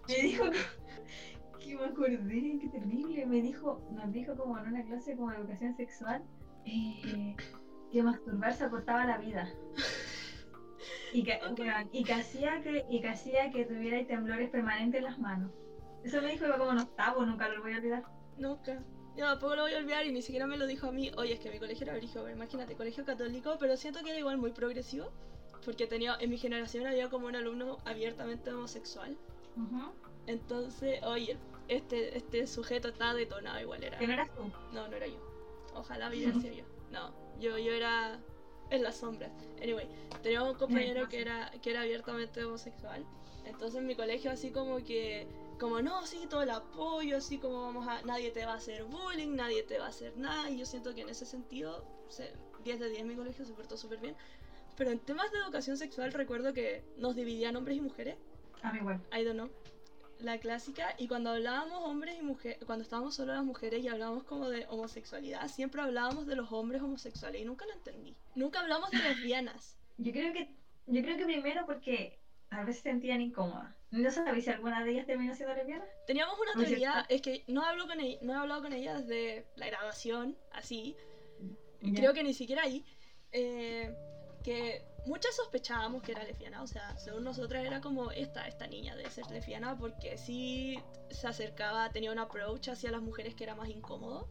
Me 0.07 0.15
dijo 0.15 0.49
que, 0.49 0.59
que 1.59 1.75
me 1.77 1.85
acordé, 1.85 2.59
qué 2.61 2.69
terrible. 2.69 3.25
Me 3.25 3.41
dijo, 3.41 3.81
nos 3.91 4.11
dijo 4.11 4.35
como 4.35 4.57
en 4.57 4.67
una 4.67 4.83
clase 4.85 5.15
como 5.15 5.31
educación 5.31 5.75
sexual 5.75 6.23
eh, 6.65 7.35
que 7.91 8.03
masturbarse 8.03 8.63
acortaba 8.63 9.05
la 9.05 9.17
vida. 9.17 9.49
Y 11.13 11.23
que, 11.23 11.39
Ok. 11.49 11.59
weón, 11.59 11.89
y 11.91 12.03
que 12.03 12.13
hacía 12.13 12.61
que, 12.61 12.85
y 12.89 13.01
que 13.01 13.09
hacía 13.09 13.51
que 13.51 13.65
tuviera 13.65 14.05
temblores 14.05 14.49
permanentes 14.49 14.99
en 14.99 15.05
las 15.05 15.19
manos. 15.19 15.51
Eso 16.03 16.21
me 16.21 16.31
dijo 16.31 16.45
iba 16.45 16.57
como 16.57 16.71
en 16.71 16.79
octavo, 16.79 17.25
nunca 17.25 17.49
lo 17.49 17.61
voy 17.61 17.73
a 17.73 17.77
olvidar. 17.77 18.03
Nunca. 18.37 18.83
Yo 19.19 19.25
tampoco 19.25 19.53
lo 19.57 19.63
voy 19.63 19.73
a 19.73 19.79
olvidar 19.79 20.05
y 20.05 20.13
ni 20.13 20.21
siquiera 20.21 20.47
me 20.47 20.55
lo 20.55 20.65
dijo 20.65 20.87
a 20.87 20.93
mí. 20.93 21.11
Oye, 21.17 21.33
es 21.33 21.41
que 21.41 21.51
mi 21.51 21.59
colegio 21.59 21.83
era 21.83 21.93
brígido, 21.93 22.29
imagínate, 22.29 22.77
colegio 22.77 23.03
católico, 23.03 23.57
pero 23.59 23.75
siento 23.75 24.01
que 24.01 24.11
era 24.11 24.19
igual 24.19 24.37
muy 24.37 24.51
progresivo. 24.51 25.11
Porque 25.65 25.87
tenía, 25.87 26.15
en 26.21 26.29
mi 26.29 26.37
generación 26.37 26.87
había 26.87 27.09
como 27.09 27.27
un 27.27 27.35
alumno 27.35 27.79
abiertamente 27.83 28.49
homosexual. 28.53 29.17
Ujú. 29.57 29.91
Entonces, 30.25 31.03
oye, 31.03 31.37
este, 31.67 32.15
este 32.17 32.47
sujeto 32.47 32.87
estaba 32.87 33.13
detonado 33.13 33.59
igual 33.59 33.83
era. 33.83 33.99
No 33.99 34.13
eras 34.13 34.33
tú. 34.33 34.43
No, 34.71 34.87
no 34.87 34.95
era 34.95 35.07
yo. 35.07 35.19
Ojalá 35.75 36.07
hubiera 36.07 36.33
sido 36.39 36.53
yo. 36.53 36.63
No, 36.89 37.13
yo, 37.41 37.57
yo 37.57 37.73
era 37.73 38.21
en 38.69 38.83
las 38.83 38.95
sombras. 38.95 39.33
Anyway, 39.61 39.89
teníamos 40.23 40.53
un 40.53 40.57
compañero 40.57 41.09
que 41.09 41.19
era, 41.19 41.51
que 41.61 41.71
era 41.71 41.81
abiertamente 41.81 42.41
homosexual. 42.45 43.05
Entonces 43.43 43.81
en 43.81 43.87
mi 43.87 43.95
colegio 43.95 44.31
así 44.31 44.49
como 44.51 44.77
que, 44.77 45.27
como 45.59 45.81
no, 45.81 46.05
sí, 46.05 46.25
todo 46.29 46.41
el 46.41 46.49
apoyo, 46.49 47.17
así 47.17 47.37
como 47.37 47.61
vamos 47.61 47.87
a, 47.87 48.01
nadie 48.03 48.31
te 48.31 48.45
va 48.45 48.53
a 48.53 48.57
hacer 48.57 48.85
bullying, 48.85 49.35
nadie 49.35 49.63
te 49.63 49.77
va 49.77 49.85
a 49.85 49.89
hacer 49.89 50.17
nada. 50.17 50.49
Y 50.49 50.57
yo 50.57 50.65
siento 50.65 50.95
que 50.95 51.01
en 51.01 51.09
ese 51.09 51.25
sentido, 51.25 51.85
se, 52.07 52.33
10 52.63 52.79
de 52.79 52.89
10 52.89 53.05
mi 53.05 53.15
colegio 53.15 53.45
se 53.45 53.53
portó 53.53 53.77
súper 53.77 53.99
bien. 53.99 54.15
Pero 54.77 54.91
en 54.91 54.99
temas 54.99 55.31
de 55.31 55.39
educación 55.39 55.77
sexual 55.77 56.13
recuerdo 56.13 56.53
que 56.53 56.83
nos 56.97 57.15
dividían 57.15 57.55
hombres 57.57 57.77
y 57.77 57.81
mujeres. 57.81 58.15
A 58.61 58.71
mí 58.71 58.79
igual. 58.79 59.01
I 59.13 59.23
don't 59.23 59.35
know. 59.35 59.49
La 60.19 60.37
clásica, 60.37 60.95
y 60.97 61.07
cuando 61.07 61.29
hablábamos 61.29 61.81
hombres 61.83 62.17
y 62.17 62.21
mujeres, 62.21 62.59
cuando 62.65 62.83
estábamos 62.83 63.15
solo 63.15 63.33
las 63.33 63.43
mujeres 63.43 63.83
y 63.83 63.87
hablábamos 63.87 64.23
como 64.23 64.49
de 64.49 64.65
homosexualidad, 64.69 65.47
siempre 65.47 65.81
hablábamos 65.81 66.25
de 66.25 66.35
los 66.35 66.51
hombres 66.51 66.81
homosexuales 66.81 67.41
y 67.41 67.45
nunca 67.45 67.65
lo 67.65 67.73
entendí. 67.73 68.17
Nunca 68.35 68.59
hablamos 68.59 68.91
de 68.91 68.97
lesbianas. 68.97 69.77
Yo 69.97 70.11
creo 70.13 70.31
que, 70.31 70.55
yo 70.87 71.01
creo 71.01 71.17
que 71.17 71.25
primero 71.25 71.65
porque 71.65 72.19
a 72.49 72.63
veces 72.63 72.83
se 72.83 72.89
sentían 72.89 73.21
incómodas. 73.21 73.75
No 73.91 74.11
sabía 74.11 74.41
si 74.41 74.49
alguna 74.49 74.83
de 74.83 74.91
ellas 74.91 75.07
terminó 75.07 75.33
siendo 75.33 75.55
lesbiana. 75.55 75.83
Teníamos 76.05 76.39
una 76.39 76.51
Oye, 76.57 76.67
teoría, 76.67 77.05
es 77.09 77.21
que 77.21 77.43
no 77.47 77.63
hablo 77.63 77.87
con 77.87 77.99
ella, 77.99 78.19
no 78.21 78.33
he 78.33 78.37
hablado 78.37 78.61
con 78.61 78.73
ella 78.73 78.99
desde 78.99 79.47
la 79.55 79.67
graduación, 79.67 80.37
así, 80.51 80.95
creo 81.95 82.13
que 82.13 82.23
ni 82.23 82.33
siquiera 82.33 82.63
ahí, 82.63 82.85
eh, 83.31 83.95
que 84.43 84.83
muchas 85.05 85.35
sospechábamos 85.35 86.03
que 86.03 86.11
era 86.11 86.23
lesbiana, 86.23 86.61
o 86.61 86.67
sea, 86.67 86.97
según 86.97 87.23
nosotras 87.23 87.65
era 87.65 87.81
como 87.81 88.11
esta, 88.11 88.47
esta 88.47 88.67
niña 88.67 88.95
de 88.95 89.09
ser 89.09 89.29
lesbiana, 89.31 89.77
porque 89.77 90.17
sí 90.17 90.79
se 91.09 91.27
acercaba, 91.27 91.89
tenía 91.89 92.11
un 92.11 92.19
approach 92.19 92.69
hacia 92.69 92.91
las 92.91 93.01
mujeres 93.01 93.33
que 93.33 93.43
era 93.43 93.55
más 93.55 93.69
incómodo. 93.69 94.27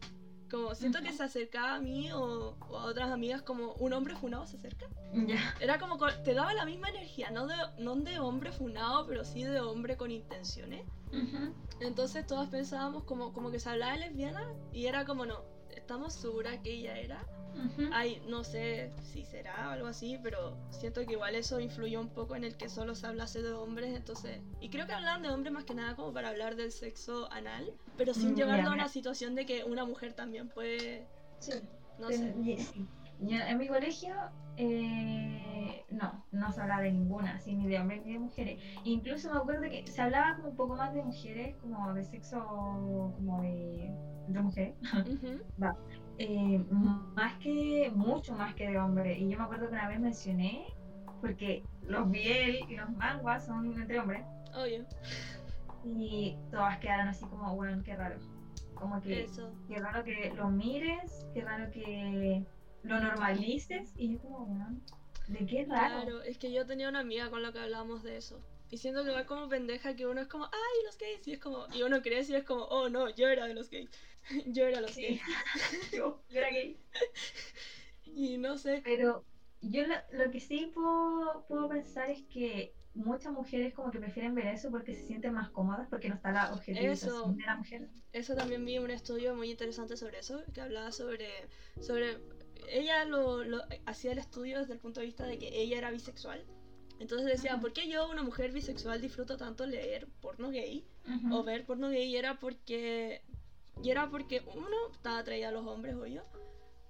Como 0.49 0.73
siento 0.75 1.01
que 1.01 1.13
se 1.13 1.23
acercaba 1.23 1.75
a 1.75 1.79
mí 1.79 2.11
o, 2.11 2.55
o 2.69 2.77
a 2.77 2.85
otras 2.85 3.11
amigas 3.11 3.41
como 3.43 3.73
un 3.73 3.93
hombre 3.93 4.15
funado 4.15 4.45
se 4.47 4.57
acerca. 4.57 4.87
Ya. 5.13 5.37
Era 5.59 5.79
como, 5.79 5.97
co- 5.97 6.11
te 6.23 6.33
daba 6.33 6.53
la 6.53 6.65
misma 6.65 6.89
energía, 6.89 7.29
no 7.31 7.45
de, 7.47 7.55
no 7.77 7.95
de 7.97 8.19
hombre 8.19 8.51
funado, 8.51 9.05
pero 9.07 9.23
sí 9.25 9.43
de 9.43 9.59
hombre 9.59 9.95
con 9.97 10.09
intenciones. 10.11 10.85
Ujú. 11.09 11.53
Entonces 11.81 12.25
todas 12.25 12.49
pensábamos 12.49 13.03
como, 13.03 13.31
como 13.33 13.51
que 13.51 13.59
se 13.59 13.69
hablaba 13.69 13.93
de 13.93 13.99
lesbiana 13.99 14.51
y 14.73 14.85
era 14.87 15.05
como 15.05 15.25
no, 15.25 15.43
estamos 15.89 16.13
seguras 16.13 16.55
que 16.59 16.71
ella 16.71 16.99
era. 16.99 17.17
Ujú. 17.55 17.89
Ay, 17.91 18.21
no 18.27 18.43
sé 18.43 18.91
si 19.11 19.25
será 19.25 19.69
o 19.69 19.71
algo 19.71 19.87
así, 19.87 20.19
pero 20.21 20.55
siento 20.69 21.03
que 21.03 21.13
igual 21.13 21.33
eso 21.33 21.59
influyó 21.59 21.99
un 21.99 22.09
poco 22.09 22.35
en 22.35 22.43
el 22.43 22.55
que 22.55 22.69
solo 22.69 22.93
se 22.93 23.07
hablase 23.07 23.41
de 23.41 23.51
hombres, 23.53 23.95
entonces... 23.95 24.39
Y 24.61 24.69
creo 24.69 24.85
que 24.85 24.93
hablaban 24.93 25.23
de 25.23 25.29
hombres 25.29 25.51
más 25.51 25.63
que 25.63 25.73
nada 25.73 25.95
como 25.95 26.13
para 26.13 26.29
hablar 26.29 26.55
del 26.55 26.71
sexo 26.71 27.27
anal, 27.31 27.73
pero 27.97 28.13
sin 28.13 28.33
Mm, 28.33 28.35
llevarlo 28.35 28.69
a 28.69 28.73
una 28.73 28.87
situación 28.87 29.33
de 29.33 29.47
que 29.47 29.63
una 29.63 29.83
mujer 29.83 30.13
también 30.13 30.47
puede... 30.49 31.07
Sí. 31.39 31.53
No 31.97 32.09
sé. 32.09 32.35
sí. 32.43 32.87
Yo, 33.21 33.37
en 33.37 33.57
mi 33.57 33.67
colegio, 33.67 34.13
eh, 34.55 35.85
no, 35.89 36.25
no 36.31 36.51
se 36.51 36.61
hablaba 36.61 36.81
de 36.81 36.91
ninguna, 36.91 37.35
así, 37.35 37.55
ni 37.55 37.67
de 37.67 37.79
hombres 37.79 38.05
ni 38.05 38.13
de 38.13 38.19
mujeres. 38.19 38.61
Incluso 38.83 39.31
me 39.31 39.39
acuerdo 39.39 39.61
que 39.63 39.85
se 39.87 40.01
hablaba 40.01 40.35
como 40.35 40.49
un 40.49 40.55
poco 40.55 40.75
más 40.75 40.93
de 40.93 41.01
mujeres, 41.01 41.55
como 41.61 41.93
de 41.93 42.03
sexo, 42.03 42.43
como 43.15 43.41
de, 43.41 43.91
de 44.27 44.41
mujeres, 44.41 44.75
eh, 46.17 46.65
más 46.69 47.37
que, 47.39 47.91
mucho 47.95 48.33
más 48.33 48.53
que 48.55 48.69
de 48.69 48.79
hombres. 48.79 49.17
Y 49.19 49.29
yo 49.29 49.37
me 49.37 49.43
acuerdo 49.43 49.67
que 49.67 49.73
una 49.73 49.87
vez 49.87 49.99
mencioné, 49.99 50.65
porque 51.21 51.63
los 51.83 52.09
biel 52.09 52.59
y 52.69 52.75
los 52.75 52.89
manguas 52.91 53.45
son 53.45 53.73
entre 53.79 53.99
hombres, 53.99 54.23
Obvio, 54.55 54.85
y 55.83 56.37
todas 56.51 56.77
quedaron 56.79 57.07
así 57.07 57.25
como, 57.25 57.55
bueno, 57.55 57.81
qué 57.83 57.95
raro. 57.95 58.17
Como 58.75 59.01
que 59.01 59.23
eso. 59.23 59.51
qué 59.67 59.77
raro 59.79 60.03
que 60.03 60.33
lo 60.35 60.49
mires, 60.49 61.25
qué 61.33 61.41
raro 61.41 61.69
que 61.71 62.45
lo 62.83 62.99
normalices 62.99 63.93
y 63.95 64.13
yo 64.13 64.19
como, 64.19 64.43
weón, 64.45 64.83
¿de 65.27 65.45
qué 65.45 65.65
raro? 65.65 66.01
Claro, 66.03 66.21
es 66.23 66.37
que 66.37 66.51
yo 66.51 66.65
tenía 66.65 66.89
una 66.89 66.99
amiga 66.99 67.29
con 67.29 67.41
la 67.43 67.51
que 67.51 67.59
hablábamos 67.59 68.03
de 68.03 68.17
eso. 68.17 68.41
Y 68.71 68.77
siento 68.77 69.03
que 69.03 69.09
va 69.11 69.25
como 69.25 69.49
pendeja 69.49 69.95
que 69.95 70.05
uno 70.05 70.21
es 70.21 70.27
como, 70.27 70.45
ay, 70.45 70.85
los 70.85 70.97
gays. 70.97 71.27
Y 71.27 71.33
es 71.33 71.39
como, 71.39 71.65
y 71.73 71.81
uno 71.81 72.01
crece 72.03 72.33
y 72.33 72.35
es 72.35 72.43
como, 72.43 72.65
oh 72.65 72.87
no, 72.89 73.09
yo 73.09 73.27
era 73.27 73.47
de 73.47 73.53
los 73.55 73.69
gays. 73.69 73.89
yo 74.47 74.65
era 74.65 74.79
los 74.81 74.91
Sí. 74.91 75.01
gays. 75.01 75.21
yo, 75.93 76.21
yo 76.29 76.39
era 76.39 76.49
gay. 76.51 76.77
Y 78.05 78.37
no 78.37 78.57
sé, 78.57 78.81
Pero 78.83 79.23
yo 79.61 79.85
lo, 79.85 79.95
lo 80.11 80.31
que 80.31 80.39
sí 80.39 80.71
puedo, 80.73 81.45
puedo 81.47 81.69
pensar 81.69 82.09
es 82.09 82.23
que 82.23 82.73
muchas 82.95 83.31
mujeres 83.31 83.73
como 83.73 83.91
que 83.91 83.99
prefieren 83.99 84.33
ver 84.35 84.47
eso 84.47 84.71
porque 84.71 84.95
se 84.95 85.05
sienten 85.05 85.33
más 85.33 85.49
cómodas 85.49 85.87
porque 85.89 86.09
no 86.09 86.15
está 86.15 86.31
la 86.31 86.51
objetivización 86.53 87.37
de 87.37 87.45
la 87.45 87.55
mujer. 87.55 87.87
eso 88.11 88.35
también 88.35 88.65
vi 88.65 88.79
un 88.79 88.89
estudio 88.89 89.35
muy 89.35 89.51
interesante 89.51 89.95
sobre 89.95 90.19
eso, 90.19 90.41
que 90.53 90.61
hablaba 90.61 90.91
sobre, 90.91 91.29
sobre 91.79 92.17
ella 92.71 93.05
lo, 93.05 93.43
lo- 93.43 93.63
hacía 93.85 94.11
el 94.11 94.17
estudio 94.19 94.59
desde 94.59 94.73
el 94.73 94.79
punto 94.79 94.99
de 94.99 95.05
vista 95.07 95.25
de 95.25 95.37
que 95.37 95.61
ella 95.61 95.77
era 95.77 95.91
bisexual. 95.91 96.43
Entonces 96.99 97.27
decía, 97.27 97.53
Ajá. 97.53 97.61
¿por 97.61 97.71
qué 97.73 97.87
yo, 97.87 98.09
una 98.09 98.23
mujer 98.23 98.51
bisexual, 98.51 98.99
disfruto 99.01 99.37
tanto 99.37 99.65
leer 99.65 100.07
porno 100.21 100.49
gay? 100.49 100.85
Ujú. 101.07 101.35
o 101.37 101.43
ver 101.43 101.65
porno 101.65 101.89
gay 101.89 102.03
y 102.09 102.17
era 102.17 102.39
porque 102.39 103.23
y 103.81 103.89
era 103.89 104.09
porque 104.09 104.43
uno 104.55 104.67
estaba 104.91 105.17
atraída 105.19 105.47
a 105.47 105.51
los 105.51 105.65
hombres 105.65 105.95
obvio 105.95 106.23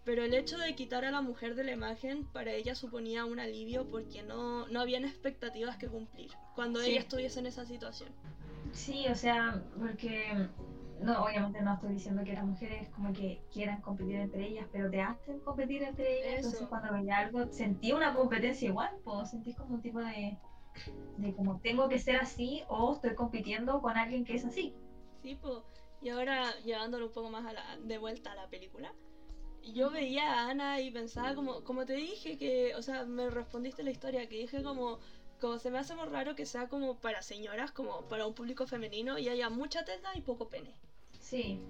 pero 0.04 0.24
el 0.26 0.34
hecho 0.34 0.58
de 0.58 0.76
quitar 0.76 1.06
a 1.06 1.12
la 1.12 1.22
mujer 1.22 1.56
de 1.56 1.64
la 1.64 1.72
imagen 1.72 2.26
para 2.26 2.52
ella 2.52 2.74
suponía 2.76 3.24
un 3.26 3.40
alivio 3.40 3.88
porque 3.88 4.24
no, 4.24 4.68
no 4.68 4.82
habían 4.82 5.06
expectativas 5.06 5.78
que 5.78 5.88
cumplir 5.88 6.32
cuando 6.56 6.82
Sí. 6.82 6.90
ella 6.92 7.00
estuviese 7.02 7.40
en 7.40 7.46
esa 7.46 7.66
situación 7.66 8.10
Sí, 8.74 9.06
o 9.08 9.16
sea, 9.16 9.64
porque 9.78 10.50
no, 11.02 11.24
obviamente 11.24 11.62
no 11.62 11.74
estoy 11.74 11.94
diciendo 11.94 12.24
que 12.24 12.34
las 12.34 12.46
mujeres 12.46 12.90
como 12.90 13.14
que 13.14 13.42
quieran 13.52 13.82
competir 13.82 14.16
entre 14.16 14.48
ellas, 14.48 14.68
pero 14.72 14.90
te 14.90 15.02
hacen 15.02 15.40
competir 15.40 15.84
entre 15.84 16.20
ellas. 16.20 16.40
Eso. 16.40 16.48
Entonces 16.48 16.68
cuando 16.68 16.94
veía 16.94 17.18
algo, 17.18 17.52
sentí 17.52 17.92
una 17.92 18.14
competencia 18.14 18.68
igual, 18.68 18.90
pues 19.04 19.30
sentí 19.30 19.54
como 19.54 19.76
un 19.76 19.82
tipo 19.82 20.00
de, 20.00 20.38
de 21.18 21.34
como 21.34 21.60
tengo 21.60 21.88
que 21.90 22.00
ser 22.00 22.18
así 22.18 22.64
o 22.68 22.94
estoy 22.94 23.16
compitiendo 23.16 23.82
con 23.82 23.98
alguien 23.98 24.24
que 24.26 24.36
es 24.36 24.46
así. 24.46 24.74
sí 25.22 25.36
po. 25.36 25.64
y 26.02 26.10
ahora 26.10 26.56
llevándolo 26.64 27.08
un 27.08 27.12
poco 27.12 27.30
más 27.30 27.46
a 27.46 27.54
la- 27.54 27.78
de 27.78 27.98
vuelta 27.98 28.32
a 28.32 28.36
la 28.36 28.48
película 28.48 28.94
yo 29.74 29.90
veía 29.90 30.34
a 30.34 30.50
Ana 30.50 30.80
y 30.80 30.90
pensaba 30.92 31.36
como 31.36 31.64
como 31.66 31.86
te 31.86 31.94
dije 31.94 32.38
que 32.38 32.74
o 32.76 32.82
sea 32.82 33.04
me 33.06 33.30
respondiste 33.30 33.84
la 33.84 33.92
historia 33.92 34.30
que 34.30 34.38
dije 34.38 34.64
como 34.64 35.00
como 35.42 35.58
se 35.60 35.70
me 35.70 35.78
hace 35.80 35.96
muy 35.96 36.06
raro 36.06 36.36
que 36.36 36.46
sea 36.46 36.70
como 36.70 36.96
para 37.00 37.22
señoras 37.22 37.72
como 37.74 38.08
para 38.08 38.26
un 38.26 38.34
público 38.34 38.66
femenino 38.68 39.18
y 39.18 39.28
haya 39.28 39.50
mucha 39.50 39.84
teta 39.84 40.10
y 40.16 40.22
poco 40.22 40.48
pene 40.50 40.74
Sí, 41.30 41.62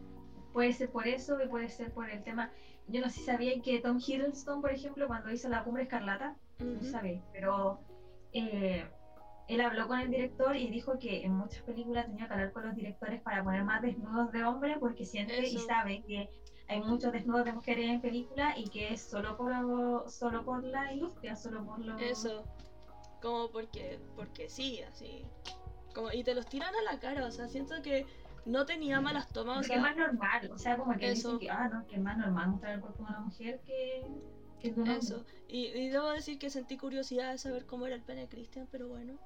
puede 0.53 0.71
ser 0.71 0.89
por 0.89 1.05
eso 1.05 1.41
y 1.43 1.47
puede 1.47 1.67
ser 1.67 1.91
por 1.91 2.09
el 2.09 2.23
tema. 2.23 2.49
Yo 2.87 3.01
no 3.01 3.09
sé 3.09 3.19
si 3.19 3.25
sabía 3.25 3.61
que 3.61 3.79
Tom 3.79 3.99
Hiddleston, 3.99 4.61
por 4.61 4.71
ejemplo, 4.71 5.05
cuando 5.07 5.29
hizo 5.31 5.49
La 5.49 5.65
Cumbre 5.65 5.83
Escarlata, 5.83 6.37
no 6.59 6.81
sabía, 6.81 7.21
pero 7.33 7.81
eh, 8.31 8.87
él 9.49 9.61
habló 9.61 9.87
con 9.89 9.99
el 9.99 10.09
director 10.09 10.55
y 10.55 10.69
dijo 10.69 10.97
que 10.97 11.23
en 11.23 11.33
muchas 11.33 11.61
películas 11.63 12.05
tenía 12.05 12.27
que 12.27 12.33
hablar 12.33 12.53
con 12.53 12.67
los 12.67 12.75
directores 12.75 13.21
para 13.21 13.43
poner 13.43 13.65
más 13.65 13.81
desnudos 13.81 14.31
de 14.31 14.43
hombre 14.45 14.77
porque 14.79 15.05
siente 15.05 15.45
y 15.45 15.57
sabe 15.57 16.03
que 16.07 16.29
hay 16.69 16.81
muchos 16.81 17.11
desnudos 17.11 17.43
de 17.43 17.53
mujeres 17.53 17.89
en 17.89 17.99
películas 17.99 18.57
y 18.57 18.69
que 18.69 18.93
es 18.93 19.01
solo 19.01 19.35
por, 19.35 20.09
solo 20.09 20.45
por 20.45 20.63
la 20.63 20.93
industria, 20.93 21.35
solo 21.35 21.65
por 21.65 21.79
lo... 21.79 21.97
Eso. 21.97 22.45
Como 23.21 23.51
porque, 23.51 23.99
porque 24.15 24.47
sí, 24.47 24.81
así. 24.83 25.25
Como, 25.93 26.13
y 26.13 26.23
te 26.23 26.33
los 26.33 26.45
tiran 26.45 26.73
a 26.73 26.81
la 26.93 26.99
cara, 26.99 27.25
o 27.25 27.31
sea, 27.31 27.49
siento 27.49 27.81
que 27.81 28.05
no 28.49 28.65
tenía 28.65 28.99
malas 29.01 29.31
tomas, 29.31 29.59
o 29.59 29.59
Porque 29.59 29.73
es 29.75 29.81
sea, 29.81 29.81
más 29.81 29.95
normal, 29.95 30.51
o 30.51 30.57
sea, 30.57 30.77
como 30.77 30.97
que 30.97 31.11
Eso. 31.11 31.33
dicen 31.33 31.39
que, 31.39 31.49
ah, 31.49 31.67
no, 31.69 31.87
que 31.87 31.95
es 31.95 32.01
más 32.01 32.17
normal 32.17 32.49
mostrar 32.49 32.73
el 32.73 32.79
cuerpo 32.81 33.03
de 33.03 33.09
una 33.09 33.19
mujer 33.19 33.59
que, 33.65 34.05
que 34.59 34.71
de 34.71 34.81
un 34.81 34.89
hombre. 34.89 35.01
eso. 35.01 35.25
Y, 35.47 35.65
y 35.67 35.89
debo 35.89 36.09
decir 36.09 36.37
que 36.39 36.49
sentí 36.49 36.77
curiosidad 36.77 37.31
de 37.31 37.37
saber 37.37 37.65
cómo 37.65 37.85
era 37.87 37.95
el 37.95 38.01
pene 38.01 38.21
de 38.21 38.27
Christian, 38.29 38.67
pero 38.71 38.87
bueno, 38.87 39.17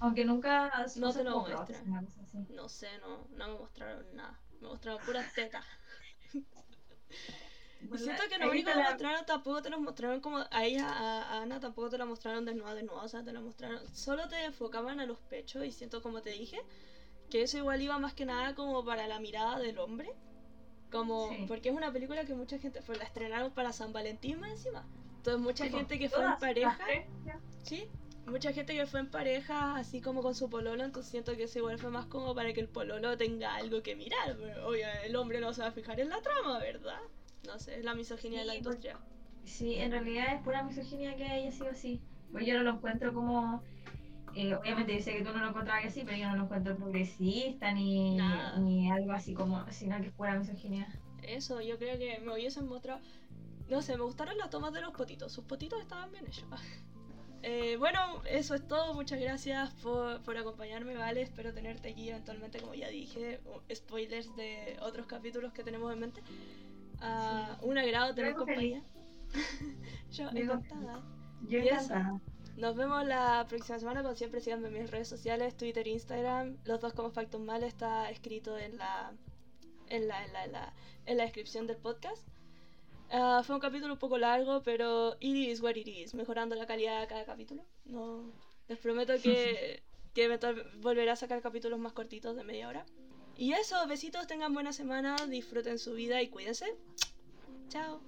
Aunque 0.00 0.24
nunca 0.24 0.70
No 0.96 1.12
te 1.12 1.24
lo 1.24 1.40
muestran. 1.40 1.84
no 2.50 2.68
sé, 2.68 2.98
no, 2.98 3.26
no 3.36 3.48
me 3.48 3.54
mostraron 3.58 4.04
nada. 4.16 4.38
Me 4.60 4.68
mostraron 4.68 5.00
puras 5.04 5.34
tetas. 5.34 5.64
Bueno, 7.80 7.96
siento 8.04 8.22
que 8.28 8.38
lo 8.38 8.50
único 8.50 8.70
que 8.70 8.76
la- 8.76 8.90
mostraron 8.90 9.24
tampoco 9.24 9.62
te 9.62 9.70
lo 9.70 9.78
mostraron 9.80 10.20
como 10.20 10.38
a 10.50 10.64
ella, 10.64 10.88
a, 10.88 11.22
a 11.38 11.42
Ana 11.42 11.60
tampoco 11.60 11.88
te 11.88 11.96
la 11.98 12.06
mostraron 12.06 12.44
desnuda, 12.44 12.74
desnuda, 12.74 13.02
o 13.02 13.08
sea, 13.08 13.22
te 13.22 13.32
la 13.32 13.40
mostraron, 13.40 13.80
solo 13.94 14.26
te 14.28 14.44
enfocaban 14.44 15.00
a 15.00 15.06
los 15.06 15.20
pechos 15.20 15.64
y 15.64 15.70
siento 15.72 16.02
como 16.02 16.20
te 16.20 16.30
dije, 16.30 16.58
que 17.30 17.42
eso 17.42 17.58
igual 17.58 17.80
iba 17.82 17.98
más 17.98 18.14
que 18.14 18.24
nada 18.24 18.54
como 18.54 18.84
para 18.84 19.06
la 19.06 19.18
mirada 19.20 19.58
del 19.58 19.78
hombre, 19.78 20.08
como, 20.90 21.28
Sí. 21.28 21.44
porque 21.46 21.68
es 21.68 21.74
una 21.74 21.92
película 21.92 22.24
que 22.24 22.34
mucha 22.34 22.58
gente, 22.58 22.80
pues 22.86 22.98
la 22.98 23.04
estrenaron 23.04 23.52
para 23.52 23.72
San 23.72 23.92
Valentín 23.92 24.40
más 24.40 24.50
encima, 24.52 24.86
entonces 25.18 25.40
mucha 25.42 25.64
Sí, 25.64 25.70
gente 25.70 25.98
que 25.98 26.08
fue 26.08 26.24
en 26.24 26.38
pareja, 26.38 26.78
sí, 27.62 27.84
mucha 28.26 28.52
gente 28.52 28.74
que 28.74 28.86
fue 28.86 29.00
en 29.00 29.10
pareja 29.10 29.76
así 29.76 30.00
como 30.00 30.22
con 30.22 30.34
su 30.34 30.48
pololo, 30.48 30.82
entonces 30.84 31.10
siento 31.10 31.36
que 31.36 31.44
eso 31.44 31.58
igual 31.58 31.78
fue 31.78 31.90
más 31.90 32.06
como 32.06 32.34
para 32.34 32.52
que 32.54 32.60
el 32.60 32.68
pololo 32.68 33.16
tenga 33.18 33.54
algo 33.56 33.82
que 33.82 33.94
mirar, 33.96 34.36
obvio, 34.64 34.86
el 35.04 35.14
hombre 35.16 35.40
no 35.40 35.52
se 35.52 35.60
va 35.62 35.68
a 35.68 35.72
fijar 35.72 36.00
en 36.00 36.08
la 36.08 36.20
trama, 36.22 36.58
¿verdad? 36.58 37.00
No 37.46 37.58
sé, 37.58 37.78
es 37.78 37.84
la 37.84 37.94
misoginia 37.94 38.40
de 38.40 38.46
la 38.46 38.54
Sí, 38.54 38.60
pues, 38.62 38.76
industria. 38.76 38.98
Sí, 39.44 39.74
en 39.76 39.90
realidad 39.92 40.34
es 40.34 40.42
pura 40.42 40.62
misoginia 40.62 41.16
que 41.16 41.24
haya 41.24 41.50
sido 41.50 41.70
así. 41.70 42.00
Pues 42.32 42.44
yo 42.46 42.54
no 42.56 42.62
lo 42.62 42.70
encuentro 42.72 43.14
como. 43.14 43.62
Eh, 44.38 44.54
obviamente 44.54 44.94
yo 44.96 45.02
sé 45.02 45.16
que 45.16 45.24
tú 45.24 45.32
no 45.32 45.40
lo 45.40 45.48
encontrabas 45.48 45.86
así, 45.86 46.02
pero 46.04 46.16
yo 46.16 46.28
no 46.28 46.36
lo 46.36 46.42
encuentro 46.44 46.76
progresista 46.76 47.72
ni, 47.72 48.16
Nada. 48.16 48.56
ni 48.58 48.90
algo 48.90 49.12
así 49.12 49.34
como. 49.34 49.64
sino 49.72 50.00
que 50.00 50.10
pura 50.10 50.38
misoginia. 50.38 50.86
Eso, 51.22 51.60
yo 51.60 51.76
creo 51.76 51.98
que 51.98 52.20
me 52.20 52.32
hubiesen 52.32 52.68
mostrado. 52.68 53.00
No 53.68 53.82
sé, 53.82 53.96
me 53.96 54.04
gustaron 54.04 54.38
las 54.38 54.50
tomas 54.50 54.72
de 54.72 54.80
los 54.80 54.92
potitos. 54.92 55.32
Sus 55.32 55.44
potitos 55.44 55.80
estaban 55.80 56.10
bien 56.12 56.26
hechos. 56.26 56.46
Eh, 57.40 57.76
bueno, 57.76 58.00
eso 58.28 58.56
es 58.56 58.66
todo. 58.66 58.94
Muchas 58.94 59.20
gracias 59.20 59.72
por, 59.74 60.20
por 60.22 60.36
acompañarme, 60.36 60.96
¿vale? 60.96 61.22
Espero 61.22 61.54
tenerte 61.54 61.90
aquí 61.90 62.10
eventualmente, 62.10 62.58
como 62.58 62.74
ya 62.74 62.88
dije. 62.88 63.38
Spoilers 63.72 64.34
de 64.34 64.76
otros 64.82 65.06
capítulos 65.06 65.52
que 65.52 65.62
tenemos 65.62 65.92
en 65.92 66.00
mente. 66.00 66.20
Ah, 67.00 67.56
Un 67.62 67.78
agrado 67.78 68.12
tener 68.12 68.34
compañía. 68.34 68.82
Yo 70.10 70.28
encantada. 70.30 71.00
Yo 71.48 71.58
encantada. 71.60 72.20
Nos 72.58 72.74
vemos 72.74 73.06
la 73.06 73.46
próxima 73.48 73.78
semana. 73.78 74.02
Como 74.02 74.16
siempre, 74.16 74.40
síganme 74.40 74.66
en 74.66 74.74
mis 74.74 74.90
redes 74.90 75.06
sociales, 75.06 75.56
Twitter 75.56 75.86
Instagram. 75.86 76.56
Los 76.64 76.80
dos 76.80 76.92
como 76.92 77.12
Factum 77.12 77.44
Mal 77.44 77.62
está 77.62 78.10
escrito 78.10 78.58
en 78.58 78.76
la, 78.76 79.12
en 79.86 80.08
la, 80.08 80.24
en 80.24 80.32
la, 80.32 80.44
en 80.44 80.52
la, 80.52 80.72
en 81.06 81.16
la 81.18 81.22
descripción 81.22 81.68
del 81.68 81.76
podcast. 81.76 82.26
Ah, 83.10 83.42
fue 83.44 83.54
un 83.54 83.60
capítulo 83.60 83.92
un 83.92 83.98
poco 84.00 84.18
largo, 84.18 84.62
pero 84.64 85.16
it 85.20 85.36
is 85.36 85.62
what 85.62 85.76
it 85.76 85.86
is, 85.86 86.14
mejorando 86.14 86.56
la 86.56 86.66
calidad 86.66 87.00
de 87.00 87.06
cada 87.06 87.24
capítulo. 87.24 87.64
No, 87.84 88.32
les 88.66 88.78
prometo 88.78 89.14
que, 89.22 89.80
que 90.12 90.28
volveré 90.80 91.10
a 91.10 91.16
sacar 91.16 91.40
capítulos 91.40 91.78
más 91.78 91.92
cortitos 91.92 92.34
de 92.34 92.42
media 92.42 92.68
hora. 92.68 92.84
Y 93.36 93.52
eso, 93.52 93.86
besitos, 93.86 94.26
tengan 94.26 94.52
buena 94.52 94.72
semana, 94.72 95.16
disfruten 95.28 95.78
su 95.78 95.94
vida 95.94 96.20
y 96.22 96.28
cuídense. 96.28 96.66
Chao. 97.68 98.00